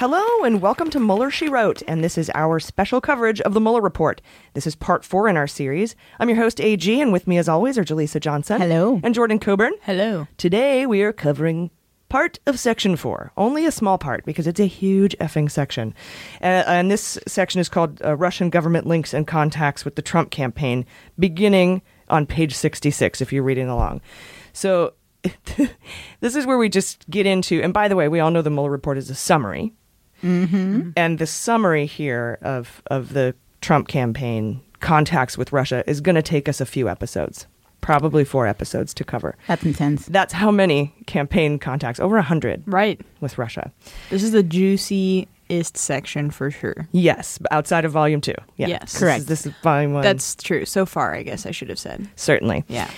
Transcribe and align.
Hello 0.00 0.44
and 0.44 0.62
welcome 0.62 0.88
to 0.88 0.98
Mueller 0.98 1.30
She 1.30 1.50
Wrote, 1.50 1.82
and 1.86 2.02
this 2.02 2.16
is 2.16 2.30
our 2.34 2.58
special 2.58 3.02
coverage 3.02 3.38
of 3.42 3.52
the 3.52 3.60
Mueller 3.60 3.82
Report. 3.82 4.22
This 4.54 4.66
is 4.66 4.74
part 4.74 5.04
four 5.04 5.28
in 5.28 5.36
our 5.36 5.46
series. 5.46 5.94
I'm 6.18 6.30
your 6.30 6.38
host, 6.38 6.58
AG, 6.58 6.98
and 7.02 7.12
with 7.12 7.26
me, 7.26 7.36
as 7.36 7.50
always, 7.50 7.76
are 7.76 7.84
Jaleesa 7.84 8.18
Johnson. 8.18 8.62
Hello. 8.62 8.98
And 9.04 9.14
Jordan 9.14 9.38
Coburn. 9.38 9.74
Hello. 9.82 10.26
Today, 10.38 10.86
we 10.86 11.02
are 11.02 11.12
covering 11.12 11.70
part 12.08 12.38
of 12.46 12.58
section 12.58 12.96
four, 12.96 13.30
only 13.36 13.66
a 13.66 13.70
small 13.70 13.98
part 13.98 14.24
because 14.24 14.46
it's 14.46 14.58
a 14.58 14.64
huge 14.64 15.14
effing 15.18 15.50
section. 15.50 15.92
Uh, 16.40 16.64
and 16.66 16.90
this 16.90 17.18
section 17.28 17.60
is 17.60 17.68
called 17.68 18.00
uh, 18.02 18.16
Russian 18.16 18.48
Government 18.48 18.86
Links 18.86 19.12
and 19.12 19.26
Contacts 19.26 19.84
with 19.84 19.96
the 19.96 20.02
Trump 20.02 20.30
Campaign, 20.30 20.86
beginning 21.18 21.82
on 22.08 22.24
page 22.24 22.54
66, 22.54 23.20
if 23.20 23.34
you're 23.34 23.42
reading 23.42 23.68
along. 23.68 24.00
So, 24.54 24.94
this 26.20 26.34
is 26.36 26.46
where 26.46 26.56
we 26.56 26.70
just 26.70 27.04
get 27.10 27.26
into, 27.26 27.60
and 27.60 27.74
by 27.74 27.86
the 27.86 27.96
way, 27.96 28.08
we 28.08 28.18
all 28.18 28.30
know 28.30 28.40
the 28.40 28.48
Mueller 28.48 28.70
report 28.70 28.96
is 28.96 29.10
a 29.10 29.14
summary. 29.14 29.74
Mm-hmm. 30.22 30.90
And 30.96 31.18
the 31.18 31.26
summary 31.26 31.86
here 31.86 32.38
of, 32.42 32.82
of 32.90 33.12
the 33.12 33.34
Trump 33.60 33.88
campaign 33.88 34.60
contacts 34.80 35.36
with 35.36 35.52
Russia 35.52 35.84
is 35.86 36.00
going 36.00 36.14
to 36.16 36.22
take 36.22 36.48
us 36.48 36.60
a 36.60 36.66
few 36.66 36.88
episodes, 36.88 37.46
probably 37.82 38.24
four 38.24 38.46
episodes 38.46 38.94
to 38.94 39.04
cover. 39.04 39.36
That's 39.46 39.64
intense. 39.64 40.06
That's 40.06 40.32
how 40.32 40.50
many 40.50 40.94
campaign 41.06 41.58
contacts, 41.58 42.00
over 42.00 42.16
a 42.16 42.22
hundred, 42.22 42.62
Right. 42.66 43.00
with 43.20 43.36
Russia. 43.38 43.72
This 44.08 44.22
is 44.22 44.32
the 44.32 44.42
juiciest 44.42 45.76
section 45.76 46.30
for 46.30 46.50
sure. 46.50 46.88
Yes, 46.92 47.38
outside 47.50 47.84
of 47.84 47.92
volume 47.92 48.20
two. 48.20 48.34
Yeah. 48.56 48.68
Yes. 48.68 48.80
This 48.82 48.94
is- 48.94 48.98
Correct. 49.00 49.26
This 49.26 49.46
is 49.46 49.52
volume 49.62 49.92
one. 49.92 50.02
That's 50.02 50.34
true. 50.36 50.64
So 50.64 50.86
far, 50.86 51.14
I 51.14 51.22
guess 51.22 51.44
I 51.46 51.50
should 51.50 51.68
have 51.68 51.78
said. 51.78 52.08
certainly. 52.16 52.64
Yeah. 52.68 52.90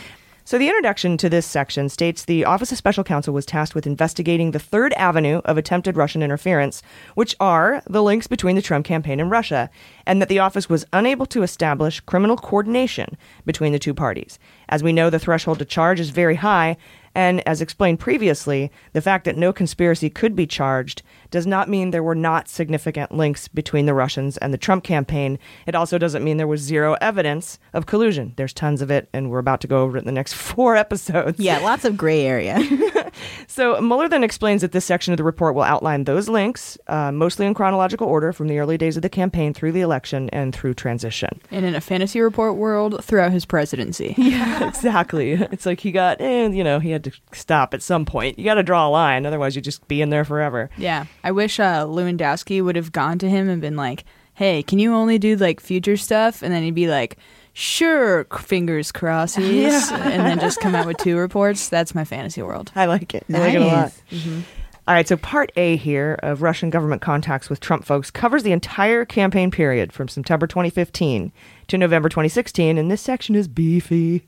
So, 0.44 0.58
the 0.58 0.66
introduction 0.66 1.16
to 1.18 1.28
this 1.28 1.46
section 1.46 1.88
states 1.88 2.24
the 2.24 2.44
Office 2.44 2.72
of 2.72 2.78
Special 2.78 3.04
Counsel 3.04 3.32
was 3.32 3.46
tasked 3.46 3.76
with 3.76 3.86
investigating 3.86 4.50
the 4.50 4.58
third 4.58 4.92
avenue 4.94 5.40
of 5.44 5.56
attempted 5.56 5.96
Russian 5.96 6.20
interference, 6.20 6.82
which 7.14 7.36
are 7.38 7.80
the 7.88 8.02
links 8.02 8.26
between 8.26 8.56
the 8.56 8.62
Trump 8.62 8.84
campaign 8.84 9.20
and 9.20 9.30
Russia, 9.30 9.70
and 10.04 10.20
that 10.20 10.28
the 10.28 10.40
office 10.40 10.68
was 10.68 10.84
unable 10.92 11.26
to 11.26 11.44
establish 11.44 12.00
criminal 12.00 12.36
coordination 12.36 13.16
between 13.46 13.72
the 13.72 13.78
two 13.78 13.94
parties. 13.94 14.40
As 14.68 14.82
we 14.82 14.92
know, 14.92 15.10
the 15.10 15.20
threshold 15.20 15.60
to 15.60 15.64
charge 15.64 16.00
is 16.00 16.10
very 16.10 16.34
high, 16.34 16.76
and 17.14 17.46
as 17.46 17.60
explained 17.60 18.00
previously, 18.00 18.72
the 18.94 19.00
fact 19.00 19.24
that 19.26 19.36
no 19.36 19.52
conspiracy 19.52 20.10
could 20.10 20.34
be 20.34 20.46
charged 20.46 21.02
does 21.32 21.46
not 21.46 21.68
mean 21.68 21.90
there 21.90 22.02
were 22.02 22.14
not 22.14 22.48
significant 22.48 23.10
links 23.10 23.48
between 23.48 23.86
the 23.86 23.94
Russians 23.94 24.36
and 24.36 24.54
the 24.54 24.58
Trump 24.58 24.84
campaign. 24.84 25.38
It 25.66 25.74
also 25.74 25.98
doesn't 25.98 26.22
mean 26.22 26.36
there 26.36 26.46
was 26.46 26.60
zero 26.60 26.96
evidence 27.00 27.58
of 27.72 27.86
collusion. 27.86 28.34
There's 28.36 28.52
tons 28.52 28.80
of 28.80 28.90
it, 28.90 29.08
and 29.12 29.30
we're 29.30 29.40
about 29.40 29.60
to 29.62 29.66
go 29.66 29.82
over 29.82 29.96
it 29.96 30.00
in 30.00 30.06
the 30.06 30.12
next 30.12 30.34
four 30.52 30.76
episodes. 30.76 31.40
Yeah, 31.40 31.58
lots 31.58 31.84
of 31.84 31.96
gray 31.96 32.24
area. 32.24 32.60
So 33.46 33.80
Mueller 33.80 34.08
then 34.08 34.24
explains 34.24 34.62
that 34.62 34.72
this 34.72 34.84
section 34.84 35.12
of 35.12 35.18
the 35.18 35.24
report 35.24 35.54
will 35.54 35.62
outline 35.62 36.04
those 36.04 36.28
links, 36.28 36.78
uh, 36.86 37.12
mostly 37.12 37.46
in 37.46 37.54
chronological 37.54 38.06
order 38.06 38.32
from 38.32 38.48
the 38.48 38.58
early 38.58 38.78
days 38.78 38.96
of 38.96 39.02
the 39.02 39.08
campaign 39.08 39.52
through 39.52 39.72
the 39.72 39.80
election 39.80 40.30
and 40.30 40.54
through 40.54 40.74
transition. 40.74 41.40
and 41.50 41.66
in 41.66 41.74
a 41.74 41.80
fantasy 41.80 42.20
report 42.20 42.56
world, 42.56 43.04
throughout 43.04 43.32
his 43.32 43.44
presidency. 43.44 44.14
Yeah, 44.16 44.66
exactly. 44.66 45.32
It's 45.32 45.66
like 45.66 45.80
he 45.80 45.92
got, 45.92 46.20
eh, 46.20 46.48
you 46.48 46.64
know, 46.64 46.78
he 46.78 46.90
had 46.90 47.04
to 47.04 47.12
stop 47.32 47.74
at 47.74 47.82
some 47.82 48.04
point. 48.04 48.38
You 48.38 48.44
got 48.44 48.54
to 48.54 48.62
draw 48.62 48.88
a 48.88 48.90
line, 48.90 49.26
otherwise 49.26 49.54
you 49.54 49.62
just 49.62 49.86
be 49.88 50.00
in 50.00 50.10
there 50.10 50.24
forever. 50.24 50.70
Yeah. 50.76 51.06
I 51.24 51.30
wish 51.32 51.60
uh, 51.60 51.86
Lewandowski 51.86 52.62
would 52.62 52.76
have 52.76 52.92
gone 52.92 53.18
to 53.20 53.28
him 53.28 53.48
and 53.48 53.60
been 53.60 53.76
like, 53.76 54.04
hey, 54.34 54.62
can 54.62 54.78
you 54.78 54.94
only 54.94 55.18
do 55.18 55.36
like 55.36 55.60
future 55.60 55.96
stuff? 55.96 56.42
And 56.42 56.52
then 56.52 56.62
he'd 56.62 56.74
be 56.74 56.88
like, 56.88 57.16
sure, 57.52 58.24
fingers 58.24 58.92
crosses. 58.92 59.42
Yeah. 59.52 60.08
and 60.08 60.26
then 60.26 60.40
just 60.40 60.60
come 60.60 60.74
out 60.74 60.86
with 60.86 60.96
two 60.98 61.16
reports. 61.16 61.68
That's 61.68 61.94
my 61.94 62.04
fantasy 62.04 62.42
world. 62.42 62.72
I 62.74 62.86
like 62.86 63.14
it. 63.14 63.24
I 63.32 63.38
like 63.38 63.54
it 63.54 63.62
a 63.62 63.66
lot. 63.66 63.92
Mm-hmm. 64.10 64.40
All 64.88 64.94
right, 64.94 65.06
so 65.06 65.16
part 65.16 65.52
A 65.54 65.76
here 65.76 66.18
of 66.24 66.42
Russian 66.42 66.68
government 66.68 67.02
contacts 67.02 67.48
with 67.48 67.60
Trump 67.60 67.84
folks 67.84 68.10
covers 68.10 68.42
the 68.42 68.50
entire 68.50 69.04
campaign 69.04 69.52
period 69.52 69.92
from 69.92 70.08
September 70.08 70.48
2015 70.48 71.30
to 71.68 71.78
November 71.78 72.08
2016, 72.08 72.76
and 72.76 72.90
this 72.90 73.00
section 73.00 73.36
is 73.36 73.46
beefy. 73.46 74.26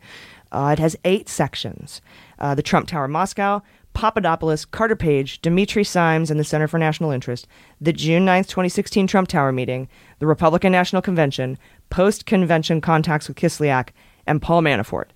Uh, 0.53 0.71
it 0.73 0.79
has 0.79 0.95
eight 1.05 1.29
sections 1.29 2.01
uh, 2.39 2.55
the 2.55 2.63
Trump 2.63 2.87
Tower 2.87 3.09
Moscow, 3.09 3.63
Papadopoulos, 3.95 4.65
Carter 4.65 4.97
Page, 4.97 5.41
Dimitri 5.41 5.85
Simes, 5.85 6.31
and 6.31 6.39
the 6.39 6.45
Center 6.45 6.69
for 6.69 6.79
National 6.79 7.11
Interest, 7.11 7.47
the 7.81 7.93
June 7.93 8.27
9th, 8.27 8.49
2016 8.49 9.07
Trump 9.07 9.29
Tower 9.29 9.53
meeting, 9.53 9.89
the 10.19 10.27
Republican 10.27 10.73
National 10.73 11.01
Convention, 11.01 11.57
post 11.91 12.27
convention 12.27 12.81
contacts 12.81 13.29
with 13.29 13.37
Kislyak, 13.37 13.91
and 14.27 14.43
Paul 14.43 14.63
Manafort. 14.63 15.07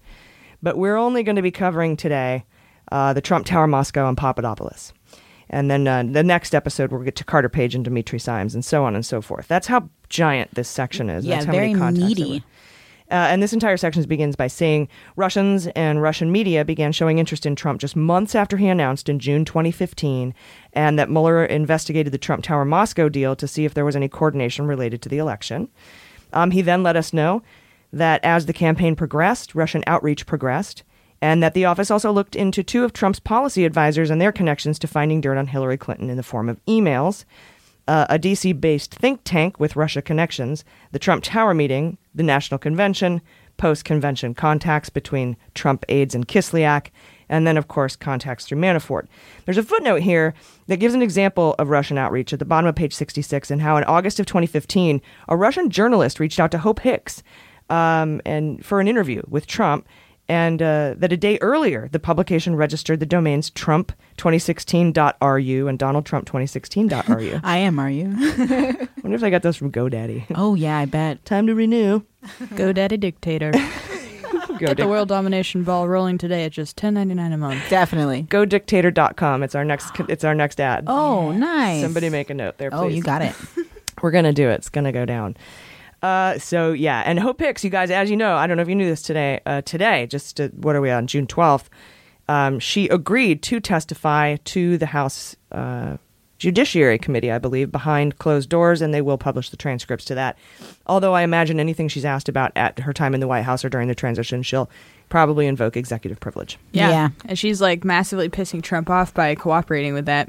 But 0.62 0.78
we're 0.78 0.96
only 0.96 1.22
going 1.22 1.36
to 1.36 1.42
be 1.42 1.50
covering 1.50 1.96
today 1.96 2.44
uh, 2.90 3.12
the 3.12 3.20
Trump 3.20 3.46
Tower 3.46 3.66
Moscow 3.66 4.08
and 4.08 4.16
Papadopoulos. 4.16 4.92
And 5.50 5.70
then 5.70 5.88
uh, 5.88 6.02
the 6.02 6.22
next 6.22 6.54
episode, 6.54 6.92
we'll 6.92 7.02
get 7.02 7.16
to 7.16 7.25
Carter 7.25 7.48
Page 7.48 7.75
and 7.75 7.84
Dimitri 7.84 8.19
Simes 8.19 8.54
and 8.54 8.64
so 8.64 8.84
on 8.84 8.94
and 8.94 9.04
so 9.04 9.22
forth. 9.22 9.48
That's 9.48 9.66
how 9.66 9.88
giant 10.08 10.54
this 10.54 10.69
section 10.69 11.08
is. 11.08 11.25
Yeah, 11.25 11.36
That's 11.36 11.46
how 11.46 11.52
very 11.52 11.75
many 11.75 11.98
meaty. 12.00 12.44
Uh, 13.10 13.14
and 13.14 13.43
this 13.43 13.55
entire 13.55 13.78
section 13.78 14.02
begins 14.05 14.37
by 14.37 14.46
saying 14.46 14.88
Russians 15.16 15.66
and 15.69 16.02
Russian 16.02 16.31
media 16.31 16.64
began 16.64 16.93
showing 16.93 17.19
interest 17.19 17.46
in 17.46 17.56
Trump 17.56 17.81
just 17.81 17.96
months 17.96 18.34
after 18.34 18.58
he 18.58 18.69
announced 18.69 19.08
in 19.08 19.19
June 19.19 19.46
2015, 19.46 20.34
and 20.75 20.99
that 20.99 21.08
Mueller 21.08 21.44
investigated 21.44 22.12
the 22.12 22.19
Trump 22.19 22.44
Tower 22.44 22.66
Moscow 22.66 23.08
deal 23.08 23.34
to 23.37 23.49
see 23.49 23.64
if 23.64 23.72
there 23.72 23.84
was 23.84 23.96
any 23.96 24.08
coordination 24.08 24.66
related 24.66 25.00
to 25.02 25.08
the 25.08 25.19
election. 25.19 25.69
Um, 26.34 26.50
he 26.50 26.60
then 26.60 26.82
let 26.82 26.96
us 26.96 27.14
know 27.14 27.43
that 27.93 28.22
as 28.22 28.44
the 28.44 28.52
campaign 28.52 28.94
progressed, 28.94 29.54
Russian 29.54 29.82
outreach 29.87 30.26
progressed, 30.26 30.82
and 31.22 31.43
that 31.43 31.54
the 31.54 31.64
office 31.64 31.90
also 31.90 32.12
looked 32.12 32.37
into 32.37 32.62
two 32.62 32.84
of 32.84 32.93
Trump's 32.93 33.20
policy 33.20 33.64
advisors 33.64 34.11
and 34.11 34.20
their 34.20 34.32
connections 34.32 34.78
to 34.78 34.87
finding 34.87 35.20
dirt 35.20 35.38
on 35.38 35.46
Hillary 35.46 35.78
Clinton 35.78 36.11
in 36.11 36.16
the 36.16 36.22
form 36.22 36.49
of 36.49 36.64
emails. 36.66 37.25
Uh, 37.88 38.06
a 38.11 38.19
DC 38.19 38.61
based 38.61 38.94
think 38.94 39.23
tank 39.25 39.58
with 39.58 39.75
Russia 39.75 40.02
connections, 40.02 40.62
the 40.93 40.99
Trump 40.99 41.25
Tower 41.25 41.55
meeting, 41.55 41.96
the 42.14 42.23
National 42.23 42.58
Convention, 42.58 43.23
post 43.56 43.87
convention 43.87 44.35
contacts 44.35 44.90
between 44.90 45.38
Trump 45.55 45.87
aides 45.88 46.14
and 46.14 46.29
Kislyak, 46.29 46.90
and 47.31 47.46
then, 47.46 47.56
of 47.56 47.69
course, 47.69 47.96
contacts 47.96 48.44
through 48.44 48.58
Manafort. 48.58 49.06
There's 49.46 49.56
a 49.56 49.62
footnote 49.62 50.02
here 50.02 50.35
that 50.67 50.76
gives 50.76 50.93
an 50.93 51.00
example 51.00 51.55
of 51.58 51.70
Russian 51.70 51.96
outreach 51.96 52.32
at 52.32 52.38
the 52.38 52.44
bottom 52.44 52.69
of 52.69 52.75
page 52.75 52.94
66 52.94 53.50
and 53.50 53.62
how 53.62 53.79
in 53.79 53.85
August 53.85 54.20
of 54.20 54.26
2015, 54.26 55.00
a 55.29 55.37
Russian 55.37 55.70
journalist 55.70 56.20
reached 56.20 56.38
out 56.38 56.50
to 56.50 56.58
Hope 56.58 56.81
Hicks 56.81 57.23
um, 57.70 58.20
and 58.26 58.64
for 58.64 58.81
an 58.81 58.88
interview 58.88 59.23
with 59.29 59.46
Trump 59.46 59.88
and 60.28 60.60
uh, 60.60 60.94
that 60.98 61.10
a 61.12 61.16
day 61.16 61.38
earlier, 61.40 61.88
the 61.90 61.98
publication 61.98 62.54
registered 62.54 63.00
the 63.00 63.06
domains 63.06 63.50
Trump2016.ru 63.50 65.69
and 65.69 65.78
DonaldTrump2016.ru. 65.78 67.40
I 67.42 67.56
am, 67.58 67.78
are 67.78 67.90
you? 67.90 68.12
I 68.14 68.88
wonder 69.02 69.16
if 69.16 69.22
I 69.22 69.30
got 69.30 69.42
those 69.42 69.56
from 69.56 69.72
GoDaddy. 69.72 70.26
Oh, 70.34 70.54
yeah, 70.54 70.76
I 70.78 70.84
bet. 70.84 71.25
Time 71.25 71.46
to 71.46 71.54
renew. 71.54 72.02
GoDaddy 72.25 73.00
dictator. 73.00 73.52
Get 74.58 74.76
the 74.76 74.88
world 74.88 75.08
domination 75.08 75.62
ball 75.62 75.88
rolling 75.88 76.19
today 76.19 76.44
at 76.44 76.52
just 76.52 76.76
ten 76.76 76.94
ninety 76.94 77.14
nine 77.14 77.32
a 77.32 77.38
month. 77.38 77.62
Definitely. 77.70 78.25
GoDictator.com. 78.25 79.44
It's 79.44 79.54
our 79.54 79.64
next. 79.64 79.92
It's 80.08 80.25
our 80.25 80.34
next 80.34 80.60
ad. 80.60 80.84
Oh, 80.88 81.30
nice. 81.30 81.80
Somebody 81.80 82.10
make 82.10 82.28
a 82.28 82.34
note 82.34 82.58
there. 82.58 82.70
Please. 82.70 82.76
Oh, 82.76 82.88
you 82.88 83.02
got 83.02 83.22
it. 83.22 83.36
We're 84.02 84.10
gonna 84.10 84.32
do 84.32 84.48
it. 84.48 84.54
It's 84.54 84.69
gonna 84.69 84.90
go 84.90 85.04
down. 85.04 85.36
Uh, 86.02 86.38
so 86.38 86.72
yeah, 86.72 87.02
and 87.04 87.18
Hope 87.18 87.40
Hicks, 87.40 87.64
you 87.64 87.70
guys, 87.70 87.90
as 87.90 88.08
you 88.10 88.16
know, 88.16 88.36
I 88.36 88.46
don't 88.46 88.56
know 88.56 88.62
if 88.62 88.68
you 88.68 88.74
knew 88.76 88.88
this 88.88 89.02
today. 89.02 89.40
Uh, 89.44 89.62
today, 89.62 90.06
just 90.06 90.36
to, 90.36 90.48
what 90.48 90.76
are 90.76 90.80
we 90.80 90.90
on 90.90 91.06
June 91.06 91.26
twelfth? 91.26 91.68
Um, 92.28 92.58
she 92.60 92.88
agreed 92.88 93.42
to 93.44 93.58
testify 93.58 94.36
to 94.36 94.78
the 94.78 94.86
House 94.86 95.34
uh, 95.50 95.96
Judiciary 96.38 96.98
Committee, 96.98 97.32
I 97.32 97.38
believe, 97.38 97.72
behind 97.72 98.18
closed 98.18 98.48
doors, 98.48 98.80
and 98.80 98.94
they 98.94 99.00
will 99.00 99.18
publish 99.18 99.50
the 99.50 99.56
transcripts 99.56 100.04
to 100.04 100.14
that. 100.14 100.38
Although 100.86 101.14
I 101.14 101.22
imagine 101.22 101.58
anything 101.58 101.88
she's 101.88 102.04
asked 102.04 102.28
about 102.28 102.52
at 102.54 102.78
her 102.78 102.92
time 102.92 103.14
in 103.14 103.20
the 103.20 103.26
White 103.26 103.42
House 103.42 103.64
or 103.64 103.68
during 103.68 103.88
the 103.88 103.94
transition, 103.94 104.44
she'll 104.44 104.70
probably 105.08 105.46
invoke 105.46 105.76
executive 105.76 106.20
privilege. 106.20 106.58
Yeah. 106.70 106.90
Yeah. 106.90 107.08
And 107.24 107.38
she's 107.38 107.60
like 107.60 107.82
massively 107.82 108.28
pissing 108.28 108.62
Trump 108.62 108.88
off 108.88 109.12
by 109.14 109.34
cooperating 109.34 109.94
with 109.94 110.04
that. 110.06 110.28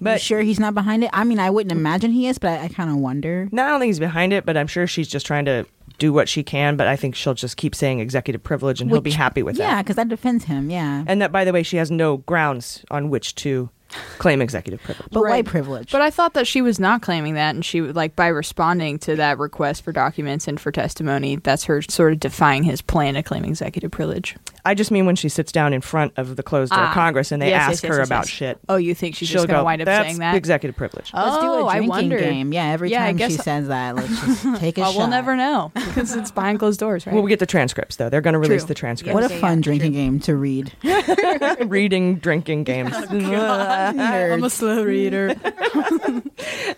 But 0.00 0.20
sure 0.20 0.40
he's 0.40 0.60
not 0.60 0.74
behind 0.74 1.04
it? 1.04 1.10
I 1.12 1.24
mean, 1.24 1.38
I 1.38 1.50
wouldn't 1.50 1.72
mm. 1.72 1.78
imagine 1.78 2.12
he 2.12 2.26
is, 2.26 2.38
but 2.38 2.60
I, 2.60 2.64
I 2.64 2.68
kind 2.68 2.90
of 2.90 2.96
wonder. 2.96 3.48
No, 3.52 3.64
I 3.64 3.70
don't 3.70 3.80
think 3.80 3.88
he's 3.88 3.98
behind 3.98 4.32
it, 4.32 4.44
but 4.44 4.56
I'm 4.56 4.66
sure 4.66 4.86
she's 4.86 5.08
just 5.08 5.26
trying 5.26 5.44
to 5.46 5.66
do 5.98 6.12
what 6.12 6.28
she 6.28 6.42
can. 6.42 6.76
But 6.76 6.86
I 6.86 6.96
think 6.96 7.14
she'll 7.14 7.34
just 7.34 7.56
keep 7.56 7.74
saying 7.74 8.00
executive 8.00 8.42
privilege, 8.42 8.80
and 8.80 8.90
he'll 8.90 9.00
be 9.00 9.10
happy 9.10 9.42
with 9.42 9.56
that. 9.56 9.62
Yeah, 9.62 9.82
because 9.82 9.96
that 9.96 10.08
defends 10.08 10.44
him. 10.44 10.70
Yeah. 10.70 11.04
And 11.06 11.22
that, 11.22 11.32
by 11.32 11.44
the 11.44 11.52
way, 11.52 11.62
she 11.62 11.76
has 11.76 11.90
no 11.90 12.18
grounds 12.18 12.84
on 12.90 13.10
which 13.10 13.34
to 13.36 13.70
claim 14.18 14.42
executive 14.42 14.82
privilege. 14.82 15.08
But 15.12 15.22
Right. 15.22 15.30
white 15.30 15.44
privilege. 15.46 15.92
But 15.92 16.02
I 16.02 16.10
thought 16.10 16.34
that 16.34 16.46
she 16.46 16.62
was 16.62 16.80
not 16.80 17.02
claiming 17.02 17.34
that, 17.34 17.54
and 17.54 17.64
she 17.64 17.80
would 17.80 17.96
like 17.96 18.16
by 18.16 18.26
responding 18.26 18.98
to 19.00 19.16
that 19.16 19.38
request 19.38 19.82
for 19.82 19.92
documents 19.92 20.48
and 20.48 20.60
for 20.60 20.72
testimony. 20.72 21.36
That's 21.36 21.64
her 21.64 21.82
sort 21.82 22.12
of 22.12 22.20
defying 22.20 22.64
his 22.64 22.82
plan 22.82 23.14
to 23.14 23.22
claim 23.22 23.44
executive 23.44 23.90
privilege. 23.90 24.36
I 24.66 24.74
just 24.74 24.90
mean 24.90 25.04
when 25.04 25.14
she 25.16 25.28
sits 25.28 25.52
down 25.52 25.72
in 25.74 25.80
front 25.82 26.12
of 26.16 26.36
the 26.36 26.42
closed 26.42 26.72
door 26.72 26.80
Ah. 26.84 26.94
Congress 26.94 27.30
and 27.32 27.42
they 27.42 27.50
Yes, 27.50 27.60
ask 27.62 27.70
yes, 27.70 27.82
yes, 27.82 27.90
her 27.92 27.98
yes, 27.98 28.08
about 28.08 28.24
yes. 28.24 28.28
shit. 28.28 28.58
Oh, 28.68 28.76
you 28.76 28.94
think 28.94 29.14
she's 29.14 29.28
she'll 29.28 29.42
just 29.42 29.48
gonna 29.48 29.62
wind 29.62 29.82
up 29.82 29.86
That's 29.86 30.06
saying 30.08 30.18
that? 30.20 30.34
executive 30.36 30.74
privilege. 30.76 31.10
Let's 31.12 31.36
do 31.38 31.46
Oh, 31.46 31.64
a 31.64 31.66
I 31.66 31.72
drinking 31.76 31.88
wondered. 31.90 32.20
game. 32.20 32.52
Yeah, 32.52 32.66
every 32.72 32.90
Yeah, 32.90 33.04
time 33.06 33.16
she 33.18 33.18
guess- 33.18 33.44
says 33.44 33.68
that, 33.68 33.94
let's 33.96 34.08
just 34.24 34.56
take 34.60 34.78
a 34.78 34.80
well, 34.82 34.92
shot. 34.92 34.98
we'll 34.98 35.08
never 35.08 35.36
know 35.36 35.70
because 35.74 36.16
it's 36.16 36.30
behind 36.30 36.58
closed 36.60 36.80
doors, 36.80 37.06
right? 37.06 37.12
Well, 37.12 37.22
we 37.22 37.28
get 37.28 37.40
the 37.40 37.46
transcripts 37.46 37.96
though. 37.96 38.08
They're 38.08 38.20
going 38.22 38.32
to 38.32 38.38
release 38.38 38.62
True. 38.62 38.68
the 38.68 38.74
transcripts. 38.74 39.14
What 39.14 39.24
a 39.24 39.28
fun 39.28 39.60
drinking 39.60 39.92
game 39.92 40.18
to 40.20 40.34
read. 40.34 40.72
Reading, 41.60 42.16
drinking 42.16 42.64
games. 42.64 42.94
I'm 42.94 44.42
a 44.44 44.50
slow 44.50 44.82
reader. 44.84 45.34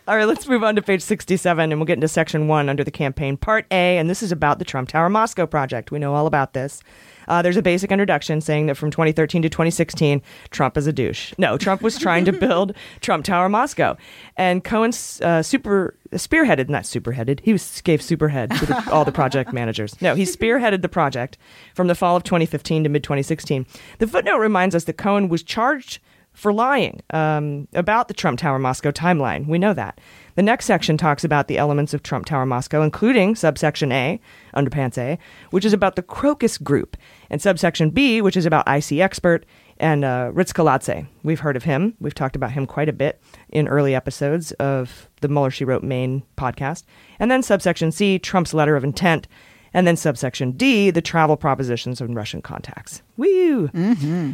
All 0.08 0.16
right, 0.16 0.24
let's 0.24 0.46
move 0.48 0.62
on 0.64 0.76
to 0.76 0.82
page 0.82 1.02
67 1.02 1.72
and 1.72 1.80
we'll 1.80 1.86
get 1.86 1.94
into 1.94 2.08
section 2.08 2.48
one 2.48 2.68
under 2.68 2.84
the 2.84 2.90
campaign, 2.90 3.36
part 3.36 3.66
A. 3.70 3.98
And 3.98 4.08
this 4.10 4.22
is 4.22 4.32
about 4.32 4.58
the 4.58 4.64
Trump 4.64 4.88
Tower 4.88 5.08
Moscow 5.08 5.46
project. 5.46 5.90
We 5.90 5.98
know 5.98 6.14
all 6.14 6.26
about 6.26 6.52
this. 6.52 6.82
Uh, 7.28 7.42
there's 7.42 7.56
a 7.56 7.62
basic 7.62 7.90
introduction 7.90 8.40
saying 8.40 8.66
that 8.66 8.76
from 8.76 8.90
2013 8.90 9.42
to 9.42 9.48
2016, 9.48 10.22
Trump 10.50 10.76
is 10.76 10.86
a 10.86 10.92
douche. 10.92 11.32
No, 11.38 11.56
Trump 11.56 11.82
was 11.82 11.98
trying 11.98 12.24
to 12.24 12.32
build 12.46 12.74
Trump 13.00 13.24
Tower 13.24 13.48
Moscow. 13.48 13.96
And 14.36 14.64
Cohen 14.64 14.92
uh, 15.22 15.42
super 15.42 15.96
spearheaded, 16.12 16.68
not 16.68 16.84
superheaded, 16.84 17.40
he 17.40 17.52
was, 17.52 17.80
gave 17.82 18.00
superhead 18.00 18.56
to 18.58 18.66
the, 18.66 18.90
all 18.92 19.04
the 19.04 19.12
project 19.12 19.52
managers. 19.54 20.00
No, 20.00 20.14
he 20.14 20.24
spearheaded 20.24 20.82
the 20.82 20.88
project 20.88 21.38
from 21.74 21.88
the 21.88 21.94
fall 21.94 22.16
of 22.16 22.24
2015 22.24 22.84
to 22.84 22.88
mid 22.88 23.02
2016. 23.02 23.66
The 23.98 24.06
footnote 24.06 24.38
reminds 24.38 24.74
us 24.74 24.84
that 24.84 24.96
Cohen 24.96 25.28
was 25.28 25.42
charged 25.42 25.98
for 26.36 26.52
lying 26.52 27.00
um, 27.10 27.66
about 27.72 28.08
the 28.08 28.14
Trump 28.14 28.38
Tower 28.38 28.58
Moscow 28.58 28.90
timeline. 28.90 29.46
We 29.46 29.58
know 29.58 29.72
that. 29.72 29.98
The 30.34 30.42
next 30.42 30.66
section 30.66 30.98
talks 30.98 31.24
about 31.24 31.48
the 31.48 31.56
elements 31.56 31.94
of 31.94 32.02
Trump 32.02 32.26
Tower 32.26 32.44
Moscow, 32.44 32.82
including 32.82 33.34
subsection 33.34 33.90
A, 33.90 34.20
underpants 34.54 34.98
A, 34.98 35.18
which 35.50 35.64
is 35.64 35.72
about 35.72 35.96
the 35.96 36.02
Crocus 36.02 36.58
Group, 36.58 36.98
and 37.30 37.40
subsection 37.40 37.88
B, 37.88 38.20
which 38.20 38.36
is 38.36 38.44
about 38.44 38.68
IC 38.68 39.00
Expert 39.00 39.46
and 39.78 40.04
uh, 40.04 40.30
Rtskhiladze. 40.34 41.06
We've 41.22 41.40
heard 41.40 41.56
of 41.56 41.64
him. 41.64 41.94
We've 42.00 42.14
talked 42.14 42.36
about 42.36 42.52
him 42.52 42.66
quite 42.66 42.90
a 42.90 42.92
bit 42.92 43.18
in 43.48 43.66
early 43.66 43.94
episodes 43.94 44.52
of 44.52 45.08
the 45.22 45.28
Mueller 45.28 45.50
She 45.50 45.64
Wrote 45.64 45.82
main 45.82 46.22
podcast. 46.36 46.84
And 47.18 47.30
then 47.30 47.42
subsection 47.42 47.90
C, 47.92 48.18
Trump's 48.18 48.52
letter 48.52 48.76
of 48.76 48.84
intent. 48.84 49.26
And 49.72 49.86
then 49.86 49.96
subsection 49.96 50.52
D, 50.52 50.90
the 50.90 51.02
travel 51.02 51.38
propositions 51.38 52.02
and 52.02 52.14
Russian 52.14 52.42
contacts. 52.42 53.02
Woo! 53.16 53.68
Mm-hmm. 53.68 54.32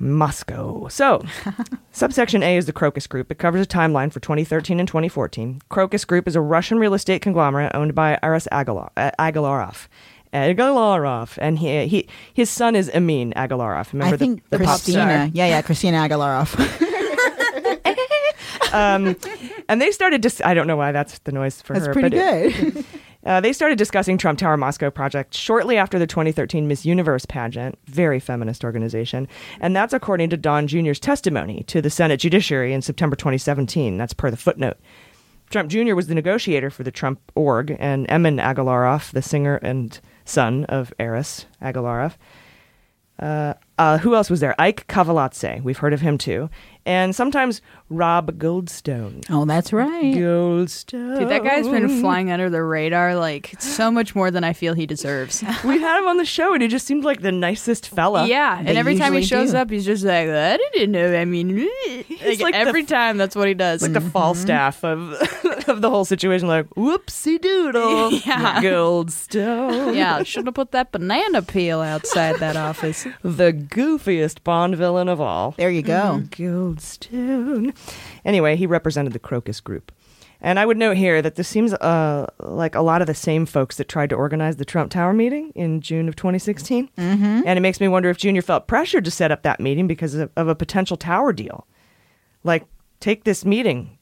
Moscow. 0.00 0.88
So, 0.88 1.22
subsection 1.92 2.42
A 2.42 2.56
is 2.56 2.66
the 2.66 2.72
Crocus 2.72 3.06
Group. 3.06 3.30
It 3.30 3.38
covers 3.38 3.62
a 3.64 3.68
timeline 3.68 4.12
for 4.12 4.20
2013 4.20 4.78
and 4.78 4.86
2014. 4.88 5.62
Crocus 5.68 6.04
Group 6.04 6.28
is 6.28 6.36
a 6.36 6.40
Russian 6.40 6.78
real 6.78 6.94
estate 6.94 7.22
conglomerate 7.22 7.72
owned 7.74 7.94
by 7.94 8.18
Aras 8.22 8.48
Agalar- 8.52 8.90
uh, 8.96 9.10
Agalarov. 9.18 9.88
Agalarov, 10.32 11.38
and 11.40 11.58
he, 11.58 11.86
he 11.86 12.06
his 12.34 12.50
son 12.50 12.76
is 12.76 12.90
Emin 12.90 13.32
Agalarov. 13.34 13.92
Remember 13.94 14.14
I 14.14 14.18
think 14.18 14.42
the, 14.50 14.58
the 14.58 14.64
pop 14.64 14.74
Christina. 14.76 15.02
star? 15.02 15.30
Yeah, 15.32 15.46
yeah, 15.46 15.62
Christina 15.62 15.96
Agalarov. 16.06 16.54
um, 18.74 19.16
and 19.68 19.80
they 19.80 19.90
started 19.90 20.20
dis- 20.20 20.42
I 20.44 20.52
don't 20.54 20.66
know 20.66 20.76
why 20.76 20.92
that's 20.92 21.18
the 21.20 21.32
noise 21.32 21.62
for 21.62 21.72
That's 21.74 21.86
her. 21.86 21.92
pretty 21.94 22.10
but 22.10 22.18
it- 22.18 22.74
good. 22.74 22.84
Uh, 23.24 23.40
they 23.40 23.52
started 23.52 23.76
discussing 23.76 24.16
Trump 24.16 24.38
Tower 24.38 24.56
Moscow 24.56 24.90
project 24.90 25.34
shortly 25.34 25.76
after 25.76 25.98
the 25.98 26.06
2013 26.06 26.68
Miss 26.68 26.86
Universe 26.86 27.26
pageant, 27.26 27.78
very 27.86 28.20
feminist 28.20 28.64
organization, 28.64 29.26
and 29.60 29.74
that's 29.74 29.92
according 29.92 30.30
to 30.30 30.36
Don 30.36 30.66
Jr.'s 30.68 31.00
testimony 31.00 31.64
to 31.64 31.82
the 31.82 31.90
Senate 31.90 32.20
Judiciary 32.20 32.72
in 32.72 32.80
September 32.80 33.16
2017. 33.16 33.96
That's 33.96 34.14
per 34.14 34.30
the 34.30 34.36
footnote. 34.36 34.76
Trump 35.50 35.70
Jr. 35.70 35.94
was 35.94 36.06
the 36.06 36.14
negotiator 36.14 36.70
for 36.70 36.84
the 36.84 36.90
Trump 36.90 37.20
org, 37.34 37.76
and 37.80 38.08
Emin 38.10 38.36
Agalarov, 38.36 39.10
the 39.12 39.22
singer 39.22 39.56
and 39.56 39.98
son 40.24 40.64
of 40.66 40.92
Aras 40.98 41.46
Agalarov. 41.60 42.14
Uh, 43.18 43.54
uh, 43.78 43.98
who 43.98 44.14
else 44.14 44.30
was 44.30 44.40
there? 44.40 44.54
Ike 44.60 44.86
Kaveladze. 44.88 45.62
We've 45.62 45.78
heard 45.78 45.92
of 45.92 46.00
him 46.00 46.18
too. 46.18 46.50
And 46.86 47.14
sometimes 47.14 47.60
Rob 47.90 48.38
Goldstone. 48.38 49.24
Oh, 49.28 49.44
that's 49.44 49.72
right. 49.72 50.14
Goldstone. 50.14 51.18
Dude, 51.18 51.28
that 51.28 51.42
guy's 51.44 51.68
been 51.68 52.00
flying 52.00 52.30
under 52.30 52.48
the 52.48 52.62
radar 52.62 53.14
like 53.14 53.54
so 53.58 53.90
much 53.90 54.14
more 54.14 54.30
than 54.30 54.42
I 54.42 54.52
feel 54.52 54.72
he 54.74 54.86
deserves. 54.86 55.42
we 55.64 55.78
had 55.80 55.98
him 55.98 56.08
on 56.08 56.16
the 56.16 56.24
show, 56.24 56.54
and 56.54 56.62
he 56.62 56.68
just 56.68 56.86
seemed 56.86 57.04
like 57.04 57.20
the 57.20 57.32
nicest 57.32 57.88
fella. 57.88 58.26
Yeah, 58.26 58.58
and 58.58 58.70
every 58.78 58.96
time 58.96 59.12
he 59.12 59.22
shows 59.22 59.50
do. 59.50 59.58
up, 59.58 59.70
he's 59.70 59.84
just 59.84 60.04
like, 60.04 60.28
I 60.28 60.56
didn't 60.72 60.92
know. 60.92 61.14
I 61.14 61.24
mean, 61.24 61.56
like, 62.24 62.40
like 62.40 62.54
the- 62.54 62.56
every 62.56 62.84
time, 62.84 63.16
that's 63.18 63.36
what 63.36 63.48
he 63.48 63.54
does. 63.54 63.82
Like 63.82 63.92
the 63.92 64.00
Falstaff 64.00 64.82
of 64.82 65.10
of 65.76 65.80
the 65.80 65.90
whole 65.90 66.04
situation. 66.04 66.48
Like, 66.48 66.68
whoopsie 66.70 67.40
doodle, 67.40 68.12
Yeah. 68.26 68.60
Goldstone. 68.62 69.94
yeah, 69.96 70.22
should 70.22 70.46
have 70.46 70.54
put 70.54 70.72
that 70.72 70.92
banana 70.92 71.42
peel 71.42 71.80
outside 71.80 72.36
that 72.36 72.56
office. 72.56 73.06
the 73.22 73.52
goofiest 73.52 74.42
Bond 74.44 74.76
villain 74.76 75.08
of 75.08 75.20
all. 75.20 75.54
There 75.56 75.70
you 75.70 75.82
go. 75.82 76.22
Goldstone. 76.30 77.76
Anyway, 78.24 78.56
he 78.56 78.66
represented 78.66 79.12
the 79.12 79.18
Crocus 79.18 79.60
Group. 79.60 79.92
And 80.40 80.60
I 80.60 80.66
would 80.66 80.76
note 80.76 80.96
here 80.96 81.20
that 81.20 81.34
this 81.34 81.48
seems 81.48 81.74
uh, 81.74 82.26
like 82.38 82.76
a 82.76 82.80
lot 82.80 83.00
of 83.00 83.08
the 83.08 83.14
same 83.14 83.44
folks 83.44 83.76
that 83.76 83.88
tried 83.88 84.10
to 84.10 84.16
organize 84.16 84.56
the 84.56 84.64
Trump 84.64 84.92
Tower 84.92 85.12
meeting 85.12 85.50
in 85.56 85.80
June 85.80 86.08
of 86.08 86.14
2016. 86.14 86.88
Mm-hmm. 86.96 87.42
And 87.44 87.58
it 87.58 87.60
makes 87.60 87.80
me 87.80 87.88
wonder 87.88 88.08
if 88.08 88.18
Junior 88.18 88.42
felt 88.42 88.68
pressured 88.68 89.04
to 89.06 89.10
set 89.10 89.32
up 89.32 89.42
that 89.42 89.58
meeting 89.58 89.88
because 89.88 90.14
of, 90.14 90.30
of 90.36 90.46
a 90.46 90.54
potential 90.54 90.96
tower 90.96 91.32
deal. 91.32 91.66
Like, 92.44 92.66
take 93.00 93.24
this 93.24 93.44
meeting. 93.44 93.97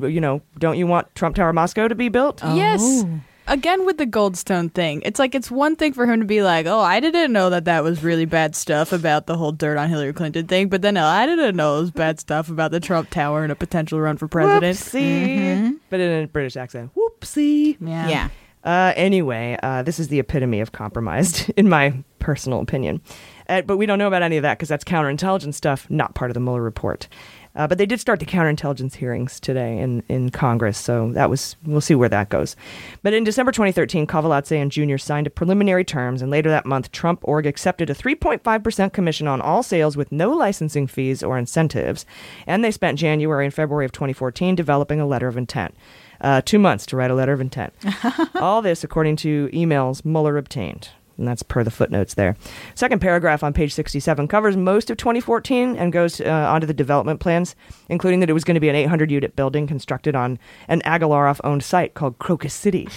You 0.00 0.20
know, 0.20 0.42
don't 0.58 0.78
you 0.78 0.86
want 0.86 1.14
Trump 1.14 1.36
Tower 1.36 1.52
Moscow 1.52 1.88
to 1.88 1.94
be 1.94 2.08
built? 2.08 2.42
Yes. 2.42 3.04
again 3.46 3.84
with 3.84 3.98
the 3.98 4.06
Goldstone 4.06 4.72
thing, 4.72 5.02
it's 5.04 5.18
like 5.18 5.34
it's 5.34 5.50
one 5.50 5.76
thing 5.76 5.92
for 5.92 6.06
him 6.06 6.20
to 6.20 6.26
be 6.26 6.42
like, 6.42 6.66
"Oh, 6.66 6.80
I 6.80 7.00
didn't 7.00 7.32
know 7.32 7.50
that 7.50 7.66
that 7.66 7.82
was 7.84 8.02
really 8.02 8.24
bad 8.24 8.54
stuff 8.56 8.92
about 8.92 9.26
the 9.26 9.36
whole 9.36 9.52
dirt 9.52 9.76
on 9.76 9.88
Hillary 9.88 10.12
Clinton 10.12 10.46
thing," 10.46 10.68
but 10.68 10.82
then 10.82 10.96
"Oh, 10.96 11.06
I 11.06 11.26
didn't 11.26 11.56
know 11.56 11.78
it 11.78 11.80
was 11.82 11.90
bad 11.90 12.18
stuff 12.20 12.48
about 12.48 12.70
the 12.70 12.80
Trump 12.80 13.10
Tower 13.10 13.42
and 13.42 13.52
a 13.52 13.56
potential 13.56 14.00
run 14.00 14.16
for 14.16 14.28
president. 14.28 14.76
Whoopsie. 14.76 15.78
But 15.90 16.00
in 16.00 16.24
a 16.24 16.26
British 16.26 16.56
accent. 16.56 16.90
Whoopsie. 16.96 17.76
Yeah. 17.80 18.08
Yeah. 18.08 18.28
Uh, 18.64 18.94
anyway, 18.96 19.58
uh, 19.62 19.82
this 19.82 20.00
is 20.00 20.08
the 20.08 20.18
epitome 20.18 20.60
of 20.60 20.72
compromised, 20.72 21.50
in 21.56 21.68
my 21.68 22.02
personal 22.18 22.60
opinion. 22.60 23.02
Uh, 23.46 23.60
but 23.60 23.76
we 23.76 23.84
don't 23.84 23.98
know 23.98 24.06
about 24.08 24.22
any 24.22 24.38
of 24.38 24.42
that 24.42 24.56
because 24.56 24.70
that's 24.70 24.84
counterintelligence 24.84 25.52
stuff, 25.52 25.86
not 25.90 26.14
part 26.14 26.30
of 26.30 26.34
the 26.34 26.40
Mueller 26.40 26.62
report. 26.62 27.08
Uh, 27.56 27.66
but 27.66 27.78
they 27.78 27.86
did 27.86 28.00
start 28.00 28.18
the 28.18 28.26
counterintelligence 28.26 28.96
hearings 28.96 29.38
today 29.38 29.78
in, 29.78 30.02
in 30.08 30.30
Congress, 30.30 30.76
so 30.76 31.12
that 31.12 31.30
was 31.30 31.56
we'll 31.64 31.80
see 31.80 31.94
where 31.94 32.08
that 32.08 32.28
goes. 32.28 32.56
But 33.02 33.14
in 33.14 33.22
December 33.24 33.52
2013, 33.52 34.06
Kaveladze 34.06 34.60
and 34.60 34.72
Jr. 34.72 34.96
signed 34.96 35.26
a 35.26 35.30
preliminary 35.30 35.84
terms, 35.84 36.20
and 36.20 36.30
later 36.30 36.50
that 36.50 36.66
month, 36.66 36.90
Trump 36.90 37.20
Org 37.22 37.46
accepted 37.46 37.90
a 37.90 37.94
3.5% 37.94 38.92
commission 38.92 39.28
on 39.28 39.40
all 39.40 39.62
sales 39.62 39.96
with 39.96 40.10
no 40.10 40.30
licensing 40.32 40.86
fees 40.86 41.22
or 41.22 41.38
incentives, 41.38 42.04
and 42.46 42.64
they 42.64 42.70
spent 42.70 42.98
January 42.98 43.44
and 43.44 43.54
February 43.54 43.84
of 43.84 43.92
2014 43.92 44.54
developing 44.54 45.00
a 45.00 45.06
letter 45.06 45.28
of 45.28 45.36
intent. 45.36 45.74
Uh, 46.20 46.40
two 46.40 46.58
months 46.58 46.86
to 46.86 46.96
write 46.96 47.10
a 47.10 47.14
letter 47.14 47.32
of 47.32 47.40
intent. 47.40 47.72
all 48.36 48.62
this 48.62 48.82
according 48.82 49.16
to 49.16 49.48
emails 49.52 50.04
Mueller 50.04 50.38
obtained. 50.38 50.88
And 51.16 51.28
that's 51.28 51.42
per 51.44 51.62
the 51.62 51.70
footnotes 51.70 52.14
there. 52.14 52.36
Second 52.74 53.00
paragraph 53.00 53.42
on 53.44 53.52
page 53.52 53.72
67 53.72 54.26
covers 54.28 54.56
most 54.56 54.90
of 54.90 54.96
2014 54.96 55.76
and 55.76 55.92
goes 55.92 56.20
uh, 56.20 56.28
onto 56.28 56.66
the 56.66 56.74
development 56.74 57.20
plans, 57.20 57.54
including 57.88 58.20
that 58.20 58.28
it 58.30 58.32
was 58.32 58.42
going 58.44 58.54
to 58.56 58.60
be 58.60 58.68
an 58.68 58.74
800 58.74 59.10
unit 59.10 59.36
building 59.36 59.66
constructed 59.66 60.16
on 60.16 60.38
an 60.68 60.80
Agalarov 60.82 61.40
owned 61.44 61.62
site 61.62 61.94
called 61.94 62.18
Crocus 62.18 62.52
City. 62.54 62.88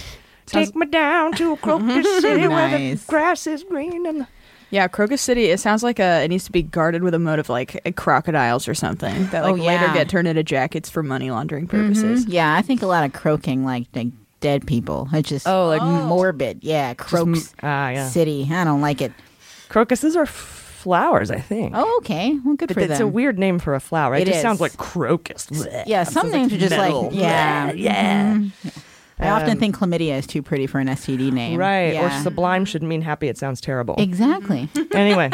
Take 0.47 0.75
me 0.75 0.85
down 0.87 1.33
to 1.33 1.57
Crocus 1.57 2.05
City 2.21 2.47
where 2.47 2.69
the 2.71 2.77
Nice. 2.89 3.05
grass 3.05 3.45
is 3.47 3.63
green 3.65 4.05
and 4.07 4.21
the 4.21 4.27
Yeah, 4.71 4.87
Crocus 4.87 5.21
City. 5.21 5.45
It 5.51 5.59
sounds 5.59 5.83
like 5.83 5.99
a, 5.99 6.23
it 6.23 6.29
needs 6.29 6.45
to 6.45 6.51
be 6.51 6.63
guarded 6.63 7.03
with 7.03 7.13
a 7.13 7.19
moat 7.19 7.37
of 7.37 7.49
like 7.49 7.79
uh, 7.85 7.91
crocodiles 7.91 8.67
or 8.67 8.73
something 8.73 9.27
that 9.27 9.43
like 9.43 9.53
Oh, 9.53 9.57
later 9.57 9.85
yeah. 9.87 9.93
get 9.93 10.09
turned 10.09 10.27
into 10.27 10.43
jackets 10.43 10.89
for 10.89 11.03
money 11.03 11.29
laundering 11.31 11.67
purposes. 11.67 12.25
Mhm. 12.25 12.33
Yeah, 12.33 12.55
I 12.55 12.61
think 12.61 12.81
a 12.81 12.87
lot 12.87 13.03
of 13.03 13.13
croaking, 13.13 13.63
like, 13.65 13.87
like 13.93 14.07
dead 14.39 14.65
people. 14.67 15.07
It's 15.13 15.29
just 15.29 15.47
Oh, 15.47 15.67
like- 15.67 15.81
morbid. 15.81 16.59
Yeah, 16.63 16.93
croaks 16.93 17.53
ah, 17.63 17.89
yeah. 17.89 18.09
city. 18.09 18.47
I 18.51 18.63
don't 18.63 18.81
like 18.81 19.01
it. 19.01 19.11
crocuses 19.69 20.15
are 20.15 20.25
flowers, 20.25 21.29
I 21.31 21.39
think. 21.39 21.73
Oh, 21.75 21.97
okay. 21.99 22.37
Well, 22.45 22.55
good 22.55 22.67
but 22.69 22.75
for 22.75 22.79
it's 22.81 22.99
a 22.99 23.07
weird 23.07 23.37
name 23.37 23.59
for 23.59 23.75
a 23.75 23.79
flower. 23.79 24.15
It, 24.15 24.21
It 24.21 24.25
just 24.25 24.37
is. 24.37 24.41
sounds 24.41 24.61
like 24.61 24.77
crocus. 24.77 25.47
yeah, 25.85 26.03
some 26.03 26.13
sounds 26.13 26.31
like 26.33 26.41
names 26.41 26.53
are 26.53 26.57
just 26.57 26.71
metal. 26.77 27.03
like 27.03 27.13
yeah, 27.13 27.71
yeah. 27.73 28.33
mhm. 28.35 28.83
I 29.19 29.29
often 29.29 29.51
Um, 29.51 29.57
think 29.57 29.75
chlamydia 29.75 30.17
is 30.17 30.27
too 30.27 30.43
pretty 30.43 30.67
for 30.67 30.79
an 30.79 30.87
STD 30.87 31.31
name. 31.31 31.59
Right. 31.59 31.95
Or 31.95 32.09
sublime 32.21 32.65
shouldn't 32.65 32.87
mean 32.89 33.01
happy. 33.01 33.27
It 33.27 33.37
sounds 33.37 33.59
terrible. 33.59 33.95
Exactly. 33.97 34.69
anyway, 34.91 35.31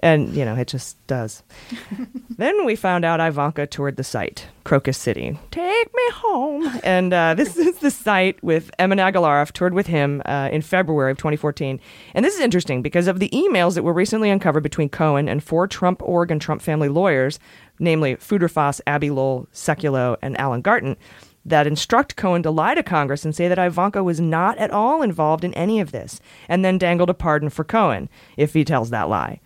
and 0.00 0.34
you 0.34 0.44
know, 0.44 0.56
it 0.56 0.66
just 0.66 0.96
does. 1.06 1.42
then 2.38 2.64
we 2.64 2.74
found 2.74 3.04
out 3.04 3.20
Ivanka 3.20 3.66
toured 3.68 3.96
the 3.96 4.02
site, 4.04 4.46
Crocus 4.64 4.98
City. 4.98 5.38
Take 5.52 5.94
me 5.94 6.02
home. 6.14 6.80
And 6.82 7.12
uh, 7.12 7.34
this 7.34 7.56
is 7.68 7.78
the 7.78 7.90
site 7.92 8.42
with 8.42 8.70
Emin 8.80 8.98
Agalarov 8.98 9.52
toured 9.52 9.74
with 9.74 9.86
him 9.86 10.22
uh, 10.24 10.48
in 10.50 10.60
February 10.62 11.12
of 11.12 11.18
2014. 11.18 11.78
And 12.14 12.24
this 12.24 12.34
is 12.34 12.40
interesting 12.40 12.82
because 12.82 13.06
of 13.06 13.20
the 13.20 13.28
emails 13.30 13.74
that 13.76 13.84
were 13.84 13.92
recently 13.92 14.30
uncovered 14.30 14.62
between 14.64 14.88
Cohen 14.88 15.28
and 15.28 15.42
four 15.42 15.68
Trump 15.68 16.02
org 16.02 16.32
and 16.32 16.40
Trump 16.40 16.62
family 16.62 16.88
lawyers, 16.88 17.38
namely 17.78 18.16
Futerfas, 18.16 18.80
Abbe 18.88 19.10
Lowell, 19.10 19.46
Sekulow, 19.52 20.16
and 20.20 20.38
Alan 20.40 20.62
Garten 20.62 20.96
that 21.44 21.66
instruct 21.66 22.16
Cohen 22.16 22.42
to 22.42 22.50
lie 22.50 22.74
to 22.74 22.82
Congress 22.82 23.24
and 23.24 23.34
say 23.34 23.48
that 23.48 23.58
Ivanka 23.58 24.04
was 24.04 24.20
not 24.20 24.58
at 24.58 24.70
all 24.70 25.02
involved 25.02 25.44
in 25.44 25.54
any 25.54 25.80
of 25.80 25.92
this, 25.92 26.20
and 26.48 26.64
then 26.64 26.78
dangled 26.78 27.10
a 27.10 27.14
pardon 27.14 27.50
for 27.50 27.64
Cohen 27.64 28.08
if 28.36 28.52
he 28.52 28.64
tells 28.64 28.90
that 28.90 29.08
lie. 29.08 29.40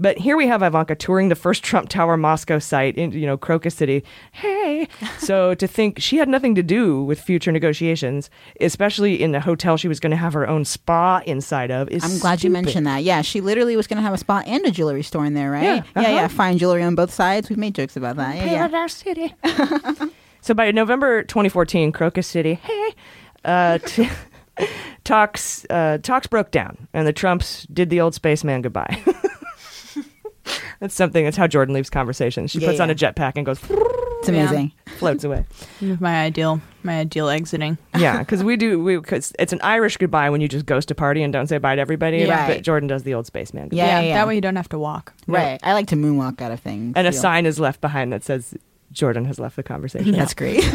But 0.00 0.18
here 0.18 0.36
we 0.36 0.46
have 0.46 0.62
Ivanka 0.62 0.94
touring 0.94 1.28
the 1.28 1.34
first 1.34 1.64
Trump 1.64 1.88
Tower 1.88 2.16
Moscow 2.16 2.60
site 2.60 2.96
in, 2.96 3.10
you 3.12 3.26
know, 3.26 3.36
Crocus 3.36 3.74
City. 3.74 4.04
Hey, 4.30 4.86
so 5.18 5.54
to 5.54 5.66
think 5.66 6.00
she 6.00 6.18
had 6.18 6.28
nothing 6.28 6.54
to 6.54 6.62
do 6.62 7.02
with 7.02 7.20
future 7.20 7.50
negotiations, 7.50 8.30
especially 8.60 9.20
in 9.20 9.32
the 9.32 9.40
hotel 9.40 9.76
she 9.76 9.88
was 9.88 9.98
going 9.98 10.12
to 10.12 10.16
have 10.16 10.34
her 10.34 10.48
own 10.48 10.64
spa 10.64 11.20
inside 11.26 11.72
of, 11.72 11.88
is 11.88 12.04
I'm 12.04 12.20
glad 12.20 12.44
you 12.44 12.50
mentioned 12.50 12.86
that. 12.86 13.02
Yeah, 13.02 13.22
she 13.22 13.40
literally 13.40 13.76
was 13.76 13.88
going 13.88 13.96
to 13.96 14.02
have 14.02 14.14
a 14.14 14.18
spa 14.18 14.42
and 14.46 14.64
a 14.64 14.70
jewelry 14.70 15.02
store 15.02 15.24
in 15.24 15.34
there, 15.34 15.50
right? 15.50 15.62
Yeah, 15.62 15.74
yeah, 15.74 16.00
uh-huh. 16.00 16.10
yeah. 16.10 16.28
Fine 16.28 16.58
jewelry 16.58 16.84
on 16.84 16.94
both 16.94 17.12
sides. 17.12 17.48
We've 17.48 17.58
made 17.58 17.74
jokes 17.74 17.96
about 17.96 18.16
that. 18.16 18.36
Yeah, 18.36 18.68
yeah. 18.68 18.86
City. 18.86 19.34
so 20.40 20.54
by 20.54 20.70
November 20.70 21.22
2014, 21.22 21.92
Crocus 21.92 22.26
City, 22.26 22.54
hey, 22.54 22.94
uh, 23.44 23.78
t- 23.84 24.08
talks 25.04 25.64
uh, 25.70 25.98
talks 26.02 26.26
broke 26.26 26.50
down, 26.50 26.88
and 26.92 27.06
the 27.06 27.12
Trumps 27.12 27.66
did 27.72 27.90
the 27.90 28.00
old 28.00 28.14
spaceman 28.14 28.62
goodbye. 28.62 29.02
that's 30.80 30.94
something. 30.94 31.24
That's 31.24 31.36
how 31.36 31.46
Jordan 31.46 31.74
leaves 31.74 31.90
conversations. 31.90 32.50
She 32.50 32.58
Yeah, 32.60 32.68
puts 32.68 32.80
on 32.80 32.90
a 32.90 32.94
jetpack 32.94 33.32
and 33.36 33.44
goes. 33.46 33.60
It's 34.20 34.28
amazing. 34.28 34.72
Floats 34.98 35.22
away. 35.22 35.44
My 35.80 36.22
ideal, 36.24 36.60
my 36.82 36.98
ideal 36.98 37.28
exiting. 37.28 37.78
Yeah, 37.96 38.18
because 38.18 38.42
we 38.42 38.56
do. 38.56 38.82
We 38.82 38.96
because 38.96 39.32
it's 39.38 39.52
an 39.52 39.60
Irish 39.62 39.96
goodbye 39.96 40.28
when 40.30 40.40
you 40.40 40.48
just 40.48 40.66
ghost 40.66 40.90
a 40.90 40.94
party 40.94 41.22
and 41.22 41.32
don't 41.32 41.46
say 41.46 41.58
bye 41.58 41.76
to 41.76 41.80
everybody. 41.80 42.18
Yeah. 42.18 42.48
But 42.48 42.62
Jordan 42.62 42.88
does 42.88 43.04
the 43.04 43.14
old 43.14 43.26
spaceman. 43.26 43.68
Yeah, 43.70 43.84
goodbye. 43.84 43.86
yeah, 43.86 44.00
yeah. 44.08 44.14
That 44.14 44.26
way 44.26 44.34
you 44.34 44.40
don't 44.40 44.56
have 44.56 44.68
to 44.70 44.78
walk. 44.78 45.14
Right. 45.28 45.60
I 45.62 45.72
like 45.74 45.86
to 45.88 45.96
moonwalk 45.96 46.40
out 46.40 46.50
of 46.50 46.58
things. 46.60 46.94
And 46.96 47.06
a 47.06 47.12
sign 47.12 47.46
is 47.46 47.60
left 47.60 47.80
behind 47.80 48.12
that 48.12 48.24
says 48.24 48.56
Jordan 48.92 49.24
has 49.26 49.38
left 49.38 49.56
the 49.56 49.62
conversation. 49.62 50.12
That's 50.12 50.34
great. 50.34 50.64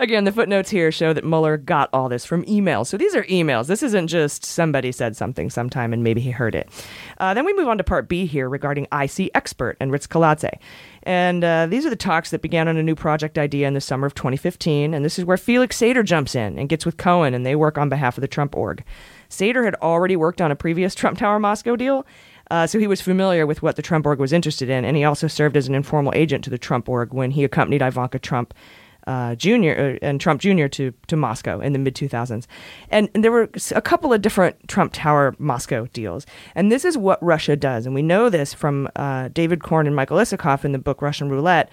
Again, 0.00 0.22
the 0.22 0.30
footnotes 0.30 0.70
here 0.70 0.92
show 0.92 1.12
that 1.12 1.24
Mueller 1.24 1.56
got 1.56 1.90
all 1.92 2.08
this 2.08 2.24
from 2.24 2.44
emails. 2.44 2.86
So 2.86 2.96
these 2.96 3.16
are 3.16 3.24
emails. 3.24 3.66
This 3.66 3.82
isn't 3.82 4.06
just 4.06 4.44
somebody 4.44 4.92
said 4.92 5.16
something 5.16 5.50
sometime 5.50 5.92
and 5.92 6.04
maybe 6.04 6.20
he 6.20 6.30
heard 6.30 6.54
it. 6.54 6.70
Uh, 7.18 7.34
then 7.34 7.44
we 7.44 7.52
move 7.54 7.66
on 7.66 7.78
to 7.78 7.84
part 7.84 8.08
B 8.08 8.24
here 8.24 8.48
regarding 8.48 8.86
IC 8.92 9.32
Expert 9.34 9.76
and 9.80 9.90
Rtskhiladze. 9.90 10.56
And 11.02 11.42
uh, 11.42 11.66
these 11.66 11.84
are 11.84 11.90
the 11.90 11.96
talks 11.96 12.30
that 12.30 12.42
began 12.42 12.68
on 12.68 12.76
a 12.76 12.82
new 12.82 12.94
project 12.94 13.38
idea 13.38 13.66
in 13.66 13.74
the 13.74 13.80
summer 13.80 14.06
of 14.06 14.14
2015. 14.14 14.94
And 14.94 15.04
this 15.04 15.18
is 15.18 15.24
where 15.24 15.36
Felix 15.36 15.76
Sater 15.76 16.04
jumps 16.04 16.36
in 16.36 16.60
and 16.60 16.68
gets 16.68 16.86
with 16.86 16.96
Cohen, 16.96 17.34
and 17.34 17.44
they 17.44 17.56
work 17.56 17.76
on 17.76 17.88
behalf 17.88 18.16
of 18.16 18.20
the 18.20 18.28
Trump 18.28 18.54
org. 18.54 18.84
Sater 19.28 19.64
had 19.64 19.74
already 19.76 20.16
worked 20.16 20.40
on 20.40 20.52
a 20.52 20.56
previous 20.56 20.94
Trump 20.94 21.18
Tower 21.18 21.40
Moscow 21.40 21.76
deal. 21.76 22.06
Uh, 22.50 22.66
so 22.66 22.78
he 22.78 22.86
was 22.86 23.00
familiar 23.00 23.46
with 23.46 23.62
what 23.62 23.76
the 23.76 23.82
Trump 23.82 24.06
org 24.06 24.18
was 24.18 24.32
interested 24.32 24.70
in, 24.70 24.84
and 24.84 24.96
he 24.96 25.04
also 25.04 25.26
served 25.26 25.56
as 25.56 25.68
an 25.68 25.74
informal 25.74 26.12
agent 26.16 26.42
to 26.44 26.50
the 26.50 26.58
Trump 26.58 26.88
org 26.88 27.12
when 27.12 27.30
he 27.32 27.44
accompanied 27.44 27.82
Ivanka 27.82 28.18
Trump 28.18 28.54
uh, 29.08 29.34
Jr. 29.34 29.70
Uh, 29.70 29.98
and 30.02 30.20
Trump 30.20 30.40
Jr. 30.40 30.66
to 30.66 30.92
to 31.06 31.16
Moscow 31.16 31.60
in 31.60 31.72
the 31.72 31.78
mid 31.78 31.94
2000s, 31.94 32.46
and, 32.90 33.08
and 33.14 33.24
there 33.24 33.32
were 33.32 33.48
a 33.74 33.80
couple 33.80 34.12
of 34.12 34.20
different 34.20 34.68
Trump 34.68 34.92
Tower 34.92 35.34
Moscow 35.38 35.86
deals, 35.92 36.26
and 36.54 36.70
this 36.70 36.84
is 36.84 36.96
what 36.96 37.22
Russia 37.22 37.56
does, 37.56 37.86
and 37.86 37.94
we 37.94 38.02
know 38.02 38.28
this 38.28 38.52
from 38.52 38.88
uh, 38.96 39.28
David 39.28 39.62
Corn 39.62 39.86
and 39.86 39.96
Michael 39.96 40.18
Isikoff 40.18 40.64
in 40.64 40.72
the 40.72 40.78
book 40.78 41.02
Russian 41.02 41.30
Roulette. 41.30 41.70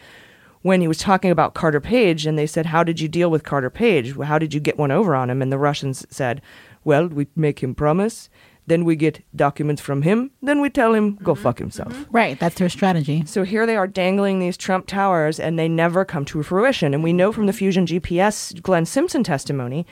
When 0.61 0.81
he 0.81 0.87
was 0.87 0.97
talking 0.97 1.29
about 1.29 1.53
Carter 1.53 1.79
Page, 1.79 2.25
and 2.25 2.39
they 2.39 2.47
said, 2.47 2.65
"How 2.67 2.83
did 2.83 2.99
you 2.99 3.07
deal 3.07 3.29
with 3.29 3.43
Carter 3.43 3.69
Page? 3.69 4.17
How 4.17 4.39
did 4.39 4.51
you 4.51 4.59
get 4.59 4.79
one 4.79 4.89
over 4.89 5.13
on 5.13 5.29
him?" 5.29 5.43
And 5.43 5.51
the 5.51 5.59
Russians 5.59 6.07
said, 6.09 6.41
"Well, 6.83 7.07
we 7.07 7.27
make 7.35 7.61
him 7.61 7.75
promise, 7.75 8.29
then 8.67 8.85
we 8.85 8.95
get 8.95 9.23
documents 9.35 9.81
from 9.81 10.01
him, 10.01 10.31
then 10.41 10.61
we 10.61 10.69
tell 10.69 10.93
him 10.93 11.15
go 11.15 11.33
mm-hmm. 11.33 11.43
fuck 11.43 11.59
himself." 11.59 11.93
Mm-hmm. 11.93 12.15
right. 12.15 12.39
That's 12.39 12.55
their 12.55 12.69
strategy. 12.69 13.23
So 13.25 13.43
here 13.43 13.65
they 13.65 13.75
are 13.75 13.87
dangling 13.87 14.39
these 14.39 14.57
Trump 14.57 14.87
towers 14.87 15.39
and 15.39 15.57
they 15.57 15.67
never 15.67 16.05
come 16.05 16.25
to 16.25 16.43
fruition. 16.43 16.93
And 16.93 17.03
we 17.03 17.13
know 17.13 17.31
from 17.31 17.45
the 17.45 17.53
Fusion 17.53 17.85
GPS 17.85 18.61
Glenn 18.61 18.85
Simpson 18.85 19.23
testimony, 19.23 19.85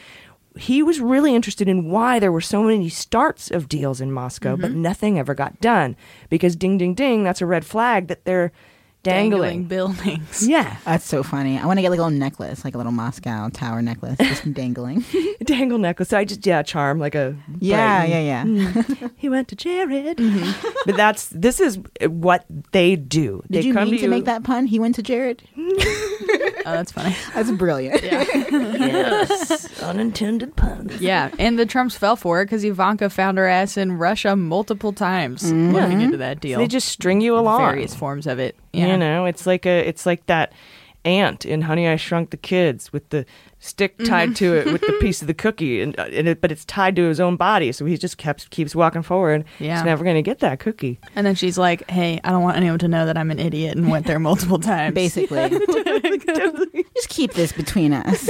he 0.55 0.83
was 0.83 0.99
really 0.99 1.33
interested 1.35 1.67
in 1.67 1.89
why 1.89 2.19
there 2.19 2.31
were 2.31 2.41
so 2.41 2.63
many 2.63 2.89
starts 2.89 3.49
of 3.49 3.67
deals 3.67 4.01
in 4.01 4.11
Moscow, 4.11 4.55
but 4.55 4.71
mm-hmm. 4.71 4.81
nothing 4.81 5.19
ever 5.19 5.33
got 5.33 5.59
done. 5.59 5.95
Because 6.29 6.55
ding, 6.55 6.77
ding, 6.77 6.93
ding, 6.93 7.23
that's 7.23 7.41
a 7.41 7.45
red 7.45 7.65
flag 7.65 8.07
that 8.07 8.25
they're 8.25 8.51
dangling. 9.03 9.65
buildings. 9.65 10.47
Yeah. 10.53 10.77
That's 10.85 11.05
so 11.05 11.23
funny. 11.23 11.57
I 11.59 11.65
want 11.65 11.77
to 11.77 11.81
get 11.81 11.89
like 11.89 11.99
a 11.99 12.03
little 12.03 12.17
necklace, 12.17 12.63
like 12.65 12.73
a 12.75 12.77
little 12.77 12.91
Moscow 12.91 13.49
tower 13.49 13.81
necklace, 13.81 14.17
just 14.17 14.53
dangling. 14.53 15.03
Dangle 15.43 15.77
necklace. 15.77 16.09
So 16.09 16.17
I 16.17 16.25
just, 16.25 16.45
yeah, 16.45 16.63
charm, 16.63 16.99
like 16.99 17.15
a. 17.15 17.35
Yeah, 17.59 17.99
bright- 18.01 18.09
yeah, 18.09 18.19
yeah. 18.21 18.43
Mm. 18.45 19.11
he 19.17 19.29
went 19.29 19.47
to 19.49 19.55
Jared. 19.55 20.17
But 20.85 20.95
that's, 20.97 21.27
this 21.29 21.59
is 21.59 21.79
what 22.07 22.45
they 22.71 22.95
do. 22.95 23.43
Did 23.51 23.63
they 23.63 23.67
you 23.67 23.73
come 23.73 23.85
mean 23.89 23.97
to 23.97 24.03
you- 24.03 24.09
make 24.09 24.25
that 24.25 24.43
pun? 24.43 24.65
He 24.67 24.79
went 24.79 24.95
to 24.95 25.03
Jared. 25.03 25.43
Oh, 26.65 26.71
that's 26.71 26.91
funny. 26.91 27.15
That's 27.35 27.51
brilliant. 27.51 28.01
Yeah. 28.03 28.23
yes, 28.23 29.81
unintended 29.81 30.55
pun. 30.55 30.89
Yeah, 30.99 31.29
and 31.37 31.59
the 31.59 31.65
Trumps 31.65 31.95
fell 31.95 32.15
for 32.15 32.41
it 32.41 32.45
because 32.45 32.63
Ivanka 32.63 33.09
found 33.09 33.37
her 33.37 33.47
ass 33.47 33.75
in 33.77 33.93
Russia 33.93 34.35
multiple 34.35 34.93
times 34.93 35.43
Mhm. 35.51 35.73
looking 35.73 36.01
into 36.01 36.17
that 36.17 36.39
deal. 36.39 36.59
They 36.59 36.67
just 36.67 36.87
string 36.87 37.21
you 37.21 37.37
along. 37.37 37.59
Various 37.61 37.93
forms 37.93 38.27
of 38.27 38.39
it. 38.39 38.55
Yeah. 38.73 38.87
You 38.87 38.97
know, 38.97 39.25
it's 39.25 39.45
like 39.45 39.65
a 39.65 39.87
it's 39.87 40.05
like 40.05 40.25
that 40.25 40.51
ant 41.05 41.45
in 41.45 41.61
Honey 41.63 41.87
I 41.87 41.95
Shrunk 41.97 42.29
the 42.29 42.37
Kids 42.37 42.93
with 42.93 43.09
the 43.09 43.25
stick 43.59 43.97
tied 44.05 44.35
to 44.37 44.55
it 44.55 44.71
with 44.71 44.81
the 44.81 44.93
piece 44.99 45.21
of 45.21 45.27
the 45.27 45.33
cookie, 45.45 45.81
and, 45.81 45.97
uh, 45.99 46.03
and 46.03 46.27
it, 46.27 46.41
but 46.41 46.51
it's 46.51 46.65
tied 46.65 46.95
to 46.95 47.03
his 47.03 47.19
own 47.19 47.35
body, 47.35 47.71
so 47.71 47.85
he 47.85 47.97
just 47.97 48.17
kept 48.17 48.49
keeps 48.49 48.75
walking 48.75 49.01
forward. 49.01 49.45
Yeah. 49.59 49.75
he's 49.77 49.85
never 49.85 50.03
going 50.03 50.15
to 50.15 50.21
get 50.21 50.39
that 50.39 50.59
cookie. 50.59 50.99
And 51.15 51.25
then 51.25 51.35
she's 51.35 51.57
like, 51.57 51.89
"Hey, 51.89 52.19
I 52.23 52.31
don't 52.31 52.43
want 52.43 52.57
anyone 52.57 52.79
to 52.79 52.87
know 52.87 53.05
that 53.05 53.17
I'm 53.17 53.31
an 53.31 53.39
idiot 53.39 53.77
and 53.77 53.89
went 53.89 54.05
there 54.05 54.19
multiple 54.19 54.59
times." 54.71 54.95
Basically. 54.95 55.49
Just 56.95 57.09
keep 57.09 57.33
this 57.33 57.51
between 57.51 57.93
us. 57.93 58.29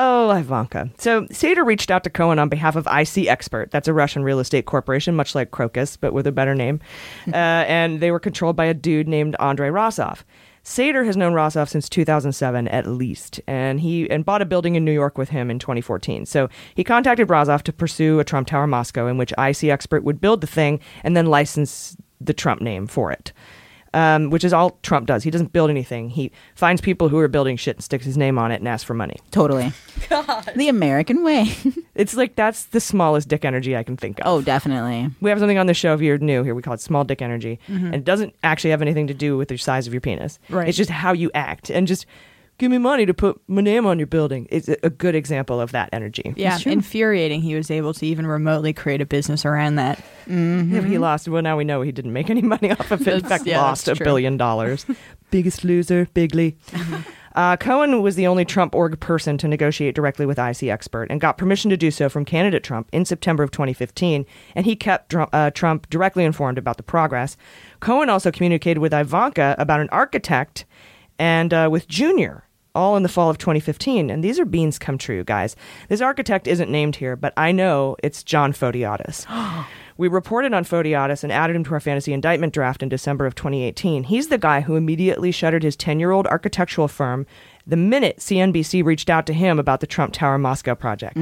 Oh, 0.00 0.30
Ivanka. 0.30 0.90
So 0.96 1.24
Sater 1.24 1.66
reached 1.66 1.90
out 1.90 2.04
to 2.04 2.10
Cohen 2.10 2.38
on 2.38 2.48
behalf 2.48 2.76
of 2.76 2.86
IC 2.86 3.26
Expert. 3.26 3.72
That's 3.72 3.88
a 3.88 3.92
Russian 3.92 4.22
real 4.22 4.38
estate 4.38 4.64
corporation, 4.64 5.16
much 5.16 5.34
like 5.34 5.50
Crocus, 5.50 5.96
but 5.96 6.12
with 6.12 6.24
a 6.24 6.32
better 6.32 6.54
name. 6.54 6.80
uh, 7.26 7.34
and 7.34 7.98
they 7.98 8.12
were 8.12 8.20
controlled 8.20 8.54
by 8.54 8.66
a 8.66 8.74
dude 8.74 9.08
named 9.08 9.34
Andrei 9.40 9.70
Rozov. 9.70 10.22
Sater 10.62 11.04
has 11.04 11.16
known 11.16 11.32
Rozov 11.32 11.68
since 11.68 11.88
2007 11.88 12.68
at 12.68 12.86
least, 12.86 13.40
and 13.48 13.80
he 13.80 14.08
and 14.08 14.24
bought 14.24 14.42
a 14.42 14.46
building 14.46 14.76
in 14.76 14.84
New 14.84 14.92
York 14.92 15.18
with 15.18 15.30
him 15.30 15.50
in 15.50 15.58
2014. 15.58 16.26
So 16.26 16.48
he 16.74 16.84
contacted 16.84 17.28
Rozov 17.28 17.62
to 17.62 17.72
pursue 17.72 18.20
a 18.20 18.24
Trump 18.24 18.46
Tower 18.46 18.68
Moscow 18.68 19.08
in 19.08 19.16
which 19.16 19.32
IC 19.36 19.64
Expert 19.64 20.04
would 20.04 20.20
build 20.20 20.42
the 20.42 20.46
thing 20.46 20.78
and 21.02 21.16
then 21.16 21.26
license 21.26 21.96
the 22.20 22.34
Trump 22.34 22.60
name 22.60 22.86
for 22.86 23.10
it 23.10 23.32
um, 23.94 24.30
which 24.30 24.44
is 24.44 24.52
all 24.52 24.78
Trump 24.82 25.06
does. 25.06 25.22
He 25.22 25.30
doesn't 25.30 25.52
build 25.52 25.70
anything. 25.70 26.08
He 26.10 26.30
finds 26.54 26.80
people 26.80 27.08
who 27.08 27.18
are 27.18 27.28
building 27.28 27.56
shit 27.56 27.76
and 27.76 27.84
sticks 27.84 28.04
his 28.04 28.16
name 28.16 28.38
on 28.38 28.50
it 28.52 28.56
and 28.56 28.68
asks 28.68 28.84
for 28.84 28.94
money. 28.94 29.16
Totally. 29.30 29.72
The 30.56 30.68
American 30.68 31.22
way. 31.24 31.52
It's 31.94 32.14
like 32.14 32.36
that's 32.36 32.66
the 32.66 32.78
smallest 32.80 33.28
dick 33.28 33.44
energy 33.44 33.76
I 33.76 33.82
can 33.82 33.96
think 33.96 34.20
of. 34.20 34.26
oh, 34.26 34.40
definitely. 34.40 35.10
We 35.20 35.30
have 35.30 35.40
something 35.40 35.58
on 35.58 35.66
the 35.66 35.74
show 35.74 35.94
if 35.94 36.00
you're 36.00 36.16
new 36.18 36.44
here. 36.44 36.54
We 36.54 36.62
call 36.62 36.74
it 36.74 36.80
small 36.80 37.02
dick 37.02 37.20
energy, 37.20 37.58
Mhm. 37.68 37.86
and 37.86 37.94
it 37.96 38.04
doesn't 38.04 38.34
actually 38.44 38.70
have 38.70 38.82
anything 38.82 39.08
to 39.08 39.14
do 39.14 39.36
with 39.36 39.48
the 39.48 39.56
size 39.56 39.88
of 39.88 39.92
your 39.92 40.00
penis. 40.00 40.38
Right. 40.48 40.68
It's 40.68 40.76
just 40.78 40.90
how 40.90 41.12
you 41.12 41.30
act 41.34 41.70
and 41.70 41.88
just 41.88 42.06
give 42.58 42.70
me 42.70 42.78
money 42.78 43.04
to 43.04 43.12
put 43.14 43.40
my 43.48 43.62
name 43.62 43.84
on 43.84 43.98
your 43.98 44.06
building. 44.06 44.46
is 44.50 44.68
a 44.68 44.76
a 44.84 44.90
good 44.90 45.16
example 45.16 45.60
of 45.60 45.72
that 45.72 45.88
energy. 45.92 46.32
Yeah, 46.36 46.56
infuriating. 46.64 47.42
He 47.42 47.56
was 47.56 47.68
able 47.70 47.92
to 47.94 48.06
even 48.06 48.26
remotely 48.28 48.72
create 48.72 49.00
a 49.00 49.06
business 49.06 49.44
around 49.44 49.74
that. 49.76 49.98
But 50.28 50.84
he 50.84 50.98
lost. 50.98 51.26
Well, 51.28 51.42
now 51.42 51.56
we 51.56 51.64
know 51.64 51.82
he 51.82 51.92
didn't 51.92 52.12
make 52.12 52.28
any 52.30 52.42
money 52.42 52.70
off 52.70 52.90
of 52.90 53.06
it. 53.08 53.14
In 53.14 53.20
fact, 53.24 53.46
yeah, 53.46 53.60
lost 53.62 53.88
a 53.88 53.96
billion 53.96 54.36
dollars. 54.36 54.84
Biggest 55.30 55.64
loser, 55.64 56.06
bigly. 56.14 56.56
Uh, 57.34 57.56
Cohen 57.56 58.02
was 58.02 58.16
the 58.16 58.26
only 58.26 58.44
Trump 58.44 58.74
org 58.74 58.98
person 58.98 59.38
to 59.38 59.46
negotiate 59.46 59.94
directly 59.94 60.26
with 60.26 60.40
IC 60.40 60.64
Expert 60.64 61.06
and 61.08 61.20
got 61.20 61.38
permission 61.38 61.70
to 61.70 61.76
do 61.76 61.90
so 61.90 62.08
from 62.08 62.24
candidate 62.24 62.64
Trump 62.64 62.88
in 62.92 63.04
September 63.04 63.44
of 63.44 63.52
2015. 63.52 64.26
And 64.56 64.66
he 64.66 64.74
kept 64.74 65.10
Dr- 65.10 65.28
uh, 65.32 65.50
Trump 65.52 65.88
directly 65.88 66.24
informed 66.24 66.58
about 66.58 66.78
the 66.78 66.82
progress. 66.82 67.36
Cohen 67.78 68.10
also 68.10 68.32
communicated 68.32 68.80
with 68.80 68.92
Ivanka 68.92 69.54
about 69.56 69.80
an 69.80 69.88
architect 69.90 70.64
and 71.18 71.54
uh, 71.54 71.68
with 71.70 71.86
Junior. 71.86 72.44
All 72.74 72.96
in 72.96 73.02
the 73.02 73.08
fall 73.08 73.30
of 73.30 73.38
2015. 73.38 74.10
And 74.10 74.22
these 74.22 74.38
are 74.40 74.44
beans 74.44 74.78
come 74.78 74.98
true, 74.98 75.24
guys. 75.24 75.54
This 75.88 76.00
architect 76.00 76.46
isn't 76.46 76.70
named 76.70 76.96
here, 76.96 77.14
but 77.16 77.32
I 77.36 77.50
know 77.52 77.96
it's 78.02 78.22
John 78.22 78.52
Photiadis. 78.52 79.26
We 79.98 80.06
reported 80.06 80.54
on 80.54 80.64
Photiadis 80.64 81.24
and 81.24 81.32
added 81.32 81.56
him 81.56 81.64
to 81.64 81.74
our 81.74 81.80
fantasy 81.80 82.12
indictment 82.12 82.54
draft 82.54 82.84
in 82.84 82.88
December 82.88 83.26
of 83.26 83.34
2018. 83.34 84.04
He's 84.04 84.28
the 84.28 84.38
guy 84.38 84.60
who 84.60 84.76
immediately 84.76 85.32
shuttered 85.32 85.64
his 85.64 85.74
10 85.74 85.98
year 85.98 86.12
old 86.12 86.28
architectural 86.28 86.86
firm 86.86 87.26
the 87.66 87.76
minute 87.76 88.18
CNBC 88.18 88.84
reached 88.84 89.10
out 89.10 89.26
to 89.26 89.34
him 89.34 89.58
about 89.58 89.80
the 89.80 89.86
Trump 89.88 90.12
Tower 90.14 90.38
Moscow 90.38 90.74
project. 90.76 91.18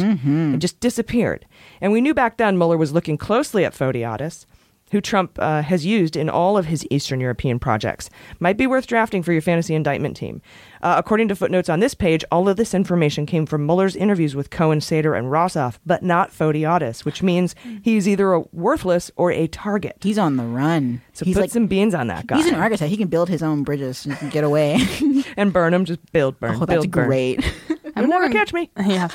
It 0.54 0.59
just 0.59 0.78
disappeared. 0.78 1.47
And 1.80 1.90
we 1.90 2.02
knew 2.02 2.12
back 2.14 2.37
then 2.37 2.59
Mueller 2.59 2.76
was 2.76 2.92
looking 2.92 3.16
closely 3.16 3.64
at 3.64 3.73
Photiadis, 3.73 4.45
who 4.92 5.00
Trump 5.00 5.38
uh, 5.40 5.62
has 5.62 5.85
used 5.85 6.14
in 6.14 6.28
all 6.30 6.56
of 6.56 6.66
his 6.66 6.87
Eastern 6.90 7.18
European 7.18 7.59
projects. 7.59 8.11
Might 8.38 8.56
be 8.56 8.66
worth 8.68 8.87
drafting 8.87 9.23
for 9.23 9.33
your 9.33 9.42
fantasy 9.42 9.75
indictment 9.75 10.16
team. 10.16 10.40
Uh, 10.87 10.95
according 10.99 11.26
to 11.26 11.35
footnotes 11.35 11.69
on 11.69 11.81
this 11.81 11.95
page, 11.95 12.25
all 12.31 12.49
of 12.49 12.57
this 12.57 12.73
information 12.73 13.26
came 13.26 13.45
from 13.45 13.66
Mueller's 13.66 13.97
interviews 13.97 14.37
with 14.37 14.50
Cohen, 14.50 14.78
Sater, 14.78 15.19
and 15.19 15.33
Rozov, 15.33 15.81
but 15.85 16.05
not 16.05 16.31
Photiadis, 16.31 17.05
which 17.05 17.25
means 17.25 17.57
he's 17.83 18.07
either 18.07 18.33
a 18.35 18.43
worthless 18.52 19.11
or 19.16 19.33
a 19.33 19.49
target. 19.49 19.97
He's 20.00 20.16
on 20.16 20.37
the 20.37 20.45
run. 20.45 21.02
So 21.12 21.25
He's 21.25 21.35
put 21.35 21.40
like- 21.40 21.50
some 21.50 21.66
beans 21.66 21.93
on 21.93 22.07
that 22.07 22.28
guy. 22.28 22.37
He's 22.37 22.47
an 22.47 22.55
architect. 22.55 22.88
He 22.88 22.97
can 22.97 23.09
build 23.09 23.28
his 23.28 23.43
own 23.43 23.64
bridges 23.64 24.07
and 24.07 24.31
get 24.31 24.45
away. 24.45 24.78
and 25.37 25.52
burn 25.52 25.73
them. 25.73 25.87
Just 25.87 26.12
build, 26.12 26.38
burn, 26.38 26.55
Oh, 26.55 26.66
that's 26.66 26.83
build, 26.85 26.90
burn. 26.93 27.07
great. 27.09 27.55
I'm 27.97 28.09
never 28.09 28.28
catch 28.28 28.52
me. 28.52 28.71
Yeah, 28.87 29.09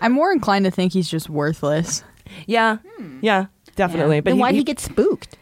I'm 0.00 0.12
more 0.12 0.32
inclined 0.32 0.64
to 0.64 0.70
think 0.70 0.94
he's 0.94 1.10
just 1.10 1.28
worthless. 1.28 2.04
Yeah, 2.46 2.78
yeah, 3.20 3.48
definitely. 3.76 4.20
But 4.20 4.30
then 4.30 4.36
he, 4.36 4.40
why 4.40 4.48
did 4.52 4.54
he- 4.54 4.60
he 4.60 4.64
get 4.64 4.80
spooked? 4.80 5.36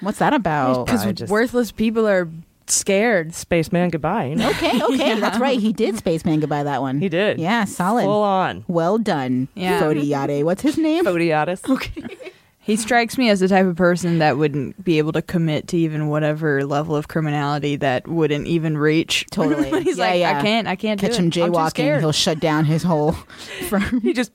What's 0.00 0.18
that 0.18 0.34
about? 0.34 0.86
Because 0.86 1.30
worthless 1.30 1.70
people 1.70 2.08
are 2.08 2.28
scared. 2.70 3.34
Spaceman, 3.34 3.90
goodbye. 3.90 4.26
You 4.26 4.36
know? 4.36 4.50
Okay, 4.50 4.82
okay, 4.82 5.08
Yeah. 5.14 5.20
that's 5.20 5.38
right. 5.38 5.58
He 5.58 5.72
did 5.72 5.96
Spaceman 5.98 6.40
goodbye 6.40 6.62
that 6.64 6.80
one. 6.80 7.00
He 7.00 7.08
did. 7.08 7.38
Yeah, 7.38 7.64
solid. 7.64 8.04
Full 8.04 8.22
on. 8.22 8.64
Well 8.68 8.98
done. 8.98 9.48
Yeah. 9.54 9.80
Fodiade. 9.80 10.44
What's 10.44 10.62
his 10.62 10.76
name? 10.78 11.04
Photiadis. 11.04 11.60
Okay. 11.70 12.16
He 12.62 12.76
strikes 12.76 13.16
me 13.18 13.30
as 13.30 13.40
the 13.40 13.48
type 13.48 13.64
of 13.66 13.74
person 13.74 14.18
that 14.18 14.36
wouldn't 14.36 14.84
be 14.84 14.98
able 14.98 15.12
to 15.12 15.22
commit 15.22 15.66
to 15.68 15.78
even 15.78 16.08
whatever 16.08 16.64
level 16.64 16.94
of 16.94 17.08
criminality 17.08 17.74
that 17.76 18.06
wouldn't 18.06 18.46
even 18.46 18.76
reach. 18.78 19.24
Totally. 19.32 19.82
He's 19.82 19.96
Yeah, 19.98 20.04
like, 20.04 20.20
yeah. 20.20 20.38
I 20.38 20.42
can't, 20.42 20.68
I 20.68 20.76
can't 20.76 21.00
Catch 21.00 21.12
do 21.12 21.16
him 21.16 21.24
it. 21.24 21.26
I'm 21.26 21.30
too 21.30 21.40
jaywalking. 21.40 21.70
scared. 21.70 22.00
He'll 22.00 22.12
shut 22.12 22.38
down 22.38 22.66
his 22.66 22.82
whole 22.82 23.12
firm. 23.68 24.00
he 24.02 24.12
just 24.12 24.30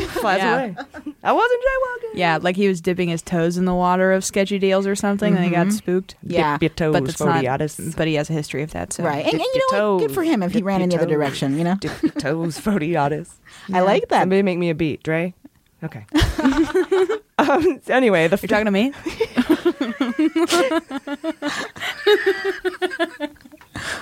flies 0.20 0.38
Yeah. 0.38 0.54
away. 0.56 0.76
I 1.22 1.32
wasn't 1.32 1.62
jaywalking. 1.62 2.18
Yeah, 2.18 2.38
like 2.40 2.56
he 2.56 2.68
was 2.68 2.80
dipping 2.80 3.08
his 3.08 3.22
toes 3.22 3.56
in 3.56 3.64
the 3.64 3.74
water 3.74 4.12
of 4.12 4.24
sketchy 4.24 4.58
deals 4.58 4.86
or 4.86 4.94
something, 4.94 5.34
and 5.36 5.44
he 5.44 5.50
got 5.50 5.66
Mhm. 5.68 5.72
spooked. 5.72 6.14
Yeah. 6.22 6.54
Dip 6.58 6.62
your 6.62 6.68
toes, 6.70 6.92
but 6.92 7.04
that's 7.06 7.20
not. 7.20 7.96
But 7.96 8.06
he 8.08 8.14
has 8.14 8.30
a 8.30 8.32
history 8.32 8.62
of 8.62 8.72
that. 8.72 8.92
So 8.92 9.04
Right. 9.04 9.24
And, 9.24 9.34
and 9.34 9.42
you 9.42 9.50
your 9.70 9.78
know 9.80 9.94
what? 9.96 10.00
Good 10.06 10.14
for 10.14 10.22
him 10.22 10.42
if 10.42 10.52
he 10.52 10.58
Dip 10.60 10.66
ran 10.66 10.80
your 10.80 10.84
in 10.84 10.88
the 10.90 10.96
other 10.96 11.06
toes. 11.06 11.12
direction, 11.12 11.58
you 11.58 11.64
know? 11.64 11.76
Dip 11.80 12.02
your 12.02 12.12
toes, 12.12 12.58
Photiadis. 12.58 13.30
I 13.72 13.80
like 13.80 14.08
that. 14.08 14.20
Somebody 14.22 14.42
make 14.42 14.58
me 14.58 14.70
a 14.70 14.74
beat, 14.74 15.02
Dre. 15.02 15.34
Okay. 15.82 16.04
um, 17.38 17.80
anyway, 17.88 18.26
the 18.28 18.38
You're 18.40 18.48
talking 18.48 18.64
to 18.64 18.70
me? 18.70 18.92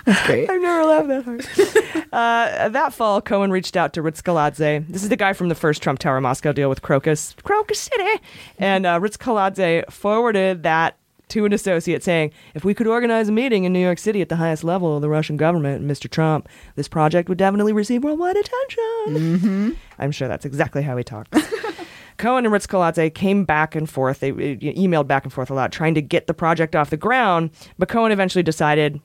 That's 0.04 0.26
great. 0.26 0.50
I've 0.50 0.60
never 0.60 0.84
laughed 0.84 1.08
that 1.08 1.24
hard. 1.24 2.06
uh, 2.12 2.68
that 2.68 2.92
fall, 2.92 3.20
Cohen 3.20 3.50
reached 3.50 3.76
out 3.76 3.92
to 3.94 4.02
Rtskhiladze. 4.02 4.86
This 4.88 5.02
is 5.02 5.08
the 5.08 5.16
guy 5.16 5.32
from 5.32 5.48
the 5.48 5.54
first 5.54 5.82
Trump 5.82 5.98
Tower 5.98 6.20
Moscow 6.20 6.52
deal 6.52 6.68
with 6.68 6.82
Crocus, 6.82 7.34
Crocus 7.42 7.80
City. 7.80 8.20
And 8.58 8.86
uh, 8.86 9.00
Rtskhiladze 9.00 9.90
forwarded 9.90 10.62
that 10.62 10.96
to 11.32 11.46
an 11.46 11.52
associate 11.52 12.02
saying, 12.02 12.30
if 12.54 12.64
we 12.64 12.74
could 12.74 12.86
organize 12.86 13.28
a 13.28 13.32
meeting 13.32 13.64
in 13.64 13.72
New 13.72 13.80
York 13.80 13.98
City 13.98 14.20
at 14.20 14.28
the 14.28 14.36
highest 14.36 14.64
level 14.64 14.94
of 14.94 15.02
the 15.02 15.08
Russian 15.08 15.38
government 15.38 15.80
and 15.80 15.90
Mr. 15.90 16.10
Trump, 16.10 16.48
this 16.76 16.88
project 16.88 17.28
would 17.28 17.38
definitely 17.38 17.72
receive 17.72 18.04
worldwide 18.04 18.36
attention. 18.36 18.78
Mm-hmm. 19.08 19.70
I'm 19.98 20.12
sure 20.12 20.28
that's 20.28 20.44
exactly 20.44 20.82
how 20.82 20.96
he 20.96 21.04
talked. 21.04 21.34
Cohen 22.18 22.44
and 22.44 22.54
Rtskhiladze 22.54 23.14
came 23.14 23.44
back 23.44 23.74
and 23.74 23.88
forth. 23.88 24.20
They 24.20 24.28
e- 24.28 24.74
emailed 24.76 25.06
back 25.06 25.24
and 25.24 25.32
forth 25.32 25.50
a 25.50 25.54
lot, 25.54 25.72
trying 25.72 25.94
to 25.94 26.02
get 26.02 26.26
the 26.26 26.34
project 26.34 26.76
off 26.76 26.90
the 26.90 26.98
ground. 26.98 27.50
But 27.78 27.88
Cohen 27.88 28.12
eventually 28.12 28.42
decided, 28.42 29.00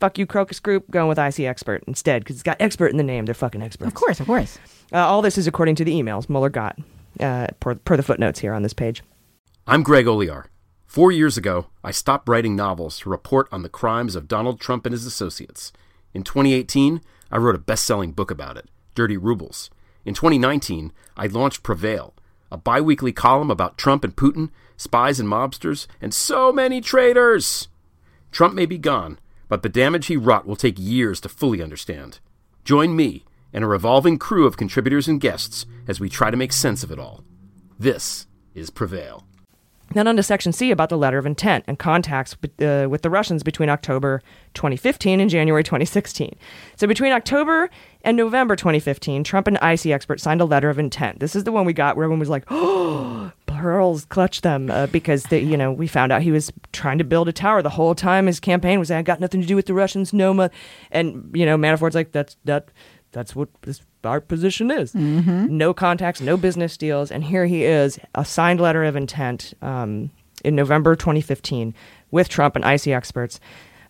"Fuck 0.00 0.18
you, 0.18 0.26
Crocus 0.26 0.60
Group, 0.60 0.90
going 0.90 1.08
with 1.08 1.18
IC 1.18 1.40
Expert 1.40 1.84
instead, 1.86 2.22
because 2.22 2.36
it's 2.36 2.42
got 2.42 2.56
expert 2.60 2.88
in 2.88 2.96
the 2.96 3.02
name. 3.02 3.26
They're 3.26 3.34
fucking 3.34 3.62
experts." 3.62 3.88
Of 3.88 3.94
course, 3.94 4.20
of 4.20 4.26
course. 4.26 4.58
Uh, 4.92 4.98
all 4.98 5.22
this 5.22 5.38
is 5.38 5.46
according 5.46 5.74
to 5.76 5.84
the 5.84 5.92
emails 5.92 6.28
Mueller 6.28 6.48
got, 6.48 6.78
uh, 7.20 7.48
per, 7.60 7.74
per 7.74 7.96
the 7.96 8.02
footnotes 8.02 8.40
here 8.40 8.52
on 8.52 8.62
this 8.62 8.72
page. 8.72 9.02
I'm 9.66 9.82
Greg 9.82 10.06
Olear. 10.06 10.46
Four 10.86 11.12
years 11.12 11.36
ago, 11.36 11.66
I 11.84 11.90
stopped 11.90 12.28
writing 12.28 12.56
novels 12.56 13.00
to 13.00 13.10
report 13.10 13.46
on 13.52 13.62
the 13.62 13.68
crimes 13.68 14.16
of 14.16 14.26
Donald 14.26 14.58
Trump 14.58 14.86
and 14.86 14.94
his 14.94 15.04
associates. 15.04 15.70
In 16.14 16.22
2018, 16.22 17.02
I 17.30 17.36
wrote 17.36 17.54
a 17.54 17.58
best 17.58 17.84
selling 17.84 18.12
book 18.12 18.30
about 18.30 18.56
it, 18.56 18.70
Dirty 18.94 19.18
Rubles. 19.18 19.68
In 20.06 20.14
2019, 20.14 20.92
I 21.14 21.26
launched 21.26 21.62
Prevail, 21.62 22.14
a 22.50 22.56
bi 22.56 22.80
weekly 22.80 23.12
column 23.12 23.50
about 23.50 23.76
Trump 23.76 24.04
and 24.04 24.16
Putin, 24.16 24.48
spies 24.78 25.20
and 25.20 25.28
mobsters, 25.28 25.86
and 26.00 26.14
so 26.14 26.50
many 26.50 26.80
traitors. 26.80 27.68
Trump 28.32 28.54
may 28.54 28.64
be 28.64 28.78
gone, 28.78 29.18
but 29.48 29.62
the 29.62 29.68
damage 29.68 30.06
he 30.06 30.16
wrought 30.16 30.46
will 30.46 30.56
take 30.56 30.78
years 30.78 31.20
to 31.20 31.28
fully 31.28 31.62
understand. 31.62 32.20
Join 32.64 32.94
me 32.94 33.24
and 33.52 33.64
a 33.64 33.66
revolving 33.66 34.18
crew 34.18 34.46
of 34.46 34.56
contributors 34.56 35.08
and 35.08 35.20
guests 35.20 35.66
as 35.86 36.00
we 36.00 36.08
try 36.08 36.30
to 36.30 36.36
make 36.36 36.52
sense 36.52 36.82
of 36.82 36.90
it 36.90 36.98
all. 36.98 37.24
This 37.78 38.26
is 38.54 38.70
Prevail. 38.70 39.24
Then 39.94 40.06
on 40.06 40.16
to 40.16 40.22
Section 40.22 40.52
C 40.52 40.70
about 40.70 40.90
the 40.90 40.98
letter 40.98 41.16
of 41.16 41.24
intent 41.24 41.64
and 41.66 41.78
contacts 41.78 42.36
uh, 42.60 42.86
with 42.90 43.00
the 43.00 43.08
Russians 43.08 43.42
between 43.42 43.70
October 43.70 44.20
2015 44.52 45.18
and 45.18 45.30
January 45.30 45.64
2016. 45.64 46.36
So 46.76 46.86
between 46.86 47.12
October 47.12 47.70
and 48.02 48.16
November 48.16 48.54
2015, 48.54 49.24
Trump 49.24 49.46
and 49.46 49.56
IC 49.62 49.86
experts 49.86 50.22
signed 50.22 50.42
a 50.42 50.44
letter 50.44 50.68
of 50.68 50.78
intent. 50.78 51.20
This 51.20 51.34
is 51.34 51.44
the 51.44 51.52
one 51.52 51.64
we 51.64 51.72
got 51.72 51.96
where 51.96 52.04
everyone 52.04 52.20
was 52.20 52.28
like, 52.28 52.44
"Oh, 52.50 53.32
pearls 53.58 54.04
clutch 54.04 54.40
them," 54.42 54.70
uh, 54.70 54.86
because 54.86 55.24
they, 55.24 55.40
you 55.40 55.56
know 55.56 55.72
we 55.72 55.86
found 55.86 56.12
out 56.12 56.22
he 56.22 56.32
was 56.32 56.52
trying 56.72 56.98
to 56.98 57.04
build 57.04 57.28
a 57.28 57.32
tower 57.32 57.62
the 57.62 57.70
whole 57.70 57.94
time. 57.94 58.26
His 58.26 58.40
campaign 58.40 58.78
was, 58.78 58.90
"I 58.90 59.02
got 59.02 59.20
nothing 59.20 59.40
to 59.40 59.46
do 59.46 59.56
with 59.56 59.66
the 59.66 59.74
Russians, 59.74 60.12
Noma," 60.12 60.50
and 60.90 61.30
you 61.34 61.44
know 61.46 61.56
Manafort's 61.56 61.94
like, 61.94 62.12
"That's 62.12 62.36
that." 62.44 62.68
That's 63.12 63.34
what 63.34 63.48
this, 63.62 63.80
our 64.04 64.20
position 64.20 64.70
is. 64.70 64.94
No 65.56 65.72
contacts, 65.72 66.20
no 66.20 66.36
business 66.36 66.76
deals, 66.76 67.10
and 67.10 67.24
here 67.24 67.46
he 67.46 67.64
is, 67.64 67.98
a 68.14 68.22
signed 68.22 68.60
letter 68.60 68.84
of 68.84 68.96
intent 68.96 69.54
um, 69.62 70.10
in 70.44 70.54
November 70.54 70.94
2015 70.94 71.72
with 72.10 72.28
Trump 72.28 72.54
and 72.54 72.66
IC 72.66 72.88
experts. 72.88 73.40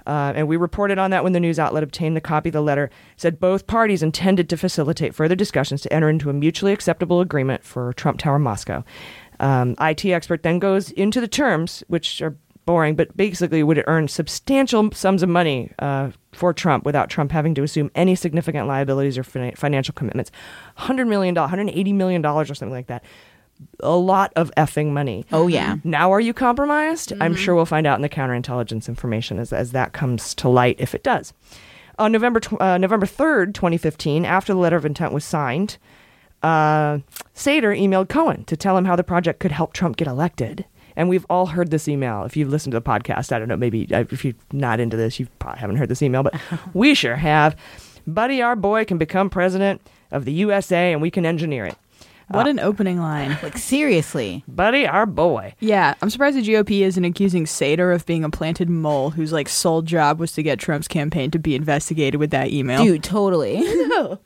Uh, 0.07 0.33
and 0.35 0.49
we 0.49 0.57
reported 0.57 0.99
on 0.99 1.11
that 1.11 1.23
when 1.23 1.35
the 1.35 1.41
news 1.41 1.59
outlet 1.59 1.83
obtained 1.83 2.17
the 2.17 2.21
copy 2.21 2.49
of 2.49 2.55
the 2.55 2.63
letter. 2.63 2.91
Said 3.17 3.39
both 3.39 3.67
parties 3.67 4.03
intended 4.03 4.49
to 4.49 4.57
facilitate 4.57 5.15
further 5.15 5.35
discussions 5.35 5.83
to 5.83 5.93
enter 5.93 6.09
into 6.09 6.31
a 6.31 6.33
mutually 6.33 6.73
acceptable 6.73 7.21
agreement 7.21 7.63
for 7.63 7.93
Trump 7.93 8.19
Tower 8.19 8.39
Moscow. 8.39 8.85
Um, 9.41 9.75
IT 9.81 10.05
expert 10.07 10.43
then 10.43 10.59
goes 10.59 10.91
into 10.93 11.21
the 11.21 11.29
terms, 11.29 11.85
which 11.89 12.21
are 12.23 12.37
boring, 12.67 12.95
but 12.95 13.17
basically 13.17 13.63
would 13.63 13.83
earn 13.87 14.09
substantial 14.09 14.91
sums 14.93 15.23
of 15.23 15.29
money 15.31 15.73
uh, 15.79 16.11
for 16.33 16.53
Trump 16.53 16.85
without 16.85 17.09
Trump 17.09 17.33
having 17.33 17.55
to 17.55 17.63
assume 17.63 17.91
any 17.95 18.15
significant 18.15 18.69
liabilities 18.69 19.17
or 19.17 19.23
fin- 19.23 19.55
financial 19.55 19.95
commitments. 19.95 20.31
$100 20.77 21.09
million, 21.09 21.35
$180 21.35 21.95
million 21.95 22.25
or 22.27 22.45
something 22.45 22.71
like 22.71 22.89
that. 22.89 23.03
A 23.81 23.97
lot 23.97 24.33
of 24.37 24.53
effing 24.57 24.91
money. 24.91 25.25
Oh, 25.33 25.49
yeah. 25.49 25.77
Now, 25.83 26.13
are 26.13 26.21
you 26.21 26.35
compromised? 26.35 27.13
I'm 27.21 27.35
sure 27.35 27.55
we'll 27.55 27.65
find 27.65 27.87
out 27.87 27.97
in 27.97 28.03
the 28.03 28.09
counterintelligence 28.09 28.87
information 28.87 29.39
as, 29.39 29.53
as 29.53 29.73
that 29.73 29.95
comes 29.95 30.35
to 30.35 30.49
light, 30.51 30.77
if 30.79 30.95
it 30.95 31.03
does. 31.03 31.33
On 31.99 32.13
November, 32.13 32.39
tw- 32.39 32.61
uh, 32.61 32.77
November 32.79 33.07
3rd, 33.07 33.55
2015, 33.55 34.25
after 34.27 34.53
the 34.53 34.61
letter 34.61 34.77
of 34.77 34.85
intent 34.85 35.13
was 35.15 35.25
signed, 35.25 35.79
uh, 36.43 36.99
Sater 37.35 37.79
emailed 37.79 38.09
Cohen 38.09 38.45
to 38.45 38.57
tell 38.57 38.77
him 38.77 38.85
how 38.85 38.97
the 38.97 39.05
project 39.05 39.41
could 39.41 39.53
help 39.53 39.73
Trump 39.73 39.97
get 39.97 40.09
elected. 40.09 40.65
And 40.97 41.09
we've 41.09 41.27
all 41.31 41.47
heard 41.47 41.71
this 41.71 41.87
email. 41.87 42.25
If 42.25 42.37
you've 42.37 42.49
listened 42.49 42.73
to 42.73 42.81
the 42.81 42.85
podcast, 42.85 43.33
I 43.33 43.39
don't 43.39 43.49
know, 43.49 43.57
maybe 43.57 43.87
uh, 43.95 44.05
if 44.11 44.25
you're 44.25 44.35
not 44.53 44.81
into 44.81 44.97
this, 44.97 45.21
you 45.21 45.29
probably 45.39 45.61
haven't 45.61 45.77
heard 45.77 45.89
this 45.89 46.03
email, 46.03 46.23
but 46.23 46.35
we 46.75 46.95
sure 46.95 47.17
have. 47.17 47.55
Buddy, 48.07 48.43
our 48.43 48.57
boy 48.57 48.85
can 48.85 48.99
become 48.99 49.31
president 49.31 49.81
of 50.11 50.25
the 50.25 50.33
USA 50.33 50.93
and 50.93 51.01
we 51.01 51.11
can 51.11 51.25
engineer 51.25 51.67
it. 51.67 51.77
What 52.31 52.47
an 52.47 52.59
opening 52.59 52.99
line. 52.99 53.39
Like 53.43 53.57
seriously. 53.57 54.45
Buddy, 54.49 54.87
our 54.87 55.07
boy. 55.07 55.55
Yeah, 55.61 55.95
I'm 56.03 56.11
surprised 56.11 56.37
the 56.37 56.43
GOP 56.43 56.81
isn't 56.81 57.05
accusing 57.05 57.45
Sater 57.45 57.95
of 57.95 58.05
being 58.05 58.25
a 58.25 58.31
planted 58.31 58.69
mole 58.69 59.11
whose 59.11 59.33
like 59.33 59.49
sole 59.49 59.81
job 59.83 60.19
was 60.19 60.33
to 60.33 60.43
get 60.43 60.59
Trump's 60.59 60.89
campaign 60.89 61.31
to 61.31 61.39
be 61.39 61.55
investigated 61.55 62.21
with 62.21 62.31
that 62.33 62.51
email. 62.51 62.85
Dude, 62.85 63.03
totally. 63.03 63.63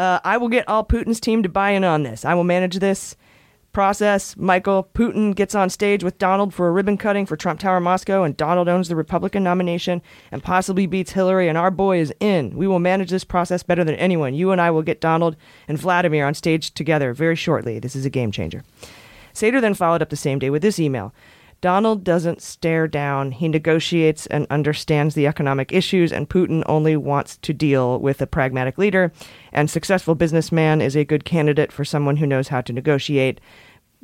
Uh, 0.00 0.18
I 0.24 0.38
will 0.38 0.48
get 0.48 0.66
all 0.66 0.82
Putin's 0.82 1.20
team 1.20 1.42
to 1.42 1.48
buy 1.50 1.72
in 1.72 1.84
on 1.84 2.04
this. 2.04 2.24
I 2.24 2.32
will 2.32 2.42
manage 2.42 2.78
this 2.78 3.16
process. 3.72 4.34
Michael 4.34 4.88
Putin 4.94 5.34
gets 5.34 5.54
on 5.54 5.68
stage 5.68 6.02
with 6.02 6.16
Donald 6.16 6.54
for 6.54 6.68
a 6.68 6.70
ribbon 6.70 6.96
cutting 6.96 7.26
for 7.26 7.36
Trump 7.36 7.60
Tower 7.60 7.80
Moscow, 7.80 8.22
and 8.22 8.34
Donald 8.34 8.66
owns 8.66 8.88
the 8.88 8.96
Republican 8.96 9.44
nomination 9.44 10.00
and 10.32 10.42
possibly 10.42 10.86
beats 10.86 11.12
Hillary, 11.12 11.48
and 11.48 11.58
our 11.58 11.70
boy 11.70 11.98
is 11.98 12.14
in. 12.18 12.56
We 12.56 12.66
will 12.66 12.78
manage 12.78 13.10
this 13.10 13.24
process 13.24 13.62
better 13.62 13.84
than 13.84 13.94
anyone. 13.96 14.32
You 14.32 14.52
and 14.52 14.60
I 14.60 14.70
will 14.70 14.80
get 14.80 15.02
Donald 15.02 15.36
and 15.68 15.76
Vladimir 15.76 16.26
on 16.26 16.32
stage 16.32 16.72
together 16.72 17.12
very 17.12 17.36
shortly. 17.36 17.78
This 17.78 17.94
is 17.94 18.06
a 18.06 18.10
game 18.10 18.32
changer. 18.32 18.64
Sater 19.34 19.60
then 19.60 19.74
followed 19.74 20.00
up 20.00 20.08
the 20.08 20.16
same 20.16 20.38
day 20.38 20.48
with 20.48 20.62
this 20.62 20.80
email. 20.80 21.12
Donald 21.60 22.04
doesn't 22.04 22.40
stare 22.40 22.88
down. 22.88 23.32
He 23.32 23.48
negotiates 23.48 24.26
and 24.26 24.46
understands 24.50 25.14
the 25.14 25.26
economic 25.26 25.72
issues, 25.72 26.12
and 26.12 26.28
Putin 26.28 26.62
only 26.66 26.96
wants 26.96 27.36
to 27.38 27.52
deal 27.52 27.98
with 27.98 28.22
a 28.22 28.26
pragmatic 28.26 28.78
leader. 28.78 29.12
And 29.52 29.68
successful 29.68 30.14
businessman 30.14 30.80
is 30.80 30.96
a 30.96 31.04
good 31.04 31.24
candidate 31.24 31.70
for 31.70 31.84
someone 31.84 32.16
who 32.16 32.26
knows 32.26 32.48
how 32.48 32.62
to 32.62 32.72
negotiate. 32.72 33.40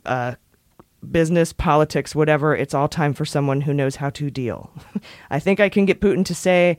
Uh, 0.05 0.35
business, 1.11 1.53
politics, 1.53 2.15
whatever, 2.15 2.55
it's 2.55 2.75
all 2.75 2.89
time 2.89 3.15
for 3.15 3.25
someone 3.25 3.63
who 3.63 3.73
knows 3.73 3.97
how 3.97 4.11
to 4.11 4.31
deal. 4.31 4.71
I 5.31 5.39
think 5.39 5.61
I 5.61 5.69
can 5.69 5.87
get 5.87 6.01
Putin 6.01 6.25
to 6.27 6.35
say 6.35 6.79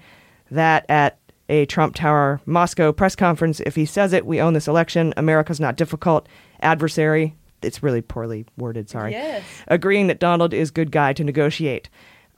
that 0.51 0.85
at 0.89 1.17
a 1.49 1.65
Trump 1.65 1.95
Tower 1.95 2.41
Moscow 2.45 2.91
press 2.91 3.15
conference. 3.15 3.61
If 3.61 3.75
he 3.75 3.85
says 3.85 4.13
it, 4.13 4.25
we 4.25 4.41
own 4.41 4.53
this 4.53 4.67
election. 4.67 5.13
America's 5.17 5.59
not 5.59 5.77
difficult 5.77 6.27
adversary. 6.61 7.35
It's 7.61 7.81
really 7.81 8.01
poorly 8.01 8.45
worded, 8.57 8.89
sorry. 8.89 9.11
Yes. 9.11 9.43
Agreeing 9.67 10.07
that 10.07 10.19
Donald 10.19 10.53
is 10.53 10.71
good 10.71 10.91
guy 10.91 11.13
to 11.13 11.23
negotiate. 11.23 11.89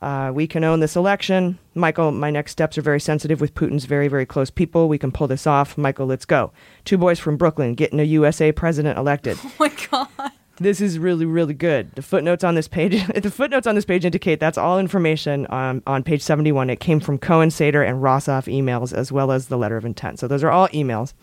Uh, 0.02 0.32
we 0.34 0.48
can 0.48 0.64
own 0.64 0.80
this 0.80 0.96
election. 0.96 1.60
Michael, 1.76 2.12
my 2.12 2.32
next 2.32 2.52
steps 2.54 2.78
are 2.78 2.82
very 2.82 3.02
sensitive 3.02 3.42
with 3.42 3.54
Putin's 3.54 3.86
very, 3.86 4.08
very 4.08 4.26
close 4.26 4.50
people. 4.50 4.88
We 4.88 4.98
can 4.98 5.12
pull 5.12 5.28
this 5.28 5.46
off. 5.46 5.78
Michael, 5.78 6.06
let's 6.06 6.26
go. 6.26 6.54
Two 6.86 6.98
boys 6.98 7.20
from 7.20 7.36
Brooklyn 7.36 7.76
getting 7.76 8.00
a 8.00 8.04
USA 8.04 8.52
president 8.52 8.98
elected. 8.98 9.38
Oh 9.50 9.52
my 9.60 9.72
god. 9.92 10.32
This 10.58 10.82
is 10.82 11.00
really, 11.00 11.26
really 11.26 11.54
good. 11.54 11.94
The 11.96 12.02
footnotes 12.02 12.44
on 12.44 12.56
this 12.56 12.68
page, 12.68 13.06
the 13.16 13.32
footnotes 13.32 13.66
on 13.66 13.76
this 13.76 13.86
page 13.86 14.04
indicate 14.04 14.40
that's 14.40 14.58
all 14.58 14.78
information 14.78 15.46
on, 15.48 15.82
on 15.88 16.04
page 16.04 16.22
71. 16.22 16.70
It 16.70 16.80
came 16.82 17.00
from 17.00 17.18
Cohen, 17.18 17.50
Sater, 17.50 17.88
and 17.88 18.04
Rozov 18.04 18.46
emails, 18.46 18.94
as 18.94 19.12
well 19.12 19.32
as 19.32 19.48
the 19.48 19.58
letter 19.58 19.78
of 19.78 19.86
intent. 19.86 20.20
So 20.20 20.28
those 20.28 20.44
are 20.44 20.52
all 20.52 20.68
emails. 20.70 21.14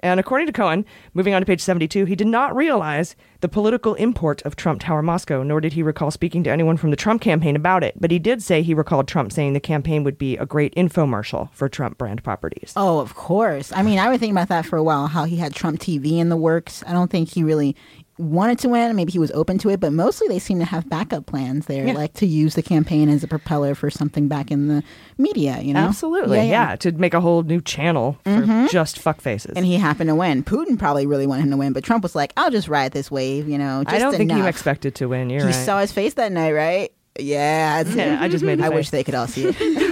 And 0.00 0.18
according 0.18 0.46
to 0.46 0.52
Cohen, 0.52 0.84
moving 1.14 1.34
on 1.34 1.42
to 1.42 1.46
page 1.46 1.60
72, 1.60 2.04
he 2.06 2.16
did 2.16 2.26
not 2.26 2.54
realize 2.54 3.16
the 3.40 3.48
political 3.48 3.94
import 3.94 4.42
of 4.42 4.56
Trump 4.56 4.80
Tower 4.80 5.02
Moscow, 5.02 5.42
nor 5.42 5.60
did 5.60 5.74
he 5.74 5.82
recall 5.82 6.10
speaking 6.10 6.42
to 6.44 6.50
anyone 6.50 6.76
from 6.76 6.90
the 6.90 6.96
Trump 6.96 7.22
campaign 7.22 7.56
about 7.56 7.84
it. 7.84 7.94
But 8.00 8.10
he 8.10 8.18
did 8.18 8.42
say 8.42 8.62
he 8.62 8.74
recalled 8.74 9.08
Trump 9.08 9.32
saying 9.32 9.52
the 9.52 9.60
campaign 9.60 10.04
would 10.04 10.18
be 10.18 10.36
a 10.36 10.46
great 10.46 10.74
infomercial 10.74 11.52
for 11.52 11.68
Trump 11.68 11.98
brand 11.98 12.22
properties. 12.22 12.72
Oh, 12.76 13.00
of 13.00 13.14
course. 13.14 13.72
I 13.72 13.82
mean, 13.82 13.98
I 13.98 14.08
was 14.08 14.18
thinking 14.18 14.36
about 14.36 14.48
that 14.48 14.66
for 14.66 14.76
a 14.76 14.82
while, 14.82 15.06
how 15.06 15.24
he 15.24 15.36
had 15.36 15.54
Trump 15.54 15.80
TV 15.80 16.18
in 16.18 16.28
the 16.28 16.36
works. 16.36 16.82
I 16.86 16.92
don't 16.92 17.10
think 17.10 17.30
he 17.30 17.42
really 17.42 17.76
wanted 18.20 18.58
to 18.60 18.68
win. 18.68 18.94
Maybe 18.94 19.10
he 19.12 19.18
was 19.18 19.30
open 19.32 19.58
to 19.58 19.70
it, 19.70 19.80
but 19.80 19.92
mostly 19.92 20.28
they 20.28 20.38
seem 20.38 20.58
to 20.60 20.64
have 20.64 20.88
backup 20.88 21.26
plans 21.26 21.66
there, 21.66 21.86
Yeah. 21.86 21.94
like 21.94 22.12
to 22.14 22.26
use 22.26 22.54
the 22.54 22.62
campaign 22.62 23.08
as 23.08 23.24
a 23.24 23.28
propeller 23.28 23.74
for 23.74 23.90
something 23.90 24.28
back 24.28 24.50
in 24.50 24.68
the 24.68 24.82
media, 25.18 25.58
you 25.62 25.72
know? 25.74 25.80
Absolutely. 25.80 26.48
Yeah, 26.48 26.76
to 26.76 26.92
make 26.92 27.14
a 27.14 27.20
whole 27.20 27.42
new 27.42 27.60
channel 27.60 28.18
for 28.24 28.30
Mhm. 28.30 28.70
just 28.70 29.02
fuckfaces. 29.02 29.52
And 29.56 29.64
he 29.64 29.76
happened 29.76 30.08
to 30.08 30.14
win. 30.14 30.42
Putin 30.44 30.78
probably 30.78 31.06
really 31.06 31.26
wanted 31.26 31.42
him 31.44 31.50
to 31.50 31.56
win, 31.56 31.72
but 31.72 31.82
Trump 31.82 32.02
was 32.02 32.14
like, 32.14 32.32
I'll 32.36 32.50
just 32.50 32.68
ride 32.68 32.92
this 32.92 33.10
wave, 33.10 33.48
you 33.48 33.58
know? 33.58 33.82
Just 33.84 33.96
I 33.96 33.98
don't 33.98 34.14
think 34.14 34.30
you 34.32 34.44
expected 34.46 34.94
to 34.96 35.06
win. 35.08 35.30
You're 35.30 35.40
he 35.40 35.46
right. 35.46 35.54
saw 35.54 35.80
his 35.80 35.90
face 35.92 36.14
that 36.14 36.30
night, 36.32 36.52
right? 36.52 36.92
Yeah, 37.18 37.82
Yeah. 37.82 38.18
I 38.20 38.28
just 38.28 38.44
made 38.44 38.60
I 38.62 38.68
wish 38.68 38.90
they 38.90 39.02
could 39.04 39.14
all 39.14 39.26
see 39.26 39.46
it. 39.48 39.56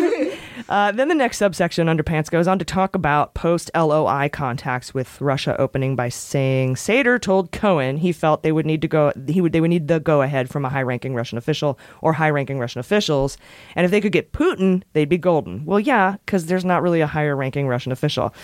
Uh, 0.69 0.93
then 0.93 1.09
the 1.09 1.15
next 1.15 1.39
subsection, 1.39 1.87
Underpants, 1.87 2.31
goes 2.31 2.47
on 2.47 2.59
to 2.59 2.65
talk 2.65 2.95
about 2.95 3.35
post 3.35 3.71
LOI 3.75 4.29
contacts 4.31 4.93
with 4.93 5.21
Russia 5.21 5.59
opening 5.59 5.97
by 5.97 6.11
saying 6.11 6.75
Sater 6.75 7.21
told 7.21 7.53
Cohen 7.53 7.97
he 7.97 8.13
felt 8.13 8.43
they 8.43 8.53
would 8.53 8.67
need 8.67 8.83
to 8.83 8.89
go 8.89 9.13
he 9.27 9.41
would 9.41 9.53
they 9.53 9.61
would 9.61 9.71
need 9.71 9.89
the 9.89 9.99
go 9.99 10.21
ahead 10.21 10.51
from 10.51 10.65
a 10.65 10.69
high 10.69 10.83
ranking 10.83 11.15
Russian 11.15 11.39
official 11.39 11.79
or 12.03 12.13
high 12.13 12.31
ranking 12.31 12.59
Russian 12.59 12.81
officials, 12.81 13.39
and 13.77 13.85
if 13.85 13.91
they 13.91 14.01
could 14.01 14.13
get 14.13 14.33
Putin, 14.33 14.83
they'd 14.93 15.09
be 15.09 15.19
golden. 15.19 15.65
Well, 15.65 15.81
yeah, 15.81 16.17
because 16.25 16.47
there's 16.47 16.65
not 16.65 16.83
really 16.83 17.01
a 17.01 17.07
higher 17.07 17.35
ranking 17.35 17.67
Russian 17.67 17.93
official. 17.93 18.35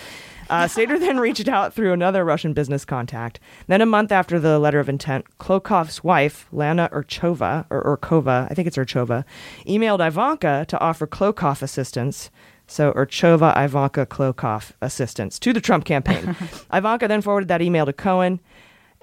Uh, 0.49 0.65
Sater 0.65 0.99
then 0.99 1.19
reached 1.19 1.47
out 1.47 1.73
through 1.73 1.93
another 1.93 2.23
Russian 2.23 2.53
business 2.53 2.85
contact. 2.85 3.39
Then, 3.67 3.81
a 3.81 3.85
month 3.85 4.11
after 4.11 4.39
the 4.39 4.59
letter 4.59 4.79
of 4.79 4.89
intent, 4.89 5.25
Klokov's 5.39 6.03
wife, 6.03 6.47
Lana 6.51 6.89
Urchova, 6.91 7.65
or 7.69 7.97
Urkova, 7.97 8.47
I 8.49 8.53
think 8.53 8.67
it's 8.67 8.77
Urchova, 8.77 9.23
emailed 9.67 10.05
Ivanka 10.05 10.65
to 10.67 10.79
offer 10.79 11.07
Klokov 11.07 11.61
assistance. 11.61 12.29
So, 12.67 12.93
Urchova, 12.93 13.55
Ivanka, 13.57 14.05
Klokov 14.05 14.71
assistance 14.81 15.39
to 15.39 15.53
the 15.53 15.61
Trump 15.61 15.85
campaign. 15.85 16.35
Ivanka 16.73 17.07
then 17.07 17.21
forwarded 17.21 17.47
that 17.49 17.61
email 17.61 17.85
to 17.85 17.93
Cohen. 17.93 18.39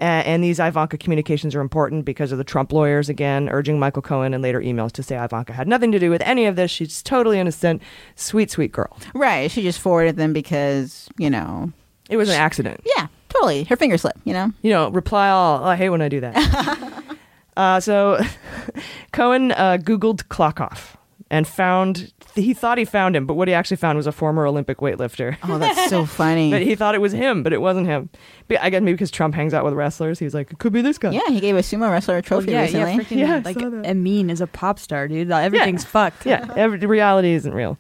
And 0.03 0.43
these 0.43 0.59
Ivanka 0.59 0.99
communications 0.99 1.55
are 1.55 1.61
important 1.61 2.05
because 2.05 2.33
of 2.33 2.39
the 2.39 2.45
Trump 2.45 2.73
lawyers, 2.73 3.09
again, 3.09 3.49
urging 3.49 3.79
Michael 3.79 4.03
Cohen 4.03 4.35
and 4.35 4.43
later 4.43 4.61
emails 4.61 4.91
to 4.93 5.03
say 5.03 5.17
Ivanka 5.23 5.53
had 5.53 5.69
nothing 5.69 5.93
to 5.93 5.99
do 5.99 6.11
with 6.11 6.23
any 6.23 6.47
of 6.47 6.57
this. 6.57 6.71
She's 6.71 7.03
totally 7.03 7.39
innocent. 7.39 7.81
Sweet, 8.17 8.51
sweet 8.51 8.73
girl. 8.73 8.97
right. 9.15 9.51
She 9.51 9.63
just 9.63 9.79
forwarded 9.79 10.17
them 10.17 10.33
because, 10.33 11.09
you 11.19 11.31
know. 11.31 11.73
It 12.11 12.17
was 12.17 12.29
an 12.29 12.35
accident. 12.35 12.81
Yeah, 12.97 13.07
totally. 13.29 13.65
Her 13.65 13.77
finger 13.77 13.97
slip, 13.97 14.19
you 14.25 14.33
know? 14.33 14.53
you 14.63 14.71
know, 14.71 14.91
reply 14.91 15.29
all. 15.31 15.65
I 15.65 15.77
hate 15.77 15.91
when 15.91 16.03
I 16.03 16.09
do 16.09 16.21
that. 16.21 17.05
uh, 17.57 17.79
so 17.81 18.21
Cohen 19.13 19.53
uh, 19.53 19.79
Googled 19.81 20.25
Klokov 20.25 20.97
and 21.31 21.47
found, 21.47 22.13
he 22.35 22.55
thought 22.55 22.79
he 22.79 22.85
found 22.85 23.15
him, 23.15 23.27
but 23.27 23.35
what 23.35 23.49
he 23.49 23.55
actually 23.55 23.77
found 23.77 23.97
was 23.97 24.07
a 24.07 24.13
former 24.13 24.47
Olympic 24.47 24.79
weightlifter. 24.79 25.37
Oh, 25.43 25.59
that's 25.59 25.89
so 25.91 26.07
funny. 26.07 26.51
but 26.51 26.63
he 26.63 26.75
thought 26.75 26.95
it 26.95 27.01
was 27.01 27.13
him, 27.13 27.43
but 27.43 27.53
it 27.53 27.61
wasn't 27.61 27.87
him. 27.87 28.11
But 28.49 28.61
I 28.61 28.71
guess 28.71 28.81
maybe 28.81 28.95
because 28.95 29.11
Trump 29.11 29.35
hangs 29.35 29.55
out 29.55 29.65
with 29.65 29.75
wrestlers, 29.75 30.19
he 30.19 30.25
was 30.25 30.35
like, 30.35 30.51
it 30.51 30.59
could 30.59 30.73
be 30.73 30.83
this 30.83 30.99
guy. 30.99 31.11
Yeah, 31.11 31.29
he 31.29 31.41
gave 31.41 31.57
a 31.57 31.61
sumo 31.61 31.91
wrestler 31.91 32.17
a 32.17 32.23
trophy 32.23 32.51
oh, 32.51 32.53
yeah, 32.53 32.63
recently. 32.63 32.91
yeah, 32.93 32.99
freaking 32.99 33.19
Yeah, 33.19 33.43
like 33.45 33.59
saw 33.59 33.69
that. 33.69 33.87
Emin 33.87 34.31
is 34.31 34.41
a 34.41 34.47
pop 34.47 34.79
star, 34.79 35.09
dude. 35.09 35.31
Everything's 35.31 35.85
fucked. 35.85 36.27
Yeah, 36.27 36.53
every, 36.57 36.79
reality 36.79 37.33
isn't 37.33 37.53
real. 37.55 37.79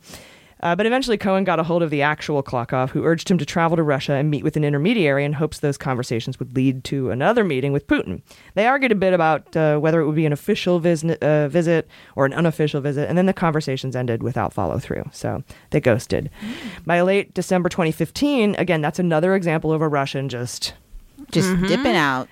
Uh, 0.62 0.76
but 0.76 0.86
eventually, 0.86 1.18
Cohen 1.18 1.44
got 1.44 1.58
a 1.58 1.62
hold 1.64 1.82
of 1.82 1.90
the 1.90 2.02
actual 2.02 2.42
Klokov, 2.42 2.90
who 2.90 3.04
urged 3.04 3.30
him 3.30 3.38
to 3.38 3.44
travel 3.44 3.76
to 3.76 3.82
Russia 3.82 4.12
and 4.14 4.30
meet 4.30 4.44
with 4.44 4.56
an 4.56 4.64
intermediary 4.64 5.24
in 5.24 5.32
hopes 5.32 5.58
those 5.58 5.76
conversations 5.76 6.38
would 6.38 6.54
lead 6.54 6.84
to 6.84 7.10
another 7.10 7.42
meeting 7.44 7.72
with 7.72 7.86
Putin. 7.86 8.22
They 8.54 8.66
argued 8.66 8.92
a 8.92 8.94
bit 8.94 9.12
about 9.12 9.56
uh, 9.56 9.78
whether 9.78 10.00
it 10.00 10.06
would 10.06 10.14
be 10.16 10.26
an 10.26 10.32
official 10.32 10.78
vis- 10.78 11.02
uh, 11.04 11.48
visit 11.48 11.88
or 12.16 12.26
an 12.26 12.32
unofficial 12.32 12.80
visit, 12.80 13.08
and 13.08 13.18
then 13.18 13.26
the 13.26 13.32
conversations 13.32 13.96
ended 13.96 14.22
without 14.22 14.52
follow 14.52 14.78
through. 14.78 15.04
So 15.12 15.42
they 15.70 15.80
ghosted. 15.80 16.30
By 16.86 17.00
late 17.02 17.34
December 17.34 17.68
2015, 17.68 18.54
again, 18.56 18.80
that's 18.80 18.98
another 18.98 19.34
example 19.34 19.72
of 19.72 19.80
a 19.82 19.88
Russian 19.88 20.28
just 20.28 20.74
Just 21.32 21.48
Mm-hmm. 21.48 21.66
dipping 21.66 21.96
out. 21.96 22.28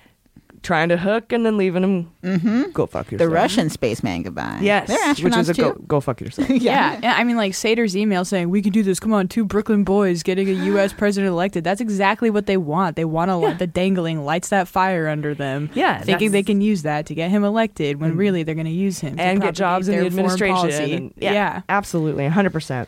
Trying 0.63 0.89
to 0.89 0.97
hook 0.97 1.31
and 1.31 1.45
then 1.45 1.57
leaving 1.57 1.83
him 1.83 2.11
Mm-hmm. 2.21 2.69
go 2.71 2.85
fuck 2.85 3.11
yourself. 3.11 3.27
The. 3.29 3.33
Russian 3.33 3.69
spaceman 3.71 4.21
goodbye. 4.21 4.59
Yes, 4.61 4.87
They're 4.87 4.97
astronauts 4.99 5.23
which 5.23 5.35
is 5.37 5.49
a 5.49 5.53
too. 5.55 5.61
go, 5.63 5.73
go 5.87 6.01
fuck 6.01 6.21
yourself. 6.21 6.49
Yeah. 6.51 6.99
yeah, 7.01 7.15
I 7.17 7.23
mean, 7.23 7.35
like 7.35 7.55
Sater's 7.55 7.97
email 7.97 8.23
saying 8.25 8.49
we 8.51 8.61
can 8.61 8.71
do 8.71 8.83
this. 8.83 8.99
Come 8.99 9.11
on, 9.11 9.27
two 9.27 9.43
Brooklyn 9.43 9.83
boys 9.83 10.21
getting 10.21 10.47
a 10.47 10.51
U.S. 10.65 10.93
president 10.97 11.31
elected. 11.31 11.63
That's 11.63 11.81
exactly 11.81 12.29
what 12.29 12.45
they 12.45 12.57
want. 12.57 12.95
They 12.95 13.05
want 13.05 13.29
to 13.29 13.35
let 13.37 13.57
the 13.57 13.65
dangling 13.65 14.23
lights 14.23 14.49
that 14.49 14.67
fire 14.67 15.07
under 15.07 15.33
them. 15.33 15.69
Yeah, 15.73 15.97
thinking 16.03 16.29
that's- 16.29 16.31
they 16.31 16.43
can 16.43 16.61
use 16.61 16.83
that 16.83 17.07
to 17.07 17.15
get 17.15 17.31
him 17.31 17.43
elected 17.43 17.99
when 17.99 18.15
really 18.15 18.43
they're 18.43 18.53
going 18.55 18.65
to 18.65 18.71
use 18.71 18.99
him 18.99 19.17
to 19.17 19.21
and 19.23 19.41
get 19.41 19.55
jobs 19.55 19.87
in 19.87 19.99
the 19.99 20.05
administration. 20.05 20.55
policy. 20.55 20.93
and- 20.93 21.13
yeah. 21.17 21.61
absolutely, 21.69 22.27
100%. 22.29 22.85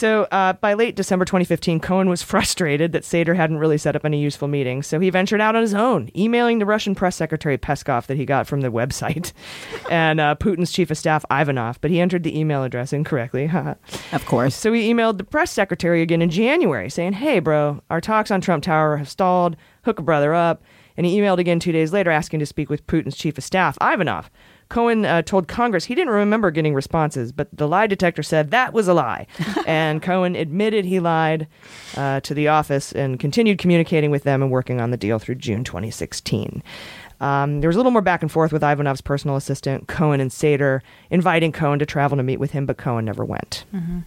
So 0.00 0.22
uh, 0.30 0.54
by 0.54 0.72
late 0.72 0.96
December 0.96 1.26
2015, 1.26 1.78
Cohen 1.80 2.08
was 2.08 2.22
frustrated 2.32 2.92
that 2.92 3.02
Sater 3.02 3.36
hadn't 3.36 3.58
really 3.58 3.76
set 3.76 3.94
up 3.94 4.06
any 4.06 4.18
useful 4.18 4.48
meetings, 4.48 4.86
so 4.86 4.98
he 4.98 5.10
ventured 5.10 5.42
out 5.42 5.54
on 5.54 5.60
his 5.60 5.74
own, 5.74 6.08
emailing 6.16 6.58
the 6.58 6.64
Russian 6.64 6.94
press 6.94 7.16
secretary 7.16 7.58
Peskov 7.58 8.06
that 8.06 8.16
he 8.16 8.24
got 8.24 8.46
from 8.46 8.62
the 8.62 8.72
website, 8.72 9.34
and 9.90 10.18
uh, 10.18 10.36
Putin's 10.36 10.72
chief 10.72 10.90
of 10.90 10.96
staff 10.96 11.22
Ivanov. 11.30 11.82
But 11.82 11.90
he 11.90 12.00
entered 12.00 12.22
the 12.22 12.38
email 12.38 12.64
address 12.64 12.94
incorrectly. 12.94 13.50
of 14.12 14.24
course. 14.24 14.56
So 14.56 14.72
he 14.72 14.90
emailed 14.90 15.18
the 15.18 15.24
press 15.24 15.50
secretary 15.50 16.00
again 16.00 16.22
in 16.22 16.30
January, 16.30 16.88
saying, 16.88 17.12
"Hey, 17.12 17.38
bro, 17.38 17.82
our 17.90 18.00
talks 18.00 18.30
on 18.30 18.40
Trump 18.40 18.64
Tower 18.64 18.96
have 18.96 19.08
stalled. 19.10 19.54
Hook 19.84 19.98
a 19.98 20.02
brother 20.02 20.32
up." 20.32 20.62
And 20.96 21.04
he 21.04 21.18
emailed 21.18 21.38
again 21.38 21.60
two 21.60 21.72
days 21.72 21.92
later, 21.92 22.10
asking 22.10 22.40
to 22.40 22.46
speak 22.46 22.70
with 22.70 22.86
Putin's 22.86 23.18
chief 23.18 23.36
of 23.36 23.44
staff 23.44 23.76
Ivanov. 23.82 24.30
Cohen 24.70 25.04
uh, 25.04 25.20
told 25.22 25.48
Congress 25.48 25.84
he 25.84 25.94
didn't 25.94 26.14
remember 26.14 26.50
getting 26.50 26.74
responses, 26.74 27.32
but 27.32 27.48
the 27.52 27.68
lie 27.68 27.86
detector 27.86 28.22
said 28.22 28.50
that 28.52 28.72
was 28.72 28.88
a 28.88 28.94
lie. 28.94 29.26
and 29.66 30.00
Cohen 30.00 30.34
admitted 30.34 30.86
he 30.86 31.00
lied 31.00 31.46
uh, 31.96 32.20
to 32.20 32.32
the 32.32 32.48
office 32.48 32.92
and 32.92 33.20
continued 33.20 33.58
communicating 33.58 34.10
with 34.10 34.22
them 34.22 34.42
and 34.42 34.50
working 34.50 34.80
on 34.80 34.90
the 34.90 34.96
deal 34.96 35.18
through 35.18 35.34
June 35.34 35.64
2016. 35.64 36.62
Um, 37.20 37.60
there 37.60 37.68
was 37.68 37.76
a 37.76 37.78
little 37.78 37.92
more 37.92 38.00
back 38.00 38.22
and 38.22 38.32
forth 38.32 38.52
with 38.52 38.62
Ivanov's 38.62 39.02
personal 39.02 39.36
assistant, 39.36 39.88
Cohen 39.88 40.20
and 40.20 40.30
Sater, 40.30 40.80
inviting 41.10 41.52
Cohen 41.52 41.78
to 41.80 41.86
travel 41.86 42.16
to 42.16 42.22
meet 42.22 42.38
with 42.38 42.52
him, 42.52 42.64
but 42.64 42.78
Cohen 42.78 43.04
never 43.04 43.24
went. 43.24 43.64
Mm-hmm. 43.74 43.98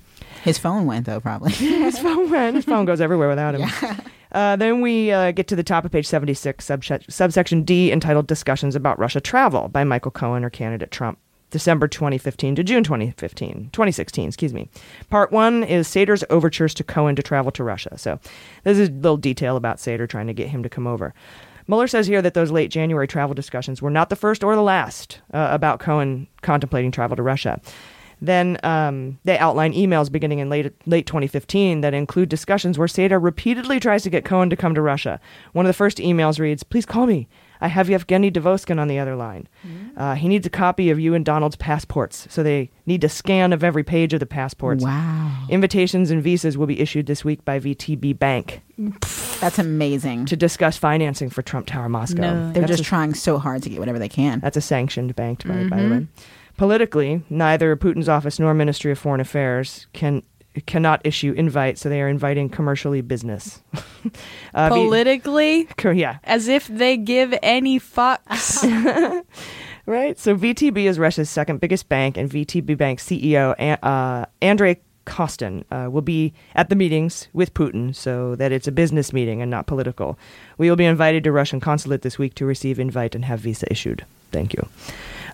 His 0.43 0.58
phone 0.58 0.86
went, 0.86 1.06
though, 1.06 1.19
probably. 1.19 1.51
His 1.51 1.97
phone 1.99 2.29
went. 2.29 2.56
His 2.56 2.65
phone 2.65 2.86
goes 2.86 2.99
everywhere 3.01 3.29
without 3.29 3.56
him. 3.56 3.62
Yeah. 3.62 3.97
Uh, 4.34 4.56
then 4.56 4.82
we 4.82 5.12
uh, 5.12 5.32
get 5.32 5.47
to 5.47 5.56
the 5.56 5.63
top 5.63 5.86
of 5.86 5.91
page 5.91 6.08
76, 6.08 6.65
subse- 6.65 7.12
subsection 7.12 7.63
D, 7.63 7.91
entitled 7.91 8.27
Discussions 8.27 8.75
About 8.75 8.99
Russia 8.99 9.21
Travel 9.21 9.69
by 9.69 9.84
Michael 9.84 10.12
Cohen 10.12 10.43
or 10.43 10.49
candidate 10.49 10.91
Trump. 10.91 11.19
December 11.51 11.88
2015 11.88 12.56
to 12.56 12.63
June 12.63 12.84
2015, 12.84 13.69
2016, 13.71 14.27
excuse 14.27 14.56
me. 14.56 14.67
Part 15.12 15.32
one 15.32 15.63
is 15.63 15.88
Sater's 15.88 16.23
overtures 16.32 16.73
to 16.73 16.84
Cohen 16.84 17.15
to 17.15 17.21
travel 17.21 17.51
to 17.51 17.63
Russia. 17.63 17.95
So 17.95 18.19
this 18.63 18.79
is 18.79 18.89
a 18.89 18.91
little 18.91 19.17
detail 19.17 19.56
about 19.56 19.77
Sater 19.77 20.10
trying 20.10 20.25
to 20.25 20.34
get 20.34 20.47
him 20.47 20.63
to 20.63 20.69
come 20.69 20.88
over. 20.88 21.13
Mueller 21.67 21.88
says 21.88 22.08
here 22.08 22.23
that 22.23 22.34
those 22.34 22.49
late 22.49 22.71
January 22.71 23.08
travel 23.08 23.36
discussions 23.36 23.84
were 23.84 23.91
not 23.91 24.10
the 24.10 24.15
first 24.15 24.43
or 24.43 24.56
the 24.56 24.63
last 24.63 25.21
uh, 25.32 25.49
about 25.51 25.79
Cohen 25.79 26.27
contemplating 26.41 26.91
travel 26.91 27.15
to 27.15 27.23
Russia. 27.23 27.62
Then 28.23 28.57
um, 28.63 29.19
they 29.25 29.38
outline 29.38 29.73
emails 29.73 30.09
beginning 30.09 30.39
in 30.39 30.49
late 30.49 30.71
late 30.88 31.05
2015 31.05 31.81
that 31.81 31.93
include 31.93 32.29
discussions 32.29 32.79
where 32.79 32.88
Sater 32.88 33.21
repeatedly 33.21 33.81
tries 33.81 34.01
to 34.03 34.09
get 34.09 34.23
Cohen 34.23 34.49
to 34.49 34.55
come 34.55 34.73
to 34.75 34.81
Russia. 34.81 35.19
One 35.51 35.65
of 35.65 35.69
the 35.69 35.73
first 35.73 35.97
emails 35.97 36.39
reads, 36.39 36.63
"Please 36.63 36.86
call 36.86 37.05
me. 37.05 37.27
I 37.59 37.67
have 37.67 37.89
Yevgeny 37.89 38.29
Devoskin 38.31 38.79
on 38.79 38.88
the 38.89 38.97
other 38.99 39.15
line. 39.15 39.47
Uh, 39.95 40.15
he 40.15 40.27
needs 40.27 40.45
a 40.45 40.49
copy 40.49 40.89
of 40.89 40.99
you 40.99 41.13
and 41.13 41.23
Donald's 41.23 41.55
passports, 41.55 42.27
so 42.29 42.43
they 42.43 42.69
need 42.86 43.03
a 43.05 43.09
scan 43.09 43.53
of 43.53 43.63
every 43.63 43.83
page 43.83 44.13
of 44.13 44.19
the 44.19 44.25
passports. 44.25 44.83
Wow. 44.83 45.45
Invitations 45.49 46.09
and 46.12 46.21
visas 46.23 46.57
will 46.57 46.67
be 46.67 46.79
issued 46.81 47.05
this 47.05 47.23
week 47.23 47.43
by 47.45 47.59
VTB 47.59 48.17
Bank 48.19 48.62
That's 49.39 49.59
amazing. 49.59 50.25
to 50.25 50.36
discuss 50.36 50.75
financing 50.77 51.29
for 51.29 51.41
Trump 51.41 51.67
Tower 51.67 51.88
Moscow. 51.88 52.21
No. 52.21 52.51
They're 52.51 52.62
That's 52.63 52.71
just 52.71 52.81
a- 52.81 52.86
trying 52.86 53.13
so 53.13 53.38
hard 53.38 53.63
to 53.63 53.69
get 53.69 53.79
whatever 53.79 53.99
they 53.99 54.09
can. 54.09 54.39
that's 54.41 54.57
a 54.57 54.62
sanctioned 54.62 55.15
bank, 55.15 55.45
by, 55.47 55.63
by 55.67 55.77
the 55.77 55.83
Mhm. 55.83 55.91
way. 55.91 56.07
Politically, 56.57 57.23
neither 57.29 57.75
Putin's 57.75 58.09
office 58.09 58.39
nor 58.39 58.53
Ministry 58.53 58.91
of 58.91 58.99
Foreign 58.99 59.21
Affairs 59.21 59.87
can 59.93 60.23
cannot 60.67 61.01
issue 61.03 61.33
invites, 61.33 61.81
so 61.81 61.89
they 61.89 62.01
are 62.01 62.07
inviting 62.07 62.47
commercially 62.47 63.01
business. 63.01 63.61
uh, 64.53 64.69
Politically, 64.69 65.67
yeah, 65.83 66.19
as 66.23 66.47
if 66.47 66.67
they 66.67 66.95
give 66.97 67.33
any 67.41 67.79
fucks. 67.79 68.63
right. 69.85 70.19
So 70.19 70.35
VTB 70.35 70.85
is 70.85 70.99
Russia's 70.99 71.29
second 71.29 71.59
biggest 71.59 71.89
bank, 71.89 72.17
and 72.17 72.29
VTB 72.29 72.77
Bank 72.77 72.99
CEO 72.99 73.55
uh, 73.81 74.25
Andrei 74.41 74.79
Kostin 75.05 75.63
uh, 75.71 75.89
will 75.89 76.01
be 76.01 76.33
at 76.55 76.69
the 76.69 76.75
meetings 76.75 77.27
with 77.33 77.53
Putin, 77.53 77.95
so 77.95 78.35
that 78.35 78.51
it's 78.51 78.67
a 78.67 78.71
business 78.71 79.11
meeting 79.11 79.41
and 79.41 79.49
not 79.49 79.67
political. 79.67 80.17
We 80.57 80.69
will 80.69 80.77
be 80.77 80.85
invited 80.85 81.23
to 81.23 81.31
Russian 81.31 81.59
consulate 81.59 82.03
this 82.03 82.19
week 82.19 82.35
to 82.35 82.45
receive 82.45 82.79
invite 82.79 83.15
and 83.15 83.25
have 83.25 83.39
visa 83.39 83.69
issued. 83.71 84.05
Thank 84.31 84.53
you. 84.53 84.67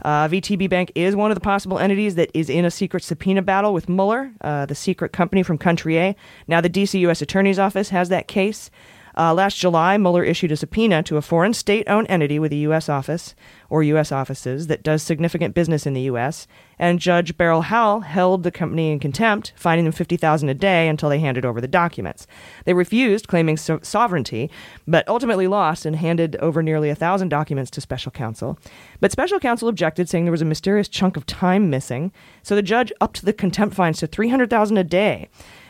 Uh, 0.04 0.28
VTB 0.28 0.70
Bank 0.70 0.92
is 0.96 1.16
one 1.16 1.32
of 1.32 1.36
the 1.36 1.42
possible 1.42 1.80
entities 1.80 2.16
that 2.16 2.30
is 2.34 2.50
in 2.50 2.66
a 2.66 2.72
secret 2.72 3.04
subpoena 3.04 3.42
battle 3.42 3.74
with 3.74 3.90
Mueller, 3.90 4.32
uh, 4.42 4.66
the 4.66 4.76
secret 4.76 5.12
company 5.12 5.44
from 5.44 5.58
Country 5.58 5.98
A. 5.98 6.16
Now, 6.48 6.62
the 6.62 6.70
DC 6.70 7.00
U.S. 7.02 7.22
Attorney's 7.22 7.60
Office 7.60 7.90
has 7.90 8.10
that 8.10 8.28
case. 8.28 8.70
Uh, 9.20 9.34
last 9.34 9.58
July, 9.58 9.98
Mueller 9.98 10.24
issued 10.24 10.50
a 10.50 10.56
subpoena 10.56 11.04
to 11.04 11.18
a 11.18 11.22
foreign 11.22 11.54
state 11.54 11.84
owned 11.90 12.10
entity 12.10 12.40
with 12.40 12.54
a 12.54 12.64
U.S. 12.68 12.88
office 12.88 13.36
or 13.70 13.84
U.S. 13.84 14.14
offices 14.14 14.68
that 14.68 14.82
does 14.82 15.04
significant 15.04 15.54
business 15.54 15.86
in 15.86 15.94
the 15.94 16.04
U.S., 16.04 16.48
and 16.82 17.00
Judge 17.00 17.36
Beryl 17.36 17.64
Howell 17.64 18.00
held 18.00 18.44
the 18.44 18.52
company 18.52 18.92
in 18.92 19.00
contempt, 19.00 19.52
fining 19.58 19.84
them 19.84 19.92
50,000 19.92 20.48
a 20.48 20.54
day 20.54 20.88
until 20.88 21.10
they 21.10 21.20
handed 21.20 21.44
over 21.44 21.60
the 21.60 21.68
documents. 21.68 22.28
They 22.64 22.74
refused, 22.74 23.28
claiming 23.28 23.58
so- 23.58 23.82
sovereignty, 23.82 24.50
but 24.88 25.06
ultimately 25.10 25.48
lost 25.48 25.86
and 25.86 25.98
handed 25.98 26.38
over 26.38 26.64
nearly 26.64 26.88
1,000 26.88 27.28
documents 27.28 27.70
to 27.72 27.82
special 27.82 28.14
counsel. 28.14 28.58
But 29.02 29.12
special 29.12 29.42
counsel 29.42 29.68
objected, 29.68 30.08
saying 30.08 30.24
there 30.24 30.32
was 30.32 30.42
a 30.42 30.46
mysterious 30.46 30.88
chunk 30.88 31.18
of 31.18 31.26
time 31.26 31.70
missing, 31.70 32.14
so 32.42 32.56
the 32.56 32.62
judge 32.62 32.94
upped 33.02 33.26
the 33.26 33.34
contempt 33.34 33.76
fines 33.76 34.00
to 34.00 34.08
300,000 34.08 34.78
a 34.78 34.84
day 34.86 35.28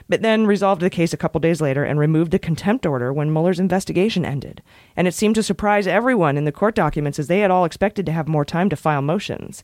but 0.10 0.24
then 0.24 0.48
resolved 0.48 0.82
the 0.82 0.90
case 0.90 1.14
a 1.14 1.18
couple 1.18 1.40
days 1.40 1.62
later 1.62 1.86
and 1.86 2.00
removed 2.00 2.32
the 2.32 2.40
contempt 2.40 2.86
order 2.86 3.14
when 3.14 3.32
Mueller's 3.32 3.60
investigation 3.60 4.26
ended. 4.26 4.62
And 4.98 5.08
it 5.08 5.14
seemed 5.14 5.36
to 5.36 5.44
surprise 5.44 5.88
everyone 5.88 6.36
in 6.36 6.46
the 6.46 6.52
court 6.52 6.76
documents 6.76 7.20
as 7.20 7.28
they 7.28 7.40
had 7.40 7.52
all 7.52 7.64
expected 7.64 8.06
to 8.08 8.12
have 8.12 8.28
more 8.28 8.44
time 8.44 8.70
to 8.70 8.76
file 8.76 9.04
motions. 9.04 9.64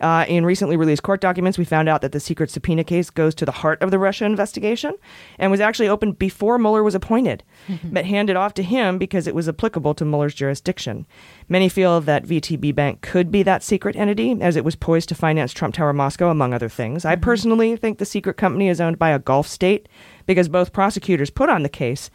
Uh, 0.00 0.24
in 0.28 0.44
recently 0.44 0.76
released 0.76 1.02
court 1.02 1.20
documents, 1.20 1.58
we 1.58 1.64
found 1.64 1.88
out 1.88 2.02
that 2.02 2.12
the 2.12 2.20
secret 2.20 2.50
subpoena 2.50 2.84
case 2.84 3.10
goes 3.10 3.34
to 3.34 3.44
the 3.44 3.52
heart 3.52 3.82
of 3.82 3.90
the 3.90 3.98
Russia 3.98 4.24
investigation 4.24 4.94
and 5.38 5.50
was 5.50 5.60
actually 5.60 5.88
opened 5.88 6.18
before 6.18 6.58
Mueller 6.58 6.84
was 6.84 6.94
appointed, 6.94 7.42
but 7.84 8.04
handed 8.04 8.36
off 8.36 8.54
to 8.54 8.62
him 8.62 8.98
because 8.98 9.26
it 9.26 9.34
was 9.34 9.48
applicable 9.48 9.94
to 9.94 10.04
Mueller's 10.04 10.34
jurisdiction. 10.34 11.06
Many 11.48 11.68
feel 11.68 12.00
that 12.00 12.26
VTB 12.26 12.74
Bank 12.74 13.00
could 13.00 13.30
be 13.30 13.42
that 13.42 13.62
secret 13.62 13.96
entity, 13.96 14.40
as 14.40 14.56
it 14.56 14.64
was 14.64 14.76
poised 14.76 15.08
to 15.08 15.14
finance 15.14 15.52
Trump 15.52 15.74
Tower 15.74 15.92
Moscow, 15.92 16.30
among 16.30 16.54
other 16.54 16.68
things. 16.68 17.04
I 17.04 17.16
personally 17.16 17.76
think 17.76 17.98
the 17.98 18.04
secret 18.04 18.36
company 18.36 18.68
is 18.68 18.80
owned 18.80 18.98
by 18.98 19.10
a 19.10 19.18
Gulf 19.18 19.48
state 19.48 19.88
because 20.26 20.48
both 20.48 20.72
prosecutors 20.72 21.30
put 21.30 21.48
on 21.48 21.62
the 21.62 21.68
case. 21.68 22.10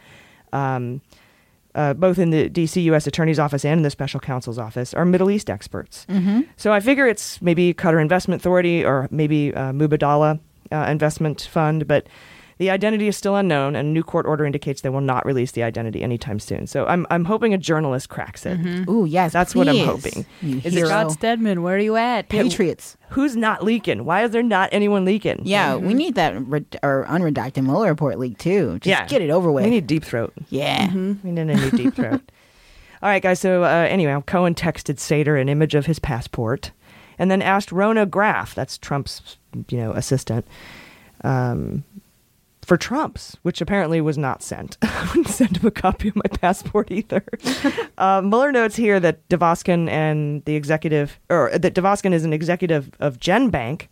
Um, 0.52 1.02
uh, 1.74 1.94
both 1.94 2.18
in 2.18 2.30
the 2.30 2.48
DC 2.48 2.82
U.S. 2.84 3.06
Attorney's 3.06 3.38
Office 3.38 3.64
and 3.64 3.78
in 3.78 3.82
the 3.82 3.90
Special 3.90 4.20
Counsel's 4.20 4.58
Office, 4.58 4.94
are 4.94 5.04
Middle 5.04 5.30
East 5.30 5.50
experts. 5.50 6.06
Mhm. 6.08 6.46
So 6.56 6.72
I 6.72 6.80
figure 6.80 7.06
it's 7.06 7.40
maybe 7.42 7.74
Qatar 7.74 8.00
Investment 8.00 8.40
Authority 8.42 8.84
or 8.84 9.08
maybe 9.10 9.54
uh, 9.54 9.72
Mubadala 9.72 10.38
uh, 10.72 10.76
Investment 10.88 11.42
Fund, 11.42 11.86
but 11.86 12.06
the 12.58 12.70
identity 12.70 13.08
is 13.08 13.16
still 13.16 13.36
unknown, 13.36 13.74
and 13.76 13.88
a 13.88 13.90
new 13.90 14.02
court 14.02 14.26
order 14.26 14.44
indicates 14.44 14.80
they 14.82 14.88
will 14.88 15.00
not 15.00 15.24
release 15.26 15.50
the 15.52 15.62
identity 15.62 16.02
anytime 16.02 16.38
soon. 16.38 16.66
So 16.66 16.86
I'm, 16.86 17.06
I'm 17.10 17.24
hoping 17.24 17.52
a 17.52 17.58
journalist 17.58 18.08
cracks 18.08 18.46
it. 18.46 18.58
Ooh, 18.88 19.04
yes. 19.04 19.32
That's 19.32 19.54
what 19.54 19.68
I'm 19.68 19.84
hoping. 19.84 20.24
You 20.40 20.60
Is 20.64 20.76
it. 20.76 20.86
Scott 20.86 21.12
Stedman, 21.12 21.62
where 21.62 21.76
are 21.76 21.80
you 21.80 21.96
at? 21.96 22.28
Patriots. 22.28 22.96
Who's 23.10 23.36
not 23.36 23.64
leaking? 23.64 24.04
Why 24.04 24.24
is 24.24 24.30
there 24.30 24.42
not 24.42 24.68
anyone 24.72 25.04
leaking? 25.04 25.42
Yeah, 25.44 25.76
we 25.76 25.94
need 25.94 26.14
that 26.16 26.34
red- 26.46 26.78
or 26.82 27.06
unredacted 27.08 27.62
Mueller 27.64 27.88
report 27.88 28.18
leak 28.18 28.38
too. 28.38 28.78
Just 28.80 28.86
Yeah. 28.86 29.06
get 29.06 29.20
it 29.22 29.30
over 29.30 29.50
with. 29.52 29.64
We 29.64 29.70
need 29.70 29.86
deep 29.86 30.04
throat. 30.04 30.32
yeah. 30.50 30.92
We 30.92 31.30
need 31.30 31.38
a 31.40 31.44
new 31.44 31.70
deep 31.70 31.94
throat. 31.94 32.20
All 33.02 33.10
right, 33.10 33.22
guys. 33.22 33.38
So 33.40 33.64
uh, 33.64 33.86
anyway, 33.90 34.18
Cohen 34.26 34.54
texted 34.54 34.96
Sater 34.96 35.38
an 35.40 35.48
image 35.48 35.74
of 35.74 35.86
his 35.86 35.98
passport, 35.98 36.70
and 37.18 37.30
then 37.30 37.42
asked 37.42 37.70
Rona 37.70 38.06
Graff, 38.06 38.54
that's 38.54 38.78
Trump's, 38.78 39.36
you 39.68 39.76
know, 39.78 39.92
assistant, 39.92 40.46
um, 41.22 41.84
for 42.64 42.76
Trump's, 42.76 43.36
which 43.42 43.60
apparently 43.60 44.00
was 44.00 44.16
not 44.18 44.42
sent. 44.42 44.76
I 44.82 45.06
wouldn't 45.08 45.28
send 45.28 45.58
him 45.58 45.66
a 45.66 45.70
copy 45.70 46.08
of 46.08 46.16
my 46.16 46.28
passport 46.40 46.90
either. 46.90 47.24
uh, 47.98 48.20
Mueller 48.22 48.52
notes 48.52 48.76
here 48.76 48.98
that 49.00 49.28
Devoskin 49.28 49.88
and 49.88 50.44
the 50.44 50.54
executive, 50.56 51.18
or 51.30 51.50
that 51.56 51.74
Devoskin 51.74 52.12
is 52.12 52.24
an 52.24 52.32
executive 52.32 52.90
of 53.00 53.18
GenBank 53.18 53.88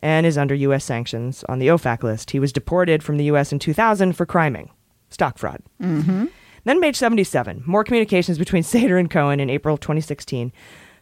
and 0.00 0.26
is 0.26 0.38
under 0.38 0.54
U.S. 0.54 0.84
sanctions 0.84 1.44
on 1.48 1.58
the 1.58 1.68
OFAC 1.68 2.02
list. 2.02 2.30
He 2.30 2.40
was 2.40 2.52
deported 2.52 3.02
from 3.02 3.16
the 3.16 3.24
U.S. 3.24 3.52
in 3.52 3.58
2000 3.58 4.14
for 4.14 4.26
criming, 4.26 4.70
stock 5.10 5.38
fraud. 5.38 5.62
Mm-hmm. 5.80 6.26
Then 6.64 6.80
page 6.80 6.96
77, 6.96 7.62
more 7.66 7.84
communications 7.84 8.38
between 8.38 8.62
Sater 8.64 8.98
and 8.98 9.10
Cohen 9.10 9.40
in 9.40 9.48
April 9.50 9.76
2016, 9.78 10.52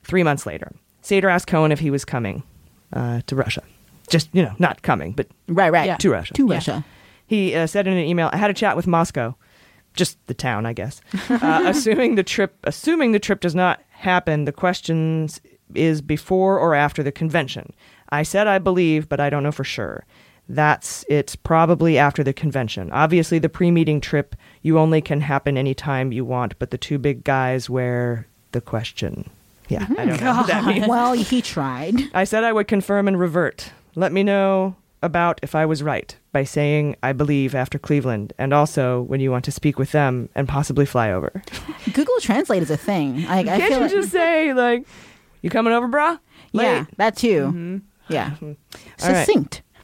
three 0.05 0.23
months 0.23 0.47
later. 0.47 0.73
Sater 1.03 1.33
asked 1.33 1.47
Cohen 1.47 1.73
if 1.73 1.79
he 1.81 1.90
was 1.90 2.05
coming 2.05 2.42
uh, 2.92 3.21
to 3.27 3.37
Russia. 3.37 3.62
Just, 4.09 4.29
you 4.33 4.42
know, 4.42 4.55
not 4.59 4.83
coming, 4.83 5.12
but 5.12 5.27
Right, 5.49 5.71
right. 5.71 5.99
to 6.01 6.11
Russia. 6.11 6.35
To 6.35 6.47
Yeah. 6.49 6.55
Russia. 6.55 6.85
He 7.29 7.55
uh, 7.55 7.67
said 7.67 7.87
in 7.87 7.93
an 7.93 8.05
email, 8.05 8.31
I 8.33 8.38
had 8.38 8.51
a 8.51 8.55
chat 8.55 8.75
with 8.75 8.87
Moscow, 8.87 9.37
just 9.95 10.19
the 10.27 10.35
town, 10.35 10.67
I 10.67 10.73
guess. 10.73 11.01
Uh, 11.31 11.62
assuming 11.67 12.14
the 12.14 12.23
trip, 12.25 12.57
assuming 12.64 13.12
the 13.12 13.19
trip 13.21 13.41
does 13.41 13.55
not 13.55 13.81
happen, 13.91 14.45
the 14.45 14.53
question 14.53 15.29
is 15.75 16.01
before 16.01 16.59
or 16.59 16.75
after 16.75 17.03
the 17.03 17.12
convention. 17.12 17.73
I 18.09 18.23
said 18.23 18.47
I 18.47 18.59
believe, 18.59 19.09
but 19.09 19.21
I 19.21 19.29
don't 19.29 19.43
know 19.43 19.53
for 19.53 19.64
sure. 19.64 20.05
That's 20.49 21.05
it's 21.09 21.37
probably 21.37 21.99
after 21.99 22.25
the 22.25 22.33
convention. 22.33 22.91
Obviously, 22.93 23.38
the 23.38 23.51
pre-meeting 23.51 24.01
trip 24.01 24.35
you 24.62 24.79
only 24.79 25.03
can 25.03 25.21
happen 25.21 25.59
anytime 25.59 26.11
you 26.12 26.25
want, 26.25 26.59
but 26.59 26.71
the 26.71 26.79
two 26.79 26.99
big 26.99 27.23
guys 27.23 27.69
wear 27.69 28.27
the 28.53 28.62
question. 28.62 29.29
Yeah, 29.69 29.87
I 29.99 30.07
don't 30.07 30.21
know 30.23 30.37
what 30.37 30.47
that 30.47 30.64
means. 30.64 30.88
Well, 30.88 31.12
he 31.12 31.43
tried. 31.43 31.95
I 32.14 32.25
said 32.25 32.43
I 32.43 32.55
would 32.55 32.69
confirm 32.69 33.07
and 33.07 33.21
revert. 33.21 33.71
Let 33.95 34.12
me 34.12 34.23
know 34.23 34.77
about 35.02 35.40
if 35.42 35.54
I 35.54 35.66
was 35.66 35.82
right 35.82 36.16
by 36.32 36.44
saying 36.44 36.96
I 37.02 37.12
believe 37.12 37.54
after 37.54 37.78
Cleveland, 37.78 38.32
and 38.38 38.52
also 38.52 39.02
when 39.02 39.20
you 39.20 39.30
want 39.30 39.44
to 39.46 39.52
speak 39.52 39.78
with 39.78 39.92
them 39.92 40.28
and 40.34 40.48
possibly 40.48 40.87
fly 40.87 41.11
over. 41.11 41.42
Google 41.92 42.14
Translate 42.20 42.62
is 42.62 42.70
a 42.70 42.76
thing. 42.76 43.26
I, 43.26 43.40
I 43.40 43.44
Can't 43.44 43.62
feel 43.62 43.72
you 43.78 43.82
like, 43.84 43.92
just 43.92 44.11
say 44.11 44.52
like, 44.54 44.87
"You 45.42 45.50
coming 45.50 45.72
over, 45.72 45.88
brah?" 45.88 46.18
yeah, 46.52 46.87
that 46.96 47.16
too. 47.16 47.46
Mm-hmm. 47.46 47.78
Yeah, 48.08 48.34
All 48.42 48.54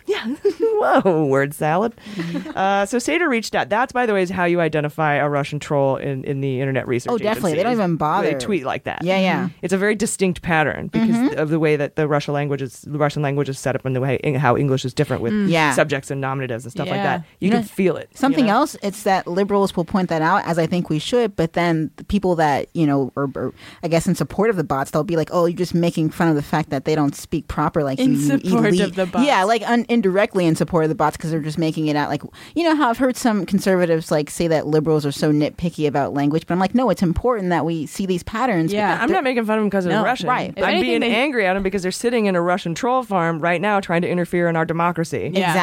right. 0.09 0.37
succinct. 0.43 0.61
Whoa, 1.05 1.25
word 1.27 1.55
salad. 1.55 1.95
uh, 2.55 2.85
so 2.87 2.99
Sater 2.99 3.29
reached 3.29 3.55
out. 3.55 3.69
That's, 3.69 3.93
by 3.93 4.07
the 4.07 4.15
way, 4.15 4.23
is 4.23 4.31
how 4.31 4.45
you 4.45 4.61
identify 4.61 5.15
a 5.15 5.29
Russian 5.29 5.59
troll 5.59 5.97
in, 5.97 6.25
in 6.25 6.41
the 6.41 6.61
internet 6.61 6.87
research. 6.89 7.13
Oh, 7.13 7.19
definitely. 7.19 7.55
They 7.55 7.63
don't 7.63 7.73
even 7.73 7.97
bother. 7.97 8.33
They 8.33 8.39
tweet 8.39 8.65
like 8.65 8.85
that. 8.85 9.03
Yeah, 9.03 9.19
yeah. 9.19 9.49
It's 9.63 9.73
a 9.73 9.79
very 9.79 9.95
distinct 9.95 10.43
pattern 10.43 10.89
because 10.89 11.11
Mhm. 11.15 11.37
of 11.37 11.49
the 11.51 11.59
way 11.59 11.77
that 11.77 11.97
the 11.97 12.07
Russian 12.09 12.35
language 12.35 12.61
is 12.63 12.83
the 12.83 12.99
Russian 12.99 13.23
language 13.23 13.49
is 13.49 13.59
set 13.59 13.75
up 13.77 13.85
and 13.85 13.95
the 13.95 14.01
way 14.01 14.19
how 14.39 14.57
English 14.57 14.85
is 14.85 14.93
different 14.95 15.23
with 15.23 15.33
Mm. 15.33 15.49
Yeah. 15.49 15.73
subjects 15.73 16.11
and 16.11 16.21
nominatives 16.21 16.65
and 16.65 16.73
stuff 16.73 16.89
like 16.89 17.03
that. 17.03 17.21
You, 17.41 17.47
You 17.47 17.51
can 17.53 17.61
know, 17.61 17.67
feel 17.67 17.97
it. 17.97 18.09
you 18.13 18.19
Something 18.19 18.47
know? 18.47 18.55
else, 18.55 18.77
it's 18.83 19.05
that 19.05 19.27
liberals 19.27 19.75
will 19.77 19.85
point 19.85 20.09
that 20.11 20.23
out, 20.23 20.43
as 20.45 20.59
I 20.59 20.67
think 20.67 20.91
we 20.91 20.99
should, 20.99 21.35
but 21.37 21.55
then 21.55 21.91
the 21.97 22.05
people 22.05 22.35
that, 22.37 22.69
you 22.75 22.87
know, 22.87 23.13
are, 23.17 23.29
are, 23.37 23.53
I 23.83 23.89
guess 23.89 24.07
in 24.07 24.15
support 24.15 24.51
of 24.51 24.57
the 24.57 24.65
bots, 24.65 24.91
they'll 24.91 25.05
be 25.05 25.17
like, 25.17 25.31
oh, 25.33 25.47
you're 25.47 25.57
just 25.57 25.75
making 25.75 26.11
fun 26.11 26.29
of 26.29 26.35
the 26.35 26.43
fact 26.43 26.71
that 26.71 26.85
they 26.85 26.95
don't 26.95 27.15
speak 27.15 27.49
proper. 27.49 27.83
Like, 27.83 27.99
In 27.99 28.13
you, 28.15 28.19
you 28.19 28.27
support 28.39 28.67
elite. 28.67 28.81
of 28.83 28.95
the 28.97 29.07
bots. 29.07 29.27
Yeah, 29.27 29.45
like 29.45 29.63
un- 29.69 29.87
indirectly 29.95 30.45
in 30.47 30.55
support 30.57 30.85
of 30.85 30.89
the 30.91 30.95
bots 30.95 31.17
because 31.17 31.31
they're 31.31 31.41
just 31.41 31.57
making 31.59 31.87
it 31.87 31.97
out 31.97 32.11
like, 32.11 32.23
you 32.55 32.65
know 32.65 32.75
how 32.77 32.91
I've 32.91 32.99
heard 32.99 33.17
some 33.17 33.47
conservatives 33.47 34.11
like 34.11 34.29
say 34.29 34.47
that 34.49 34.67
liberals 34.67 35.07
are 35.07 35.13
so 35.13 35.33
nitpicky 35.33 35.87
about 35.89 36.13
language, 36.13 36.47
but 36.47 36.53
I'm 36.53 36.61
like, 36.61 36.75
no, 36.75 36.91
it's 36.91 37.03
important 37.03 37.49
that 37.51 37.65
we 37.65 37.87
see 37.87 38.05
these 38.05 38.23
patterns. 38.23 38.73
Yeah, 38.73 38.99
I'm 39.01 39.11
not 39.11 39.25
making 39.25 39.47
fun 39.47 39.57
of 39.59 39.63
them 39.63 39.69
because 39.71 39.85
they're 39.87 39.95
No, 39.95 40.05
Russian. 40.05 40.29
right. 40.29 40.53
If 40.57 40.63
I'm 40.63 40.71
anything, 40.75 41.01
being 41.01 41.01
they- 41.01 41.15
angry 41.17 41.47
at 41.47 41.55
them 41.55 41.63
because 41.63 41.83
they're 41.83 41.91
sitting 41.93 42.27
in 42.27 42.37
a 42.37 42.43
Russian 42.43 42.75
troll 42.75 43.03
farm 43.03 43.41
right 43.41 43.61
now 43.61 43.81
trying 43.81 44.03
to 44.03 44.09
interfere 44.09 44.49
in 44.49 44.57
our 44.57 44.65
democracy. 44.67 45.31
Yeah. 45.33 45.55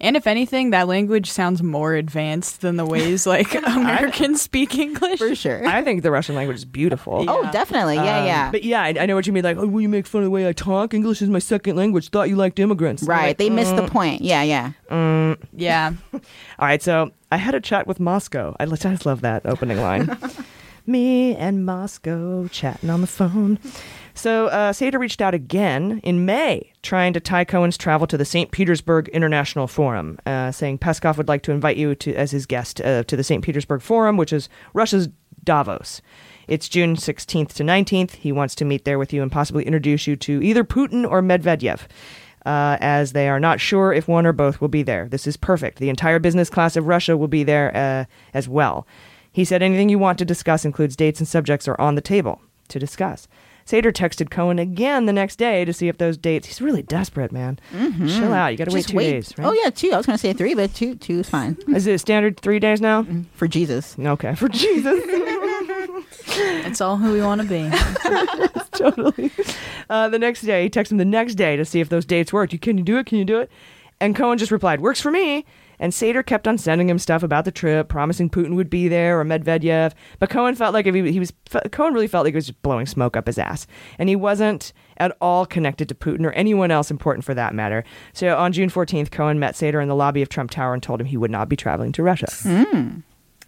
And 0.00 0.16
if 0.16 0.26
anything, 0.26 0.70
that 0.70 0.88
language 0.88 1.30
sounds 1.30 1.62
more 1.62 1.94
advanced 1.94 2.62
than 2.62 2.76
the 2.76 2.84
ways 2.86 3.26
like 3.36 3.54
Americans 3.54 4.40
speak 4.42 4.76
English. 4.76 5.18
For 5.18 5.34
sure. 5.34 5.66
I 5.66 5.82
think 5.82 6.02
the 6.02 6.10
Russian 6.10 6.34
language 6.34 6.56
is 6.56 6.64
beautiful. 6.64 7.24
Oh, 7.28 7.48
definitely. 7.52 7.96
Yeah, 7.96 8.20
Um, 8.20 8.26
yeah. 8.26 8.50
But 8.50 8.64
yeah, 8.64 8.82
I, 8.82 8.94
I 9.00 9.06
know 9.06 9.14
what 9.14 9.26
you 9.26 9.32
mean. 9.32 9.44
Like, 9.44 9.56
oh, 9.56 9.66
will 9.66 9.80
you 9.80 9.88
make 9.88 10.06
fun 10.06 10.22
of 10.22 10.24
the 10.26 10.30
way 10.30 10.48
I 10.48 10.52
talk? 10.52 10.94
English 10.94 11.20
is 11.22 11.28
my 11.28 11.38
second 11.38 11.76
language. 11.76 12.08
Thought 12.08 12.28
you 12.28 12.36
liked 12.36 12.58
immigrants. 12.58 13.02
Right. 13.02 13.28
like, 13.28 13.38
they 13.38 13.50
missed 13.66 13.76
the 13.76 13.88
mm, 13.88 13.90
point. 13.90 14.22
Yeah, 14.22 14.42
yeah. 14.42 14.72
mm. 14.90 15.38
Yeah. 15.52 15.92
All 16.12 16.20
right. 16.60 16.82
So 16.82 17.10
I 17.32 17.36
had 17.36 17.54
a 17.54 17.60
chat 17.60 17.86
with 17.86 18.00
Moscow. 18.00 18.54
I 18.58 18.64
I 18.64 18.66
just 18.66 19.06
love 19.06 19.20
that 19.22 19.46
opening 19.46 19.80
line. 19.80 20.16
Me 20.88 21.34
and 21.34 21.66
Moscow 21.66 22.46
chatting 22.48 22.90
on 22.90 23.00
the 23.00 23.08
phone. 23.08 23.58
So 24.14 24.46
uh, 24.46 24.72
Sater 24.72 25.00
reached 25.00 25.20
out 25.20 25.34
again 25.34 26.00
in 26.04 26.24
May, 26.24 26.72
trying 26.82 27.12
to 27.14 27.20
tie 27.20 27.44
Cohen's 27.44 27.76
travel 27.76 28.06
to 28.06 28.16
the 28.16 28.24
St. 28.24 28.52
Petersburg 28.52 29.08
International 29.08 29.66
Forum, 29.66 30.18
uh, 30.26 30.52
saying 30.52 30.78
Peskov 30.78 31.16
would 31.16 31.26
like 31.26 31.42
to 31.42 31.50
invite 31.50 31.76
you 31.76 31.96
to 31.96 32.14
as 32.14 32.30
his 32.30 32.46
guest 32.46 32.80
uh, 32.80 33.02
to 33.02 33.16
the 33.16 33.24
St. 33.24 33.42
Petersburg 33.42 33.82
Forum, 33.82 34.16
which 34.16 34.32
is 34.32 34.48
Russia's 34.74 35.08
Davos. 35.42 36.02
It's 36.46 36.68
June 36.68 36.94
16th 36.94 37.54
to 37.54 37.64
19th. 37.64 38.12
He 38.12 38.30
wants 38.30 38.54
to 38.56 38.64
meet 38.64 38.84
there 38.84 38.98
with 38.98 39.12
you 39.12 39.22
and 39.22 39.32
possibly 39.32 39.64
introduce 39.64 40.06
you 40.06 40.14
to 40.16 40.40
either 40.42 40.62
Putin 40.62 41.08
or 41.08 41.20
Medvedev. 41.20 41.80
Uh, 42.46 42.76
as 42.80 43.12
they 43.12 43.28
are 43.28 43.40
not 43.40 43.60
sure 43.60 43.92
if 43.92 44.06
one 44.06 44.24
or 44.24 44.32
both 44.32 44.60
will 44.60 44.68
be 44.68 44.84
there. 44.84 45.08
This 45.08 45.26
is 45.26 45.36
perfect. 45.36 45.78
The 45.80 45.88
entire 45.88 46.20
business 46.20 46.48
class 46.48 46.76
of 46.76 46.86
Russia 46.86 47.16
will 47.16 47.26
be 47.26 47.42
there 47.42 47.76
uh, 47.76 48.04
as 48.32 48.48
well. 48.48 48.86
He 49.32 49.44
said 49.44 49.62
anything 49.64 49.88
you 49.88 49.98
want 49.98 50.16
to 50.20 50.24
discuss 50.24 50.64
includes 50.64 50.94
dates 50.94 51.18
and 51.18 51.26
subjects 51.26 51.66
are 51.66 51.78
on 51.80 51.96
the 51.96 52.00
table 52.00 52.40
to 52.68 52.78
discuss. 52.78 53.26
Sater 53.66 53.92
texted 53.92 54.30
Cohen 54.30 54.60
again 54.60 55.06
the 55.06 55.12
next 55.12 55.36
day 55.40 55.64
to 55.64 55.72
see 55.72 55.88
if 55.88 55.98
those 55.98 56.16
dates. 56.16 56.46
He's 56.46 56.62
really 56.62 56.82
desperate, 56.82 57.32
man. 57.32 57.58
Mhm. 57.74 58.08
Chill 58.16 58.32
out. 58.32 58.52
You 58.52 58.58
got 58.58 58.68
to 58.68 58.74
wait 58.74 58.86
two 58.86 58.96
days. 59.00 59.34
Right? 59.36 59.44
Oh 59.48 59.52
yeah, 59.52 59.70
two. 59.70 59.90
I 59.92 59.96
was 59.96 60.06
gonna 60.06 60.16
say 60.16 60.32
three, 60.32 60.54
but 60.54 60.72
two 60.72 60.94
two 60.94 61.18
is 61.18 61.28
fine. 61.28 61.56
Is 61.74 61.88
it 61.88 61.98
standard 61.98 62.38
three 62.38 62.60
days 62.60 62.80
now? 62.80 63.04
For 63.34 63.48
Jesus. 63.48 63.96
Okay, 63.98 64.36
for 64.36 64.48
Jesus. 64.48 65.02
It's 66.28 66.80
all 66.80 66.96
who 66.96 67.12
we 67.12 67.20
want 67.20 67.40
to 67.42 67.46
be. 67.46 67.70
totally. 68.72 69.30
Uh, 69.88 70.08
the 70.08 70.18
next 70.18 70.42
day, 70.42 70.64
he 70.64 70.70
texted 70.70 70.92
him 70.92 70.98
the 70.98 71.04
next 71.04 71.34
day 71.34 71.56
to 71.56 71.64
see 71.64 71.80
if 71.80 71.88
those 71.88 72.04
dates 72.04 72.32
worked. 72.32 72.52
You, 72.52 72.58
can 72.58 72.78
you 72.78 72.84
do 72.84 72.98
it? 72.98 73.06
Can 73.06 73.18
you 73.18 73.24
do 73.24 73.38
it? 73.38 73.50
And 74.00 74.14
Cohen 74.14 74.38
just 74.38 74.52
replied, 74.52 74.80
"Works 74.80 75.00
for 75.00 75.10
me." 75.10 75.44
And 75.78 75.92
Sater 75.92 76.24
kept 76.24 76.48
on 76.48 76.56
sending 76.58 76.88
him 76.88 76.98
stuff 76.98 77.22
about 77.22 77.44
the 77.44 77.50
trip, 77.50 77.88
promising 77.88 78.30
Putin 78.30 78.54
would 78.54 78.70
be 78.70 78.88
there 78.88 79.20
or 79.20 79.24
Medvedev. 79.24 79.92
But 80.18 80.30
Cohen 80.30 80.54
felt 80.54 80.72
like 80.72 80.86
if 80.86 80.94
he, 80.94 81.12
he 81.12 81.18
was 81.18 81.32
Cohen 81.70 81.92
really 81.92 82.06
felt 82.06 82.24
like 82.24 82.32
he 82.32 82.36
was 82.36 82.46
just 82.46 82.62
blowing 82.62 82.86
smoke 82.86 83.16
up 83.16 83.26
his 83.26 83.38
ass, 83.38 83.66
and 83.98 84.08
he 84.08 84.16
wasn't 84.16 84.72
at 84.98 85.16
all 85.20 85.44
connected 85.44 85.88
to 85.88 85.94
Putin 85.94 86.24
or 86.24 86.32
anyone 86.32 86.70
else 86.70 86.90
important 86.90 87.24
for 87.24 87.34
that 87.34 87.54
matter. 87.54 87.84
So 88.12 88.36
on 88.36 88.52
June 88.52 88.70
14th, 88.70 89.10
Cohen 89.10 89.38
met 89.38 89.54
Sater 89.54 89.82
in 89.82 89.88
the 89.88 89.94
lobby 89.94 90.22
of 90.22 90.28
Trump 90.28 90.50
Tower 90.50 90.72
and 90.72 90.82
told 90.82 91.00
him 91.00 91.06
he 91.06 91.18
would 91.18 91.30
not 91.30 91.48
be 91.48 91.56
traveling 91.56 91.92
to 91.92 92.02
Russia. 92.02 92.26
Mm. 92.26 93.02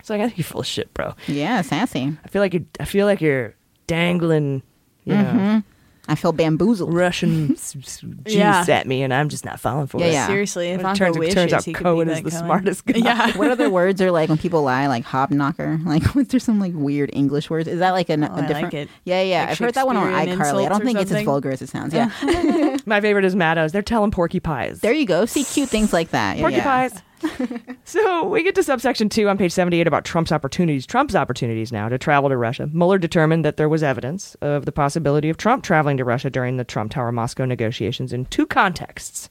So 0.09 0.15
I 0.15 0.19
think 0.21 0.39
you're 0.39 0.45
full 0.45 0.63
of 0.63 0.67
shit, 0.67 0.93
bro. 0.95 1.15
Yeah, 1.27 1.61
sassy. 1.61 2.17
I 2.25 2.29
feel 2.29 2.41
like 2.41 2.55
you. 2.55 2.65
I 2.81 2.87
feel 2.87 3.05
like 3.05 3.21
you're 3.21 3.55
dangling. 3.87 4.63
You 5.05 5.15
know, 5.15 5.23
Mhm. 5.25 5.65
I 6.09 6.15
feel 6.15 6.33
bamboozled. 6.33 6.95
Russian 6.95 7.53
s- 7.57 7.77
s- 7.77 8.01
juice 8.25 8.35
Yeah. 8.35 8.65
at 8.69 8.87
me, 8.87 9.03
and 9.03 9.13
I'm 9.13 9.29
just 9.29 9.45
not 9.45 9.61
falling 9.61 9.87
for 9.87 9.99
Yeah, 10.01 10.07
it. 10.07 10.13
yeah. 10.13 10.27
Seriously, 10.27 10.69
if 10.69 10.77
It 10.77 10.81
Ivanka 10.81 10.99
turns, 10.99 11.17
it 11.19 11.33
turns 11.33 11.53
out 11.53 11.65
he 11.65 11.73
could 11.75 11.81
be 11.81 11.85
Cohen 11.85 12.09
is 12.09 12.23
the 12.23 12.31
Cohen. 12.31 12.45
smartest 12.45 12.87
guy. 12.87 12.99
Yeah. 12.99 13.37
what 13.37 13.51
other 13.51 13.69
words 13.81 14.01
are 14.01 14.11
like 14.11 14.31
when 14.31 14.39
people 14.39 14.63
lie, 14.63 14.87
like 14.87 15.05
hobknocker? 15.05 15.85
Like, 15.87 16.15
was 16.15 16.29
there 16.29 16.41
some 16.41 16.59
like 16.59 16.73
weird 16.75 17.11
English 17.13 17.51
words? 17.51 17.69
Is 17.69 17.81
that 17.81 17.91
like 17.91 18.09
an, 18.09 18.25
Oh, 18.25 18.29
I 18.29 18.31
a 18.31 18.41
like 18.41 18.49
different? 18.49 18.75
it. 18.75 18.89
Yeah, 19.05 19.21
yeah. 19.23 19.41
Like 19.41 19.49
I've 19.51 19.59
heard 19.59 19.75
that 19.75 19.87
one 19.87 19.97
on 19.99 20.07
Shakespearean 20.11 20.39
iCarly. 20.39 20.41
I 20.41 20.47
insults 20.47 20.69
don't 20.71 20.81
or 20.81 20.85
think 20.87 20.99
it's 20.99 21.03
as 21.05 21.09
something? 21.11 21.27
vulgar 21.27 21.51
as 21.51 21.61
it 21.63 21.69
sounds. 21.69 21.93
Yeah. 21.93 22.77
My 22.87 23.01
favorite 23.03 23.27
is 23.27 23.37
Maddow's. 23.37 23.73
They're 23.73 23.83
telling 23.83 24.11
porky 24.11 24.41
pies. 24.41 24.81
there 24.81 24.95
you 24.95 25.05
go. 25.05 25.27
See 25.27 25.45
cute 25.45 25.69
things 25.69 25.93
like 25.93 26.11
that. 26.13 26.37
Yeah, 26.39 26.43
porky 26.43 26.57
yeah. 26.57 26.65
pies. 26.65 27.03
so 27.85 28.29
we 28.29 28.43
get 28.43 28.55
to 28.55 28.63
subsection 28.63 29.09
two 29.09 29.29
on 29.29 29.39
page 29.39 29.53
78 29.53 29.87
about 29.87 30.05
Trump's 30.05 30.33
opportunities. 30.33 30.87
Trump's 30.87 31.15
opportunities 31.15 31.73
now 31.73 31.89
to 31.89 31.99
travel 31.99 32.29
to 32.29 32.37
Russia. 32.37 32.69
Mueller 32.73 32.99
determined 32.99 33.45
that 33.45 33.57
there 33.57 33.69
was 33.69 33.83
evidence 33.83 34.35
of 34.37 34.65
the 34.65 34.73
possibility 34.73 35.29
of 35.29 35.37
Trump 35.37 35.65
traveling 35.65 35.97
to 35.97 36.05
Russia 36.05 36.31
during 36.31 36.57
the 36.57 36.65
Trump 36.65 36.93
Tower 36.93 37.13
Moscow 37.13 37.45
negotiations 37.45 38.13
in 38.13 38.27
two 38.27 38.47
contexts. 38.47 39.29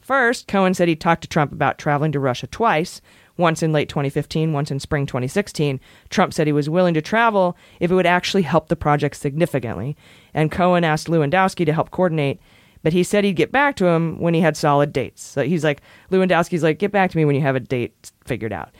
First, 0.00 0.48
Cohen 0.48 0.74
said 0.74 0.88
he 0.88 0.96
talked 0.96 1.22
to 1.22 1.28
Trump 1.28 1.50
about 1.50 1.78
traveling 1.78 2.12
to 2.12 2.20
Russia 2.20 2.46
twice, 2.46 3.00
once 3.38 3.62
in 3.62 3.72
late 3.72 3.88
2015, 3.88 4.52
once 4.52 4.70
in 4.70 4.78
spring 4.78 5.06
2016. 5.06 5.80
Trump 6.10 6.34
said 6.34 6.46
he 6.46 6.52
was 6.52 6.68
willing 6.68 6.92
to 6.92 7.00
travel 7.00 7.56
if 7.80 7.90
it 7.90 7.94
would 7.94 8.04
actually 8.04 8.42
help 8.42 8.68
the 8.68 8.76
project 8.76 9.16
significantly. 9.16 9.96
And 10.34 10.52
Cohen 10.52 10.84
asked 10.84 11.08
Lewandowski 11.08 11.64
to 11.64 11.72
help 11.72 11.90
coordinate, 11.90 12.38
but 12.84 12.92
he 12.92 13.02
said 13.02 13.24
he'd 13.24 13.32
get 13.32 13.50
back 13.50 13.74
to 13.76 13.86
him 13.86 14.20
when 14.20 14.34
he 14.34 14.40
had 14.40 14.56
solid 14.56 14.92
dates. 14.92 15.22
So 15.24 15.42
he's 15.42 15.64
like, 15.64 15.80
Lewandowski's 16.12 16.62
like, 16.62 16.78
get 16.78 16.92
back 16.92 17.10
to 17.10 17.16
me 17.16 17.24
when 17.24 17.34
you 17.34 17.40
have 17.40 17.56
a 17.56 17.60
date 17.60 18.12
figured 18.24 18.52
out. 18.52 18.70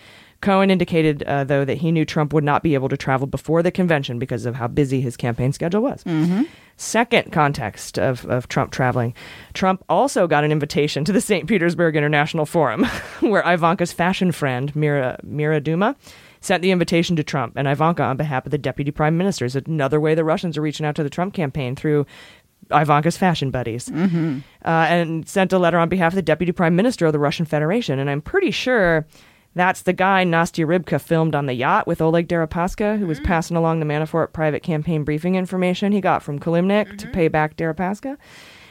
Cohen 0.42 0.70
indicated, 0.70 1.22
uh, 1.22 1.44
though, 1.44 1.64
that 1.64 1.78
he 1.78 1.90
knew 1.90 2.04
Trump 2.04 2.34
would 2.34 2.44
not 2.44 2.62
be 2.62 2.74
able 2.74 2.90
to 2.90 2.98
travel 2.98 3.26
before 3.26 3.62
the 3.62 3.70
convention 3.70 4.18
because 4.18 4.44
of 4.44 4.54
how 4.54 4.68
busy 4.68 5.00
his 5.00 5.16
campaign 5.16 5.54
schedule 5.54 5.80
was. 5.80 6.04
Mm-hmm. 6.04 6.42
Second 6.76 7.32
context 7.32 7.98
of, 7.98 8.26
of 8.26 8.46
Trump 8.48 8.70
traveling, 8.70 9.14
Trump 9.54 9.82
also 9.88 10.26
got 10.26 10.44
an 10.44 10.52
invitation 10.52 11.02
to 11.06 11.12
the 11.12 11.20
St. 11.22 11.48
Petersburg 11.48 11.96
International 11.96 12.44
Forum, 12.44 12.84
where 13.20 13.42
Ivanka's 13.50 13.92
fashion 13.92 14.32
friend, 14.32 14.74
Mira, 14.76 15.18
Mira 15.22 15.60
Duma, 15.60 15.96
sent 16.42 16.60
the 16.62 16.72
invitation 16.72 17.16
to 17.16 17.24
Trump. 17.24 17.54
And 17.56 17.66
Ivanka, 17.66 18.02
on 18.02 18.18
behalf 18.18 18.44
of 18.44 18.50
the 18.50 18.58
deputy 18.58 18.90
prime 18.90 19.16
minister, 19.16 19.46
is 19.46 19.56
another 19.56 19.98
way 19.98 20.14
the 20.14 20.24
Russians 20.24 20.58
are 20.58 20.62
reaching 20.62 20.84
out 20.84 20.94
to 20.96 21.02
the 21.02 21.08
Trump 21.08 21.32
campaign 21.32 21.74
through 21.74 22.04
Ivanka's 22.70 23.16
fashion 23.16 23.50
buddies. 23.50 23.88
Mm-hmm. 23.88 24.38
Uh, 24.64 24.86
and 24.88 25.28
sent 25.28 25.52
a 25.52 25.58
letter 25.58 25.78
on 25.78 25.88
behalf 25.88 26.12
of 26.12 26.16
the 26.16 26.22
deputy 26.22 26.52
prime 26.52 26.76
minister 26.76 27.06
of 27.06 27.12
the 27.12 27.18
Russian 27.18 27.46
Federation. 27.46 27.98
And 27.98 28.08
I'm 28.08 28.22
pretty 28.22 28.50
sure 28.50 29.06
that's 29.54 29.82
the 29.82 29.92
guy 29.92 30.24
Nastya 30.24 30.66
Rybka 30.66 31.00
filmed 31.00 31.34
on 31.34 31.46
the 31.46 31.54
yacht 31.54 31.86
with 31.86 32.00
Oleg 32.00 32.28
Deripaska, 32.28 32.98
who 32.98 33.06
was 33.06 33.20
passing 33.20 33.56
along 33.56 33.80
the 33.80 33.86
Manafort 33.86 34.32
private 34.32 34.62
campaign 34.62 35.04
briefing 35.04 35.36
information 35.36 35.92
he 35.92 36.00
got 36.00 36.22
from 36.22 36.40
Kilimnik 36.40 36.98
to 36.98 37.08
pay 37.08 37.28
back 37.28 37.56
Deripaska. 37.56 38.16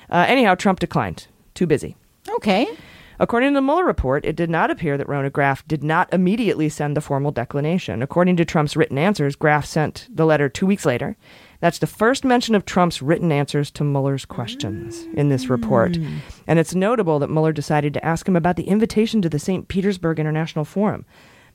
Uh, 0.10 0.26
anyhow, 0.28 0.56
Trump 0.56 0.80
declined. 0.80 1.28
Too 1.54 1.68
busy. 1.68 1.96
Okay. 2.36 2.68
According 3.20 3.52
to 3.52 3.54
the 3.56 3.62
Mueller 3.62 3.86
report, 3.86 4.26
it 4.26 4.36
did 4.36 4.50
not 4.50 4.72
appear 4.72 4.98
that 4.98 5.08
Rona 5.08 5.30
Graff 5.30 5.66
did 5.68 5.84
not 5.84 6.12
immediately 6.14 6.68
send 6.68 6.98
the 6.98 7.02
formal 7.02 7.32
declination. 7.32 8.02
According 8.02 8.36
to 8.38 8.46
Trump's 8.46 8.76
written 8.76 8.98
answers, 8.98 9.36
Graff 9.36 9.66
sent 9.66 10.08
the 10.12 10.26
letter 10.26 10.50
two 10.50 10.66
weeks 10.66 10.86
later. 10.86 11.16
That's 11.64 11.80
the 11.80 11.88
first 11.88 12.26
mention 12.26 12.56
of 12.56 12.66
Trump's 12.66 13.02
written 13.02 13.32
answers 13.32 13.72
to 13.72 13.86
Mueller's 13.86 14.26
questions 14.26 15.08
in 15.14 15.30
this 15.30 15.48
report. 15.48 15.94
Mm. 15.94 16.18
And 16.46 16.60
it's 16.60 16.76
notable 16.76 17.20
that 17.20 17.30
Mueller 17.30 17.54
decided 17.54 17.94
to 17.94 18.06
ask 18.06 18.28
him 18.28 18.36
about 18.36 18.58
the 18.58 18.68
invitation 18.68 19.22
to 19.22 19.30
the 19.30 19.40
St. 19.40 19.70
Petersburg 19.70 20.20
International 20.20 20.66
Forum. 20.66 21.06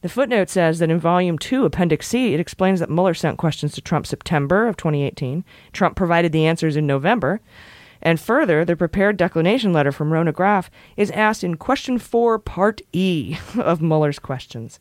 The 0.00 0.08
footnote 0.08 0.48
says 0.48 0.78
that 0.78 0.88
in 0.88 0.98
Volume 0.98 1.36
2, 1.36 1.66
Appendix 1.66 2.08
C, 2.08 2.32
it 2.32 2.40
explains 2.40 2.80
that 2.80 2.88
Mueller 2.88 3.12
sent 3.12 3.36
questions 3.36 3.74
to 3.74 3.82
Trump 3.82 4.06
September 4.06 4.66
of 4.66 4.78
2018. 4.78 5.44
Trump 5.74 5.94
provided 5.94 6.32
the 6.32 6.46
answers 6.46 6.74
in 6.74 6.86
November. 6.86 7.42
And 8.00 8.18
further, 8.18 8.64
the 8.64 8.76
prepared 8.76 9.18
declination 9.18 9.74
letter 9.74 9.92
from 9.92 10.11
Rona 10.11 10.32
Graff 10.32 10.70
is 10.96 11.11
asked 11.11 11.44
in 11.44 11.59
question 11.59 11.98
four, 11.98 12.38
part 12.38 12.80
E 12.94 13.36
of 13.59 13.82
Mueller's 13.82 14.18
questions. 14.18 14.80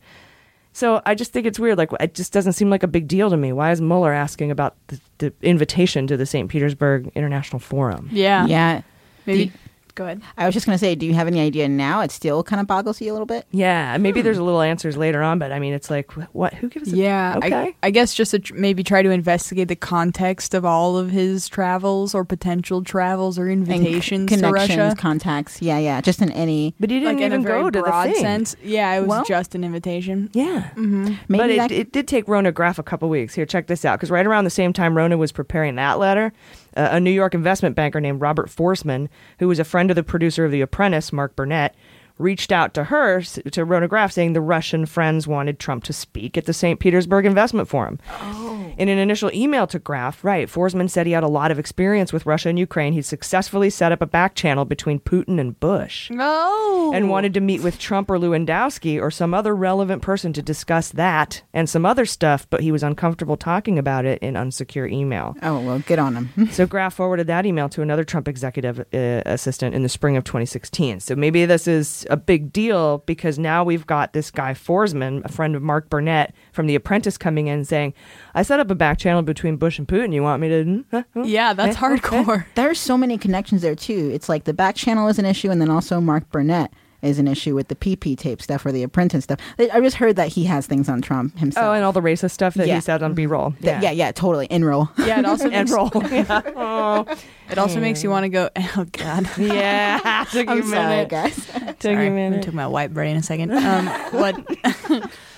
So 0.78 1.01
I 1.07 1.15
just 1.15 1.34
think 1.34 1.47
it's 1.47 1.57
weird. 1.57 1.80
Like, 1.80 1.89
it 1.99 2.13
just 2.13 2.32
doesn't 2.32 2.53
seem 2.53 2.69
like 2.69 2.84
a 2.84 2.88
big 2.88 3.07
deal 3.07 3.32
to 3.32 3.36
me. 3.36 3.51
Why 3.51 3.71
is 3.71 3.82
Mueller 3.82 4.13
asking 4.13 4.51
about 4.51 4.75
the, 4.89 5.01
the 5.17 5.34
invitation 5.41 6.05
to 6.05 6.15
the 6.15 6.28
St. 6.28 6.47
Petersburg 6.51 7.11
International 7.15 7.59
Forum? 7.59 8.09
Yeah. 8.11 8.45
Yeah. 8.45 8.82
Maybe 9.25 9.51
Go 9.98 10.06
ahead. 10.06 10.22
I 10.38 10.45
was 10.45 10.54
just 10.54 10.68
going 10.68 10.76
to 10.76 10.80
say, 10.80 10.93
do 10.93 11.08
you 11.08 11.16
have 11.16 11.26
any 11.28 11.39
idea 11.39 11.68
now? 11.68 12.02
It 12.02 12.12
still 12.12 12.43
kind 12.43 12.60
of 12.62 12.68
boggles 12.68 13.02
you 13.02 13.12
a 13.12 13.14
little 13.14 13.26
bit. 13.26 13.48
Yeah, 13.52 13.98
maybe 13.98 14.22
there's 14.22 14.38
a 14.38 14.43
little 14.43 14.62
answers 14.62 14.95
later 14.95 15.24
on, 15.24 15.39
but 15.39 15.52
I 15.52 15.58
mean, 15.58 15.74
it's 15.74 15.89
like, 15.89 16.12
what? 16.34 16.54
Who 16.54 16.70
gives? 16.70 16.93
A, 16.93 16.95
Yeah, 16.95 17.36
okay. 17.38 17.54
I, 17.56 17.76
I 17.82 17.89
guess 17.89 18.14
just 18.14 18.30
to 18.32 18.39
tr- 18.39 18.54
maybe 18.54 18.84
try 18.84 19.02
to 19.02 19.10
investigate 19.10 19.70
the 19.70 19.76
context 19.76 20.54
of 20.54 20.66
all 20.66 20.98
of 20.98 21.10
his 21.10 21.48
travels 21.48 22.14
or 22.14 22.24
potential 22.24 22.84
travels 22.84 23.39
or 23.39 23.48
And 23.48 23.66
c- 23.66 23.74
invitations 23.74 24.30
to 24.30 24.36
connections, 24.36 24.78
Russia. 24.78 24.95
contacts. 24.98 25.62
Yeah, 25.64 25.80
yeah. 25.80 26.00
Just 26.02 26.22
in 26.22 26.32
any. 26.32 26.76
but 26.80 26.91
he 26.91 27.00
didn't 27.00 27.16
like 27.16 27.24
in 27.26 27.32
even 27.34 27.39
a 27.41 27.43
very 27.43 27.62
go 27.64 27.70
to 27.72 27.82
broad 27.82 28.10
the 28.10 28.14
thing. 28.14 28.22
sense. 28.22 28.56
Yeah, 28.64 28.93
it 28.98 29.00
was 29.02 29.08
Well- 29.10 29.26
just 29.26 29.56
an 29.56 29.64
invitation. 29.64 30.30
Yeah. 30.34 30.70
Mm-hmm. 30.76 31.06
Maybe 31.28 31.41
but 31.41 31.50
it, 31.50 31.58
that- 31.58 31.72
it 31.72 31.91
did 31.91 32.08
take 32.08 32.28
Rona 32.28 32.52
Graff 32.52 32.78
a 32.78 32.84
couple 32.84 33.10
weeks. 33.10 33.34
Here, 33.34 33.48
check 33.48 33.66
this 33.66 33.84
out. 33.84 33.98
Because 33.98 34.12
right 34.12 34.28
around 34.28 34.43
the 34.43 34.52
same 34.52 34.74
time 34.74 34.95
Rona 34.95 35.18
was 35.18 35.32
preparing 35.32 35.76
that 35.76 35.98
letter, 35.98 36.32
a 36.78 36.99
New 36.99 37.11
York 37.11 37.34
investment 37.34 37.75
banker 37.75 37.99
named 37.99 38.21
Robert 38.21 38.49
Foresman, 38.49 39.09
who 39.39 39.47
was 39.47 39.59
a 39.59 39.63
friend 39.63 39.89
of 39.89 39.95
the 39.95 40.03
producer 40.03 40.45
of 40.45 40.51
The 40.51 40.61
Apprentice, 40.61 41.11
Mark 41.11 41.36
Burnett, 41.36 41.75
reached 42.18 42.51
out 42.51 42.74
to 42.74 42.86
her, 42.86 43.22
to 43.22 43.65
Rona 43.65 43.88
Graff, 43.88 44.11
saying 44.11 44.34
the 44.34 44.41
Russian 44.41 44.86
friends 44.86 45.28
wanted 45.28 45.59
Trump 45.59 45.84
to 45.86 45.93
speak 45.93 46.38
at 46.38 46.45
the 46.45 46.53
St. 46.53 46.80
Petersburg 46.80 47.26
Investment 47.26 47.68
Forum. 47.68 47.99
Oh. 48.22 48.74
In 48.78 48.89
an 48.89 48.97
initial 48.99 49.32
email 49.34 49.65
to 49.68 49.80
Graff, 49.80 50.24
right, 50.24 50.47
Foresman 50.47 50.89
said 50.89 51.07
he 51.07 51.13
had 51.13 51.24
a 51.24 51.28
lot 51.28 51.49
of 51.51 51.57
experience 51.59 52.13
with 52.13 52.26
Russia 52.26 52.49
and 52.49 52.59
Ukraine. 52.59 52.93
He'd 52.93 53.03
successfully 53.03 53.70
set 53.70 53.91
up 53.91 54.01
a 54.01 54.05
back 54.05 54.36
channel 54.36 54.65
between 54.65 54.99
Putin 54.99 55.39
and 55.39 55.59
Bush 55.59 56.11
Oh, 56.13 56.91
and 56.93 57.09
wanted 57.09 57.34
to 57.34 57.39
meet 57.39 57.63
with 57.63 57.80
Trump 57.80 58.09
or 58.09 58.18
Lewandowski 58.18 59.01
or 59.01 59.09
some 59.11 59.34
other 59.34 59.55
relevant 59.55 60.01
person 60.01 60.32
to 60.34 60.41
discuss 60.41 60.89
that 60.89 61.41
and 61.53 61.70
some 61.70 61.86
other 61.86 62.05
stuff, 62.05 62.47
but 62.49 62.61
he 62.61 62.72
was 62.72 62.84
uncomfortable 62.84 63.38
talking 63.38 63.80
about 63.80 64.05
it 64.05 64.22
in 64.22 64.36
unsecure 64.36 64.89
email. 64.91 65.36
Oh 65.41 65.59
well, 65.59 65.80
get 65.80 65.99
on 65.99 66.15
him. 66.15 66.47
So 66.57 66.65
Graff 66.65 66.95
forwarded 66.95 67.28
that 67.28 67.45
email 67.45 67.70
to 67.70 67.82
another 67.82 68.03
Trump 68.03 68.28
executive 68.28 68.80
uh, 68.80 69.22
assistant 69.26 69.76
in 69.76 69.84
the 69.84 69.89
spring 69.89 70.18
of 70.18 70.24
2016. 70.24 71.01
So 71.01 71.15
maybe 71.15 71.45
this 71.45 71.68
is 71.68 72.07
a 72.10 72.18
big 72.18 72.51
deal 72.51 72.99
because 73.05 73.38
now 73.38 73.64
we've 73.64 73.86
got 73.86 74.14
this 74.14 74.32
guy 74.32 74.53
Foresman, 74.53 75.24
a 75.26 75.30
friend 75.30 75.55
of 75.55 75.62
Mark 75.62 75.89
Burnett 75.89 76.34
from 76.51 76.68
The 76.68 76.76
Apprentice, 76.76 77.18
coming 77.18 77.47
in 77.47 77.66
saying, 77.66 77.93
"I 78.34 78.43
set 78.43 78.60
up 78.60 78.72
a 78.72 78.76
back 78.76 78.97
channel 78.97 79.22
between 79.22 79.58
Bush 79.58 79.80
and 79.80 79.88
Putin. 79.88 80.14
You 80.14 80.24
want 80.24 80.41
me 80.41 80.49
to?" 80.49 80.86
huh, 80.91 81.03
huh, 81.14 81.24
yeah, 81.24 81.53
that's 81.53 81.82
eh, 81.82 81.86
okay." 81.86 81.97
hardcore. 81.99 82.45
There's 82.55 82.80
so 82.80 82.97
many 82.97 83.18
connections 83.18 83.62
there 83.62 83.76
too. 83.76 84.10
It's 84.14 84.30
like 84.30 84.45
the 84.45 84.53
back 84.53 84.76
channel 84.76 85.08
is 85.08 85.20
an 85.20 85.26
issue, 85.26 85.49
and 85.49 85.62
then 85.62 85.70
also 85.70 85.99
Mark 86.01 86.30
Burnett 86.30 86.72
is 87.02 87.20
an 87.20 87.28
issue 87.28 87.54
with 87.54 87.68
the 87.68 87.76
PP 87.76 88.18
tape 88.18 88.41
stuff 88.41 88.66
or 88.66 88.72
the 88.72 88.82
apprentice 88.84 89.24
stuff. 89.26 89.39
I 89.60 89.70
I 89.74 89.82
just 89.82 89.98
heard 89.98 90.16
that 90.16 90.30
he 90.30 90.45
has 90.45 90.66
things 90.66 90.89
on 90.89 91.02
Trump 91.02 91.38
himself. 91.38 91.66
Oh, 91.68 91.72
and 91.74 91.84
all 91.86 91.91
the 91.93 92.02
racist 92.02 92.32
stuff 92.32 92.56
that 92.56 92.68
Yeah. 92.68 92.76
he 92.76 92.82
said 92.82 93.04
on 93.04 93.14
B-roll. 93.14 93.52
Th- 93.62 93.82
yeah. 93.82 93.91
yeah, 93.91 94.12
totally. 94.12 94.48
In 94.48 94.66
roll. 94.66 94.89
Yeah, 94.98 95.20
it 95.20 95.26
also 95.26 95.50
and 95.50 95.54
makes, 95.70 95.72
roll. 95.72 95.91
Yeah. 96.12 96.41
Oh. 96.56 97.06
it 97.52 97.58
also 97.58 97.80
makes 97.80 98.04
you 98.04 98.10
want 98.10 98.24
to 98.24 98.30
go. 98.30 98.50
Oh 98.78 98.86
God. 98.91 99.30
Yeah, 99.38 100.26
took 100.32 100.48
I'm 100.50 100.60
a 100.60 100.64
sorry, 100.64 100.88
minute. 100.88 101.10
guys. 101.10 101.36
Took 101.36 101.82
Sorry, 101.82 101.95
you 101.95 102.02
a 102.02 102.06
I'm 102.06 102.08
gonna 102.16 102.30
minute. 102.30 102.43
take 102.43 102.54
my 102.54 102.68
white 102.68 102.93
brain 102.93 103.12
in 103.12 103.18
a 103.18 103.24
second. 103.24 103.52
Um, 103.54 103.88
what? 104.12 104.36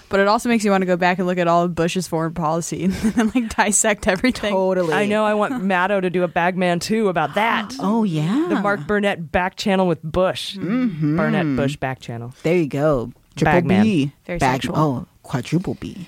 But 0.10 0.20
it 0.20 0.28
also 0.28 0.50
makes 0.50 0.66
you 0.66 0.72
want 0.72 0.82
to 0.82 0.86
go 0.88 0.98
back 0.98 1.20
and 1.20 1.28
look 1.28 1.38
at 1.38 1.48
all 1.48 1.64
of 1.64 1.76
Bush's 1.76 2.08
foreign 2.08 2.34
policy 2.34 2.84
and 2.86 2.94
then 2.94 3.32
like 3.34 3.56
dissect 3.56 4.08
everything. 4.08 4.52
Totally. 4.52 4.94
I 4.94 5.06
know. 5.06 5.24
I 5.24 5.36
want 5.36 5.54
Maddow 5.64 6.02
to 6.02 6.10
do 6.10 6.24
a 6.24 6.28
Bagman 6.28 6.80
too 6.80 7.08
about 7.10 7.36
that. 7.36 7.74
Oh 7.82 8.04
yeah. 8.04 8.48
The 8.50 8.60
Mark 8.60 8.86
Burnett 8.88 9.32
back 9.32 9.56
channel 9.56 9.88
with 9.88 10.02
Bush. 10.04 10.58
Mm-hmm. 10.58 11.18
Burnett 11.18 11.56
Bush 11.56 11.76
back 11.78 12.00
channel. 12.00 12.34
There 12.44 12.56
you 12.56 12.68
go. 12.68 13.12
Triple 13.36 13.54
Bagman. 13.54 13.84
B. 13.84 14.12
Very 14.26 14.40
Bag- 14.40 14.62
sexual. 14.62 14.78
Oh, 14.78 15.06
quadruple 15.24 15.76
B. 15.76 16.08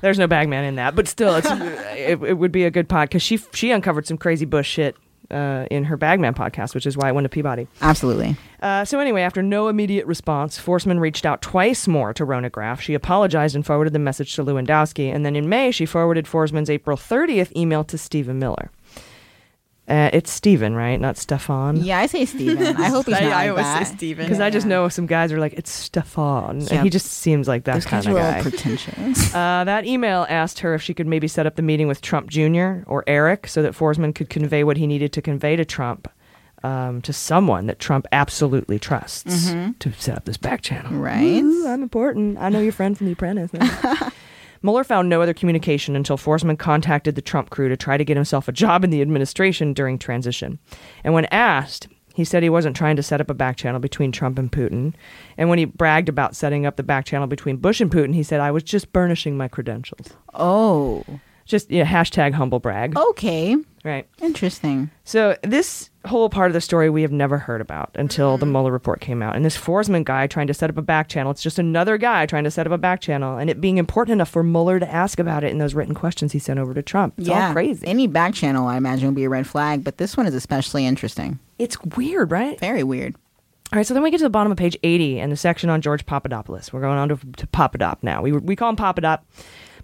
There's 0.00 0.18
no 0.18 0.26
Bagman 0.26 0.64
in 0.64 0.74
that, 0.76 0.96
but 0.96 1.06
still, 1.06 1.34
it's 1.36 1.48
it, 1.50 2.22
it 2.22 2.38
would 2.38 2.50
be 2.52 2.64
a 2.64 2.70
good 2.70 2.88
pod 2.88 3.08
because 3.08 3.22
she 3.22 3.38
she 3.52 3.70
uncovered 3.70 4.06
some 4.06 4.18
crazy 4.18 4.44
Bush 4.44 4.68
shit 4.68 4.96
uh, 5.32 5.66
in 5.70 5.84
her 5.84 5.96
Bagman 5.96 6.34
podcast, 6.34 6.74
which 6.74 6.86
is 6.86 6.96
why 6.96 7.08
it 7.08 7.14
went 7.14 7.24
to 7.24 7.28
Peabody. 7.28 7.66
Absolutely. 7.80 8.36
Uh, 8.60 8.84
so 8.84 9.00
anyway, 9.00 9.22
after 9.22 9.42
no 9.42 9.68
immediate 9.68 10.06
response, 10.06 10.58
Foresman 10.58 11.00
reached 11.00 11.26
out 11.26 11.42
twice 11.42 11.88
more 11.88 12.12
to 12.14 12.24
Rona 12.24 12.50
Graff. 12.50 12.80
She 12.80 12.94
apologized 12.94 13.54
and 13.54 13.66
forwarded 13.66 13.92
the 13.92 13.98
message 13.98 14.34
to 14.36 14.44
Lewandowski, 14.44 15.12
and 15.12 15.24
then 15.26 15.34
in 15.34 15.48
May 15.48 15.70
she 15.70 15.86
forwarded 15.86 16.26
Foresman's 16.26 16.70
April 16.70 16.96
30th 16.96 17.54
email 17.56 17.84
to 17.84 17.98
Stephen 17.98 18.38
Miller. 18.38 18.70
Uh, 19.88 20.08
it's 20.12 20.30
Stephen, 20.30 20.74
right? 20.76 21.00
Not 21.00 21.16
Stefan. 21.16 21.76
Yeah, 21.76 21.98
I 21.98 22.06
say 22.06 22.24
Steven. 22.24 22.76
I 22.76 22.88
hope 22.88 23.06
he's 23.06 23.16
I- 23.16 23.20
not 23.20 23.32
I 23.32 23.34
like 23.34 23.50
always 23.50 23.64
that. 23.64 23.86
say 23.88 23.94
Steven. 23.96 24.24
Because 24.26 24.40
I 24.40 24.48
just 24.48 24.64
Yeah. 24.64 24.70
know 24.70 24.88
some 24.88 25.06
guys 25.06 25.32
are 25.32 25.40
like, 25.40 25.54
it's 25.54 25.70
Stefan. 25.72 26.60
Yeah. 26.60 26.74
And 26.74 26.84
he 26.84 26.88
just 26.90 27.06
seems 27.06 27.48
like 27.48 27.64
that 27.64 27.74
Those 27.74 27.84
kind 27.86 28.06
of 28.06 28.14
are 28.14 28.18
all 28.20 28.32
guy. 28.32 28.42
pretentious. 28.42 29.34
Uh, 29.34 29.64
that 29.64 29.84
email 29.84 30.24
asked 30.28 30.60
her 30.60 30.74
if 30.74 30.82
she 30.82 30.94
could 30.94 31.06
maybe 31.08 31.26
set 31.26 31.46
up 31.46 31.56
the 31.56 31.62
meeting 31.62 31.88
with 31.88 32.00
Trump 32.00 32.30
Jr. 32.30 32.82
or 32.86 33.02
Eric 33.08 33.48
so 33.48 33.60
that 33.62 33.72
Foresman 33.74 34.14
could 34.14 34.30
convey 34.30 34.62
what 34.62 34.76
he 34.76 34.86
needed 34.86 35.12
to 35.14 35.22
convey 35.22 35.56
to 35.56 35.64
Trump 35.64 36.08
um, 36.62 37.02
to 37.02 37.12
someone 37.12 37.66
that 37.66 37.80
Trump 37.80 38.06
absolutely 38.12 38.78
trusts 38.78 39.50
to 39.80 39.92
set 39.98 40.16
up 40.16 40.26
this 40.26 40.36
back 40.36 40.60
channel. 40.62 40.92
Right. 40.92 41.42
Ooh, 41.42 41.66
I'm 41.66 41.82
important. 41.82 42.38
I 42.38 42.50
know 42.50 42.60
your 42.60 42.72
friend 42.72 42.96
from 42.96 43.06
The 43.08 43.12
Apprentice. 43.14 43.50
Mueller 44.62 44.84
found 44.84 45.08
no 45.08 45.20
other 45.20 45.34
communication 45.34 45.96
until 45.96 46.16
Foresman 46.16 46.58
contacted 46.58 47.14
the 47.14 47.22
Trump 47.22 47.50
crew 47.50 47.68
to 47.68 47.76
try 47.76 47.96
to 47.96 48.04
get 48.04 48.16
himself 48.16 48.48
a 48.48 48.52
job 48.52 48.84
in 48.84 48.90
the 48.90 49.02
administration 49.02 49.72
during 49.72 49.98
transition. 49.98 50.58
And 51.02 51.14
when 51.14 51.26
asked, 51.26 51.88
he 52.14 52.24
said 52.24 52.42
he 52.42 52.50
wasn't 52.50 52.76
trying 52.76 52.96
to 52.96 53.02
set 53.02 53.20
up 53.20 53.30
a 53.30 53.34
back 53.34 53.56
channel 53.56 53.80
between 53.80 54.12
Trump 54.12 54.38
and 54.38 54.52
Putin. 54.52 54.94
And 55.36 55.48
when 55.48 55.58
he 55.58 55.64
bragged 55.64 56.08
about 56.08 56.36
setting 56.36 56.66
up 56.66 56.76
the 56.76 56.82
back 56.82 57.06
channel 57.06 57.26
between 57.26 57.56
Bush 57.56 57.80
and 57.80 57.90
Putin, 57.90 58.14
he 58.14 58.22
said, 58.22 58.40
I 58.40 58.50
was 58.50 58.62
just 58.62 58.92
burnishing 58.92 59.36
my 59.36 59.48
credentials. 59.48 60.10
Oh. 60.34 61.04
Just 61.44 61.70
yeah, 61.70 61.84
hashtag 61.84 62.32
humble 62.32 62.60
brag. 62.60 62.96
Okay. 62.96 63.56
Right. 63.84 64.06
Interesting. 64.20 64.90
So 65.04 65.36
this 65.42 65.90
whole 66.04 66.28
part 66.28 66.50
of 66.50 66.52
the 66.52 66.60
story 66.60 66.90
we 66.90 67.02
have 67.02 67.12
never 67.12 67.38
heard 67.38 67.60
about 67.60 67.90
until 67.94 68.36
the 68.36 68.44
mm-hmm. 68.44 68.52
Mueller 68.52 68.72
report 68.72 69.00
came 69.00 69.22
out. 69.22 69.36
And 69.36 69.44
this 69.44 69.56
Foresman 69.56 70.04
guy 70.04 70.26
trying 70.26 70.46
to 70.48 70.54
set 70.54 70.70
up 70.70 70.76
a 70.76 70.82
back 70.82 71.08
channel, 71.08 71.30
it's 71.30 71.42
just 71.42 71.58
another 71.58 71.96
guy 71.98 72.26
trying 72.26 72.44
to 72.44 72.50
set 72.50 72.66
up 72.66 72.72
a 72.72 72.78
back 72.78 73.00
channel, 73.00 73.38
and 73.38 73.48
it 73.48 73.60
being 73.60 73.78
important 73.78 74.14
enough 74.14 74.30
for 74.30 74.42
Mueller 74.42 74.80
to 74.80 74.90
ask 74.90 75.18
about 75.18 75.44
it 75.44 75.50
in 75.50 75.58
those 75.58 75.74
written 75.74 75.94
questions 75.94 76.32
he 76.32 76.38
sent 76.38 76.58
over 76.58 76.74
to 76.74 76.82
Trump. 76.82 77.14
It's 77.18 77.28
yeah. 77.28 77.48
all 77.48 77.52
crazy. 77.52 77.86
Any 77.86 78.06
back 78.06 78.34
channel, 78.34 78.66
I 78.66 78.76
imagine, 78.76 79.08
would 79.08 79.14
be 79.14 79.24
a 79.24 79.28
red 79.28 79.46
flag, 79.46 79.84
but 79.84 79.98
this 79.98 80.16
one 80.16 80.26
is 80.26 80.34
especially 80.34 80.86
interesting. 80.86 81.38
It's 81.58 81.80
weird, 81.82 82.30
right? 82.30 82.58
Very 82.58 82.82
weird. 82.82 83.14
All 83.72 83.78
right, 83.78 83.86
so 83.86 83.94
then 83.94 84.02
we 84.02 84.10
get 84.10 84.18
to 84.18 84.24
the 84.24 84.30
bottom 84.30 84.52
of 84.52 84.58
page 84.58 84.76
80 84.82 85.18
and 85.20 85.32
the 85.32 85.36
section 85.36 85.70
on 85.70 85.80
George 85.80 86.04
Papadopoulos. 86.04 86.72
We're 86.72 86.82
going 86.82 86.98
on 86.98 87.08
to, 87.08 87.16
to 87.16 87.46
Papadop 87.46 88.02
now. 88.02 88.20
We, 88.20 88.32
we 88.32 88.54
call 88.54 88.68
him 88.68 88.76
Papadop. 88.76 89.20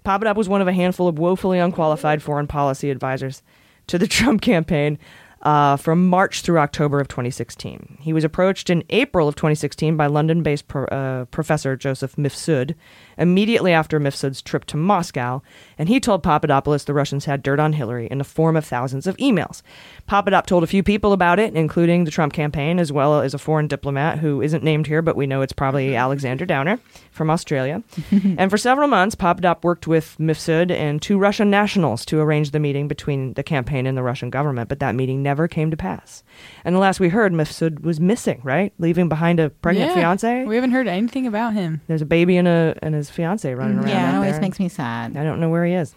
Papadop 0.05 0.35
was 0.35 0.47
one 0.47 0.61
of 0.61 0.67
a 0.67 0.73
handful 0.73 1.07
of 1.07 1.17
woefully 1.17 1.57
unqualified 1.57 2.21
foreign 2.21 2.45
policy 2.45 2.91
advisors 2.91 3.41
to 3.87 3.97
the 3.97 4.07
Trump 4.07 4.41
campaign 4.41 4.99
uh, 5.41 5.77
from 5.77 6.07
March 6.07 6.41
through 6.41 6.59
October 6.59 6.99
of 6.99 7.07
2016. 7.07 7.97
He 8.01 8.13
was 8.13 8.23
approached 8.23 8.69
in 8.69 8.83
April 8.89 9.27
of 9.27 9.35
2016 9.35 9.95
by 9.95 10.07
London 10.07 10.43
based 10.43 10.67
pro, 10.67 10.85
uh, 10.85 11.25
professor 11.25 11.75
Joseph 11.75 12.15
Mifsud 12.15 12.75
immediately 13.19 13.71
after 13.73 13.99
Mifsud's 13.99 14.41
trip 14.41 14.65
to 14.65 14.77
Moscow, 14.77 15.41
and 15.77 15.87
he 15.89 15.99
told 15.99 16.23
Papadopoulos 16.23 16.85
the 16.85 16.93
Russians 16.93 17.25
had 17.25 17.43
dirt 17.43 17.59
on 17.59 17.73
Hillary 17.73 18.07
in 18.07 18.17
the 18.17 18.23
form 18.23 18.55
of 18.55 18.65
thousands 18.65 19.05
of 19.05 19.15
emails. 19.17 19.61
Papadop 20.07 20.45
told 20.47 20.63
a 20.63 20.67
few 20.67 20.81
people 20.81 21.13
about 21.13 21.37
it, 21.37 21.53
including 21.55 22.05
the 22.05 22.11
Trump 22.11 22.33
campaign, 22.33 22.79
as 22.79 22.91
well 22.91 23.21
as 23.21 23.33
a 23.33 23.37
foreign 23.37 23.67
diplomat 23.67 24.19
who 24.19 24.41
isn't 24.41 24.63
named 24.63 24.87
here, 24.87 25.01
but 25.01 25.15
we 25.15 25.27
know 25.27 25.41
it's 25.41 25.53
probably 25.53 25.95
Alexander 26.09 26.45
Downer 26.45 26.79
from 27.11 27.29
Australia. 27.29 27.83
and 28.11 28.49
for 28.49 28.57
several 28.57 28.87
months, 28.87 29.15
Papadop 29.15 29.63
worked 29.63 29.85
with 29.87 30.15
Mifsud 30.19 30.71
and 30.71 31.01
two 31.01 31.17
Russian 31.19 31.49
nationals 31.49 32.05
to 32.05 32.19
arrange 32.19 32.51
the 32.51 32.59
meeting 32.59 32.87
between 32.87 33.33
the 33.33 33.43
campaign 33.43 33.85
and 33.85 33.97
the 33.97 34.03
Russian 34.03 34.29
government, 34.29 34.69
but 34.69 34.79
that 34.79 34.95
meeting 34.95 35.21
never 35.21 35.47
came 35.47 35.69
to 35.71 35.77
pass. 35.77 36.23
And 36.63 36.73
the 36.75 36.79
last 36.79 36.99
we 36.99 37.09
heard, 37.09 37.33
Mifsud 37.33 37.81
was 37.81 37.99
missing, 37.99 38.39
right? 38.43 38.73
Leaving 38.79 39.09
behind 39.09 39.39
a 39.39 39.49
pregnant 39.49 39.89
Yeah. 39.89 39.95
fiance. 39.95 40.45
We 40.45 40.55
haven't 40.55 40.71
heard 40.71 40.87
anything 40.87 41.27
about 41.27 41.53
him. 41.53 41.81
There's 41.87 42.01
a 42.01 42.05
baby 42.05 42.37
and 42.37 42.47
a 42.47 42.77
and 42.81 42.95
his 42.95 43.08
fiance 43.11 43.53
running 43.53 43.77
around. 43.79 43.87
Yeah, 43.89 44.11
it 44.11 44.15
always 44.15 44.31
there. 44.33 44.41
makes 44.41 44.59
me 44.59 44.69
sad. 44.69 45.15
I 45.17 45.23
don't 45.23 45.39
know 45.39 45.49
where 45.49 45.65
he 45.65 45.73
is. 45.73 45.95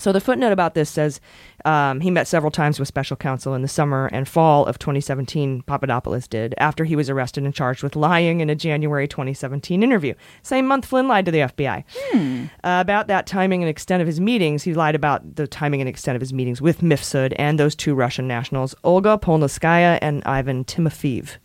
So 0.00 0.12
the 0.12 0.20
footnote 0.20 0.52
about 0.52 0.74
this 0.74 0.88
says 0.88 1.20
um, 1.64 1.98
he 2.00 2.08
met 2.12 2.28
several 2.28 2.52
times 2.52 2.78
with 2.78 2.86
special 2.86 3.16
counsel 3.16 3.54
in 3.54 3.62
the 3.62 3.68
summer 3.68 4.08
and 4.12 4.28
fall 4.28 4.64
of 4.64 4.78
2017. 4.78 5.62
Papadopoulos 5.62 6.28
did 6.28 6.54
after 6.56 6.84
he 6.84 6.94
was 6.94 7.10
arrested 7.10 7.42
and 7.42 7.52
charged 7.52 7.82
with 7.82 7.96
lying 7.96 8.40
in 8.40 8.48
a 8.48 8.54
January 8.54 9.08
2017 9.08 9.82
interview. 9.82 10.14
Same 10.44 10.68
month 10.68 10.84
Flynn 10.86 11.08
lied 11.08 11.24
to 11.24 11.32
the 11.32 11.40
FBI 11.40 11.82
Hmm. 12.12 12.44
uh, 12.62 12.78
about 12.80 13.08
that 13.08 13.26
timing 13.26 13.64
and 13.64 13.68
extent 13.68 14.00
of 14.00 14.06
his 14.06 14.20
meetings. 14.20 14.62
He 14.62 14.72
lied 14.72 14.94
about 14.94 15.34
the 15.34 15.48
timing 15.48 15.80
and 15.80 15.88
extent 15.88 16.14
of 16.14 16.20
his 16.20 16.32
meetings 16.32 16.62
with 16.62 16.80
Mifsud 16.80 17.32
and 17.36 17.58
those 17.58 17.74
two 17.74 17.96
Russian 17.96 18.28
nationals, 18.28 18.76
Olga 18.84 19.18
Polonskaya 19.18 19.98
and 20.00 20.22
Ivan 20.24 20.64
Timofeev. 20.64 21.38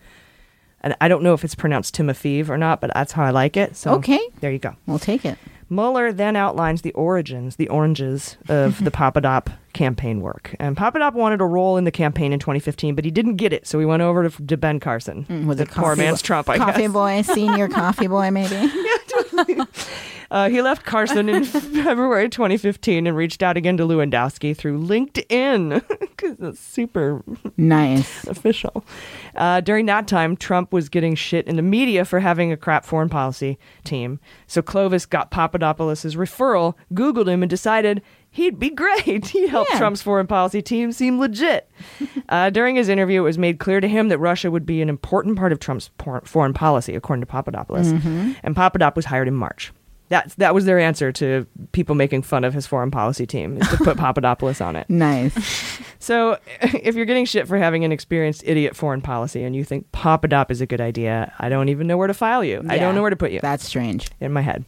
And 0.84 0.96
I 1.00 1.08
don't 1.08 1.24
know 1.24 1.34
if 1.34 1.44
it's 1.46 1.56
pronounced 1.56 1.96
Timofeev 1.96 2.50
or 2.50 2.58
not, 2.58 2.82
but 2.82 2.92
that's 2.94 3.14
how 3.14 3.24
I 3.24 3.30
like 3.30 3.56
it. 3.58 3.76
So 3.76 3.92
Okay. 3.96 4.20
there 4.42 4.52
you 4.52 4.60
go. 4.60 4.76
We'll 4.86 5.00
take 5.00 5.24
it. 5.26 5.38
Mueller 5.70 6.12
then 6.12 6.36
outlines 6.36 6.82
the 6.84 6.92
origins, 6.92 7.56
the 7.56 7.70
oranges 7.70 8.38
of 8.50 8.84
the 8.84 8.92
Papadop 9.00 9.48
campaign 9.72 10.22
work. 10.22 10.56
And 10.60 10.76
Papadop 10.78 11.14
wanted 11.14 11.42
a 11.42 11.46
role 11.46 11.78
in 11.78 11.84
the 11.86 11.92
campaign 11.92 12.32
in 12.34 12.38
2015, 12.40 12.94
but 12.94 13.06
he 13.06 13.12
didn't 13.12 13.38
get 13.38 13.54
it, 13.54 13.66
so 13.66 13.80
he 13.80 13.86
went 13.86 14.04
over 14.04 14.30
to, 14.30 14.46
to 14.46 14.58
Ben 14.58 14.80
Carson. 14.80 15.26
Mm, 15.28 15.46
Was 15.46 15.58
the 15.58 15.64
it 15.64 15.72
poor 15.72 15.96
man's 15.96 16.22
bo- 16.22 16.26
Trump, 16.28 16.50
I 16.50 16.58
coffee 16.58 16.82
guess. 16.82 16.92
boy, 16.92 17.22
senior 17.24 17.68
coffee 17.70 18.08
boy, 18.08 18.30
maybe. 18.30 18.54
Yeah, 18.56 19.66
Uh, 20.34 20.50
he 20.50 20.64
left 20.64 20.84
Carson 20.84 21.30
in 21.30 21.44
February 21.46 22.28
2015 22.28 23.06
and 23.06 23.16
reached 23.16 23.44
out 23.44 23.56
again 23.56 23.78
to 23.78 23.84
Lewandowski 23.86 24.58
through 24.58 24.80
LinkedIn 24.84 25.88
because 26.00 26.38
it's 26.40 26.60
super 26.60 27.24
nice 27.56 28.26
official. 28.28 28.84
Uh, 29.36 29.62
during 29.62 29.86
that 29.86 30.08
time, 30.08 30.36
Trump 30.36 30.74
was 30.74 30.90
getting 30.90 31.14
shit 31.14 31.48
in 31.48 31.56
the 31.56 31.62
media 31.62 32.04
for 32.04 32.20
having 32.20 32.52
a 32.52 32.58
crap 32.58 32.84
foreign 32.84 33.10
policy 33.10 33.60
team. 33.84 34.20
So 34.48 34.64
Clovis 34.64 35.06
got 35.06 35.30
Papadopoulos' 35.30 36.16
referral, 36.16 36.74
Googled 36.94 37.28
him, 37.28 37.44
and 37.44 37.50
decided 37.50 38.02
he'd 38.32 38.58
be 38.58 38.70
great. 38.72 39.28
He'd 39.28 39.50
help 39.50 39.68
Yeah. 39.72 39.78
Trump's 39.78 40.02
foreign 40.02 40.26
policy 40.26 40.64
team 40.64 40.92
seem 40.92 41.20
legit. 41.20 41.70
uh, 42.30 42.50
during 42.50 42.76
his 42.76 42.90
interview, 42.90 43.22
it 43.22 43.26
was 43.26 43.38
made 43.38 43.60
clear 43.60 43.80
to 43.80 43.88
him 43.88 44.08
that 44.08 44.18
Russia 44.18 44.50
would 44.50 44.66
be 44.66 44.82
an 44.82 44.90
important 44.90 45.38
part 45.38 45.52
of 45.52 45.60
Trump's 45.60 45.92
por- 46.00 46.24
foreign 46.26 46.54
policy, 46.56 46.96
according 46.96 47.22
to 47.22 47.28
Papadopoulos. 47.28 47.94
Mhm. 47.94 48.36
And 48.42 48.56
Papadopoulos 48.56 48.96
was 48.96 49.06
hired 49.06 49.28
in 49.28 49.36
March. 49.36 49.72
That, 50.14 50.30
that 50.38 50.54
was 50.54 50.66
their 50.66 50.78
answer 50.78 51.12
to 51.12 51.48
people 51.72 51.96
making 51.96 52.22
fun 52.22 52.44
of 52.44 52.54
his 52.54 52.68
foreign 52.68 52.92
policy 52.92 53.26
team, 53.26 53.58
is 53.58 53.68
to 53.70 53.78
put 53.78 53.98
Papadopoulos 54.04 54.62
on 54.62 54.76
it. 54.76 54.88
Nice. 54.88 55.34
So, 56.04 56.38
if 56.62 56.96
you're 56.96 57.06
getting 57.06 57.24
shit 57.24 57.48
for 57.48 57.58
having 57.58 57.86
an 57.86 57.94
experienced 57.94 58.44
idiot 58.46 58.76
foreign 58.76 59.00
policy 59.00 59.42
and 59.46 59.56
you 59.56 59.64
think 59.64 59.90
Papadop 59.94 60.52
is 60.52 60.60
a 60.60 60.66
good 60.66 60.82
idea, 60.82 61.34
I 61.40 61.48
don't 61.48 61.70
even 61.70 61.88
know 61.88 61.96
where 61.96 62.08
to 62.10 62.14
file 62.14 62.44
you. 62.44 62.62
I 62.68 62.78
don't 62.78 62.94
know 62.94 63.00
where 63.00 63.10
to 63.10 63.16
put 63.16 63.32
you. 63.32 63.40
That's 63.40 63.64
strange. 63.64 64.10
In 64.20 64.34
my 64.34 64.42
head. 64.42 64.66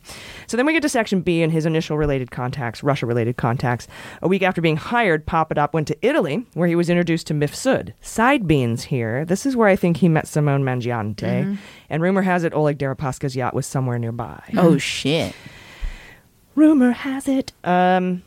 So 0.47 0.57
then 0.57 0.65
we 0.65 0.73
get 0.73 0.81
to 0.83 0.89
section 0.89 1.21
B 1.21 1.41
and 1.41 1.51
his 1.51 1.65
initial 1.65 1.97
related 1.97 2.31
contacts, 2.31 2.83
Russia 2.83 3.05
related 3.05 3.37
contacts. 3.37 3.87
A 4.21 4.27
week 4.27 4.41
after 4.43 4.61
being 4.61 4.77
hired, 4.77 5.25
Papadop 5.25 5.73
went 5.73 5.87
to 5.87 5.97
Italy, 6.05 6.45
where 6.53 6.67
he 6.67 6.75
was 6.75 6.89
introduced 6.89 7.27
to 7.27 7.33
Mifsud. 7.33 7.93
Side 8.01 8.47
beans 8.47 8.85
here. 8.85 9.25
This 9.25 9.45
is 9.45 9.55
where 9.55 9.67
I 9.67 9.75
think 9.75 9.97
he 9.97 10.09
met 10.09 10.27
Simone 10.27 10.63
Mangiante. 10.63 11.43
Mhm. 11.45 11.57
And 11.89 12.01
rumor 12.03 12.21
has 12.23 12.43
it 12.43 12.53
Oleg 12.53 12.77
Deripaska's 12.77 13.35
yacht 13.35 13.53
was 13.53 13.65
somewhere 13.65 13.99
nearby. 13.99 14.41
Oh 14.57 14.77
shit. 14.77 15.33
Rumor 16.55 16.91
has 16.91 17.27
it. 17.27 17.51
Um, 17.63 18.23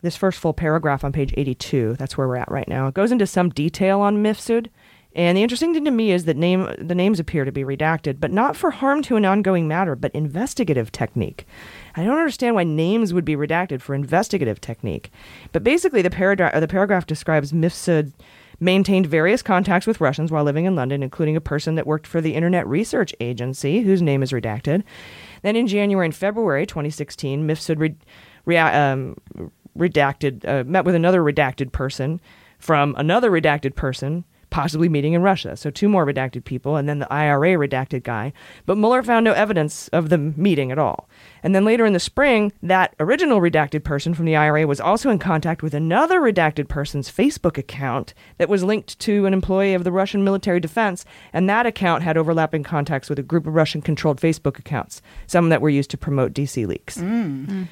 this 0.00 0.16
first 0.16 0.38
full 0.40 0.52
paragraph 0.52 1.04
on 1.04 1.12
page 1.12 1.32
82, 1.36 1.94
that's 1.98 2.16
where 2.18 2.26
we're 2.26 2.36
at 2.36 2.50
right 2.50 2.66
now. 2.66 2.88
It 2.88 2.94
goes 2.94 3.12
into 3.12 3.26
some 3.26 3.50
detail 3.50 4.00
on 4.00 4.22
Mifsud. 4.22 4.66
And 5.14 5.36
the 5.36 5.42
interesting 5.42 5.74
thing 5.74 5.84
to 5.84 5.90
me 5.90 6.10
is 6.10 6.24
that 6.24 6.36
name 6.36 6.74
the 6.78 6.94
names 6.94 7.20
appear 7.20 7.44
to 7.44 7.52
be 7.52 7.64
redacted, 7.64 8.18
but 8.18 8.32
not 8.32 8.56
for 8.56 8.70
harm 8.70 9.02
to 9.02 9.16
an 9.16 9.24
ongoing 9.24 9.68
matter, 9.68 9.94
but 9.94 10.14
investigative 10.14 10.90
technique. 10.90 11.46
I 11.94 12.04
don't 12.04 12.18
understand 12.18 12.54
why 12.54 12.64
names 12.64 13.12
would 13.12 13.24
be 13.24 13.36
redacted 13.36 13.82
for 13.82 13.94
investigative 13.94 14.60
technique. 14.60 15.10
But 15.52 15.64
basically, 15.64 16.00
the, 16.00 16.10
paragra- 16.10 16.54
uh, 16.54 16.60
the 16.60 16.68
paragraph 16.68 17.06
describes 17.06 17.52
Mifsud 17.52 18.12
maintained 18.58 19.06
various 19.06 19.42
contacts 19.42 19.86
with 19.86 20.00
Russians 20.00 20.30
while 20.30 20.44
living 20.44 20.64
in 20.64 20.76
London, 20.76 21.02
including 21.02 21.36
a 21.36 21.40
person 21.40 21.74
that 21.74 21.86
worked 21.86 22.06
for 22.06 22.20
the 22.20 22.34
Internet 22.34 22.66
Research 22.66 23.14
Agency, 23.20 23.80
whose 23.82 24.00
name 24.00 24.22
is 24.22 24.32
redacted. 24.32 24.82
Then 25.42 25.56
in 25.56 25.66
January 25.66 26.06
and 26.06 26.14
February 26.14 26.64
2016, 26.64 27.46
Mifsud 27.46 27.96
re- 28.46 28.56
um, 28.56 29.16
redacted 29.76 30.48
uh, 30.48 30.64
met 30.64 30.84
with 30.84 30.94
another 30.94 31.20
redacted 31.20 31.72
person 31.72 32.20
from 32.58 32.94
another 32.96 33.30
redacted 33.30 33.74
person 33.74 34.24
possibly 34.52 34.88
meeting 34.88 35.14
in 35.14 35.22
Russia. 35.22 35.56
So 35.56 35.70
two 35.70 35.88
more 35.88 36.06
redacted 36.06 36.44
people 36.44 36.76
and 36.76 36.88
then 36.88 37.00
the 37.00 37.12
IRA 37.12 37.54
redacted 37.54 38.04
guy. 38.04 38.32
But 38.66 38.76
Mueller 38.76 39.02
found 39.02 39.24
no 39.24 39.32
evidence 39.32 39.88
of 39.88 40.10
the 40.10 40.18
meeting 40.18 40.70
at 40.70 40.78
all. 40.78 41.08
And 41.42 41.54
then 41.54 41.64
later 41.64 41.86
in 41.86 41.94
the 41.94 41.98
spring, 41.98 42.52
that 42.62 42.94
original 43.00 43.40
redacted 43.40 43.82
person 43.82 44.12
from 44.12 44.26
the 44.26 44.36
IRA 44.36 44.66
was 44.66 44.78
also 44.78 45.08
in 45.08 45.18
contact 45.18 45.62
with 45.62 45.72
another 45.72 46.20
redacted 46.20 46.68
person's 46.68 47.10
Facebook 47.10 47.56
account 47.56 48.12
that 48.36 48.50
was 48.50 48.62
linked 48.62 48.98
to 49.00 49.24
an 49.24 49.32
employee 49.32 49.74
of 49.74 49.84
the 49.84 49.90
Russian 49.90 50.22
military 50.22 50.60
defense, 50.60 51.04
and 51.32 51.48
that 51.48 51.66
account 51.66 52.02
had 52.02 52.18
overlapping 52.18 52.62
contacts 52.62 53.08
with 53.08 53.18
a 53.18 53.22
group 53.22 53.46
of 53.46 53.54
Russian 53.54 53.80
controlled 53.80 54.20
Facebook 54.20 54.58
accounts, 54.58 55.00
some 55.26 55.48
that 55.48 55.62
were 55.62 55.70
used 55.70 55.90
to 55.90 55.98
promote 55.98 56.34
DC 56.34 56.66
leaks. 56.66 56.98
Mm. 56.98 57.68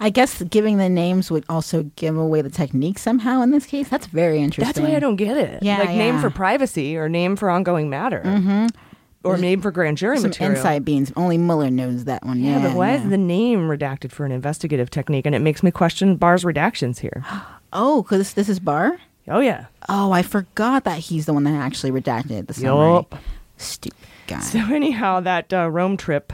I 0.00 0.10
guess 0.10 0.42
giving 0.42 0.76
the 0.78 0.88
names 0.88 1.30
would 1.30 1.44
also 1.48 1.84
give 1.96 2.16
away 2.16 2.42
the 2.42 2.50
technique 2.50 2.98
somehow 2.98 3.40
in 3.42 3.50
this 3.50 3.66
case. 3.66 3.88
That's 3.88 4.06
very 4.06 4.40
interesting. 4.40 4.66
That's 4.66 4.80
why 4.90 4.96
I 4.96 5.00
don't 5.00 5.16
get 5.16 5.36
it. 5.36 5.62
Yeah, 5.62 5.78
like 5.78 5.90
name 5.90 6.20
for 6.20 6.30
privacy 6.30 6.96
or 6.96 7.08
name 7.08 7.36
for 7.36 7.48
ongoing 7.50 7.88
matter. 7.88 8.22
Mhm. 8.24 8.70
Or 9.24 9.36
name 9.36 9.60
for 9.60 9.72
grand 9.72 9.96
jury 9.96 10.18
Some 10.18 10.28
material. 10.30 10.56
inside 10.56 10.84
beans. 10.84 11.12
Only 11.16 11.36
Mueller 11.36 11.68
knows 11.70 12.04
that 12.04 12.24
one. 12.24 12.38
Yeah, 12.40 12.60
Yeah, 12.60 12.68
but 12.68 12.76
why 12.76 12.90
yeah. 12.92 13.02
is 13.02 13.08
the 13.10 13.18
name 13.18 13.68
redacted 13.68 14.12
for 14.12 14.24
an 14.24 14.30
investigative 14.30 14.88
technique? 14.88 15.26
And 15.26 15.34
it 15.34 15.40
makes 15.40 15.64
me 15.64 15.72
question 15.72 16.14
Barr's 16.16 16.44
redactions 16.44 16.98
here. 17.00 17.24
Oh, 17.72 18.02
because 18.02 18.34
this 18.34 18.48
is 18.48 18.60
Barr? 18.60 18.96
Oh, 19.28 19.40
yeah. 19.40 19.66
Oh, 19.88 20.12
I 20.12 20.22
forgot 20.22 20.84
that 20.84 20.98
he's 20.98 21.26
the 21.26 21.32
one 21.34 21.42
that 21.44 21.50
actually 21.54 21.90
redacted 21.90 22.46
the 22.46 22.54
summary. 22.54 22.92
Yup. 22.94 23.14
Stupid 23.58 23.98
guy. 24.28 24.38
So 24.40 24.60
anyhow, 24.72 25.20
that 25.20 25.52
uh, 25.52 25.68
Rome 25.68 25.96
trip 25.96 26.32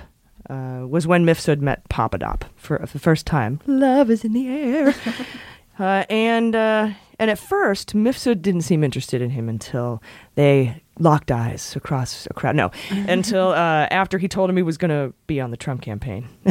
uh, 0.48 0.86
was 0.86 1.06
when 1.06 1.24
Mifsud 1.24 1.60
met 1.60 1.88
Papadop 1.88 2.42
for 2.56 2.78
the 2.92 2.98
first 2.98 3.26
time. 3.26 3.60
Love 3.66 4.10
is 4.10 4.24
in 4.24 4.32
the 4.32 4.48
air. 4.48 4.94
uh, 5.78 6.04
and 6.10 6.54
uh, 6.54 6.90
and 7.18 7.30
at 7.30 7.38
first, 7.38 7.94
Mifsud 7.94 8.42
didn't 8.42 8.62
seem 8.62 8.82
interested 8.82 9.22
in 9.22 9.30
him 9.30 9.48
until 9.48 10.02
they 10.34 10.81
locked 10.98 11.30
eyes 11.30 11.74
across 11.76 12.26
a 12.30 12.34
crowd. 12.34 12.56
No, 12.56 12.70
until 12.90 13.48
uh, 13.48 13.86
after 13.90 14.18
he 14.18 14.28
told 14.28 14.50
him 14.50 14.56
he 14.56 14.62
was 14.62 14.76
going 14.76 14.90
to 14.90 15.14
be 15.26 15.40
on 15.40 15.50
the 15.50 15.56
Trump 15.56 15.82
campaign. 15.82 16.28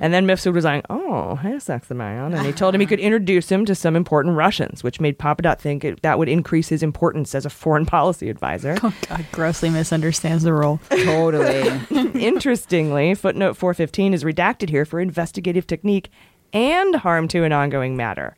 and 0.00 0.12
then 0.12 0.26
Mifsud 0.26 0.52
was 0.52 0.64
like, 0.64 0.84
"Oh, 0.90 1.36
hey, 1.36 1.58
that's 1.64 1.88
the 1.88 1.94
man," 1.94 2.34
and 2.34 2.46
he 2.46 2.52
told 2.52 2.74
him 2.74 2.80
he 2.80 2.86
could 2.86 3.00
introduce 3.04 3.50
him 3.50 3.64
to 3.66 3.74
some 3.74 3.96
important 3.96 4.36
Russians, 4.36 4.82
which 4.82 5.00
made 5.00 5.18
Papadop 5.18 5.58
think 5.58 5.84
it, 5.84 6.02
that 6.02 6.18
would 6.18 6.28
increase 6.28 6.68
his 6.68 6.82
importance 6.82 7.34
as 7.34 7.46
a 7.46 7.50
foreign 7.50 7.86
policy 7.86 8.28
advisor. 8.28 8.76
Oh 8.82 8.94
God, 9.08 9.26
grossly 9.32 9.70
misunderstands 9.70 10.44
the 10.44 10.52
role. 10.52 10.80
Totally. 10.90 11.70
Interestingly, 12.14 13.14
footnote 13.14 13.56
415 13.56 14.14
is 14.14 14.24
redacted 14.24 14.70
here 14.70 14.84
for 14.84 15.00
investigative 15.00 15.66
technique 15.66 16.10
and 16.52 16.94
harm 16.96 17.28
to 17.28 17.42
an 17.44 17.52
ongoing 17.52 17.96
matter. 17.96 18.36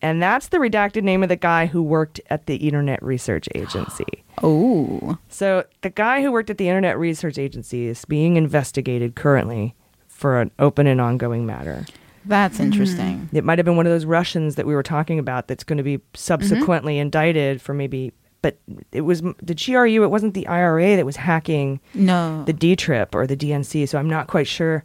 And 0.00 0.22
that's 0.22 0.48
the 0.48 0.58
redacted 0.58 1.02
name 1.02 1.22
of 1.22 1.28
the 1.28 1.36
guy 1.36 1.66
who 1.66 1.82
worked 1.82 2.20
at 2.30 2.46
the 2.46 2.56
Internet 2.56 3.02
Research 3.02 3.48
Agency. 3.54 4.04
Oh. 4.40 5.18
So 5.28 5.64
the 5.80 5.90
guy 5.90 6.22
who 6.22 6.30
worked 6.30 6.48
at 6.48 6.58
the 6.58 6.68
Internet 6.68 6.96
Research 6.96 7.38
Agency 7.38 7.88
is 7.88 8.04
being 8.04 8.36
investigated 8.36 9.16
currently 9.16 9.74
for 10.06 10.40
an 10.40 10.52
open 10.60 10.86
and 10.86 11.00
ongoing 11.00 11.44
matter. 11.44 11.84
That's 12.24 12.58
hmm. 12.58 12.64
interesting. 12.64 13.28
It 13.32 13.42
might 13.42 13.58
have 13.58 13.64
been 13.64 13.76
one 13.76 13.86
of 13.86 13.92
those 13.92 14.04
Russians 14.04 14.54
that 14.54 14.64
we 14.64 14.76
were 14.76 14.84
talking 14.84 15.18
about 15.18 15.48
that's 15.48 15.64
going 15.64 15.78
to 15.78 15.82
be 15.82 15.98
subsequently 16.14 16.94
mm-hmm. 16.94 17.02
indicted 17.02 17.60
for 17.60 17.74
maybe. 17.74 18.12
But 18.40 18.58
it 18.92 19.00
was 19.00 19.22
the 19.22 19.54
GRU. 19.54 20.04
It 20.04 20.10
wasn't 20.10 20.34
the 20.34 20.46
IRA 20.46 20.94
that 20.94 21.04
was 21.04 21.16
hacking 21.16 21.80
No. 21.94 22.44
the 22.44 22.52
D 22.52 22.76
trip 22.76 23.16
or 23.16 23.26
the 23.26 23.36
DNC. 23.36 23.88
So 23.88 23.98
I'm 23.98 24.08
not 24.08 24.28
quite 24.28 24.46
sure. 24.46 24.84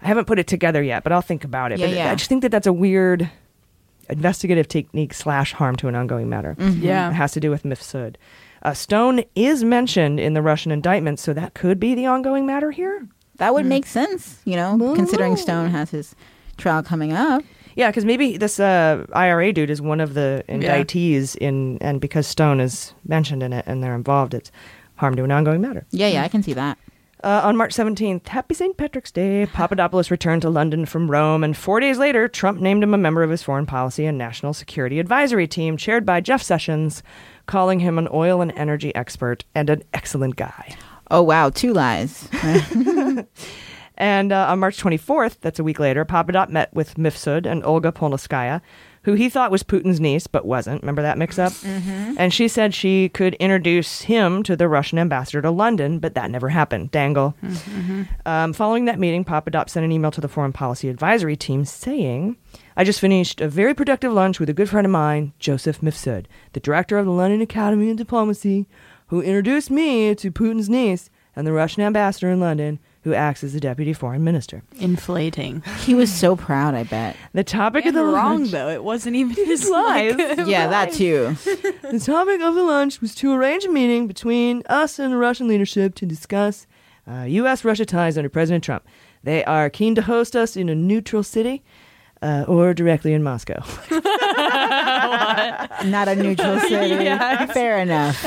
I 0.00 0.06
haven't 0.06 0.26
put 0.26 0.38
it 0.38 0.46
together 0.46 0.80
yet, 0.80 1.02
but 1.02 1.12
I'll 1.12 1.22
think 1.22 1.42
about 1.42 1.72
it. 1.72 1.80
Yeah, 1.80 1.86
but 1.86 1.96
yeah. 1.96 2.12
I 2.12 2.14
just 2.14 2.28
think 2.28 2.42
that 2.42 2.50
that's 2.50 2.68
a 2.68 2.72
weird 2.72 3.28
investigative 4.10 4.68
technique 4.68 5.14
slash 5.14 5.52
harm 5.52 5.76
to 5.76 5.88
an 5.88 5.94
ongoing 5.94 6.28
matter. 6.28 6.54
Mhm. 6.58 6.82
Yeah. 6.82 7.10
it 7.10 7.14
has 7.14 7.32
to 7.32 7.40
do 7.40 7.50
with 7.50 7.62
Mifsud. 7.64 8.16
Uh, 8.62 8.74
Stone 8.74 9.24
is 9.34 9.64
mentioned 9.64 10.20
in 10.20 10.34
the 10.34 10.42
Russian 10.42 10.70
indictment, 10.70 11.18
so 11.18 11.32
that 11.32 11.54
could 11.54 11.80
be 11.80 11.94
the 11.94 12.06
ongoing 12.06 12.46
matter 12.46 12.70
here. 12.70 13.06
That 13.38 13.54
would 13.54 13.66
make 13.66 13.86
sense, 13.86 14.38
you 14.44 14.54
know, 14.56 14.92
considering 14.94 15.36
Stone 15.36 15.70
has 15.70 15.90
his 15.90 16.14
trial 16.58 16.82
coming 16.82 17.12
up. 17.12 17.42
Yeah, 17.74 17.90
because 17.90 18.04
maybe 18.04 18.36
this 18.36 18.60
uh, 18.60 19.04
IRA 19.14 19.52
dude 19.52 19.70
is 19.70 19.80
one 19.80 19.98
of 20.00 20.14
the 20.14 20.44
indictees 20.48 21.34
in, 21.36 21.78
and 21.80 22.00
because 22.00 22.26
Stone 22.26 22.60
is 22.60 22.92
mentioned 23.08 23.42
in 23.42 23.52
it 23.52 23.64
and 23.66 23.82
they're 23.82 23.94
involved, 23.96 24.34
it's 24.34 24.52
harm 24.96 25.16
to 25.16 25.24
an 25.24 25.32
ongoing 25.32 25.60
matter. 25.60 25.86
Yeah, 25.90 26.08
yeah, 26.08 26.22
I 26.22 26.28
can 26.28 26.42
see 26.42 26.52
that. 26.52 26.78
Uh, 27.22 27.40
on 27.44 27.56
March 27.56 27.72
17th, 27.72 28.26
Happy 28.26 28.52
St. 28.52 28.76
Patrick's 28.76 29.12
Day, 29.12 29.46
Papadopoulos 29.46 30.10
returned 30.10 30.42
to 30.42 30.50
London 30.50 30.84
from 30.84 31.08
Rome, 31.08 31.44
and 31.44 31.56
four 31.56 31.78
days 31.78 31.96
later, 31.96 32.26
Trump 32.26 32.60
named 32.60 32.82
him 32.82 32.94
a 32.94 32.98
member 32.98 33.22
of 33.22 33.30
his 33.30 33.44
foreign 33.44 33.64
policy 33.64 34.06
and 34.06 34.18
national 34.18 34.52
security 34.52 34.98
advisory 34.98 35.46
team, 35.46 35.76
chaired 35.76 36.04
by 36.04 36.20
Jeff 36.20 36.42
Sessions, 36.42 37.00
calling 37.46 37.78
him 37.78 37.96
an 37.96 38.08
oil 38.12 38.40
and 38.40 38.50
energy 38.56 38.92
expert 38.96 39.44
and 39.54 39.70
an 39.70 39.84
excellent 39.94 40.34
guy. 40.34 40.74
Oh, 41.12 41.22
wow, 41.22 41.50
two 41.50 41.72
lies. 41.72 42.28
And 44.02 44.32
uh, 44.32 44.46
on 44.48 44.58
March 44.58 44.82
24th, 44.82 45.36
that's 45.40 45.58
a 45.58 45.64
week 45.64 45.78
later, 45.78 46.04
Papadop 46.04 46.48
met 46.48 46.74
with 46.74 46.94
Mifsud 46.94 47.46
and 47.46 47.64
Olga 47.64 47.92
Polonskaya, 47.92 48.60
who 49.04 49.14
he 49.14 49.28
thought 49.28 49.50
was 49.50 49.62
Putin's 49.62 50.00
niece, 50.00 50.26
but 50.26 50.46
wasn't. 50.46 50.82
Remember 50.82 51.02
that 51.02 51.18
mix 51.18 51.38
up? 51.38 51.52
Mhm. 51.52 52.14
And 52.16 52.32
she 52.32 52.46
said 52.48 52.72
she 52.72 53.08
could 53.08 53.34
introduce 53.34 54.02
him 54.02 54.42
to 54.44 54.54
the 54.56 54.68
Russian 54.68 54.98
ambassador 54.98 55.42
to 55.42 55.50
London, 55.50 55.98
but 55.98 56.14
that 56.14 56.30
never 56.30 56.50
happened. 56.50 56.90
Dangle. 56.92 57.34
Um, 58.24 58.52
following 58.52 58.84
that 58.84 58.98
meeting, 58.98 59.24
Papadop 59.24 59.68
sent 59.68 59.84
an 59.84 59.92
email 59.92 60.10
to 60.12 60.20
the 60.20 60.28
Foreign 60.28 60.52
Policy 60.52 60.88
Advisory 60.88 61.36
Team 61.36 61.64
saying, 61.64 62.36
I 62.76 62.84
just 62.84 63.00
finished 63.00 63.40
a 63.40 63.48
very 63.48 63.74
productive 63.74 64.12
lunch 64.12 64.38
with 64.40 64.48
a 64.48 64.54
good 64.54 64.68
friend 64.68 64.86
of 64.86 64.90
mine, 64.90 65.32
Joseph 65.38 65.80
Mifsud, 65.80 66.26
the 66.52 66.60
director 66.60 66.98
of 66.98 67.06
the 67.06 67.12
London 67.12 67.40
Academy 67.40 67.90
of 67.90 67.96
Diplomacy, 67.96 68.66
who 69.08 69.20
introduced 69.20 69.70
me 69.70 70.14
to 70.14 70.30
Putin's 70.30 70.70
niece 70.70 71.10
and 71.36 71.46
the 71.46 71.52
Russian 71.52 71.82
ambassador 71.82 72.30
in 72.30 72.40
London, 72.40 72.78
who 73.04 73.14
acts 73.14 73.42
as 73.42 73.52
the 73.52 73.60
deputy 73.60 73.92
foreign 73.92 74.22
minister. 74.24 74.62
Inflating. 74.78 75.62
he 75.80 75.94
was 75.94 76.12
so 76.12 76.36
proud, 76.36 76.74
I 76.74 76.84
bet. 76.84 77.16
The 77.32 77.42
topic 77.44 77.84
And 77.84 77.96
of 77.96 78.00
the 78.04 78.12
wrong 78.12 78.38
lunch, 78.40 78.50
though. 78.52 78.68
It 78.68 78.84
wasn't 78.84 79.16
even 79.16 79.34
his 79.34 79.68
life. 79.68 80.16
like- 80.18 80.38
Yeah, 80.46 80.68
that 80.68 80.92
too. 80.92 81.36
the 81.90 82.00
topic 82.04 82.40
of 82.40 82.54
the 82.54 82.62
lunch 82.62 83.00
was 83.00 83.14
to 83.16 83.32
arrange 83.32 83.64
a 83.64 83.70
meeting 83.70 84.06
between 84.06 84.62
us 84.68 84.98
and 84.98 85.12
the 85.12 85.16
Russian 85.16 85.48
leadership 85.48 85.94
to 85.96 86.06
discuss 86.06 86.66
Uh, 87.10 87.24
U.S. 87.28 87.64
Russia 87.64 87.84
ties 87.84 88.16
under 88.16 88.28
President 88.28 88.62
Trump. 88.62 88.84
They 89.24 89.44
are 89.44 89.68
keen 89.68 89.94
to 89.96 90.02
host 90.02 90.36
us 90.36 90.56
in 90.56 90.68
a 90.68 90.74
neutral 90.74 91.24
city 91.24 91.64
uh, 92.22 92.44
or 92.46 92.72
directly 92.74 93.12
in 93.12 93.22
Moscow. 93.24 93.60
Not 95.84 96.06
a 96.08 96.14
neutral 96.16 96.58
city. 96.70 97.04
Yes. 97.04 97.52
Fair 97.52 97.78
enough. 97.78 98.24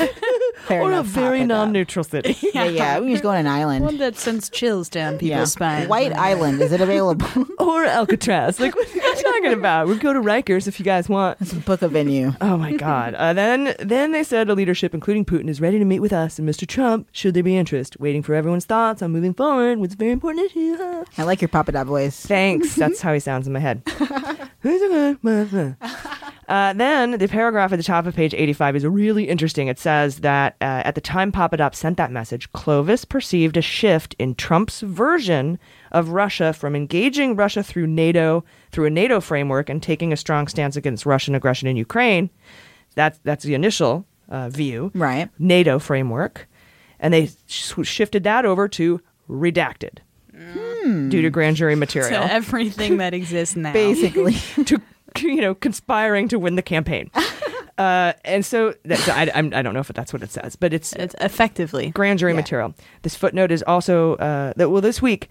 Fair 0.66 0.82
or 0.82 0.92
enough. 0.92 1.06
a 1.06 1.08
very 1.08 1.38
Papa 1.38 1.48
Doc. 1.48 1.58
non 1.58 1.72
neutral 1.72 2.04
city. 2.04 2.36
Yeah, 2.56 2.64
yeah. 2.64 2.98
We 2.98 3.06
can 3.06 3.14
just 3.14 3.22
go 3.22 3.30
on 3.30 3.36
an 3.36 3.46
island. 3.46 3.84
One 3.84 3.98
that 3.98 4.16
sends 4.16 4.48
chills 4.48 4.88
down 4.88 5.14
people's 5.18 5.28
yeah. 5.30 5.44
spines. 5.44 5.88
White 5.88 6.12
Island. 6.16 6.60
Is 6.62 6.72
it 6.72 6.80
available? 6.80 7.46
or 7.58 7.84
Alcatraz. 7.84 8.58
Like, 8.58 8.74
what 8.74 8.88
are 8.88 8.98
you 8.98 9.22
talking 9.22 9.52
about? 9.52 9.86
We'll 9.88 9.98
go 9.98 10.12
to 10.12 10.20
Rikers 10.20 10.66
if 10.66 10.78
you 10.78 10.84
guys 10.84 11.08
want. 11.08 11.38
Let's 11.40 11.52
book 11.52 11.82
a 11.82 11.88
venue. 11.88 12.32
Oh 12.40 12.56
my 12.56 12.72
God! 12.72 13.14
Uh, 13.14 13.32
then, 13.32 13.74
then 13.78 14.12
they 14.12 14.22
said 14.22 14.48
a 14.48 14.54
leadership, 14.54 14.94
including 14.94 15.24
Putin, 15.24 15.48
is 15.48 15.60
ready 15.60 15.78
to 15.78 15.84
meet 15.84 16.00
with 16.00 16.12
us 16.12 16.38
and 16.38 16.48
Mr. 16.48 16.66
Trump, 16.66 17.08
should 17.12 17.34
there 17.34 17.42
be 17.42 17.56
interest. 17.56 17.98
Waiting 18.00 18.22
for 18.22 18.34
everyone's 18.34 18.64
thoughts 18.64 19.02
on 19.02 19.10
moving 19.12 19.34
forward 19.34 19.78
with 19.78 19.92
a 19.92 19.96
very 19.96 20.12
important 20.12 20.46
issue. 20.46 20.76
I 21.18 21.24
like 21.24 21.40
your 21.42 21.48
Papa 21.48 21.72
Dot 21.72 21.86
voice. 21.86 22.24
Thanks. 22.24 22.74
That's 22.74 23.00
how 23.00 23.12
he 23.12 23.20
sounds 23.20 23.46
in 23.46 23.52
my 23.52 23.60
head. 23.60 23.82
Uh, 26.48 26.72
then 26.74 27.18
the 27.18 27.26
paragraph 27.26 27.72
at 27.72 27.76
the 27.76 27.82
top 27.82 28.06
of 28.06 28.14
page 28.14 28.32
85 28.32 28.76
is 28.76 28.86
really 28.86 29.28
interesting. 29.28 29.66
It 29.66 29.80
says 29.80 30.20
that 30.20 30.54
uh, 30.60 30.82
at 30.84 30.94
the 30.94 31.00
time 31.00 31.32
Papadop 31.32 31.74
sent 31.74 31.96
that 31.96 32.12
message, 32.12 32.52
Clovis 32.52 33.04
perceived 33.04 33.56
a 33.56 33.60
shift 33.60 34.14
in 34.18 34.36
Trump's 34.36 34.80
version 34.80 35.58
of 35.90 36.10
Russia 36.10 36.52
from 36.52 36.76
engaging 36.76 37.34
Russia 37.34 37.64
through 37.64 37.88
NATO, 37.88 38.44
through 38.70 38.86
a 38.86 38.90
NATO 38.90 39.20
framework, 39.20 39.68
and 39.68 39.82
taking 39.82 40.12
a 40.12 40.16
strong 40.16 40.46
stance 40.46 40.76
against 40.76 41.04
Russian 41.04 41.34
aggression 41.34 41.66
in 41.66 41.76
Ukraine. 41.76 42.30
That's 42.94 43.18
that's 43.24 43.44
the 43.44 43.54
initial 43.54 44.06
uh, 44.28 44.48
view, 44.48 44.92
right? 44.94 45.28
NATO 45.40 45.80
framework, 45.80 46.46
and 47.00 47.12
they 47.12 47.30
sh- 47.48 47.74
shifted 47.82 48.22
that 48.22 48.46
over 48.46 48.68
to 48.68 49.00
redacted 49.28 49.98
due 51.08 51.22
to 51.22 51.30
grand 51.30 51.56
jury 51.56 51.74
material 51.86 52.22
To 52.22 52.32
everything 52.32 52.98
that 52.98 53.14
exists 53.20 53.56
now. 53.56 53.72
Basically. 53.72 54.34
to 54.64 54.80
you 55.20 55.40
know 55.40 55.54
conspiring 55.54 56.28
to 56.28 56.38
win 56.38 56.56
the 56.56 56.62
campaign. 56.62 57.10
Uh, 57.78 58.14
and 58.24 58.44
so 58.44 58.74
that, 58.84 59.06
I, 59.08 59.30
I'm, 59.34 59.52
I 59.52 59.60
don't 59.60 59.74
know 59.74 59.80
if 59.80 59.88
that's 59.88 60.12
what 60.12 60.22
it 60.22 60.30
says, 60.30 60.56
but 60.56 60.72
it's 60.72 60.94
it's 60.94 61.14
effectively 61.20 61.90
grand 61.90 62.18
jury 62.18 62.32
material. 62.32 62.74
This 63.02 63.14
footnote 63.14 63.52
is 63.52 63.62
also 63.66 64.14
uh, 64.16 64.52
that 64.56 64.70
well 64.70 64.80
this 64.80 65.02
week. 65.02 65.28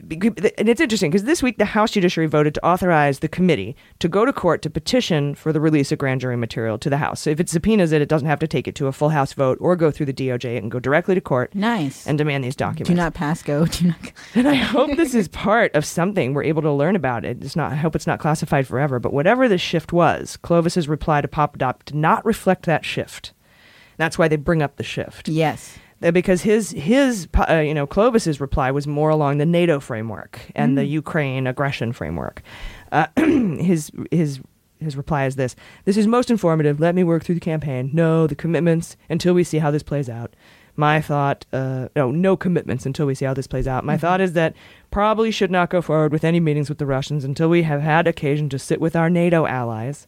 And 0.00 0.68
it's 0.68 0.80
interesting 0.80 1.10
because 1.10 1.24
this 1.24 1.42
week 1.42 1.58
the 1.58 1.64
House 1.64 1.90
Judiciary 1.90 2.26
voted 2.28 2.54
to 2.54 2.64
authorize 2.66 3.18
the 3.18 3.28
committee 3.28 3.76
to 3.98 4.08
go 4.08 4.24
to 4.24 4.32
court 4.32 4.62
to 4.62 4.70
petition 4.70 5.34
for 5.34 5.52
the 5.52 5.60
release 5.60 5.90
of 5.92 5.98
grand 5.98 6.20
jury 6.20 6.36
material 6.36 6.78
to 6.78 6.90
the 6.90 6.98
House. 6.98 7.20
So 7.20 7.30
if 7.30 7.40
it 7.40 7.48
subpoenas 7.48 7.92
it, 7.92 8.00
it 8.00 8.08
doesn't 8.08 8.28
have 8.28 8.38
to 8.40 8.48
take 8.48 8.68
it 8.68 8.74
to 8.76 8.86
a 8.86 8.92
full 8.92 9.10
House 9.10 9.32
vote 9.32 9.58
or 9.60 9.76
go 9.76 9.90
through 9.90 10.06
the 10.06 10.12
DOJ. 10.12 10.56
It 10.56 10.60
can 10.60 10.68
go 10.68 10.80
directly 10.80 11.14
to 11.14 11.20
court. 11.20 11.54
Nice. 11.54 12.06
And 12.06 12.16
demand 12.18 12.44
these 12.44 12.56
documents. 12.56 12.88
Do 12.88 12.94
not 12.94 13.14
pass 13.14 13.42
go. 13.42 13.66
Do 13.66 13.88
not. 13.88 14.12
And 14.34 14.48
I 14.48 14.54
hope 14.54 14.96
this 14.96 15.14
is 15.14 15.28
part 15.28 15.74
of 15.74 15.84
something 15.84 16.32
we're 16.32 16.44
able 16.44 16.62
to 16.62 16.72
learn 16.72 16.96
about 16.96 17.24
it. 17.24 17.42
It's 17.42 17.56
not. 17.56 17.72
I 17.72 17.76
hope 17.76 17.96
it's 17.96 18.06
not 18.06 18.20
classified 18.20 18.66
forever. 18.66 18.98
But 18.98 19.12
whatever 19.12 19.48
the 19.48 19.58
shift 19.58 19.92
was, 19.92 20.36
Clovis's 20.38 20.88
reply 20.88 21.20
to 21.20 21.28
Papadop 21.28 21.84
did 21.84 21.96
not 21.96 22.24
reflect 22.24 22.66
that 22.66 22.84
shift. 22.84 23.32
That's 23.96 24.16
why 24.16 24.28
they 24.28 24.36
bring 24.36 24.62
up 24.62 24.76
the 24.76 24.84
shift. 24.84 25.28
Yes. 25.28 25.76
Uh, 26.02 26.10
Because 26.10 26.42
his 26.42 26.70
his 26.70 27.28
uh, 27.48 27.54
you 27.56 27.74
know 27.74 27.86
Clovis's 27.86 28.40
reply 28.40 28.70
was 28.70 28.86
more 28.86 29.10
along 29.10 29.38
the 29.38 29.46
NATO 29.46 29.80
framework 29.80 30.40
and 30.54 30.76
the 30.78 30.82
Mm. 30.82 30.90
Ukraine 30.90 31.46
aggression 31.46 31.92
framework. 31.92 32.42
Uh, 32.92 33.06
his 33.16 33.90
his 34.10 34.40
his 34.80 34.96
reply 34.96 35.26
is 35.26 35.34
this: 35.36 35.56
This 35.84 35.96
is 35.96 36.06
most 36.06 36.30
informative. 36.30 36.78
Let 36.80 36.94
me 36.94 37.02
work 37.04 37.24
through 37.24 37.34
the 37.34 37.40
campaign. 37.52 37.90
No, 37.92 38.26
the 38.28 38.36
commitments 38.36 38.96
until 39.10 39.34
we 39.34 39.42
see 39.44 39.58
how 39.58 39.70
this 39.72 39.82
plays 39.82 40.08
out. 40.08 40.34
My 40.76 41.00
thought, 41.00 41.44
uh, 41.52 41.88
no, 41.96 42.12
no 42.12 42.36
commitments 42.36 42.86
until 42.86 43.04
we 43.06 43.16
see 43.16 43.24
how 43.24 43.34
this 43.34 43.48
plays 43.48 43.66
out. 43.66 43.84
My 43.84 43.96
thought 43.98 44.20
is 44.20 44.34
that 44.34 44.54
probably 44.92 45.32
should 45.32 45.50
not 45.50 45.70
go 45.70 45.82
forward 45.82 46.12
with 46.12 46.22
any 46.22 46.38
meetings 46.38 46.68
with 46.68 46.78
the 46.78 46.86
Russians 46.86 47.24
until 47.24 47.48
we 47.48 47.64
have 47.64 47.80
had 47.80 48.06
occasion 48.06 48.48
to 48.50 48.58
sit 48.60 48.80
with 48.80 48.94
our 48.94 49.10
NATO 49.10 49.44
allies, 49.46 50.06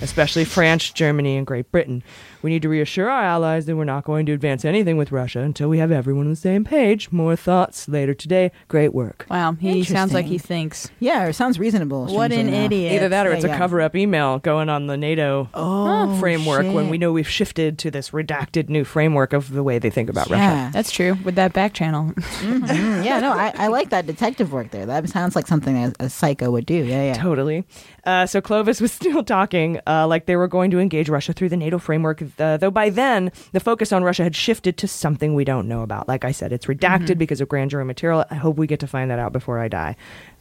especially 0.00 0.44
France, 0.56 0.90
Germany, 0.90 1.36
and 1.36 1.46
Great 1.46 1.70
Britain. 1.70 2.02
We 2.42 2.50
need 2.50 2.62
to 2.62 2.68
reassure 2.68 3.10
our 3.10 3.22
allies 3.22 3.66
that 3.66 3.76
we're 3.76 3.84
not 3.84 4.04
going 4.04 4.26
to 4.26 4.32
advance 4.32 4.64
anything 4.64 4.96
with 4.96 5.10
Russia 5.12 5.40
until 5.40 5.68
we 5.68 5.78
have 5.78 5.90
everyone 5.90 6.26
on 6.26 6.30
the 6.30 6.36
same 6.36 6.64
page. 6.64 7.10
More 7.10 7.34
thoughts 7.36 7.88
later 7.88 8.14
today. 8.14 8.52
Great 8.68 8.94
work. 8.94 9.26
Wow, 9.30 9.52
he 9.52 9.82
sounds 9.84 10.12
like 10.12 10.26
he 10.26 10.38
thinks. 10.38 10.90
Yeah, 11.00 11.26
it 11.26 11.32
sounds 11.34 11.58
reasonable. 11.58 12.06
What 12.06 12.30
an 12.32 12.48
enough. 12.48 12.66
idiot. 12.66 12.92
Either 12.94 13.08
that 13.08 13.26
or 13.26 13.32
it's 13.32 13.44
Yeah, 13.44 13.50
a 13.50 13.52
yeah. 13.54 13.58
cover 13.58 13.80
up 13.80 13.96
email 13.96 14.38
going 14.38 14.68
on 14.68 14.86
the 14.86 14.96
NATO 14.96 15.48
Oh, 15.54 16.16
framework 16.20 16.64
when 16.72 16.88
we 16.88 16.98
know 16.98 17.12
we've 17.12 17.28
shifted 17.28 17.78
to 17.78 17.90
this 17.90 18.10
redacted 18.10 18.68
new 18.68 18.84
framework 18.84 19.32
of 19.32 19.50
the 19.52 19.62
way 19.62 19.78
they 19.78 19.90
think 19.90 20.08
about 20.08 20.28
Russia. 20.30 20.42
Yeah. 20.42 20.70
That's 20.72 20.90
true 20.92 21.16
with 21.24 21.34
that 21.34 21.52
back 21.52 21.72
channel. 21.74 22.12
Mm, 22.16 22.68
yeah, 23.04 23.18
no, 23.20 23.32
I, 23.32 23.52
I 23.56 23.66
like 23.68 23.90
that 23.90 24.06
detective 24.06 24.52
work 24.52 24.70
there. 24.70 24.86
That 24.86 25.08
sounds 25.08 25.34
like 25.34 25.46
something 25.46 25.76
a, 25.76 25.92
a 26.00 26.08
psycho 26.08 26.50
would 26.50 26.66
do. 26.66 26.74
Yeah, 26.84 27.02
yeah. 27.04 27.14
Totally. 27.14 27.64
Uh, 28.04 28.26
so 28.26 28.40
Clovis 28.40 28.80
was 28.80 28.92
still 28.98 29.22
talking 29.24 29.80
uh, 29.86 30.06
like 30.06 30.26
they 30.26 30.36
were 30.36 30.48
going 30.48 30.70
to 30.70 30.78
engage 30.78 31.08
Russia 31.08 31.32
through 31.32 31.48
the 31.48 31.56
NATO 31.56 31.78
framework, 31.78 32.22
uh, 32.38 32.56
though 32.56 32.70
by 32.70 32.90
then 32.90 33.32
the 33.52 33.60
focus 33.60 33.92
on 33.92 34.04
Russia 34.04 34.24
had 34.24 34.36
shifted 34.36 34.76
to 34.78 34.88
something 34.88 35.34
we 35.34 35.44
don't 35.44 35.68
know 35.68 35.82
about. 35.82 36.08
Like 36.08 36.24
I 36.24 36.32
said, 36.32 36.52
it's 36.52 36.66
redacted 36.66 37.18
because 37.18 37.40
of 37.40 37.48
grand 37.48 37.70
jury 37.70 37.84
material. 37.84 38.24
I 38.30 38.34
hope 38.34 38.56
we 38.56 38.66
get 38.66 38.80
to 38.80 38.86
find 38.86 39.10
that 39.10 39.18
out 39.18 39.32
before 39.32 39.58
I 39.58 39.68
die. 39.68 39.96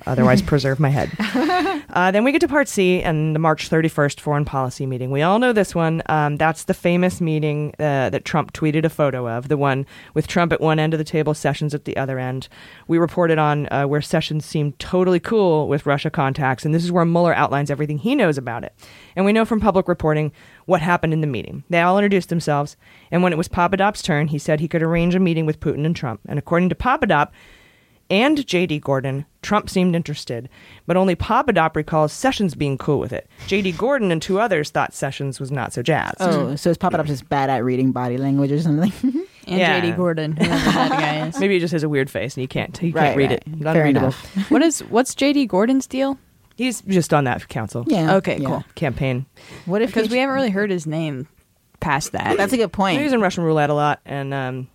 Otherwise, 0.06 0.42
preserve 0.54 0.80
my 0.80 0.90
head. 0.90 1.12
Uh, 1.90 2.12
then 2.12 2.24
we 2.24 2.32
get 2.32 2.42
to 2.42 2.48
Part 2.48 2.68
C 2.68 3.02
and 3.02 3.34
the 3.34 3.40
March 3.40 3.70
31st 3.70 4.20
foreign 4.20 4.46
policy 4.46 4.86
meeting. 4.86 5.10
We 5.10 5.22
all 5.22 5.40
know 5.40 5.54
this 5.54 5.74
one. 5.74 6.04
Um, 6.08 6.36
that's 6.36 6.66
the 6.66 6.74
famous 6.74 7.22
meeting 7.22 7.74
uh, 7.80 8.10
that 8.10 8.26
Trump 8.26 8.54
tweeted 8.54 8.84
a 8.84 8.90
photo 8.90 9.28
of, 9.28 9.48
the 9.48 9.58
one 9.58 9.86
with 10.14 10.28
Trump 10.28 10.52
at 10.52 10.62
one 10.62 10.80
end 10.80 10.94
of 10.94 10.98
the 10.98 11.04
table, 11.04 11.34
Sessions 11.34 11.74
at 11.74 11.86
the 11.86 11.98
other 11.98 12.20
end. 12.20 12.50
We 12.88 12.98
reported 12.98 13.40
on 13.40 13.68
uh, 13.72 13.86
where 13.86 14.02
Sessions 14.02 14.46
seemed 14.46 14.78
totally 14.80 15.20
cool 15.20 15.68
with 15.68 15.86
Russia 15.86 16.10
contacts, 16.10 16.66
and 16.66 16.76
this 16.76 16.84
is 16.84 16.92
where 16.92 17.06
Mueller 17.06 17.34
outlines 17.34 17.72
everything 17.72 17.98
he 17.98 18.16
knows 18.16 18.38
about 18.38 18.64
it. 18.64 18.74
And 19.16 19.26
we 19.26 19.34
know 19.34 19.46
from 19.46 19.60
public 19.60 19.88
reporting 19.88 20.32
what 20.68 20.82
happened 20.82 21.14
in 21.14 21.22
the 21.22 21.28
meeting. 21.28 21.64
They 21.72 21.82
all 21.82 21.98
introduced 21.98 22.30
themselves, 22.30 22.78
and 23.10 23.24
when 23.24 23.34
it 23.34 23.38
was 23.38 23.48
Papadop's 23.48 24.04
turn, 24.04 24.28
he 24.28 24.38
said 24.38 24.60
he 24.60 24.68
could 24.68 24.84
arrange 24.84 25.16
a 25.16 25.20
meeting 25.20 25.48
with 25.48 25.60
Putin 25.60 25.84
and 25.86 25.96
Trump. 25.96 26.22
And 26.28 26.38
according 26.38 26.70
to 26.70 26.76
Papadop, 26.76 27.30
and 28.10 28.48
J.D. 28.48 28.80
Gordon, 28.80 29.26
Trump 29.42 29.70
seemed 29.70 29.94
interested, 29.94 30.48
but 30.86 30.96
only 30.96 31.14
Papadop 31.14 31.76
recalls 31.76 32.14
Sessions 32.14 32.56
being 32.56 32.78
cool 32.78 33.00
with 33.00 33.12
it. 33.12 33.28
J.D. 33.48 33.74
Gordon 33.74 34.12
and 34.14 34.22
two 34.22 34.40
others 34.40 34.70
thought 34.70 34.94
Sessions 34.94 35.42
was 35.42 35.52
not 35.52 35.74
so 35.74 35.82
jazzed. 35.82 36.16
Oh, 36.22 36.56
so 36.56 36.70
is 36.70 36.78
Papa 36.78 36.98
Up 37.00 37.06
just 37.06 37.28
bad 37.28 37.50
at 37.50 37.66
reading 37.66 37.92
body 37.92 38.18
language 38.18 38.52
or 38.52 38.62
something? 38.62 38.94
And 39.50 39.60
Yeah. 39.60 39.80
JD 39.80 39.96
Gordon, 39.96 40.36
whoever 40.36 40.54
that 40.72 40.90
guy 40.92 41.26
is. 41.30 41.40
Maybe 41.40 41.54
he 41.54 41.62
just 41.62 41.72
has 41.72 41.82
a 41.84 41.88
weird 41.88 42.10
face 42.10 42.36
and 42.36 42.42
you 42.42 42.50
can't 42.50 42.78
you 42.84 42.92
Right, 42.92 43.04
can't 43.06 43.18
read 43.18 43.30
right. 43.30 43.44
it. 43.48 43.64
Fair 43.64 43.86
Unreadable. 43.86 44.08
enough. 44.08 44.52
What 44.52 44.62
is 44.62 44.82
what's 44.90 45.16
JD 45.16 45.48
Gordon's 45.48 45.88
deal? 45.88 46.20
He's 46.58 46.82
just 46.82 47.14
on 47.14 47.24
that 47.26 47.48
council 47.48 47.86
yeah. 47.88 48.16
Okay, 48.16 48.38
yeah. 48.40 48.48
cool. 48.48 48.66
campaign. 48.76 49.26
What 49.66 49.82
if 49.82 49.94
Because 49.94 50.10
we 50.10 50.18
haven't 50.18 50.36
really 50.36 50.50
heard 50.50 50.70
his 50.72 50.86
name 50.88 51.28
past 51.80 52.12
that. 52.14 52.36
That's 52.38 52.52
a 52.54 52.58
good 52.58 52.74
point. 52.74 53.00
He's 53.00 53.14
in 53.14 53.22
Russian 53.22 53.44
roulette 53.44 53.70
a 53.70 53.76
lot, 53.76 54.00
and 54.06 54.34
um, 54.34 54.68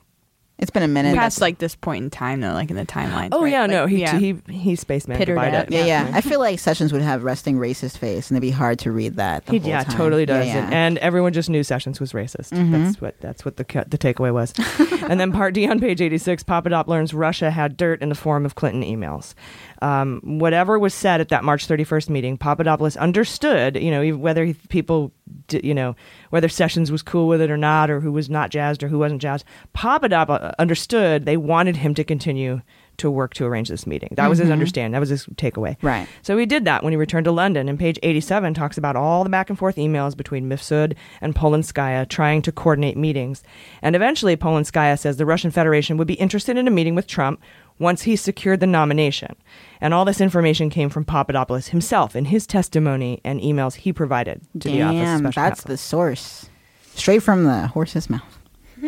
It's 0.59 0.71
been 0.71 0.85
a 0.85 0.89
minute. 0.89 1.17
past 1.17 1.41
like 1.41 1.59
this 1.59 1.75
point 1.75 2.05
in 2.05 2.11
time 2.11 2.41
though, 2.41 2.53
like 2.53 2.71
in 2.71 2.77
the 2.77 2.87
timeline. 2.87 3.31
oh 3.33 3.43
right? 3.43 3.51
yeah, 3.51 3.61
Like, 3.63 3.71
no, 3.71 3.87
he 3.87 4.01
yeah. 4.03 4.17
he 4.17 4.37
he's 4.49 4.79
spaceman. 4.81 5.17
Pittered 5.19 5.35
divide 5.35 5.55
out. 5.55 5.71
yeah, 5.73 5.85
yeah. 5.85 6.11
I 6.15 6.21
feel 6.21 6.39
like 6.39 6.61
Sessions 6.61 6.93
would 6.93 7.03
have 7.03 7.25
resting 7.25 7.57
racist 7.59 7.99
face, 7.99 8.31
and 8.31 8.37
it'd 8.37 8.43
be 8.43 8.53
hard 8.53 8.79
to 8.81 8.93
read 8.93 9.17
that. 9.17 9.47
The 9.47 9.53
He, 9.53 9.59
whole 9.59 9.69
yeah, 9.71 9.83
time. 9.83 9.97
totally 9.97 10.25
does. 10.25 10.47
Yeah, 10.47 10.59
And, 10.63 10.71
yeah. 10.71 10.79
and 10.87 10.99
everyone 10.99 11.33
just 11.33 11.51
knew 11.51 11.65
Sessions 11.65 11.99
was 11.99 12.13
racist. 12.13 12.51
Mhm. 12.53 12.71
That's 12.85 13.01
what 13.01 13.21
that's 13.21 13.45
what 13.45 13.57
the 13.57 13.65
the 13.89 13.99
takeaway 13.99 14.33
was. 14.33 14.53
and 15.11 15.19
then 15.19 15.33
part 15.33 15.55
D 15.55 15.67
on 15.69 15.81
page 15.81 16.01
86, 16.01 16.45
Papadop 16.45 16.87
learns 16.87 17.13
Russia 17.13 17.51
had 17.51 17.77
dirt 17.77 18.01
in 18.01 18.09
the 18.11 18.15
form 18.15 18.47
of 18.47 18.55
Clinton 18.55 18.85
emails. 18.85 19.35
Um, 19.83 20.21
whatever 20.23 20.79
was 20.79 20.95
said 20.95 21.21
at 21.21 21.29
that 21.31 21.43
March 21.43 21.67
31st 21.67 22.09
meeting, 22.09 22.39
Papadopoulos 22.39 22.97
understood, 22.97 23.77
you 23.77 23.91
know, 23.91 24.17
whether 24.17 24.45
he, 24.45 24.55
people, 24.69 25.13
you 25.51 25.75
know, 25.75 25.97
whether 26.31 26.49
Sessions 26.49 26.93
was 26.93 27.03
cool 27.03 27.27
with 27.27 27.41
it 27.41 27.51
or 27.51 27.57
not, 27.57 27.91
or 27.91 27.99
who 28.01 28.13
was 28.13 28.31
not 28.31 28.51
jazzed 28.51 28.83
or 28.85 28.89
who 28.89 28.99
wasn't 29.01 29.21
jazzed. 29.21 29.45
Papadopoulos 29.73 30.55
understood 30.59 31.25
they 31.25 31.37
wanted 31.37 31.77
him 31.77 31.95
to 31.95 32.05
continue 32.05 32.61
to 32.99 33.11
work 33.11 33.33
to 33.35 33.45
arrange 33.47 33.71
this 33.71 33.87
meeting. 33.87 34.11
That 34.17 34.29
was 34.29 34.39
his 34.39 34.51
Mhm. 34.51 34.53
understanding. 34.53 34.93
That 34.93 35.01
was 35.01 35.09
his 35.09 35.25
takeaway. 35.37 35.77
Right. 35.83 36.07
So 36.21 36.37
he 36.37 36.45
did 36.45 36.67
that 36.67 36.85
when 36.85 36.93
he 36.93 36.97
returned 36.99 37.25
to 37.25 37.33
London. 37.33 37.69
And 37.69 37.79
page 37.79 37.99
87 38.03 38.53
talks 38.53 38.77
about 38.77 38.97
all 38.97 39.25
the 39.25 39.31
back 39.31 39.49
and 39.49 39.59
forth 39.59 39.77
emails 39.77 40.15
between 40.15 40.47
Mifsud 40.49 40.93
and 41.23 41.35
Polonskaya 41.35 42.07
trying 42.07 42.43
to 42.43 42.53
coordinate 42.53 42.99
meetings. 42.99 43.43
And 43.81 43.97
eventually, 43.97 44.37
Polonskaya 44.37 44.99
says 44.99 45.17
the 45.17 45.25
Russian 45.27 45.51
Federation 45.51 45.97
would 45.97 46.07
be 46.07 46.15
interested 46.15 46.59
in 46.59 46.69
a 46.69 46.71
meeting 46.71 46.95
with 46.95 47.07
Trump 47.07 47.41
once 47.83 48.03
he 48.03 48.17
secured 48.17 48.61
the 48.61 48.67
nomination. 48.67 49.35
And 49.81 49.93
all 49.93 50.05
this 50.05 50.21
information 50.21 50.71
came 50.71 50.89
from 50.89 51.05
Papadopoulos 51.05 51.69
himself 51.69 52.17
in 52.17 52.27
his 52.27 52.47
testimony 52.47 53.21
and 53.25 53.41
emails 53.41 53.75
he 53.75 53.93
provided 53.93 54.41
to 54.61 54.71
the 54.71 54.83
Office 54.83 54.97
of 54.97 55.03
Damn, 55.05 55.23
that's 55.25 55.35
Counsel. 55.35 55.69
the 55.69 55.77
source. 55.77 56.49
Straight 56.95 57.23
from 57.23 57.45
the 57.45 57.67
horse's 57.67 58.09
mouth. 58.09 58.39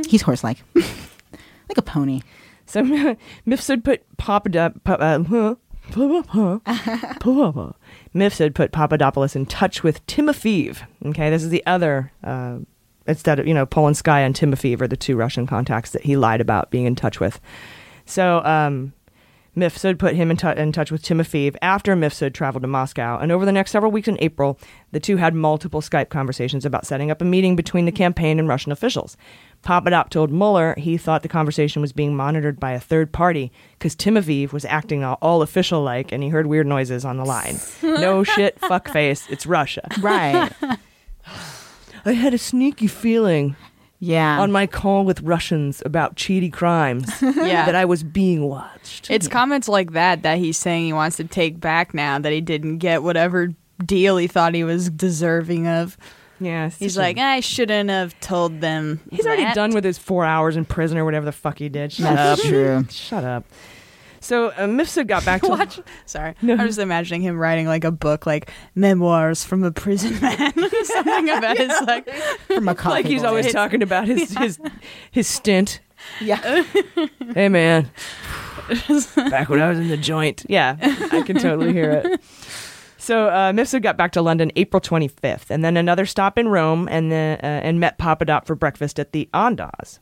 He's 0.07 0.23
horse-like, 0.23 0.63
like 0.75 1.77
a 1.77 1.83
pony. 1.83 2.23
So 2.67 2.83
Mifsud 3.47 3.85
put 3.85 4.05
Papadop, 4.17 4.83
pa- 4.85 4.95
uh, 4.95 5.55
Mifsud 8.15 8.55
put 8.55 8.73
Papadopoulos 8.73 9.37
in 9.37 9.47
touch 9.47 9.83
with 9.83 10.05
Timofeev. 10.07 10.79
Okay, 11.07 11.31
this 11.31 11.43
is 11.43 11.51
the 11.51 11.65
other. 11.67 12.13
Uh, 12.23 12.59
instead 13.07 13.39
of 13.39 13.47
you 13.47 13.55
know 13.55 13.67
Polonskaya 13.67 14.25
and 14.25 14.35
Timofeev 14.35 14.81
are 14.81 14.89
the 14.89 14.97
two 14.97 15.17
Russian 15.17 15.47
contacts 15.47 15.91
that 15.91 16.03
he 16.03 16.17
lied 16.17 16.41
about 16.41 16.71
being 16.71 16.87
in 16.87 16.97
touch 16.97 17.21
with. 17.21 17.41
So 18.07 18.45
um, 18.45 18.93
Mifsud 19.57 19.99
put 19.99 20.17
him 20.17 20.31
in, 20.31 20.37
tou 20.37 20.51
in 20.51 20.73
touch 20.73 20.91
with 20.91 21.03
Timofeev 21.03 21.57
after 21.63 21.95
Mifsud 21.95 22.35
traveled 22.35 22.63
to 22.63 22.69
Moscow. 22.69 23.19
And 23.19 23.31
over 23.31 23.45
the 23.45 23.53
next 23.53 23.71
several 23.71 23.93
weeks 23.93 24.09
in 24.09 24.19
April, 24.21 24.59
the 24.91 24.99
two 24.99 25.17
had 25.17 25.35
multiple 25.35 25.81
Skype 25.81 26.09
conversations 26.09 26.65
about 26.65 26.87
setting 26.87 27.11
up 27.11 27.23
a 27.23 27.25
meeting 27.25 27.55
between 27.55 27.85
the 27.85 27.93
campaign 27.93 28.39
and 28.39 28.49
Russian 28.49 28.73
officials. 28.73 29.17
Papadop 29.63 30.11
told 30.11 30.31
Mueller 30.31 30.75
he 30.77 30.97
thought 30.97 31.23
the 31.23 31.29
conversation 31.29 31.81
was 31.81 31.93
being 31.93 32.17
monitored 32.17 32.59
by 32.59 32.73
a 32.73 32.81
third 32.81 33.13
party 33.13 33.53
because 33.79 33.95
Timofeev 33.95 34.53
was 34.53 34.65
acting 34.65 35.05
all, 35.05 35.19
all 35.23 35.41
official 35.41 35.83
like 35.83 36.11
and 36.11 36.23
he 36.23 36.31
heard 36.31 36.47
weird 36.47 36.67
noises 36.67 37.05
on 37.05 37.17
the 37.17 37.25
line. 37.25 37.57
no 37.83 38.25
shit, 38.25 38.61
fuckface, 38.61 39.31
it's 39.31 39.47
Russia. 39.47 39.87
Right. 40.01 40.53
I 42.07 42.13
had 42.13 42.35
a 42.35 42.39
sneaky 42.39 42.89
feeling 42.89 43.57
yeah. 44.05 44.41
on 44.41 44.53
my 44.53 44.67
call 44.67 45.05
with 45.05 45.21
Russians 45.23 45.83
about 45.87 46.17
cheaty 46.17 46.53
crimes 46.53 47.11
Yeah. 47.23 47.67
that 47.67 47.75
I 47.75 47.85
was 47.85 48.03
being 48.03 48.49
watched. 48.49 49.11
It's 49.11 49.29
comments 49.29 49.69
like 49.69 49.93
that 49.93 50.23
that 50.23 50.39
he's 50.39 50.59
saying 50.59 50.85
he 50.85 50.93
wants 50.93 51.17
to 51.17 51.25
take 51.25 51.61
back 51.61 51.95
now 51.95 52.19
that 52.19 52.33
he 52.33 52.41
didn't 52.41 52.79
get 52.79 53.03
whatever 53.03 53.49
deal 53.85 54.17
he 54.17 54.27
thought 54.27 54.55
he 54.55 54.65
was 54.65 54.91
deserving 54.91 55.67
of. 55.67 55.97
Yeah, 56.41 56.69
He's 56.69 56.99
like, 56.99 57.17
I 57.17 57.41
shouldn't 57.41 57.91
have 57.91 58.19
told 58.21 58.61
them. 58.61 59.01
He's 59.11 59.25
already 59.25 59.51
done 59.55 59.71
with 59.73 59.85
his 59.85 59.99
four 59.99 60.25
hours 60.25 60.57
in 60.57 60.65
prison 60.65 60.99
or 60.99 61.05
whatever 61.05 61.25
the 61.25 61.33
fuck 61.33 61.59
he 61.59 61.69
did. 61.69 61.93
Shut 61.93 62.15
That's 62.15 62.41
up. 62.41 62.47
true. 62.47 62.85
Shut 62.91 63.25
up. 63.25 63.45
So 64.25 64.49
uh, 64.49 64.61
Mifsud 64.67 65.07
got 65.07 65.23
back 65.27 65.43
to 65.43 65.49
Watch. 65.51 65.81
Sorry, 66.07 66.35
No. 66.41 66.55
I'm 66.55 66.67
just 66.67 66.79
imagining 66.79 67.21
him 67.21 67.39
writing 67.39 67.67
like 67.67 67.85
a 67.85 67.91
book, 67.91 68.25
like 68.25 68.51
memoirs 68.75 69.45
from 69.45 69.63
a 69.63 69.71
prison 69.71 70.19
man, 70.19 70.53
something 70.85 71.29
about 71.29 71.59
his 71.59 71.71
like 71.87 72.09
From 72.47 72.69
a 72.69 72.75
like 72.87 73.05
he's 73.05 73.23
always 73.23 73.53
talking 73.53 73.83
about 73.83 74.07
his 74.07 74.35
his 74.39 74.59
his 75.11 75.27
stint. 75.29 75.81
Yeah. 76.23 76.65
Hey 77.35 77.51
man, 77.51 77.91
back 79.15 79.51
when 79.51 79.61
I 79.61 79.69
was 79.69 79.79
in 79.79 79.89
the 79.89 79.99
joint. 79.99 80.47
Yeah, 80.49 80.77
I 80.81 81.21
can 81.21 81.37
totally 81.37 81.75
hear 81.75 81.91
it. 81.93 82.21
So 82.97 83.29
uh, 83.29 83.53
Mifsud 83.53 83.83
got 83.83 83.99
back 83.99 84.13
to 84.13 84.23
London 84.23 84.51
April 84.57 84.81
25th, 84.81 85.51
and 85.51 85.63
then 85.63 85.77
another 85.77 86.07
stop 86.07 86.39
in 86.39 86.49
Rome, 86.49 86.89
and 86.91 87.13
then 87.13 87.39
uh, 87.43 87.61
and 87.63 87.79
met 87.79 87.99
Papadop 87.99 88.47
for 88.47 88.55
breakfast 88.55 88.99
at 88.99 89.13
the 89.13 89.29
Andaz. 89.35 89.99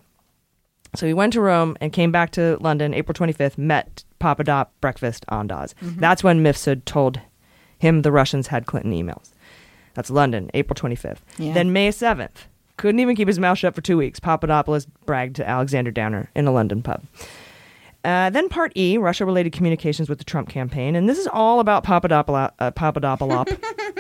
So 0.94 1.06
he 1.06 1.14
went 1.14 1.32
to 1.32 1.40
Rome 1.40 1.76
and 1.80 1.92
came 1.92 2.12
back 2.12 2.32
to 2.32 2.58
London 2.60 2.92
April 2.92 3.14
25th, 3.14 3.56
met 3.56 4.04
Papadop, 4.20 4.68
breakfast, 4.80 5.24
Andaz. 5.30 5.74
That's 5.80 6.22
when 6.22 6.42
Mifsud 6.44 6.84
told 6.84 7.20
him 7.78 8.02
the 8.02 8.12
Russians 8.12 8.48
had 8.48 8.66
Clinton 8.66 8.92
emails. 8.92 9.30
That's 9.94 10.10
London, 10.10 10.50
April 10.54 10.74
25th. 10.74 11.18
Yeah. 11.38 11.54
Then 11.54 11.72
May 11.72 11.88
7th, 11.88 12.46
couldn't 12.76 13.00
even 13.00 13.16
keep 13.16 13.28
his 13.28 13.38
mouth 13.38 13.58
shut 13.58 13.74
for 13.74 13.80
two 13.80 13.96
weeks. 13.96 14.20
Papadopoulos 14.20 14.86
bragged 15.06 15.36
to 15.36 15.48
Alexander 15.48 15.90
Downer 15.90 16.30
in 16.34 16.46
a 16.46 16.52
London 16.52 16.82
pub. 16.82 17.02
Uh, 18.04 18.30
then 18.30 18.48
part 18.48 18.72
E, 18.76 18.98
Russia-related 18.98 19.52
communications 19.52 20.08
with 20.08 20.18
the 20.18 20.24
Trump 20.24 20.48
campaign, 20.48 20.96
and 20.96 21.08
this 21.08 21.18
is 21.18 21.28
all 21.28 21.60
about 21.60 21.84
Papadopoulos, 21.84 22.50
uh, 22.58 22.70
Papadopoulos, 22.72 23.46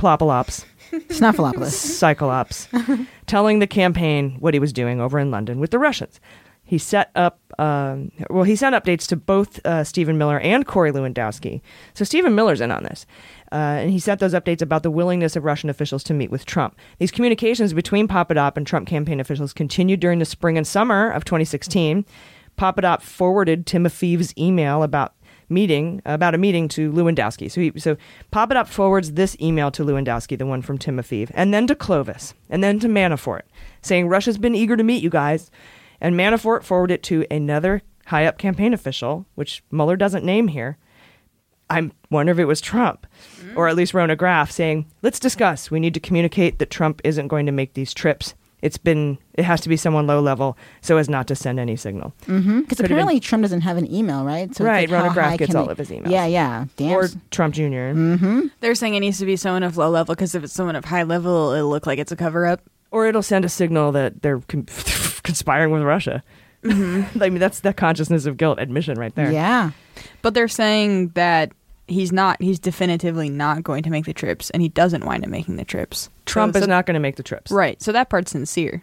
Plopolops, 0.00 0.64
Snuffleupagus. 0.90 1.70
Cyclops, 1.72 2.68
telling 3.26 3.58
the 3.58 3.66
campaign 3.66 4.36
what 4.40 4.54
he 4.54 4.60
was 4.60 4.72
doing 4.72 5.00
over 5.00 5.18
in 5.18 5.30
London 5.30 5.60
with 5.60 5.70
the 5.70 5.78
Russians. 5.78 6.20
He 6.68 6.76
set 6.76 7.10
up, 7.14 7.40
um, 7.58 8.12
well, 8.28 8.44
he 8.44 8.54
sent 8.54 8.74
updates 8.74 9.06
to 9.08 9.16
both 9.16 9.64
uh, 9.64 9.84
Stephen 9.84 10.18
Miller 10.18 10.38
and 10.40 10.66
Corey 10.66 10.92
Lewandowski. 10.92 11.62
So 11.94 12.04
Stephen 12.04 12.34
Miller's 12.34 12.60
in 12.60 12.70
on 12.70 12.82
this. 12.82 13.06
Uh, 13.50 13.80
and 13.80 13.90
he 13.90 13.98
sent 13.98 14.20
those 14.20 14.34
updates 14.34 14.60
about 14.60 14.82
the 14.82 14.90
willingness 14.90 15.34
of 15.34 15.44
Russian 15.44 15.70
officials 15.70 16.04
to 16.04 16.12
meet 16.12 16.30
with 16.30 16.44
Trump. 16.44 16.76
These 16.98 17.10
communications 17.10 17.72
between 17.72 18.06
Papadop 18.06 18.58
and 18.58 18.66
Trump 18.66 18.86
campaign 18.86 19.18
officials 19.18 19.54
continued 19.54 20.00
during 20.00 20.18
the 20.18 20.26
spring 20.26 20.58
and 20.58 20.66
summer 20.66 21.10
of 21.10 21.24
2016. 21.24 22.04
Papadop 22.58 23.00
forwarded 23.00 23.64
Timofeev's 23.64 24.36
email 24.36 24.82
about 24.82 25.14
meeting 25.48 26.02
about 26.04 26.34
a 26.34 26.38
meeting 26.38 26.68
to 26.68 26.92
Lewandowski. 26.92 27.50
So 27.50 27.60
he, 27.60 27.72
so 27.78 27.96
up 28.32 28.68
forwards 28.68 29.12
this 29.12 29.36
email 29.40 29.70
to 29.72 29.84
Lewandowski, 29.84 30.38
the 30.38 30.46
one 30.46 30.62
from 30.62 30.78
Timofeev, 30.78 31.30
and 31.34 31.52
then 31.52 31.66
to 31.66 31.74
Clovis, 31.74 32.34
and 32.50 32.62
then 32.62 32.78
to 32.80 32.88
Manafort, 32.88 33.42
saying 33.82 34.08
Russia's 34.08 34.38
been 34.38 34.54
eager 34.54 34.76
to 34.76 34.84
meet 34.84 35.02
you 35.02 35.10
guys. 35.10 35.50
And 36.00 36.14
Manafort 36.14 36.62
forwarded 36.62 36.96
it 36.96 37.02
to 37.04 37.26
another 37.30 37.82
high 38.06 38.26
up 38.26 38.38
campaign 38.38 38.72
official, 38.72 39.26
which 39.34 39.62
Mueller 39.70 39.96
doesn't 39.96 40.24
name 40.24 40.48
here. 40.48 40.78
I 41.70 41.90
wonder 42.10 42.32
if 42.32 42.38
it 42.38 42.46
was 42.46 42.60
Trump, 42.62 43.06
or 43.54 43.68
at 43.68 43.76
least 43.76 43.92
Rona 43.92 44.16
Graff 44.16 44.50
saying, 44.50 44.86
"Let's 45.02 45.20
discuss. 45.20 45.70
We 45.70 45.80
need 45.80 45.94
to 45.94 46.00
communicate 46.00 46.58
that 46.58 46.70
Trump 46.70 47.02
isn't 47.04 47.28
going 47.28 47.44
to 47.46 47.52
make 47.52 47.74
these 47.74 47.92
trips. 47.92 48.34
It's 48.60 48.76
been. 48.78 49.18
It 49.34 49.44
has 49.44 49.60
to 49.62 49.68
be 49.68 49.76
someone 49.76 50.06
low 50.06 50.20
level, 50.20 50.56
so 50.80 50.96
as 50.96 51.08
not 51.08 51.26
to 51.28 51.36
send 51.36 51.60
any 51.60 51.76
signal." 51.76 52.12
Mm-hmm. 52.26 52.60
Because 52.62 52.78
been- 52.78 52.86
apparently 52.86 53.20
Trump 53.20 53.42
doesn't 53.42 53.60
have 53.60 53.76
an 53.76 53.92
email, 53.92 54.24
right? 54.24 54.52
So 54.54 54.64
Right, 54.64 54.88
like, 54.90 55.00
Rona 55.00 55.14
Graff 55.14 55.38
gets 55.38 55.54
all 55.54 55.68
it- 55.68 55.72
of 55.72 55.78
his 55.78 55.90
emails. 55.90 56.10
Yeah, 56.10 56.26
yeah. 56.26 56.64
Damn. 56.76 56.92
or 56.92 57.08
Trump 57.30 57.54
Jr. 57.54 57.62
mm-hmm. 57.94 58.40
They're 58.60 58.74
saying 58.74 58.94
it 58.94 59.00
needs 59.00 59.18
to 59.20 59.26
be 59.26 59.36
someone 59.36 59.62
of 59.62 59.76
low 59.76 59.90
level 59.90 60.14
because 60.14 60.34
if 60.34 60.42
it's 60.42 60.52
someone 60.52 60.74
of 60.76 60.84
high 60.86 61.04
level, 61.04 61.52
it'll 61.52 61.70
look 61.70 61.86
like 61.86 61.98
it's 62.00 62.10
a 62.12 62.16
cover 62.16 62.46
up. 62.46 62.60
or 62.90 63.06
it'll 63.06 63.22
send 63.22 63.44
a 63.44 63.48
signal 63.48 63.92
that 63.92 64.22
they're 64.22 64.40
con- 64.40 64.64
conspiring 65.22 65.70
with 65.70 65.82
Russia. 65.82 66.22
I 66.64 66.70
mean, 67.14 67.38
that's 67.38 67.60
the 67.60 67.72
consciousness 67.72 68.26
of 68.26 68.36
guilt 68.36 68.58
admission 68.58 68.98
right 68.98 69.14
there. 69.14 69.30
Yeah. 69.30 69.70
But 70.22 70.34
they're 70.34 70.48
saying 70.48 71.10
that 71.10 71.52
he's 71.88 72.12
not. 72.12 72.40
He's 72.40 72.58
definitively 72.58 73.28
not 73.28 73.62
going 73.62 73.82
to 73.82 73.90
make 73.90 74.04
the 74.04 74.12
trips, 74.12 74.50
and 74.50 74.62
he 74.62 74.68
doesn't 74.68 75.04
wind 75.04 75.24
up 75.24 75.30
making 75.30 75.56
the 75.56 75.64
trips. 75.64 76.08
Trump 76.26 76.52
So- 76.54 76.58
is 76.58 76.64
so- 76.64 76.68
not 76.70 76.86
going 76.86 76.94
to 76.94 77.00
make 77.00 77.16
the 77.16 77.22
trips. 77.22 77.50
right. 77.50 77.80
So 77.82 77.92
that 77.92 78.08
part's 78.10 78.30
sincere. 78.32 78.82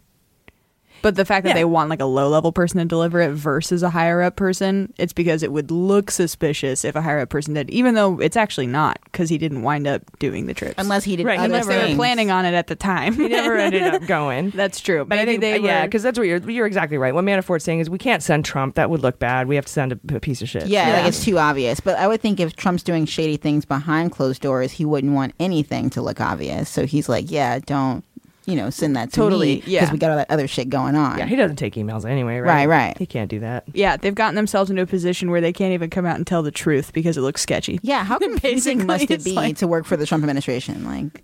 But 1.01 1.15
the 1.15 1.25
fact 1.25 1.43
that 1.43 1.49
Yeah. 1.49 1.55
they 1.55 1.65
want 1.65 1.89
like 1.89 2.01
a 2.01 2.05
low 2.05 2.29
level 2.29 2.51
person 2.51 2.79
to 2.79 2.85
deliver 2.85 3.21
it 3.21 3.31
versus 3.31 3.83
a 3.83 3.89
higher 3.89 4.21
up 4.21 4.35
person, 4.35 4.93
it's 4.97 5.13
because 5.13 5.43
it 5.43 5.51
would 5.51 5.69
look 5.71 6.09
suspicious 6.11 6.83
if 6.83 6.95
a 6.95 7.01
higher 7.01 7.19
up 7.19 7.29
person 7.29 7.53
did, 7.53 7.69
even 7.69 7.93
though 7.95 8.19
it's 8.19 8.35
actually 8.37 8.67
not, 8.67 8.99
because 9.05 9.29
he 9.29 9.37
didn't 9.37 9.61
wind 9.61 9.87
up 9.87 10.01
doing 10.19 10.47
the 10.47 10.53
trips. 10.53 10.75
Unless 10.77 11.03
he 11.03 11.15
did 11.15 11.25
Right, 11.25 11.37
other 11.37 11.45
Unless 11.45 11.67
they 11.67 11.89
were 11.91 11.95
planning 11.95 12.31
on 12.31 12.45
it 12.45 12.53
at 12.53 12.67
the 12.67 12.75
time. 12.75 13.13
He 13.13 13.27
never 13.27 13.55
ended 13.55 13.83
up 13.83 14.03
going. 14.07 14.49
That's 14.51 14.79
true. 14.79 15.05
But 15.05 15.19
I 15.19 15.25
think 15.25 15.41
they 15.41 15.59
yeah, 15.59 15.81
were- 15.81 15.87
because 15.87 16.03
that's 16.03 16.17
what 16.17 16.27
you're 16.27 16.39
you're 16.49 16.65
exactly 16.67 16.97
right. 16.97 17.13
What 17.13 17.23
Manafort's 17.23 17.63
saying 17.63 17.79
is 17.79 17.89
we 17.89 17.97
can't 17.99 18.23
send 18.23 18.45
Trump. 18.45 18.75
That 18.75 18.89
would 18.89 19.01
look 19.01 19.19
bad. 19.19 19.47
We 19.47 19.55
have 19.55 19.65
to 19.65 19.71
send 19.71 19.91
a, 19.91 19.99
a 20.15 20.19
piece 20.19 20.41
of 20.41 20.49
shit. 20.49 20.67
Yeah, 20.67 20.87
Yeah. 20.87 20.97
like 20.97 21.07
it's 21.07 21.23
too 21.23 21.37
obvious. 21.37 21.79
But 21.79 21.97
I 21.99 22.07
would 22.07 22.21
think 22.21 22.39
if 22.39 22.55
Trump's 22.55 22.83
doing 22.83 23.05
shady 23.05 23.37
things 23.37 23.65
behind 23.65 24.11
closed 24.11 24.41
doors, 24.41 24.71
he 24.71 24.85
wouldn't 24.85 25.13
want 25.13 25.33
anything 25.39 25.89
to 25.91 26.01
look 26.01 26.19
obvious. 26.21 26.69
So 26.69 26.85
he's 26.85 27.07
like, 27.09 27.29
yeah, 27.29 27.59
don't, 27.59 28.03
you 28.45 28.55
know, 28.55 28.69
send 28.69 28.95
that 28.95 29.09
to 29.11 29.15
Totally, 29.15 29.57
me 29.57 29.63
yeah. 29.65 29.91
we 29.91 29.97
got 29.97 30.11
all 30.11 30.17
that 30.17 30.29
other 30.29 30.47
shit 30.47 30.69
going 30.69 30.95
on. 30.95 31.17
Yeah, 31.17 31.25
he 31.25 31.35
doesn't 31.35 31.55
take 31.57 31.75
emails 31.75 32.05
anyway, 32.09 32.37
right? 32.37 32.67
Right, 32.67 32.87
right. 32.87 32.97
He 32.97 33.05
can't 33.05 33.29
do 33.29 33.39
that. 33.39 33.63
Yeah, 33.73 33.97
they've 33.97 34.13
gotten 34.15 34.35
themselves 34.35 34.69
into 34.69 34.81
a 34.83 34.85
position 34.87 35.31
where 35.31 35.41
they 35.41 35.53
can't 35.53 35.73
even 35.73 35.89
come 35.89 36.05
out 36.05 36.15
and 36.17 36.25
tell 36.27 36.43
the 36.43 36.51
truth 36.51 36.93
because 36.93 37.17
it 37.17 37.21
looks 37.21 37.41
sketchy. 37.41 37.79
Yeah, 37.81 38.03
how 38.03 38.17
confusing 38.19 38.85
must 38.85 39.09
it 39.09 39.23
be 39.23 39.33
like- 39.33 39.57
to 39.57 39.67
work 39.67 39.85
for 39.85 39.97
the 39.97 40.05
Trump 40.05 40.23
administration? 40.23 40.85
Like, 40.85 41.23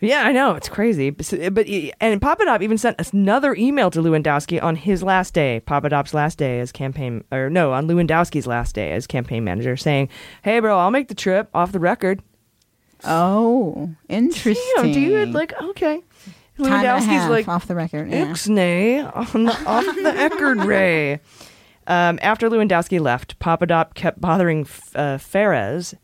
Yeah, 0.00 0.22
I 0.24 0.32
know 0.32 0.54
it's 0.56 0.68
crazy. 0.68 1.10
But, 1.10 1.30
but 1.52 1.66
and 2.00 2.20
Papadop 2.20 2.60
even 2.60 2.76
sent 2.76 3.12
another 3.14 3.54
email 3.54 3.88
to 3.92 4.00
Lewandowski 4.02 4.60
on 4.62 4.74
his 4.76 5.02
last 5.02 5.32
day, 5.32 5.62
Papadop's 5.66 6.12
last 6.12 6.38
day 6.38 6.58
as 6.60 6.72
campaign, 6.72 7.22
or 7.30 7.48
no, 7.48 7.72
on 7.72 7.86
Lewandowski's 7.86 8.46
last 8.48 8.74
day 8.74 8.90
as 8.90 9.06
campaign 9.06 9.44
manager, 9.44 9.76
saying, 9.76 10.08
"Hey, 10.42 10.58
bro, 10.58 10.76
I'll 10.78 10.90
make 10.90 11.06
the 11.08 11.14
trip 11.14 11.48
off 11.54 11.70
the 11.72 11.78
record." 11.80 12.20
oh, 13.04 13.90
interesting. 14.08 14.54
You 14.54 14.76
know, 14.76 14.92
do 14.92 15.00
you 15.00 15.26
like 15.26 15.52
okay? 15.60 16.02
Time 16.62 16.84
and 16.84 16.86
a 16.86 16.90
Lewandowski's 16.90 17.30
like 17.30 17.48
off 17.48 17.66
the 17.66 17.74
record. 17.74 18.10
Yeah. 18.10 18.26
Ixnay 18.26 19.34
on 19.34 19.44
the, 19.44 19.52
off 19.66 19.84
the 19.84 19.92
Eckerd 20.16 20.66
Ray. 20.66 21.20
Um, 21.86 22.18
after 22.22 22.48
Lewandowski 22.48 23.00
left, 23.00 23.38
Papadop 23.38 23.94
kept 23.94 24.20
bothering 24.20 24.66
uh, 24.94 25.18
Phares 25.18 25.94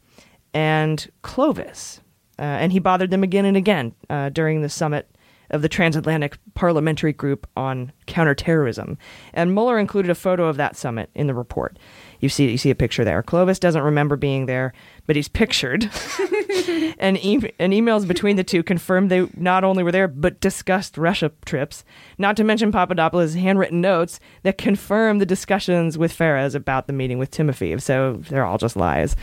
and 0.53 1.09
Clovis, 1.23 2.01
uh, 2.39 2.43
and 2.43 2.73
he 2.73 2.79
bothered 2.79 3.11
them 3.11 3.23
again 3.23 3.45
and 3.45 3.57
again 3.57 3.95
uh, 4.11 4.29
during 4.31 4.63
the 4.63 4.69
summit 4.69 5.09
of 5.51 5.63
the 5.63 5.69
Transatlantic 5.69 6.39
Parliamentary 6.55 7.13
Group 7.13 7.47
on 7.57 7.93
Counterterrorism. 8.09 8.99
And 9.33 9.55
Mueller 9.55 9.79
included 9.79 10.11
a 10.11 10.17
photo 10.17 10.47
of 10.47 10.57
that 10.57 10.77
summit 10.77 11.11
in 11.15 11.29
the 11.29 11.35
report. 11.35 11.79
You 12.21 12.29
see, 12.29 12.51
you 12.51 12.59
see 12.59 12.71
a 12.71 12.75
picture 12.75 13.05
there. 13.05 13.23
Clovis 13.23 13.61
doesn't 13.61 13.83
remember 13.83 14.17
being 14.17 14.47
there, 14.47 14.73
but 15.07 15.15
he's 15.15 15.29
pictured. 15.29 15.85
and, 16.99 17.17
e- 17.19 17.53
and 17.59 17.73
emails 17.73 18.09
between 18.09 18.37
the 18.37 18.43
two 18.43 18.63
confirmed 18.65 19.11
they 19.11 19.29
not 19.37 19.63
only 19.63 19.85
were 19.85 19.93
there, 19.93 20.09
but 20.09 20.41
discussed 20.41 20.99
Russia 20.99 21.31
trips. 21.45 21.85
Not 22.19 22.37
to 22.37 22.45
mention 22.45 22.73
Papadopoulos' 22.73 23.35
handwritten 23.35 23.81
notes 23.81 24.19
that 24.43 24.59
confirm 24.59 25.19
the 25.19 25.27
discussions 25.27 25.97
with 25.97 26.13
Phares 26.13 26.57
about 26.57 26.89
the 26.89 26.93
meeting 26.93 27.19
with 27.19 27.31
Timofeev. 27.31 27.81
So 27.81 28.21
they're 28.29 28.45
all 28.45 28.59
just 28.59 28.77
lies. 28.77 29.15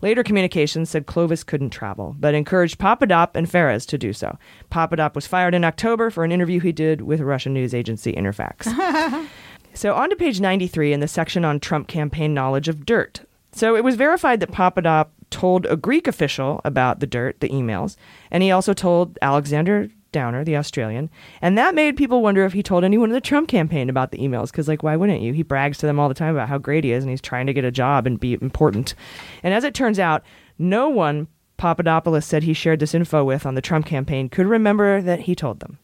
Later 0.00 0.22
communications 0.22 0.88
said 0.88 1.06
Clovis 1.06 1.44
couldn't 1.44 1.70
travel, 1.70 2.16
but 2.18 2.34
encouraged 2.34 2.78
Papadop 2.78 3.30
and 3.34 3.50
Phares 3.50 3.84
to 3.86 3.98
do 3.98 4.12
so. 4.12 4.38
Papadop 4.70 5.14
was 5.14 5.26
fired 5.26 5.54
in 5.54 5.64
October 5.64 6.10
for 6.10 6.24
an 6.24 6.32
interview 6.32 6.60
he 6.60 6.72
did 6.72 7.02
with 7.02 7.20
Russian 7.20 7.52
news 7.52 7.74
agency 7.74 8.16
Interfax. 8.32 9.28
So, 9.74 9.94
on 9.94 10.10
to 10.10 10.16
page 10.16 10.40
93 10.40 10.92
in 10.92 10.98
the 10.98 11.06
section 11.06 11.44
on 11.44 11.60
Trump 11.60 11.86
campaign 11.86 12.34
knowledge 12.34 12.66
of 12.66 12.84
dirt. 12.84 13.20
So, 13.52 13.76
it 13.76 13.84
was 13.84 13.94
verified 13.94 14.40
that 14.40 14.50
Papadop 14.50 15.10
told 15.30 15.66
a 15.66 15.76
Greek 15.76 16.08
official 16.08 16.60
about 16.64 16.98
the 16.98 17.06
dirt, 17.06 17.38
the 17.38 17.48
emails, 17.50 17.94
and 18.32 18.42
he 18.42 18.50
also 18.50 18.72
told 18.72 19.18
Alexander 19.22 19.88
Downer, 20.10 20.42
the 20.42 20.56
Australian, 20.56 21.10
and 21.40 21.56
that 21.56 21.76
made 21.76 21.96
people 21.96 22.22
wonder 22.22 22.44
if 22.44 22.54
he 22.54 22.62
told 22.62 22.82
anyone 22.82 23.10
in 23.10 23.14
the 23.14 23.20
Trump 23.20 23.48
campaign 23.48 23.88
about 23.88 24.10
the 24.10 24.18
emails. 24.18 24.50
Because, 24.50 24.66
like, 24.66 24.82
why 24.82 24.96
wouldn't 24.96 25.20
you? 25.20 25.32
He 25.32 25.44
brags 25.44 25.78
to 25.78 25.86
them 25.86 26.00
all 26.00 26.08
the 26.08 26.14
time 26.14 26.34
about 26.34 26.48
how 26.48 26.58
great 26.58 26.82
he 26.82 26.90
is, 26.90 27.04
and 27.04 27.10
he's 27.10 27.20
trying 27.20 27.46
to 27.46 27.52
get 27.52 27.64
a 27.64 27.70
job 27.70 28.04
and 28.04 28.18
be 28.18 28.32
important. 28.32 28.96
And 29.44 29.54
as 29.54 29.62
it 29.62 29.74
turns 29.74 30.00
out, 30.00 30.24
no 30.58 30.88
one 30.88 31.28
Papadopoulos 31.56 32.24
said 32.24 32.42
he 32.42 32.54
shared 32.54 32.80
this 32.80 32.94
info 32.94 33.22
with 33.22 33.46
on 33.46 33.54
the 33.54 33.60
Trump 33.60 33.86
campaign 33.86 34.28
could 34.28 34.46
remember 34.46 35.02
that 35.02 35.20
he 35.20 35.34
told 35.36 35.60
them. 35.60 35.78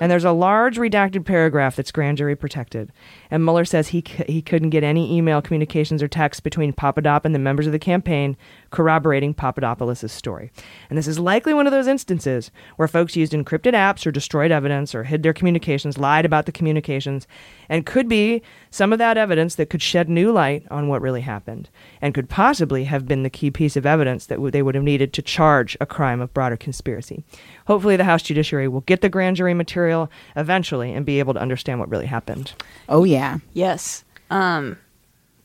And 0.00 0.10
there's 0.10 0.24
a 0.24 0.32
large 0.32 0.78
redacted 0.78 1.24
paragraph 1.24 1.76
that's 1.76 1.92
grand 1.92 2.18
jury 2.18 2.34
protected. 2.34 2.92
And 3.30 3.44
Mueller 3.44 3.64
says 3.64 3.88
he, 3.88 4.02
c- 4.06 4.24
he 4.26 4.42
couldn't 4.42 4.70
get 4.70 4.82
any 4.82 5.16
email 5.16 5.40
communications 5.40 6.02
or 6.02 6.08
texts 6.08 6.40
between 6.40 6.72
Papadop 6.72 7.24
and 7.24 7.34
the 7.34 7.38
members 7.38 7.66
of 7.66 7.72
the 7.72 7.78
campaign 7.78 8.36
corroborating 8.70 9.34
Papadopoulos' 9.34 10.10
story. 10.10 10.50
And 10.88 10.98
this 10.98 11.06
is 11.06 11.18
likely 11.18 11.54
one 11.54 11.66
of 11.66 11.72
those 11.72 11.86
instances 11.86 12.50
where 12.76 12.88
folks 12.88 13.16
used 13.16 13.32
encrypted 13.32 13.74
apps 13.74 14.06
or 14.06 14.10
destroyed 14.10 14.50
evidence 14.50 14.94
or 14.94 15.04
hid 15.04 15.22
their 15.22 15.32
communications, 15.32 15.98
lied 15.98 16.24
about 16.24 16.46
the 16.46 16.52
communications, 16.52 17.26
and 17.72 17.86
could 17.86 18.06
be 18.06 18.42
some 18.70 18.92
of 18.92 18.98
that 18.98 19.16
evidence 19.16 19.54
that 19.54 19.70
could 19.70 19.80
shed 19.80 20.06
new 20.06 20.30
light 20.30 20.62
on 20.70 20.88
what 20.88 21.00
really 21.00 21.22
happened 21.22 21.70
and 22.02 22.12
could 22.12 22.28
possibly 22.28 22.84
have 22.84 23.08
been 23.08 23.22
the 23.22 23.30
key 23.30 23.50
piece 23.50 23.78
of 23.78 23.86
evidence 23.86 24.26
that 24.26 24.34
w- 24.34 24.50
they 24.50 24.60
would 24.60 24.74
have 24.74 24.84
needed 24.84 25.14
to 25.14 25.22
charge 25.22 25.74
a 25.80 25.86
crime 25.86 26.20
of 26.20 26.34
broader 26.34 26.58
conspiracy. 26.58 27.24
Hopefully, 27.66 27.96
the 27.96 28.04
House 28.04 28.22
Judiciary 28.22 28.68
will 28.68 28.82
get 28.82 29.00
the 29.00 29.08
grand 29.08 29.36
jury 29.36 29.54
material 29.54 30.10
eventually 30.36 30.92
and 30.92 31.06
be 31.06 31.18
able 31.18 31.32
to 31.32 31.40
understand 31.40 31.80
what 31.80 31.88
really 31.88 32.04
happened. 32.04 32.52
Oh 32.90 33.04
yeah. 33.04 33.38
Yes. 33.54 34.04
Um 34.30 34.76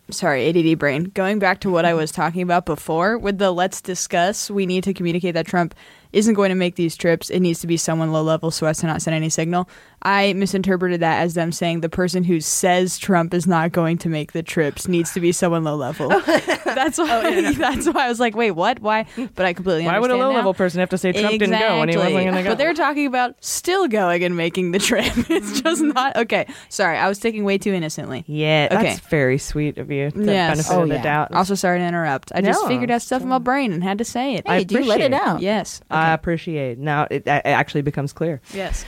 sorry, 0.10 0.50
ADD 0.50 0.78
brain. 0.78 1.06
Going 1.06 1.40
back 1.40 1.62
to 1.62 1.70
what 1.70 1.86
I 1.86 1.94
was 1.94 2.12
talking 2.12 2.42
about 2.42 2.66
before 2.66 3.18
with 3.18 3.38
the 3.38 3.52
let's 3.52 3.82
discuss, 3.82 4.50
we 4.50 4.66
need 4.66 4.84
to 4.84 4.94
communicate 4.94 5.34
that 5.34 5.48
Trump 5.48 5.76
isn't 6.14 6.36
going 6.36 6.50
to 6.50 6.56
make 6.56 6.76
these 6.76 6.96
trips. 6.96 7.30
It 7.30 7.42
needs 7.42 7.60
to 7.62 7.68
be 7.68 7.78
someone 7.78 8.12
low 8.12 8.24
level 8.24 8.52
so 8.52 8.66
as 8.66 8.78
to 8.80 8.88
not 8.88 9.02
send 9.02 9.16
any 9.16 9.30
signal. 9.30 9.70
I 10.04 10.34
misinterpreted 10.34 11.00
that 11.02 11.22
as 11.22 11.34
them 11.34 11.52
saying 11.52 11.82
the 11.82 11.90
person 11.90 12.24
who 12.24 12.40
says 12.40 12.98
Trump 12.98 13.34
is 13.34 13.48
not 13.48 13.72
going 13.72 13.98
to 14.00 14.10
make 14.10 14.32
the 14.32 14.44
trips 14.44 14.88
needs 14.88 15.12
to 15.14 15.20
be 15.20 15.32
someone 15.32 15.64
low 15.64 15.76
level. 15.76 16.10
that's 16.66 16.98
why 16.98 17.52
that's 17.58 17.88
why 17.88 18.06
I 18.06 18.10
was 18.10 18.20
like, 18.20 18.36
wait, 18.36 18.52
what? 18.52 18.80
Why? 18.80 19.06
But 19.36 19.46
I 19.46 19.54
completely 19.54 19.88
understand. 19.88 19.96
Why 19.96 20.00
would 20.00 20.12
a 20.12 20.14
understand 20.14 20.30
low 20.30 20.36
level 20.36 20.54
person 20.54 20.80
have 20.80 20.90
to 20.92 20.98
say 20.98 21.12
Trump 21.14 21.32
didn't 21.32 21.60
go 21.60 21.80
when 21.80 21.90
he 21.90 21.98
wasn't 21.98 22.14
going 22.14 22.36
to 22.36 22.44
go? 22.44 22.50
But 22.50 22.58
they're 22.60 22.74
talking 22.74 23.08
about 23.08 23.44
still 23.44 23.88
going 23.88 24.24
and 24.24 24.38
making 24.38 24.72
the 24.72 24.80
trip. 24.80 25.06
it's 25.30 25.62
just 25.62 25.82
not 25.82 26.16
okay. 26.16 26.48
Sorry, 26.70 26.98
I 26.98 27.08
was 27.08 27.20
taking 27.20 27.44
way 27.44 27.58
too 27.58 27.74
innocently. 27.74 28.24
yeah, 28.28 28.68
Okay. 28.72 28.84
that's 28.84 29.00
very 29.08 29.38
sweet 29.38 29.78
of 29.78 29.92
you. 29.92 30.12
The 30.12 30.26
Yes. 30.26 30.52
benefit 30.52 30.74
oh, 30.74 30.84
of 30.84 30.90
the 30.90 31.00
doubt. 31.00 31.34
Also, 31.34 31.56
sorry 31.56 31.80
to 31.80 31.86
interrupt. 31.86 32.32
I 32.36 32.42
just 32.42 32.66
figured 32.68 32.92
out 32.92 33.02
stuff 33.02 33.24
in 33.24 33.30
my 33.30 33.40
brain 33.40 33.74
and 33.74 33.84
had 33.84 33.98
to 33.98 34.06
say 34.06 34.36
it. 34.36 34.44
I 34.48 34.58
appreciate 34.58 34.88
let 34.88 35.02
it 35.02 35.14
out. 35.14 35.42
Yes. 35.42 35.82
I 35.90 36.14
appreciate. 36.14 36.78
Now 36.78 37.08
it, 37.10 37.24
it 37.26 37.28
actually 37.28 37.82
becomes 37.82 38.14
clear. 38.14 38.42
Yes. 38.54 38.86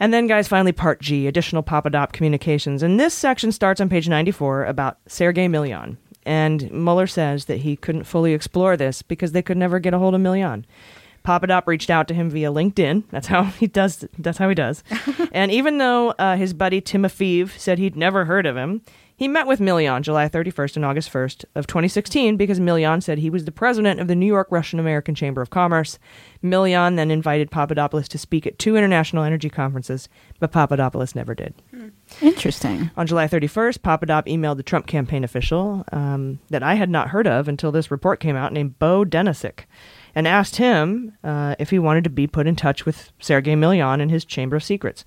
And 0.00 0.12
then, 0.14 0.26
guys, 0.26 0.48
finally, 0.48 0.72
part 0.72 1.00
G 1.00 1.26
additional 1.26 1.62
Papadop 1.62 2.12
communications. 2.12 2.82
And 2.82 2.98
this 2.98 3.14
section 3.14 3.52
starts 3.52 3.80
on 3.80 3.90
page 3.90 4.08
94 4.08 4.64
about 4.64 4.98
Sergei 5.06 5.46
Millian. 5.46 5.98
And 6.24 6.70
Mueller 6.72 7.06
says 7.06 7.44
that 7.44 7.58
he 7.58 7.76
couldn't 7.76 8.04
fully 8.04 8.32
explore 8.32 8.76
this 8.76 9.02
because 9.02 9.32
they 9.32 9.42
could 9.42 9.56
never 9.56 9.78
get 9.78 9.94
a 9.94 9.98
hold 9.98 10.14
of 10.14 10.20
Millian. 10.20 10.64
Papadop 11.24 11.66
reached 11.66 11.90
out 11.90 12.08
to 12.08 12.14
him 12.14 12.30
via 12.30 12.50
LinkedIn. 12.50 13.04
That's 13.10 13.26
how 13.26 13.44
he 13.44 13.66
does. 13.66 14.06
That's 14.18 14.38
how 14.38 14.48
he 14.48 14.54
does. 14.54 14.82
and 15.32 15.50
even 15.50 15.78
though 15.78 16.10
uh, 16.12 16.36
his 16.36 16.54
buddy 16.54 16.80
Timofeev 16.80 17.58
said 17.58 17.78
he'd 17.78 17.96
never 17.96 18.24
heard 18.24 18.46
of 18.46 18.56
him, 18.56 18.82
he 19.20 19.28
met 19.28 19.46
with 19.46 19.60
Millian 19.60 20.00
July 20.00 20.30
31st 20.30 20.76
and 20.76 20.84
August 20.86 21.12
1st 21.12 21.44
of 21.54 21.66
2016 21.66 22.38
because 22.38 22.58
Millian 22.58 23.02
said 23.02 23.18
he 23.18 23.28
was 23.28 23.44
the 23.44 23.52
president 23.52 24.00
of 24.00 24.08
the 24.08 24.14
New 24.14 24.24
York 24.24 24.48
Russian 24.50 24.80
American 24.80 25.14
Chamber 25.14 25.42
of 25.42 25.50
Commerce. 25.50 25.98
Millian 26.42 26.96
then 26.96 27.10
invited 27.10 27.50
Papadopoulos 27.50 28.08
to 28.08 28.16
speak 28.16 28.46
at 28.46 28.58
two 28.58 28.76
international 28.76 29.22
energy 29.22 29.50
conferences, 29.50 30.08
but 30.38 30.52
Papadopoulos 30.52 31.14
never 31.14 31.34
did. 31.34 31.52
Interesting. 32.22 32.90
On 32.96 33.06
July 33.06 33.28
31st, 33.28 33.80
Papadop 33.80 34.26
emailed 34.26 34.56
the 34.56 34.62
Trump 34.62 34.86
campaign 34.86 35.22
official 35.22 35.84
um, 35.92 36.38
that 36.48 36.62
I 36.62 36.76
had 36.76 36.88
not 36.88 37.10
heard 37.10 37.26
of 37.26 37.46
until 37.46 37.70
this 37.70 37.90
report 37.90 38.20
came 38.20 38.36
out, 38.36 38.54
named 38.54 38.78
Bo 38.78 39.04
Denysyk, 39.04 39.66
and 40.14 40.26
asked 40.26 40.56
him 40.56 41.12
uh, 41.22 41.56
if 41.58 41.68
he 41.68 41.78
wanted 41.78 42.04
to 42.04 42.10
be 42.10 42.26
put 42.26 42.46
in 42.46 42.56
touch 42.56 42.86
with 42.86 43.12
Sergei 43.20 43.52
Millian 43.54 44.00
and 44.00 44.10
his 44.10 44.24
Chamber 44.24 44.56
of 44.56 44.64
Secrets. 44.64 45.04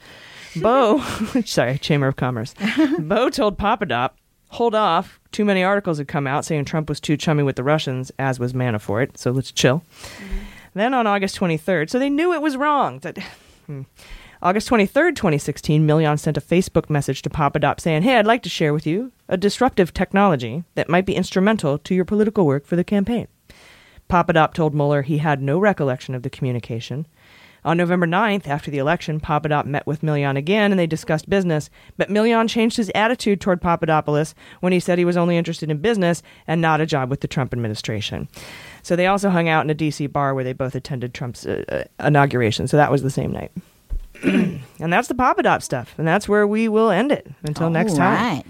Bo, 0.55 0.99
sorry, 1.45 1.77
Chamber 1.77 2.07
of 2.07 2.15
Commerce. 2.15 2.53
Bo 2.99 3.29
told 3.29 3.57
Papadop, 3.57 4.11
hold 4.49 4.75
off. 4.75 5.19
Too 5.31 5.45
many 5.45 5.63
articles 5.63 5.97
had 5.97 6.07
come 6.07 6.27
out 6.27 6.45
saying 6.45 6.65
Trump 6.65 6.89
was 6.89 6.99
too 6.99 7.17
chummy 7.17 7.43
with 7.43 7.55
the 7.55 7.63
Russians, 7.63 8.11
as 8.19 8.39
was 8.39 8.53
Manafort, 8.53 9.17
so 9.17 9.31
let's 9.31 9.51
chill. 9.51 9.83
Then 10.73 10.93
on 10.93 11.07
August 11.07 11.39
23rd, 11.39 11.89
so 11.89 11.99
they 11.99 12.09
knew 12.09 12.33
it 12.33 12.41
was 12.41 12.57
wrong. 12.57 12.99
That, 12.99 13.17
hmm. 13.65 13.81
August 14.41 14.69
23rd, 14.69 15.15
2016, 15.15 15.87
Millian 15.87 16.19
sent 16.19 16.35
a 16.35 16.41
Facebook 16.41 16.89
message 16.89 17.21
to 17.21 17.29
Papadop 17.29 17.79
saying, 17.79 18.01
Hey, 18.01 18.17
I'd 18.17 18.27
like 18.27 18.43
to 18.43 18.49
share 18.49 18.73
with 18.73 18.85
you 18.85 19.13
a 19.29 19.37
disruptive 19.37 19.93
technology 19.93 20.65
that 20.75 20.89
might 20.89 21.05
be 21.05 21.15
instrumental 21.15 21.77
to 21.77 21.95
your 21.95 22.03
political 22.03 22.45
work 22.45 22.65
for 22.65 22.75
the 22.75 22.83
campaign. 22.83 23.27
Papadop 24.09 24.53
told 24.53 24.75
Mueller 24.75 25.01
he 25.01 25.19
had 25.19 25.41
no 25.41 25.57
recollection 25.57 26.13
of 26.13 26.23
the 26.23 26.29
communication. 26.29 27.07
On 27.65 27.77
November 27.77 28.05
9th, 28.05 28.47
after 28.47 28.69
the 28.69 28.77
election, 28.77 29.19
Papadop 29.19 29.65
met 29.65 29.87
with 29.87 30.01
Millian 30.01 30.37
again 30.37 30.71
and 30.71 30.79
they 30.79 30.87
discussed 30.87 31.29
business, 31.29 31.69
but 31.97 32.09
Millian 32.09 32.49
changed 32.49 32.77
his 32.77 32.91
attitude 32.93 33.39
toward 33.39 33.61
Papadopoulos 33.61 34.35
when 34.59 34.73
he 34.73 34.79
said 34.79 34.97
he 34.97 35.05
was 35.05 35.17
only 35.17 35.37
interested 35.37 35.71
in 35.71 35.77
business 35.77 36.21
and 36.47 36.61
not 36.61 36.81
a 36.81 36.85
job 36.85 37.09
with 37.09 37.21
the 37.21 37.27
Trump 37.27 37.53
administration. 37.53 38.27
So 38.81 38.95
they 38.95 39.07
also 39.07 39.29
hung 39.29 39.47
out 39.47 39.63
in 39.63 39.69
a 39.69 39.73
D.C. 39.73 40.07
bar 40.07 40.35
where 40.35 40.43
they 40.43 40.53
both 40.53 40.75
attended 40.75 41.13
Trump's 41.13 41.45
uh, 41.45 41.63
uh, 41.69 42.05
inauguration, 42.05 42.67
so 42.67 42.75
that 42.77 42.91
was 42.91 43.01
the 43.01 43.09
same 43.09 43.31
night. 43.31 43.51
and 44.23 44.61
that's 44.79 45.07
the 45.07 45.15
Papadop 45.15 45.61
stuff, 45.61 45.95
and 45.97 46.07
that's 46.07 46.27
where 46.27 46.45
we 46.45 46.67
will 46.67 46.89
end 46.89 47.11
it 47.11 47.27
until 47.43 47.69
next 47.69 47.95
time. 47.95 48.43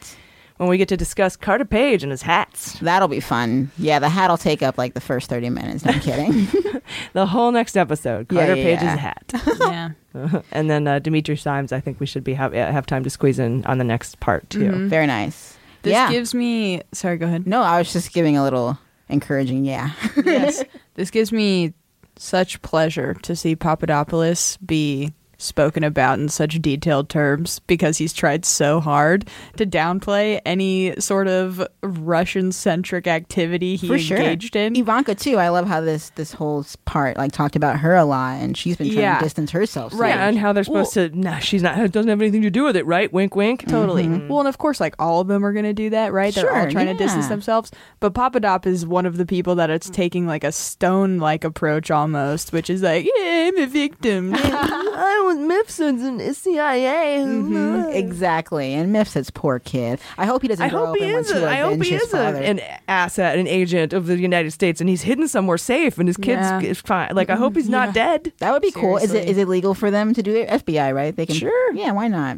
When 0.64 0.70
we 0.70 0.78
get 0.78 0.88
to 0.88 0.97
discuss 0.97 1.36
Carter 1.36 1.66
Page 1.66 2.03
and 2.03 2.11
his 2.11 2.22
hats. 2.22 2.80
That'll 2.80 3.09
be 3.09 3.20
fun. 3.20 3.70
Yeah, 3.78 3.99
the 3.99 4.07
hat'll 4.07 4.38
take 4.38 4.64
up 4.64 4.78
like 4.78 4.93
the 4.93 5.01
first 5.01 5.30
30 5.30 5.49
minutes. 5.49 5.84
No, 5.84 5.91
I'm 5.91 5.99
kidding. 5.99 6.47
The 7.14 7.26
whole 7.26 7.51
next 7.51 7.78
episode, 7.78 8.28
Carter 8.28 8.55
yeah, 8.55 8.64
Page's 8.64 8.84
yeah. 8.84 8.95
hat. 8.97 9.34
yeah. 9.59 10.41
and 10.51 10.70
then 10.70 10.88
uh, 10.88 10.99
Dimitri 10.99 11.38
Simes, 11.38 11.72
I 11.72 11.80
think 11.80 11.99
we 11.99 12.05
should 12.05 12.24
be 12.24 12.34
have, 12.34 12.53
have 12.53 12.86
time 12.86 13.03
to 13.03 13.09
squeeze 13.09 13.39
in 13.39 13.66
on 13.66 13.78
the 13.78 13.84
next 13.84 14.20
part 14.20 14.49
too. 14.49 14.70
Mhm. 14.72 14.89
Very 14.89 15.07
nice. 15.07 15.57
This 15.82 15.91
yeah. 15.91 16.09
gives 16.11 16.34
me. 16.34 16.82
Sorry, 16.91 17.18
go 17.18 17.26
ahead. 17.26 17.45
no, 17.47 17.61
I 17.61 17.78
was 17.78 17.91
just 17.91 18.14
giving 18.14 18.38
a 18.38 18.43
little 18.43 18.78
encouraging 19.09 19.66
yeah. 19.66 19.91
yes. 20.26 20.64
This 20.95 21.09
gives 21.11 21.32
me 21.32 21.74
such 22.18 22.61
pleasure 22.61 23.16
to 23.24 23.36
see 23.36 23.55
Papadopoulos 23.55 24.57
be 24.57 25.14
spoken 25.44 25.84
about 25.84 26.20
in 26.20 26.30
such 26.30 26.62
detailed 26.62 27.10
terms 27.10 27.60
because 27.68 27.98
he's 27.98 28.14
tried 28.14 28.46
so 28.46 28.80
hard 28.80 29.28
to 29.58 29.66
downplay 29.66 30.39
any 30.46 31.00
sort 31.00 31.28
of 31.28 31.66
Russian 31.82 32.52
centric 32.52 33.08
activity 33.08 33.76
he 33.76 33.88
For 33.88 34.00
sure. 34.00 34.18
engaged 34.18 34.56
in. 34.56 34.76
Ivanka 34.76 35.16
too. 35.16 35.38
I 35.38 35.50
love 35.50 35.68
how 35.68 35.82
this 35.82 36.10
this 36.16 36.32
whole 36.34 36.66
part 36.86 37.18
like 37.18 37.32
talked 37.32 37.56
about 37.56 37.80
her 37.80 37.96
a 37.96 38.06
lot, 38.06 38.41
and 38.41 38.56
she's 38.58 38.78
been 38.78 38.88
trying 38.88 39.00
Yeah. 39.00 39.18
to 39.20 39.24
distance 39.26 39.52
herself. 39.52 39.91
so 39.94 39.98
Right, 40.00 40.10
much. 40.16 40.20
and 40.20 40.38
how 40.38 40.54
they're 40.54 40.64
supposed 40.64 40.94
to. 40.94 41.10
Nah, 41.10 41.39
she's 41.39 41.62
not. 41.62 41.78
It 41.78 41.91
doesn't 41.91 42.10
have 42.10 42.22
anything 42.22 42.41
to 42.44 42.50
do 42.50 42.64
with 42.64 42.76
it, 42.76 42.86
right? 42.86 43.12
Wink, 43.12 43.36
wink. 43.36 43.68
Totally. 43.68 44.04
Mm-hmm. 44.06 44.28
Well, 44.28 44.39
and 44.39 44.48
of 44.48 44.58
course, 44.58 44.80
like 44.80 44.96
all 45.00 45.20
of 45.22 45.28
them 45.28 45.46
are 45.46 45.54
going 45.54 45.66
to 45.66 45.74
do 45.74 45.89
that, 45.91 46.14
right? 46.14 46.34
They're 46.34 46.50
all 46.52 46.62
Sure, 46.64 46.72
trying 46.72 46.88
to 46.88 46.94
distance 46.94 47.28
themselves. 47.28 47.72
But 48.00 48.14
Papadop 48.14 48.66
is 48.66 48.86
one 48.86 49.06
of 49.06 49.18
the 49.18 49.26
people 49.26 49.56
that 49.56 49.70
it's 49.70 49.89
taking 49.89 50.26
like 50.28 50.44
a 50.44 50.52
stone 50.52 51.18
like 51.20 51.44
approach 51.44 51.91
almost, 51.91 52.54
which 52.54 52.70
is 52.70 52.82
like, 52.82 53.06
yeah, 53.18 53.50
I'm 53.50 53.58
a 53.58 53.66
victim. 53.68 54.34
I 54.36 55.22
was 55.26 55.33
Mifsud's 55.38 56.02
and 56.04 56.36
CIA. 56.36 57.18
Mhm, 57.26 57.94
exactly. 57.94 58.74
And 58.74 58.92
Miff 58.92 59.08
says, 59.10 59.30
"Poor 59.30 59.60
kid." 59.60 60.00
I 60.18 60.26
hope 60.26 60.42
he 60.42 60.48
doesn't 60.48 60.66
I 60.66 60.70
grow 60.70 60.86
hope 60.88 60.90
up 60.90 60.98
he 60.98 61.04
and 61.06 61.14
want 61.14 61.26
is. 61.26 61.32
to 61.32 61.46
A, 61.46 61.50
I 61.50 61.56
hope 61.58 61.82
he 61.84 61.94
is 61.96 62.14
a, 62.14 62.18
an 62.20 62.62
asset, 62.88 63.38
an 63.38 63.48
agent 63.48 63.94
of 63.94 64.06
the 64.08 64.18
United 64.18 64.52
States, 64.52 64.80
and 64.82 64.90
he's 64.90 65.02
hidden 65.04 65.28
somewhere 65.28 65.58
safe, 65.58 65.98
and 65.98 66.08
his 66.08 66.18
kids 66.18 66.42
Yeah. 66.42 66.62
is 66.62 66.82
fine. 66.82 67.10
Like 67.14 67.30
I 67.30 67.36
hope 67.36 67.56
he's 67.56 67.70
not 67.70 67.94
dead. 67.94 68.32
that 68.40 68.52
would 68.52 68.62
be 68.62 68.72
cool. 68.72 68.98
Is 68.98 69.06
it 69.06 69.10
Seriously. 69.10 69.32
is 69.32 69.38
it 69.38 69.48
legal 69.48 69.74
for 69.74 69.92
them 69.92 70.14
to 70.14 70.24
do 70.24 70.36
it? 70.36 70.50
FBI, 70.50 70.94
right? 70.94 71.16
They 71.16 71.26
can. 71.26 71.36
Sure. 71.36 71.74
Yeah, 71.74 71.92
why 71.92 72.08
not? 72.08 72.38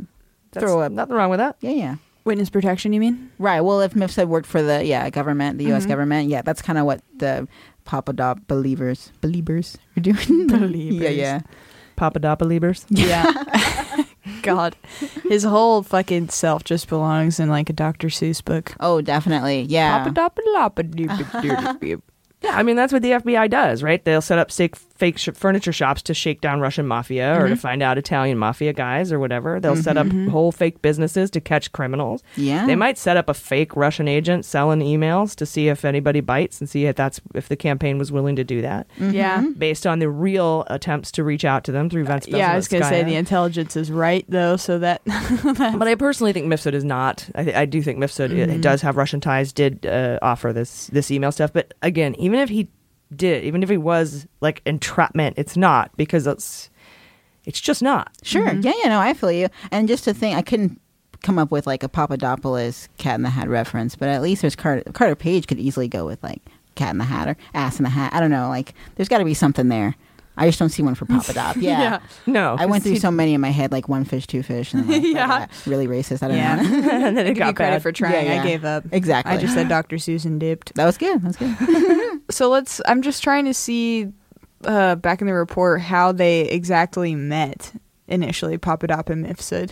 That's 0.52 0.64
Throw 0.66 0.82
up. 0.82 0.92
nothing 0.92 1.16
wrong 1.16 1.30
with 1.30 1.40
that. 1.40 1.58
Yeah, 1.62 1.72
yeah. 1.72 1.96
Witness 2.24 2.50
protection, 2.50 2.92
you 2.94 3.00
mean? 3.00 3.30
Right. 3.38 3.62
Well, 3.62 3.82
if 3.82 3.96
Miff 3.96 4.10
said 4.12 4.30
worked 4.30 4.48
for 4.48 4.64
the 4.64 4.84
yeah 4.84 5.10
government, 5.12 5.58
the 5.60 5.66
U.S. 5.66 5.86
Mhm. 5.86 5.90
government, 5.90 6.30
yeah, 6.30 6.42
that's 6.42 6.62
kind 6.62 6.80
of 6.80 6.86
what 6.86 7.02
the 7.18 7.48
Papa 7.84 8.14
Papadop 8.14 8.48
believers 8.48 9.12
believers 9.22 9.78
are 9.96 10.02
doing. 10.02 10.48
Believers. 10.48 11.02
yeah, 11.04 11.10
yeah. 11.10 11.40
Papadop 11.96 12.40
believers. 12.40 12.86
Yeah. 12.90 13.32
God. 14.42 14.76
His 15.30 15.44
whole 15.44 15.84
fucking 15.84 16.30
self 16.30 16.64
just 16.64 16.88
belongs 16.88 17.40
in 17.40 17.50
like 17.50 17.70
a 17.70 17.74
Dr. 17.74 18.08
Seuss 18.08 18.44
book. 18.44 18.74
Oh, 18.80 19.02
definitely. 19.02 19.62
Yeah. 19.64 20.06
Papadopalopadidoop. 20.06 22.02
Yeah, 22.42 22.56
I 22.58 22.62
mean 22.62 22.76
that's 22.76 22.94
what 22.94 23.02
the 23.02 23.12
FBI 23.12 23.50
does, 23.50 23.82
right? 23.82 24.04
They'll 24.06 24.22
set 24.22 24.38
up 24.38 24.52
fake, 24.52 24.76
fake 24.96 25.18
sh- 25.18 25.30
furniture 25.34 25.74
shops 25.74 26.02
to 26.04 26.14
shake 26.14 26.40
down 26.42 26.62
Russian 26.62 26.88
mafia 26.88 27.38
or 27.40 27.50
to 27.50 27.56
Mhm. 27.56 27.60
find 27.60 27.84
out 27.84 27.98
Italian 27.98 28.38
mafia 28.38 28.72
guys 28.72 29.12
or 29.12 29.20
whatever. 29.20 29.60
They'll 29.60 29.76
set 29.76 29.98
up 29.98 30.08
Mhm. 30.08 30.30
whole 30.30 30.52
fake 30.54 30.82
businesses 30.82 31.30
to 31.32 31.42
catch 31.42 31.72
criminals. 31.74 32.24
Yeah. 32.38 32.66
they 32.66 32.76
might 32.76 32.98
set 32.98 33.18
up 33.18 33.28
a 33.30 33.34
fake 33.34 33.76
Russian 33.76 34.08
agent 34.08 34.46
selling 34.46 34.80
emails 34.80 35.36
to 35.36 35.46
see 35.46 35.68
if 35.68 35.84
anybody 35.86 36.22
bites 36.22 36.60
and 36.62 36.70
see 36.70 36.86
if 36.86 36.96
that's 36.96 37.20
if 37.34 37.50
the 37.50 37.56
campaign 37.58 37.98
was 37.98 38.12
willing 38.12 38.36
to 38.38 38.44
do 38.44 38.62
that. 38.62 38.88
Yeah. 39.00 39.44
based 39.58 39.86
on 39.86 40.00
the 40.00 40.10
real 40.10 40.66
attempts 40.70 41.12
to 41.12 41.24
reach 41.24 41.44
out 41.46 41.64
to 41.66 41.72
them 41.72 41.90
through 41.90 42.06
Vince. 42.06 42.28
yeah, 42.28 42.52
I 42.54 42.56
was 42.56 42.68
gonna 42.68 42.86
say 42.86 43.04
the 43.04 43.16
intelligence 43.16 43.76
is 43.76 43.92
right 43.92 44.26
though, 44.30 44.56
so 44.56 44.80
that. 44.80 45.02
but 45.78 45.88
I 45.88 45.96
personally 45.96 46.32
think 46.34 46.48
Mifsud 46.48 46.74
is 46.74 46.84
not. 46.86 47.30
I, 47.36 47.44
th- 47.44 47.56
I 47.56 47.66
do 47.66 47.82
think 47.82 48.00
Mifsud 48.00 48.32
it- 48.32 48.50
it 48.50 48.50
Mhm. 48.50 48.62
does 48.62 48.82
have 48.82 48.96
Russian 48.98 49.20
ties. 49.20 49.52
Did 49.52 49.86
uh, 49.86 50.20
offer 50.22 50.54
this 50.54 50.88
this 50.88 51.12
email 51.12 51.32
stuff, 51.32 51.52
but 51.54 51.74
again, 51.82 52.16
even 52.18 52.40
if 52.40 52.50
he 52.50 52.68
did, 53.16 53.44
even 53.44 53.64
if 53.64 53.70
he 53.70 53.78
was 53.78 54.28
like 54.42 54.62
entrapment, 54.66 55.36
it's 55.38 55.58
not 55.58 55.96
because 55.98 56.28
it's 56.28 56.70
it's 57.46 57.62
just 57.62 57.82
not. 57.82 58.12
Sure. 58.24 58.48
Mm-hmm. 58.48 58.62
Yeah, 58.62 58.74
yeah, 58.84 58.90
no, 58.90 59.00
I 59.00 59.14
feel 59.14 59.32
you. 59.32 59.50
And 59.72 59.88
just 59.88 60.04
to 60.06 60.14
think, 60.14 60.36
I 60.38 60.42
couldn't 60.42 60.80
come 61.22 61.40
up 61.40 61.52
with 61.52 61.68
like 61.68 61.84
a 61.84 61.90
Papadopoulos 61.90 62.88
Cat 62.98 63.16
in 63.16 63.22
the 63.24 63.30
Hat 63.30 63.48
reference, 63.50 63.96
but 63.96 64.10
at 64.10 64.22
least 64.22 64.42
there's 64.42 64.56
Carter, 64.56 64.84
Carter 64.92 65.16
Page 65.16 65.48
could 65.48 65.60
easily 65.60 65.88
go 65.88 66.06
with 66.06 66.22
like 66.24 66.42
Cat 66.76 66.92
in 66.92 66.98
the 66.98 67.04
Hat 67.04 67.28
or 67.28 67.38
Ass 67.54 67.80
in 67.80 67.84
the 67.84 67.90
Hat. 67.90 68.14
I 68.14 68.20
don't 68.20 68.32
know. 68.32 68.50
Like, 68.50 68.74
there's 68.96 69.10
got 69.10 69.20
to 69.20 69.26
be 69.26 69.34
something 69.34 69.70
there. 69.70 69.96
I 70.38 70.48
just 70.48 70.60
don't 70.60 70.70
see 70.70 70.84
one 70.84 70.96
for 70.96 71.06
Papadop. 71.06 71.56
Yeah. 71.62 71.80
Yeah. 71.80 72.00
No, 72.26 72.56
I 72.60 72.66
went 72.66 72.84
through 72.84 72.98
so 72.98 73.10
many 73.12 73.34
in 73.34 73.42
my 73.42 73.50
head, 73.52 73.72
like 73.72 73.88
one 73.88 74.04
fish, 74.06 74.28
two 74.28 74.44
fish. 74.44 74.74
And 74.74 74.88
like, 74.88 75.02
Yeah. 75.06 75.48
Really 75.66 75.88
racist. 75.88 76.22
I 76.24 76.28
don't 76.28 76.38
Yeah. 76.38 76.56
know. 76.58 76.90
and 76.92 77.18
then 77.18 77.28
it 77.28 77.34
got 77.36 77.56
credit 77.56 77.76
bad. 77.76 77.82
for 77.84 77.92
trying. 77.92 78.26
Yeah, 78.28 78.42
I 78.42 78.46
gave 78.46 78.66
up. 78.66 78.84
Exactly. 78.92 79.34
I 79.34 79.38
just 79.38 79.54
said 79.54 79.70
Dr. 79.70 79.98
Susan 79.98 80.38
dipped. 80.40 80.76
That 80.76 80.86
was 80.86 80.98
good. 80.98 81.22
That 81.22 81.28
was 81.28 81.38
good. 81.38 82.22
So 82.32 82.50
let's. 82.50 82.82
I'm 82.86 83.02
just 83.02 83.24
trying 83.24 83.46
to 83.46 83.54
see 83.54 84.12
uh, 84.66 84.96
back 84.96 85.22
in 85.22 85.28
the 85.28 85.34
report 85.34 85.82
how 85.82 86.12
they 86.12 86.42
exactly 86.50 87.16
met 87.16 87.72
initially, 88.08 88.58
Papadop 88.58 89.10
and 89.10 89.26
Mifsud, 89.26 89.72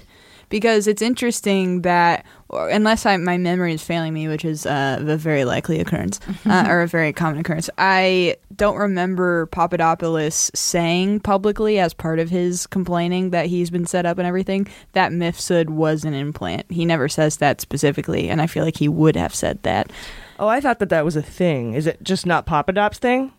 because 0.49 0.88
it's 0.88 1.01
interesting 1.01 1.82
that, 1.82 2.26
or 2.49 2.70
unless 2.70 3.05
I, 3.05 3.18
my 3.18 3.38
memory 3.38 3.74
is 3.74 3.84
failing 3.84 4.14
me, 4.14 4.28
which 4.28 4.43
is 4.45 4.66
uh, 4.66 5.03
a 5.07 5.18
very 5.18 5.45
likely 5.45 5.80
occurrence 5.80 6.20
uh, 6.45 6.66
or 6.68 6.82
a 6.82 6.88
very 6.88 7.14
common 7.14 7.39
occurrence, 7.39 7.70
I 7.78 8.38
don't 8.56 8.78
remember 8.78 9.47
Papadopoulos 9.47 10.51
saying 10.54 11.22
publicly 11.22 11.80
as 11.80 11.93
part 11.93 12.20
of 12.20 12.30
his 12.30 12.68
complaining 12.68 13.32
that 13.32 13.47
he's 13.47 13.70
been 13.70 13.86
set 13.86 14.06
up 14.06 14.18
and 14.18 14.28
everything 14.28 14.68
that 14.93 15.12
Mifsud 15.12 15.70
was 15.70 16.04
an 16.04 16.14
implant. 16.14 16.72
He 16.72 16.86
never 16.86 17.08
says 17.10 17.38
that 17.38 17.62
specifically, 17.62 18.30
and 18.30 18.41
I 18.41 18.47
feel 18.47 18.64
like 18.64 18.78
he 18.78 18.88
would 18.88 19.16
have 19.16 19.34
said 19.34 19.62
that. 19.64 19.91
Oh, 20.39 20.47
I 20.47 20.62
thought 20.62 20.80
that 20.80 20.89
that 20.89 21.06
was 21.06 21.16
a 21.16 21.22
thing. 21.22 21.74
Is 21.74 21.88
it 21.88 22.04
just 22.04 22.26
not 22.26 22.45
Papadop's 22.45 22.99
thing 22.99 23.32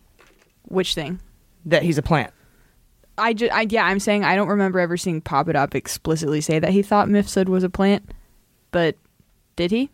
Which 0.65 0.95
thing? 0.95 1.21
that 1.65 1.83
he's 1.83 1.99
a 1.99 2.03
plant? 2.03 2.33
I, 3.17 3.33
just, 3.33 3.53
I 3.53 3.67
yeah, 3.69 3.85
I'm 3.85 4.01
saying 4.01 4.25
I 4.25 4.35
don't 4.35 4.49
remember 4.49 4.81
ever 4.81 4.97
seeing 4.97 5.21
Papadop 5.23 5.75
explicitly 5.75 6.41
say 6.41 6.59
that 6.59 6.73
he 6.73 6.83
thought 6.83 7.09
Mifsud 7.09 7.47
was 7.49 7.63
a 7.63 7.71
plant, 7.71 8.11
but 8.71 8.97
did 9.57 9.71
he? 9.71 9.91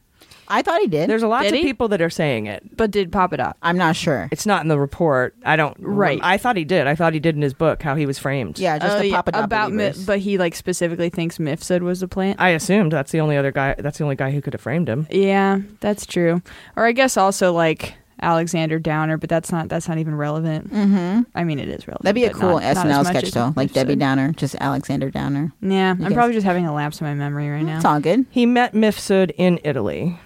I 0.50 0.62
thought 0.62 0.80
he 0.80 0.86
did. 0.88 1.08
There's 1.08 1.22
a 1.22 1.28
lot 1.28 1.42
Did 1.44 1.52
of 1.54 1.58
he? 1.60 1.62
people 1.64 1.88
that 1.88 2.02
are 2.02 2.10
saying 2.10 2.46
it. 2.46 2.76
But 2.76 2.90
did 2.90 3.10
Papadop? 3.10 3.54
I'm 3.62 3.78
not 3.78 3.96
sure. 3.96 4.28
It's 4.32 4.44
not 4.46 4.62
in 4.62 4.68
the 4.68 4.78
report. 4.78 5.34
I 5.44 5.56
don't. 5.56 5.76
Right. 5.78 6.18
I 6.22 6.36
thought 6.38 6.56
he 6.56 6.64
did. 6.64 6.86
I 6.86 6.94
thought 6.94 7.14
he 7.14 7.20
did 7.20 7.36
in 7.36 7.42
his 7.42 7.54
book 7.54 7.82
how 7.82 7.94
he 7.94 8.04
was 8.06 8.18
framed. 8.18 8.58
Yeah, 8.58 8.78
just 8.78 8.96
Oh, 8.96 8.98
the 8.98 9.06
yeah, 9.08 9.22
Papadop 9.22 9.44
about 9.44 9.70
Mi- 9.72 9.76
believers. 9.84 10.04
but 10.06 10.18
he 10.18 10.36
like 10.38 10.54
specifically 10.54 11.08
thinks 11.08 11.38
Mifsud 11.38 11.80
was 11.82 12.02
a 12.02 12.08
plant. 12.08 12.40
I 12.40 12.50
assumed 12.50 12.92
that's 12.92 13.12
the 13.12 13.20
only 13.20 13.36
other 13.36 13.52
guy. 13.52 13.74
That's 13.78 13.98
the 13.98 14.04
only 14.04 14.16
guy 14.16 14.30
who 14.32 14.40
could 14.42 14.52
have 14.52 14.60
framed 14.60 14.88
him. 14.88 15.06
Yeah, 15.10 15.60
that's 15.80 16.04
true. 16.04 16.42
Or 16.76 16.84
I 16.86 16.92
guess 16.92 17.16
also 17.16 17.52
like 17.52 17.94
Alexander 18.22 18.78
Downer, 18.78 19.16
but 19.16 19.30
that's 19.30 19.50
not 19.50 19.68
that's 19.70 19.88
not 19.88 19.96
even 19.98 20.14
relevant. 20.14 20.70
Mm-hmm. 20.72 21.22
I 21.34 21.44
mean, 21.44 21.58
it 21.58 21.68
is 21.68 21.88
relevant. 21.88 22.02
That'd 22.04 22.14
be 22.16 22.24
a 22.24 22.30
but 22.32 22.38
cool 22.40 22.50
not- 22.60 22.62
not 22.62 22.64
as 22.64 22.78
SNL 22.78 23.04
much 23.04 23.06
sketch 23.06 23.24
as 23.24 23.30
though, 23.32 23.52
like 23.56 23.72
Debbie 23.72 23.96
Downer, 23.96 24.32
just 24.32 24.56
Alexander 24.56 25.10
Downer. 25.10 25.52
Yeah, 25.62 25.68
You 25.70 25.78
I'm 25.92 25.98
guys- 26.00 26.12
probably 26.12 26.34
just 26.34 26.44
having 26.46 26.66
a 26.66 26.74
lapse 26.74 27.00
in 27.00 27.06
my 27.06 27.14
memory 27.14 27.48
right 27.48 27.62
now. 27.64 27.76
It's 27.76 27.84
all 27.86 28.00
good. 28.00 28.26
He 28.30 28.44
met 28.44 28.74
Mifsud 28.74 29.30
in 29.38 29.58
Italy. 29.64 30.18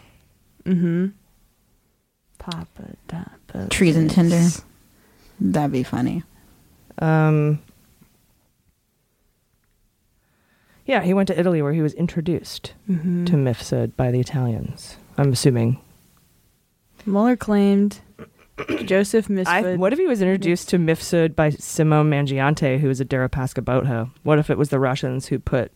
Mm-hmm. 0.67 1.07
Papa, 2.39 2.97
trees 3.71 3.97
and 3.97 4.11
Tinder. 4.11 4.43
That'd 5.41 5.73
be 5.73 5.83
funny. 5.83 6.23
Um, 6.99 7.61
yeah, 10.87 11.03
he 11.03 11.15
went 11.15 11.29
to 11.29 11.39
Italy 11.39 11.62
where 11.62 11.73
he 11.73 11.81
was 11.83 11.95
introduced 11.95 12.75
Mhm. 12.89 13.27
to 13.27 13.33
Mifsud 13.35 13.97
by 13.97 14.11
the 14.11 14.21
Italians. 14.21 14.97
I'm 15.17 15.33
assuming. 15.33 15.79
Mueller 17.07 17.37
claimed 17.37 18.01
Joseph 18.85 19.29
Mifsud. 19.29 19.79
what 19.79 19.93
if 19.93 19.99
he 19.99 20.07
was 20.07 20.21
introduced 20.23 20.69
to 20.71 20.79
Mifsud 20.79 21.35
by 21.35 21.51
Simone 21.51 22.11
Mangiante, 22.11 22.79
who 22.79 22.89
was 22.89 23.01
a 23.01 23.05
Deripaska 23.05 23.65
boatho? 23.65 24.11
What 24.23 24.39
if 24.39 24.51
it 24.51 24.59
was 24.59 24.69
the 24.69 24.79
Russians 24.79 25.27
who 25.27 25.39
put 25.39 25.73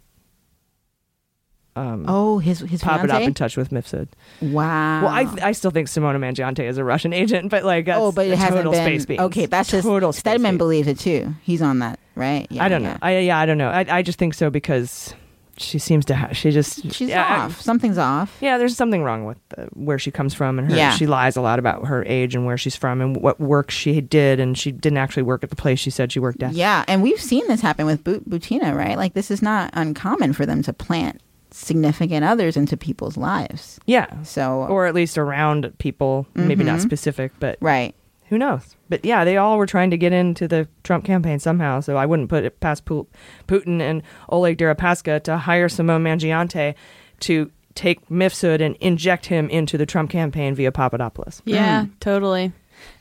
um, 1.78 2.04
Oh, 2.08 2.38
his 2.38 2.60
his 2.60 2.82
Papadop 2.82 3.06
fiance. 3.08 3.24
in 3.24 3.34
touch 3.34 3.56
with 3.56 3.70
Mifsud? 3.70 4.08
Wow. 4.40 5.02
Well, 5.02 5.10
I 5.12 5.48
I 5.48 5.52
still 5.52 5.70
think 5.70 5.88
Simona 5.88 6.16
Mangiante 6.18 6.64
is 6.68 6.78
a 6.78 6.84
Russian 6.84 7.12
agent, 7.12 7.50
but 7.50 7.64
like 7.64 7.86
that's 7.86 7.98
oh, 7.98 8.12
but 8.12 8.26
it 8.26 8.36
hasn't 8.38 9.06
been. 9.08 9.20
Okay, 9.20 9.46
that's 9.46 9.70
just 9.70 9.86
total 9.86 10.12
Stedman 10.12 10.58
believes 10.58 10.88
it 10.88 10.98
too. 10.98 11.34
He's 11.42 11.62
on 11.62 11.78
that, 11.80 11.98
right? 12.14 12.46
Yeah, 12.50 12.64
I 12.64 12.68
don't 12.68 12.82
yeah. 12.82 12.92
know. 12.92 12.98
I 13.02 13.18
yeah, 13.18 13.38
I 13.38 13.46
don't 13.46 13.58
know. 13.58 13.68
I 13.70 13.86
I 13.88 14.02
just 14.02 14.18
think 14.18 14.34
so 14.34 14.50
because 14.50 15.14
she 15.60 15.78
seems 15.80 16.04
to 16.04 16.14
have. 16.14 16.36
She 16.36 16.52
just 16.52 16.92
She's 16.92 17.12
off. 17.12 17.60
Something's 17.60 17.98
off. 17.98 18.36
Yeah, 18.40 18.58
there's 18.58 18.76
something 18.76 19.02
wrong 19.02 19.24
with 19.24 19.38
uh, 19.56 19.64
where 19.74 19.98
she 19.98 20.12
comes 20.12 20.32
from, 20.32 20.56
and 20.58 20.70
her, 20.70 20.76
Yeah. 20.76 20.92
she 20.92 21.06
lies 21.08 21.36
a 21.36 21.40
lot 21.40 21.58
about 21.58 21.86
her 21.88 22.04
age 22.04 22.36
and 22.36 22.46
where 22.46 22.56
she's 22.56 22.76
from 22.76 23.00
and 23.00 23.16
what 23.16 23.40
work 23.40 23.70
she 23.72 24.00
did, 24.00 24.38
and 24.38 24.56
she 24.56 24.70
didn't 24.70 24.98
actually 24.98 25.24
work 25.24 25.42
at 25.42 25.50
the 25.50 25.56
place 25.56 25.80
she 25.80 25.90
said 25.90 26.12
she 26.12 26.20
worked 26.20 26.44
at. 26.44 26.52
Yeah, 26.52 26.84
and 26.86 27.02
we've 27.02 27.20
seen 27.20 27.44
this 27.48 27.60
happen 27.60 27.86
with 27.86 28.04
Bu- 28.04 28.20
Butina, 28.20 28.72
right? 28.72 28.96
Like 28.96 29.14
this 29.14 29.32
is 29.32 29.42
not 29.42 29.70
uncommon 29.72 30.32
for 30.32 30.46
them 30.46 30.62
to 30.62 30.72
plant 30.72 31.20
significant 31.58 32.24
others 32.24 32.56
into 32.56 32.76
people's 32.76 33.16
lives. 33.16 33.78
Yeah. 33.86 34.22
So 34.22 34.66
or 34.68 34.86
at 34.86 34.94
least 34.94 35.18
around 35.18 35.72
people, 35.78 36.26
maybe 36.34 36.64
not 36.64 36.78
Mhm. 36.78 36.82
specific, 36.82 37.32
but 37.40 37.58
right. 37.60 37.94
who 38.28 38.38
knows? 38.38 38.76
But 38.88 39.04
yeah, 39.04 39.24
they 39.24 39.36
all 39.36 39.58
were 39.58 39.66
trying 39.66 39.90
to 39.90 39.96
get 39.98 40.12
into 40.12 40.46
the 40.46 40.68
Trump 40.84 41.04
campaign 41.04 41.38
somehow. 41.38 41.80
So 41.80 41.96
I 41.96 42.06
wouldn't 42.06 42.28
put 42.28 42.44
it 42.44 42.60
past 42.60 42.84
Pu- 42.84 43.06
Putin 43.46 43.80
and 43.80 44.02
Oleg 44.28 44.56
Deripaska 44.58 45.22
to 45.24 45.36
hire 45.38 45.68
Simone 45.68 46.04
Mangiante 46.04 46.74
to 47.20 47.50
take 47.74 48.08
Mifsud 48.08 48.60
and 48.60 48.76
inject 48.80 49.26
him 49.26 49.48
into 49.50 49.76
the 49.78 49.86
Trump 49.86 50.10
campaign 50.10 50.54
via 50.54 50.72
Papadopoulos. 50.72 51.42
Yeah, 51.44 51.86
totally. 52.00 52.52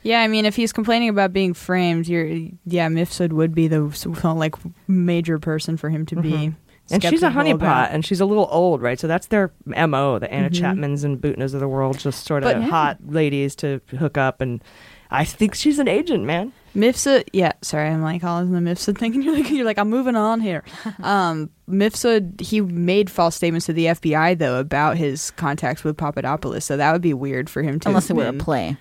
Yeah, 0.02 0.20
I 0.22 0.28
mean, 0.28 0.44
if 0.44 0.56
he's 0.56 0.72
complaining 0.72 1.08
about 1.08 1.32
being 1.32 1.54
framed, 1.54 2.08
you're 2.08 2.26
yeah, 2.66 2.88
Mifsud 2.88 3.32
would 3.32 3.54
be 3.54 3.68
the 3.68 3.80
like 4.34 4.56
major 4.88 5.38
person 5.38 5.76
for 5.76 5.88
him 5.90 6.04
to 6.06 6.16
be. 6.20 6.52
And 6.90 7.02
she's 7.02 7.22
a 7.22 7.30
honeypot, 7.30 7.88
and 7.90 8.04
she's 8.04 8.20
a 8.20 8.24
little 8.26 8.48
old, 8.50 8.80
right? 8.82 8.98
So 8.98 9.06
that's 9.06 9.26
their 9.26 9.52
mo. 9.66 10.18
The 10.18 10.32
Anna 10.32 10.50
Mhm. 10.50 10.60
Chapmans 10.60 11.04
and 11.04 11.18
Butinas 11.20 11.54
of 11.54 11.60
the 11.60 11.68
world, 11.68 11.98
just 11.98 12.24
sort 12.26 12.44
of 12.44 12.50
Yeah. 12.62 12.68
hot 12.68 12.98
ladies 13.06 13.54
to 13.56 13.80
hook 13.98 14.16
up. 14.16 14.40
And 14.40 14.62
I 15.10 15.24
think 15.24 15.54
she's 15.54 15.78
an 15.78 15.88
agent, 15.88 16.24
man. 16.24 16.52
Mifsud, 16.76 17.24
yeah, 17.32 17.52
sorry, 17.62 17.88
I'm 17.88 18.02
like 18.02 18.22
all 18.22 18.38
in 18.40 18.52
the 18.52 18.60
Mifsud 18.60 18.98
thing, 18.98 19.14
and 19.14 19.24
you're 19.24 19.34
like, 19.34 19.50
you're 19.50 19.64
like, 19.64 19.78
I'm 19.78 19.88
moving 19.90 20.16
on 20.16 20.40
here. 20.40 20.62
um, 21.02 21.50
Mifsud, 21.68 22.40
he 22.40 22.60
made 22.60 23.10
false 23.10 23.34
statements 23.34 23.66
to 23.66 23.72
the 23.72 23.86
FBI 23.86 24.34
though 24.38 24.58
about 24.60 24.96
his 24.96 25.30
contacts 25.32 25.82
with 25.82 25.96
Papadopoulos, 25.96 26.64
so 26.64 26.76
that 26.76 26.92
would 26.92 27.02
be 27.02 27.14
weird 27.14 27.48
for 27.50 27.62
him 27.62 27.80
to. 27.80 27.88
Unless 27.88 28.04
it 28.04 28.08
have 28.08 28.16
were 28.18 28.26
a 28.28 28.32
been- 28.32 28.38
play. 28.38 28.76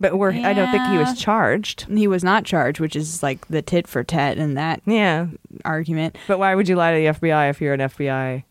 But 0.00 0.18
we're, 0.18 0.32
I 0.32 0.52
don't 0.52 0.70
think 0.70 0.86
he 0.88 0.98
was 0.98 1.18
charged. 1.18 1.86
He 1.88 2.06
was 2.08 2.24
not 2.24 2.44
charged, 2.44 2.80
which 2.80 2.96
is 2.96 3.22
like 3.22 3.46
the 3.48 3.62
tit 3.62 3.86
for 3.86 4.02
tat 4.04 4.38
in 4.38 4.54
that 4.54 4.82
Yeah. 4.84 5.26
argument. 5.64 6.18
But 6.26 6.38
why 6.38 6.54
would 6.54 6.68
you 6.68 6.76
lie 6.76 6.92
to 6.92 6.98
the 6.98 7.06
FBI 7.28 7.48
if 7.50 7.60
you're 7.60 7.74
an 7.74 7.80
FBI? 7.80 8.44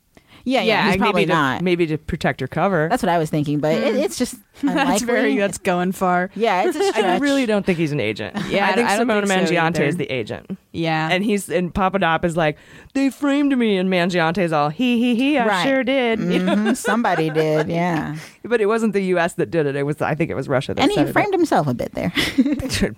Yeah, 0.45 0.61
yeah, 0.61 0.83
he's 0.83 0.91
maybe 0.91 0.99
probably 0.99 1.25
to, 1.25 1.31
not. 1.31 1.61
Maybe 1.61 1.87
to 1.87 1.97
protect 1.97 2.41
your 2.41 2.49
cover. 2.49 2.87
That's 2.89 3.01
what 3.01 3.09
I 3.09 3.17
was 3.17 3.29
thinking, 3.29 3.59
but 3.59 3.73
it, 3.75 3.95
it's 3.95 4.17
just 4.17 4.35
unlikely. 4.61 4.83
That's 4.91 5.01
very 5.03 5.37
that's 5.37 5.57
going 5.57 5.93
far. 5.93 6.29
yeah, 6.35 6.63
it's 6.67 6.75
a 6.75 6.79
I 6.81 6.89
stretch. 6.91 7.05
I 7.05 7.17
really 7.19 7.45
don't 7.45 7.65
think 7.65 7.77
he's 7.79 7.91
an 7.93 7.99
agent. 8.01 8.35
Yeah, 8.49 8.67
I 8.67 8.73
think 8.73 8.87
I 8.89 8.97
don't 8.97 9.07
Simone 9.07 9.25
think 9.25 9.47
so 9.47 9.53
Mangiante 9.55 9.75
either. 9.77 9.83
is 9.85 9.95
the 9.97 10.11
agent. 10.11 10.57
Yeah, 10.73 11.07
And 11.11 11.23
he's 11.23 11.49
and 11.49 11.73
Papadop 11.73 12.25
is 12.25 12.35
like, 12.35 12.57
they 12.93 13.09
framed 13.09 13.57
me, 13.57 13.77
and 13.77 13.89
Mangiante's 13.89 14.51
all 14.51 14.69
he 14.69 14.99
he 14.99 15.15
he. 15.15 15.37
I 15.37 15.45
Right. 15.47 15.63
sure 15.63 15.83
did. 15.83 16.19
You 16.19 16.39
know? 16.39 16.55
Mhm, 16.55 16.75
Somebody 16.77 17.29
did, 17.29 17.69
yeah. 17.69 18.17
But 18.43 18.59
it 18.59 18.65
wasn't 18.65 18.91
the 18.91 19.01
U.S. 19.15 19.35
that 19.35 19.49
did 19.49 19.65
it. 19.65 19.75
It 19.77 19.83
was 19.83 20.01
I 20.01 20.13
think 20.13 20.29
it 20.29 20.35
was 20.35 20.49
Russia 20.49 20.73
that 20.73 20.81
And 20.81 20.91
he 20.91 21.05
framed 21.11 21.33
himself 21.33 21.65
a 21.67 21.73
bit 21.73 21.93
there. 21.93 22.11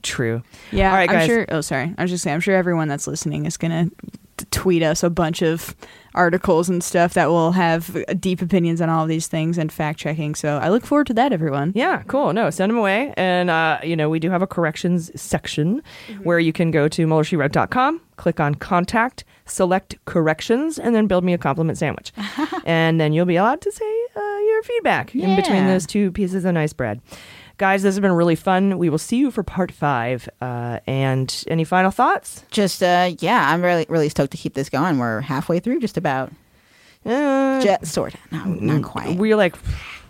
True. 0.01 0.41
Yeah, 0.71 0.89
All 0.89 0.97
right, 0.97 1.07
I'm 1.09 1.15
guys. 1.17 1.27
sure. 1.27 1.45
Oh, 1.49 1.61
sorry. 1.61 1.93
I 1.97 2.01
was 2.01 2.09
just 2.11 2.23
saying. 2.23 2.33
I'm 2.33 2.41
sure 2.41 2.55
everyone 2.55 2.87
that's 2.87 3.05
listening 3.07 3.45
is 3.45 3.55
gonna 3.57 3.89
tweet 4.51 4.83
us 4.83 5.03
a 5.03 5.09
bunch 5.09 5.41
of 5.41 5.75
articles 6.15 6.69
and 6.69 6.83
stuff 6.83 7.13
that 7.13 7.27
will 7.29 7.51
have 7.51 7.97
deep 8.19 8.41
opinions 8.41 8.81
on 8.81 8.89
all 8.89 9.03
of 9.03 9.09
these 9.09 9.27
things 9.27 9.57
and 9.57 9.71
fact 9.71 9.99
checking. 9.99 10.33
So 10.33 10.57
I 10.57 10.69
look 10.69 10.86
forward 10.86 11.07
to 11.07 11.13
that, 11.15 11.33
everyone. 11.33 11.73
Yeah, 11.75 12.03
cool. 12.07 12.33
No, 12.33 12.49
send 12.49 12.69
them 12.69 12.77
away. 12.77 13.13
And, 13.17 13.49
uh, 13.49 13.79
you 13.83 13.95
know, 13.95 14.09
we 14.09 14.19
do 14.19 14.29
have 14.29 14.41
a 14.41 14.47
corrections 14.47 15.11
section 15.19 15.83
where 16.23 16.39
you 16.39 16.53
can 16.53 16.71
go 16.71 16.88
to 16.88 17.05
MuellerSheWrote.com, 17.05 18.01
click 18.15 18.39
on 18.39 18.55
contact, 18.55 19.25
select 19.45 19.95
corrections, 20.05 20.79
and 20.79 20.95
then 20.95 21.07
build 21.07 21.23
me 21.23 21.33
a 21.33 21.38
compliment 21.38 21.77
sandwich. 21.77 22.11
and 22.65 22.99
then 22.99 23.13
you'll 23.13 23.25
be 23.25 23.36
allowed 23.36 23.61
to 23.61 23.71
say 23.71 24.05
uh, 24.15 24.38
your 24.39 24.63
feedback 24.63 25.13
in 25.13 25.36
between 25.36 25.67
those 25.67 25.86
two 25.86 26.11
pieces 26.11 26.45
of 26.45 26.53
nice 26.53 26.73
bread. 26.73 27.01
Guys, 27.58 27.84
this 27.84 27.95
has 27.95 28.01
been 28.01 28.12
really 28.12 28.36
fun. 28.36 28.78
We 28.78 28.89
will 28.89 28.97
see 28.97 29.18
you 29.18 29.32
for 29.32 29.41
part 29.43 29.72
five. 29.72 30.28
Uh, 30.41 30.80
and 30.88 31.43
any 31.47 31.64
final 31.64 31.91
thoughts? 31.91 32.43
Just 32.51 32.84
uh, 32.84 33.12
yeah, 33.20 33.51
I'm 33.53 33.62
really 33.64 33.86
really 33.89 34.10
stoked 34.10 34.32
to 34.32 34.38
keep 34.38 34.53
this 34.56 34.70
going. 34.70 34.97
We're 34.99 35.22
halfway 35.22 35.60
through, 35.60 35.80
just 35.80 35.97
about. 35.97 36.32
Uh, 37.06 37.62
Just 37.62 37.93
sort 37.93 38.16
of, 38.16 38.32
not, 38.32 38.47
not 38.47 38.82
quite. 38.84 39.16
We're 39.16 39.36
like, 39.36 39.56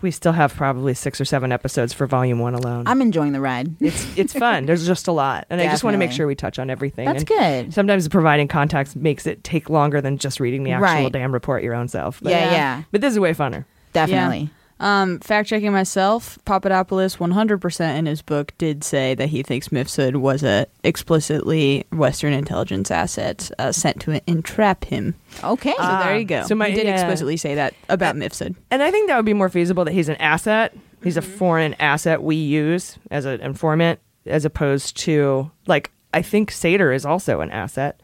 we 0.00 0.10
still 0.10 0.32
have 0.32 0.54
probably 0.54 0.94
six 0.94 1.20
or 1.20 1.26
seven 1.26 1.52
episodes 1.52 1.92
for 1.92 2.06
volume 2.06 2.38
one 2.38 2.54
alone. 2.54 2.84
I'm 2.86 3.02
enjoying 3.02 3.32
the 3.32 3.40
ride. 3.42 3.76
It's 3.82 4.16
it's 4.16 4.32
fun. 4.38 4.64
There's 4.64 4.86
just 4.86 5.06
a 5.06 5.12
lot, 5.12 5.46
and 5.50 5.60
I 5.60 5.66
just 5.66 5.84
want 5.84 5.92
to 5.92 5.98
make 5.98 6.10
sure 6.10 6.26
we 6.26 6.34
touch 6.34 6.58
on 6.58 6.70
everything. 6.70 7.04
That's 7.04 7.18
And 7.18 7.26
good. 7.28 7.74
Sometimes 7.74 8.08
providing 8.08 8.48
context 8.48 8.96
makes 8.96 9.26
it 9.26 9.44
take 9.44 9.68
longer 9.68 10.00
than 10.00 10.16
just 10.16 10.40
reading 10.40 10.62
the 10.62 10.70
actual 10.72 10.84
Right. 10.86 11.12
damn 11.12 11.32
report 11.32 11.62
your 11.62 11.74
own 11.74 11.88
self. 11.88 12.18
But, 12.22 12.30
Yeah, 12.30 12.50
yeah. 12.50 12.82
But 12.90 13.02
this 13.02 13.12
is 13.12 13.18
way 13.20 13.34
funner. 13.34 13.66
Definitely. 13.92 14.48
Um, 14.78 15.20
fact 15.20 15.48
checking 15.48 15.72
myself, 15.72 16.38
Papadopoulos 16.44 17.16
100% 17.16 17.98
in 17.98 18.06
his 18.06 18.22
book 18.22 18.52
did 18.58 18.84
say 18.84 19.14
that 19.14 19.28
he 19.28 19.42
thinks 19.42 19.68
Mifsud 19.68 20.16
was 20.16 20.42
a 20.42 20.66
explicitly 20.84 21.86
Western 21.92 22.32
intelligence 22.32 22.90
asset 22.90 23.50
uh, 23.58 23.72
sent 23.72 24.00
to 24.02 24.20
entrap 24.28 24.84
him. 24.84 25.14
Okay. 25.42 25.74
So 25.76 25.82
there 25.82 26.18
you 26.18 26.24
go. 26.24 26.42
So 26.46 26.54
my- 26.54 26.68
he 26.68 26.74
did 26.74 26.86
yeah. 26.86 26.94
explicitly 26.94 27.36
say 27.36 27.54
that 27.54 27.74
about 27.88 28.16
Mifsud. 28.16 28.54
And 28.70 28.82
I 28.82 28.90
think 28.90 29.08
that 29.08 29.16
would 29.16 29.24
be 29.24 29.34
more 29.34 29.48
feasible 29.48 29.84
that 29.84 29.92
he's 29.92 30.08
an 30.08 30.16
asset. 30.16 30.76
He's 31.02 31.16
a 31.16 31.22
foreign 31.22 31.74
asset 31.74 32.22
we 32.22 32.36
use 32.36 32.98
as 33.10 33.24
an 33.24 33.40
informant, 33.40 34.00
as 34.26 34.44
opposed 34.44 34.96
to 34.98 35.50
like 35.66 35.90
I 36.12 36.22
think 36.22 36.50
Sater 36.50 36.94
is 36.94 37.04
also 37.04 37.40
an 37.40 37.50
asset. 37.50 38.00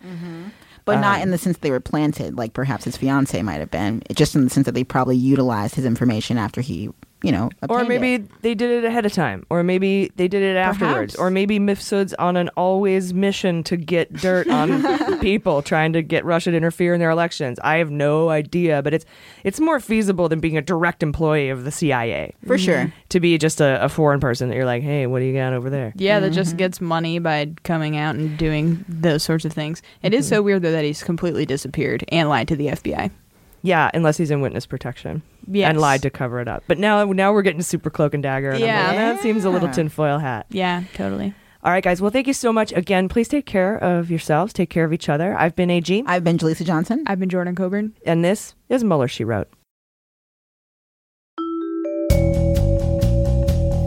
But 0.85 1.01
not 1.01 1.17
Um, 1.17 1.23
in 1.23 1.31
the 1.31 1.39
sense 1.39 1.59
they 1.59 1.71
were 1.71 1.81
planted, 1.81 2.37
like 2.37 2.53
perhaps 2.53 2.85
his 2.85 2.97
fiance 2.97 3.41
might 3.43 3.61
have 3.61 3.71
been. 3.71 4.03
Just 4.15 4.35
in 4.35 4.45
the 4.45 4.51
sense 4.51 4.67
that 4.67 4.73
they 4.73 4.85
probably 4.85 5.17
utilized 5.17 5.77
his 5.77 5.85
information 5.85 6.39
after 6.39 6.61
he, 6.61 6.91
you 7.23 7.31
know, 7.33 7.51
Or 7.69 7.85
maybe 7.85 8.15
it. 8.15 8.43
they 8.43 8.55
did 8.55 8.71
it 8.71 8.85
ahead 8.85 9.07
of 9.07 9.13
time, 9.13 9.47
or 9.51 9.63
maybe 9.63 10.11
they 10.17 10.29
did 10.29 10.43
it 10.43 10.57
afterwards, 10.57 11.15
Perhaps. 11.15 11.17
or 11.17 11.31
maybe 11.31 11.59
Mifsud's 11.59 12.15
on 12.15 12.37
an 12.37 12.49
always 12.57 13.15
mission 13.15 13.63
to 13.65 13.77
get 13.77 14.13
dirt 14.13 14.49
on 14.49 15.19
people, 15.21 15.63
trying 15.63 15.93
to 15.93 16.03
get 16.03 16.25
Russia 16.25 16.51
to 16.51 16.57
interfere 16.57 16.95
in 16.95 17.01
their 17.01 17.11
elections. 17.11 17.59
I 17.63 17.77
have 17.77 17.91
no 17.91 18.29
idea, 18.31 18.83
but 18.83 18.93
it's 18.95 19.05
it's 19.45 19.61
more 19.61 19.79
feasible 19.81 20.29
than 20.29 20.41
being 20.41 20.57
a 20.57 20.63
direct 20.63 21.03
employee 21.03 21.49
of 21.51 21.65
the 21.65 21.71
CIA 21.71 22.35
For 22.47 22.59
sure. 22.59 22.93
to 23.11 23.21
be 23.21 23.39
just 23.39 23.61
a, 23.61 23.85
a 23.85 23.89
foreign 23.89 24.21
person 24.21 24.49
that 24.49 24.57
you're 24.57 24.65
like, 24.67 24.83
hey, 24.83 25.07
what 25.07 25.21
do 25.21 25.25
you 25.25 25.35
got 25.35 25.53
over 25.53 25.71
there? 25.71 25.93
Yeah, 25.97 26.21
that 26.21 26.27
Mm-hmm. 26.27 26.35
just 26.35 26.57
gets 26.57 26.81
money 26.81 27.19
by 27.19 27.53
coming 27.63 27.97
out 27.97 28.15
and 28.17 28.37
doing 28.39 28.85
those 28.89 29.23
sorts 29.23 29.45
of 29.45 29.53
things. 29.53 29.83
It 30.03 30.13
is 30.15 30.27
Mm-hmm. 30.27 30.35
so 30.35 30.43
weird 30.43 30.63
though 30.63 30.73
that 30.73 30.85
he's 30.85 31.03
completely 31.03 31.47
disappeared 31.47 32.05
and 32.09 32.29
lied 32.29 32.49
to 32.49 32.57
the 32.57 32.69
FBI. 32.69 33.11
Yeah, 33.63 33.91
unless 33.95 34.17
he's 34.17 34.31
in 34.31 34.41
witness 34.41 34.67
protection. 34.67 35.23
Yes. 35.47 35.71
And 35.71 35.81
lied 35.81 36.03
to 36.03 36.11
cover 36.11 36.41
it 36.41 36.49
up. 36.49 36.65
But 36.67 36.79
now 36.79 37.05
now 37.05 37.33
we're 37.33 37.43
getting 37.43 37.63
super 37.63 37.91
cloak 37.91 38.13
and 38.15 38.23
dagger. 38.23 38.51
And 38.51 38.57
I'm 38.63 38.69
Yeah. 38.69 38.87
like, 38.89 38.97
eh, 38.99 39.13
that 39.15 39.23
seems 39.23 39.45
a 39.45 39.51
little 39.51 39.69
Yeah. 39.69 39.75
tinfoil 39.75 40.19
hat. 40.19 40.47
Yeah, 40.51 40.83
totally. 40.95 41.35
All 41.65 41.71
right, 41.71 41.83
guys. 41.85 42.01
Well, 42.03 42.11
thank 42.11 42.27
you 42.27 42.33
so 42.33 42.53
much 42.53 42.73
again. 42.73 43.09
Please 43.09 43.29
take 43.29 43.47
care 43.47 43.77
of 43.77 44.11
yourselves. 44.11 44.53
Take 44.53 44.69
care 44.69 44.85
of 44.85 44.93
each 44.93 45.09
other. 45.09 45.37
I've 45.39 45.55
been 45.55 45.71
AG. 45.71 46.03
I've 46.07 46.25
been 46.25 46.37
Jaleesa 46.37 46.65
Johnson. 46.67 47.05
I've 47.07 47.21
been 47.21 47.29
Jordan 47.29 47.55
Coburn. 47.55 47.93
And 48.05 48.25
this 48.25 48.55
is 48.69 48.83
Mueller, 48.83 49.07
She 49.07 49.23
Wrote. 49.23 49.49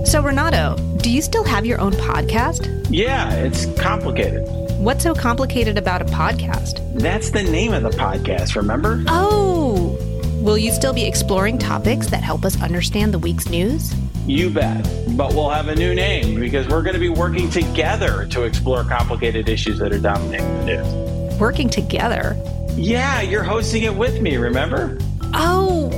So, 0.05 0.21
Renato, 0.21 0.77
do 1.01 1.09
you 1.11 1.21
still 1.21 1.43
have 1.43 1.65
your 1.65 1.81
own 1.81 1.91
podcast? 1.93 2.69
Yeah, 2.89 3.33
it's 3.33 3.65
complicated. 3.77 4.47
What's 4.85 5.01
so 5.01 5.15
complicated 5.15 5.79
about 5.79 6.03
a 6.03 6.05
podcast? 6.05 6.79
That's 6.93 7.31
the 7.31 7.41
name 7.41 7.73
of 7.73 7.81
the 7.81 7.89
podcast, 7.89 8.55
remember? 8.55 9.03
Oh, 9.07 9.97
will 10.43 10.59
you 10.59 10.71
still 10.71 10.93
be 10.93 11.07
exploring 11.07 11.57
topics 11.57 12.05
that 12.11 12.21
help 12.21 12.45
us 12.45 12.61
understand 12.61 13.11
the 13.11 13.17
week's 13.17 13.49
news? 13.49 13.95
You 14.27 14.51
bet. 14.51 14.83
But 15.17 15.33
we'll 15.33 15.49
have 15.49 15.69
a 15.69 15.75
new 15.75 15.95
name 15.95 16.39
because 16.39 16.67
we're 16.67 16.83
going 16.83 16.93
to 16.93 16.99
be 16.99 17.09
working 17.09 17.49
together 17.49 18.27
to 18.27 18.43
explore 18.43 18.83
complicated 18.83 19.49
issues 19.49 19.79
that 19.79 19.91
are 19.91 19.97
dominating 19.97 20.55
the 20.59 20.65
news. 20.65 21.39
Working 21.39 21.67
together? 21.67 22.39
Yeah, 22.75 23.21
you're 23.21 23.41
hosting 23.41 23.85
it 23.85 23.95
with 23.95 24.21
me, 24.21 24.37
remember? 24.37 24.99
Oh, 25.33 25.89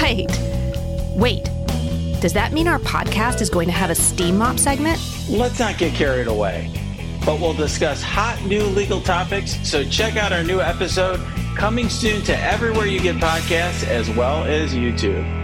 right. 0.00 0.30
Wait, 1.16 1.50
does 2.20 2.34
that 2.34 2.52
mean 2.52 2.68
our 2.68 2.78
podcast 2.78 3.40
is 3.40 3.50
going 3.50 3.66
to 3.66 3.74
have 3.74 3.90
a 3.90 3.96
steam 3.96 4.38
mop 4.38 4.60
segment? 4.60 5.00
Let's 5.28 5.58
not 5.58 5.78
get 5.78 5.94
carried 5.94 6.28
away. 6.28 6.79
But 7.30 7.40
we'll 7.40 7.54
discuss 7.54 8.02
hot 8.02 8.44
new 8.44 8.64
legal 8.64 9.00
topics, 9.00 9.56
so 9.62 9.84
check 9.84 10.16
out 10.16 10.32
our 10.32 10.42
new 10.42 10.60
episode 10.60 11.20
coming 11.54 11.88
soon 11.88 12.22
to 12.22 12.36
everywhere 12.36 12.86
you 12.86 12.98
get 12.98 13.18
podcasts 13.18 13.86
as 13.86 14.10
well 14.10 14.42
as 14.42 14.74
YouTube. 14.74 15.39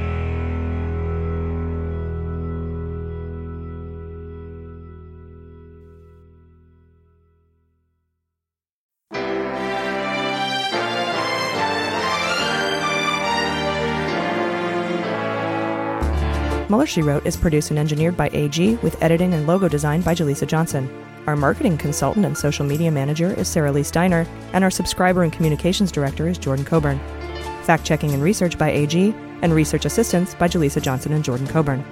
Mueller, 16.76 16.86
She 16.86 17.00
Wrote 17.00 17.24
is 17.24 17.38
produced 17.38 17.70
and 17.70 17.78
engineered 17.78 18.18
by 18.18 18.28
AG 18.34 18.74
with 18.82 19.02
editing 19.02 19.32
and 19.32 19.46
logo 19.46 19.66
design 19.66 20.02
by 20.02 20.14
Jaleesa 20.14 20.46
Johnson. 20.46 20.90
Our 21.26 21.34
marketing 21.34 21.78
consultant 21.78 22.26
and 22.26 22.36
social 22.36 22.66
media 22.66 22.90
manager 22.90 23.32
is 23.32 23.48
Sarah 23.48 23.72
Lee 23.72 23.82
Steiner, 23.82 24.26
and 24.52 24.62
our 24.62 24.70
subscriber 24.70 25.22
and 25.22 25.32
communications 25.32 25.90
director 25.90 26.28
is 26.28 26.36
Jordan 26.36 26.66
Coburn. 26.66 27.00
Fact 27.62 27.82
checking 27.82 28.12
and 28.12 28.22
research 28.22 28.58
by 28.58 28.70
AG, 28.72 29.14
and 29.40 29.54
research 29.54 29.86
assistance 29.86 30.34
by 30.34 30.48
Jaleesa 30.48 30.82
Johnson 30.82 31.14
and 31.14 31.24
Jordan 31.24 31.46
Coburn. 31.46 31.82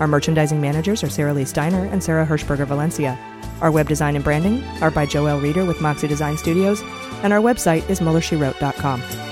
Our 0.00 0.08
merchandising 0.08 0.62
managers 0.62 1.04
are 1.04 1.10
Sarah 1.10 1.34
Lee 1.34 1.44
Steiner 1.44 1.84
and 1.92 2.02
Sarah 2.02 2.24
Hirschberger 2.24 2.66
Valencia. 2.66 3.18
Our 3.60 3.70
web 3.70 3.86
design 3.86 4.16
and 4.16 4.24
branding 4.24 4.64
are 4.80 4.90
by 4.90 5.04
Joel 5.04 5.40
Reeder 5.40 5.66
with 5.66 5.82
Moxie 5.82 6.08
Design 6.08 6.38
Studios, 6.38 6.80
and 7.22 7.34
our 7.34 7.40
website 7.40 7.86
is 7.90 8.00
MuellerSheWrote.com. 8.00 9.31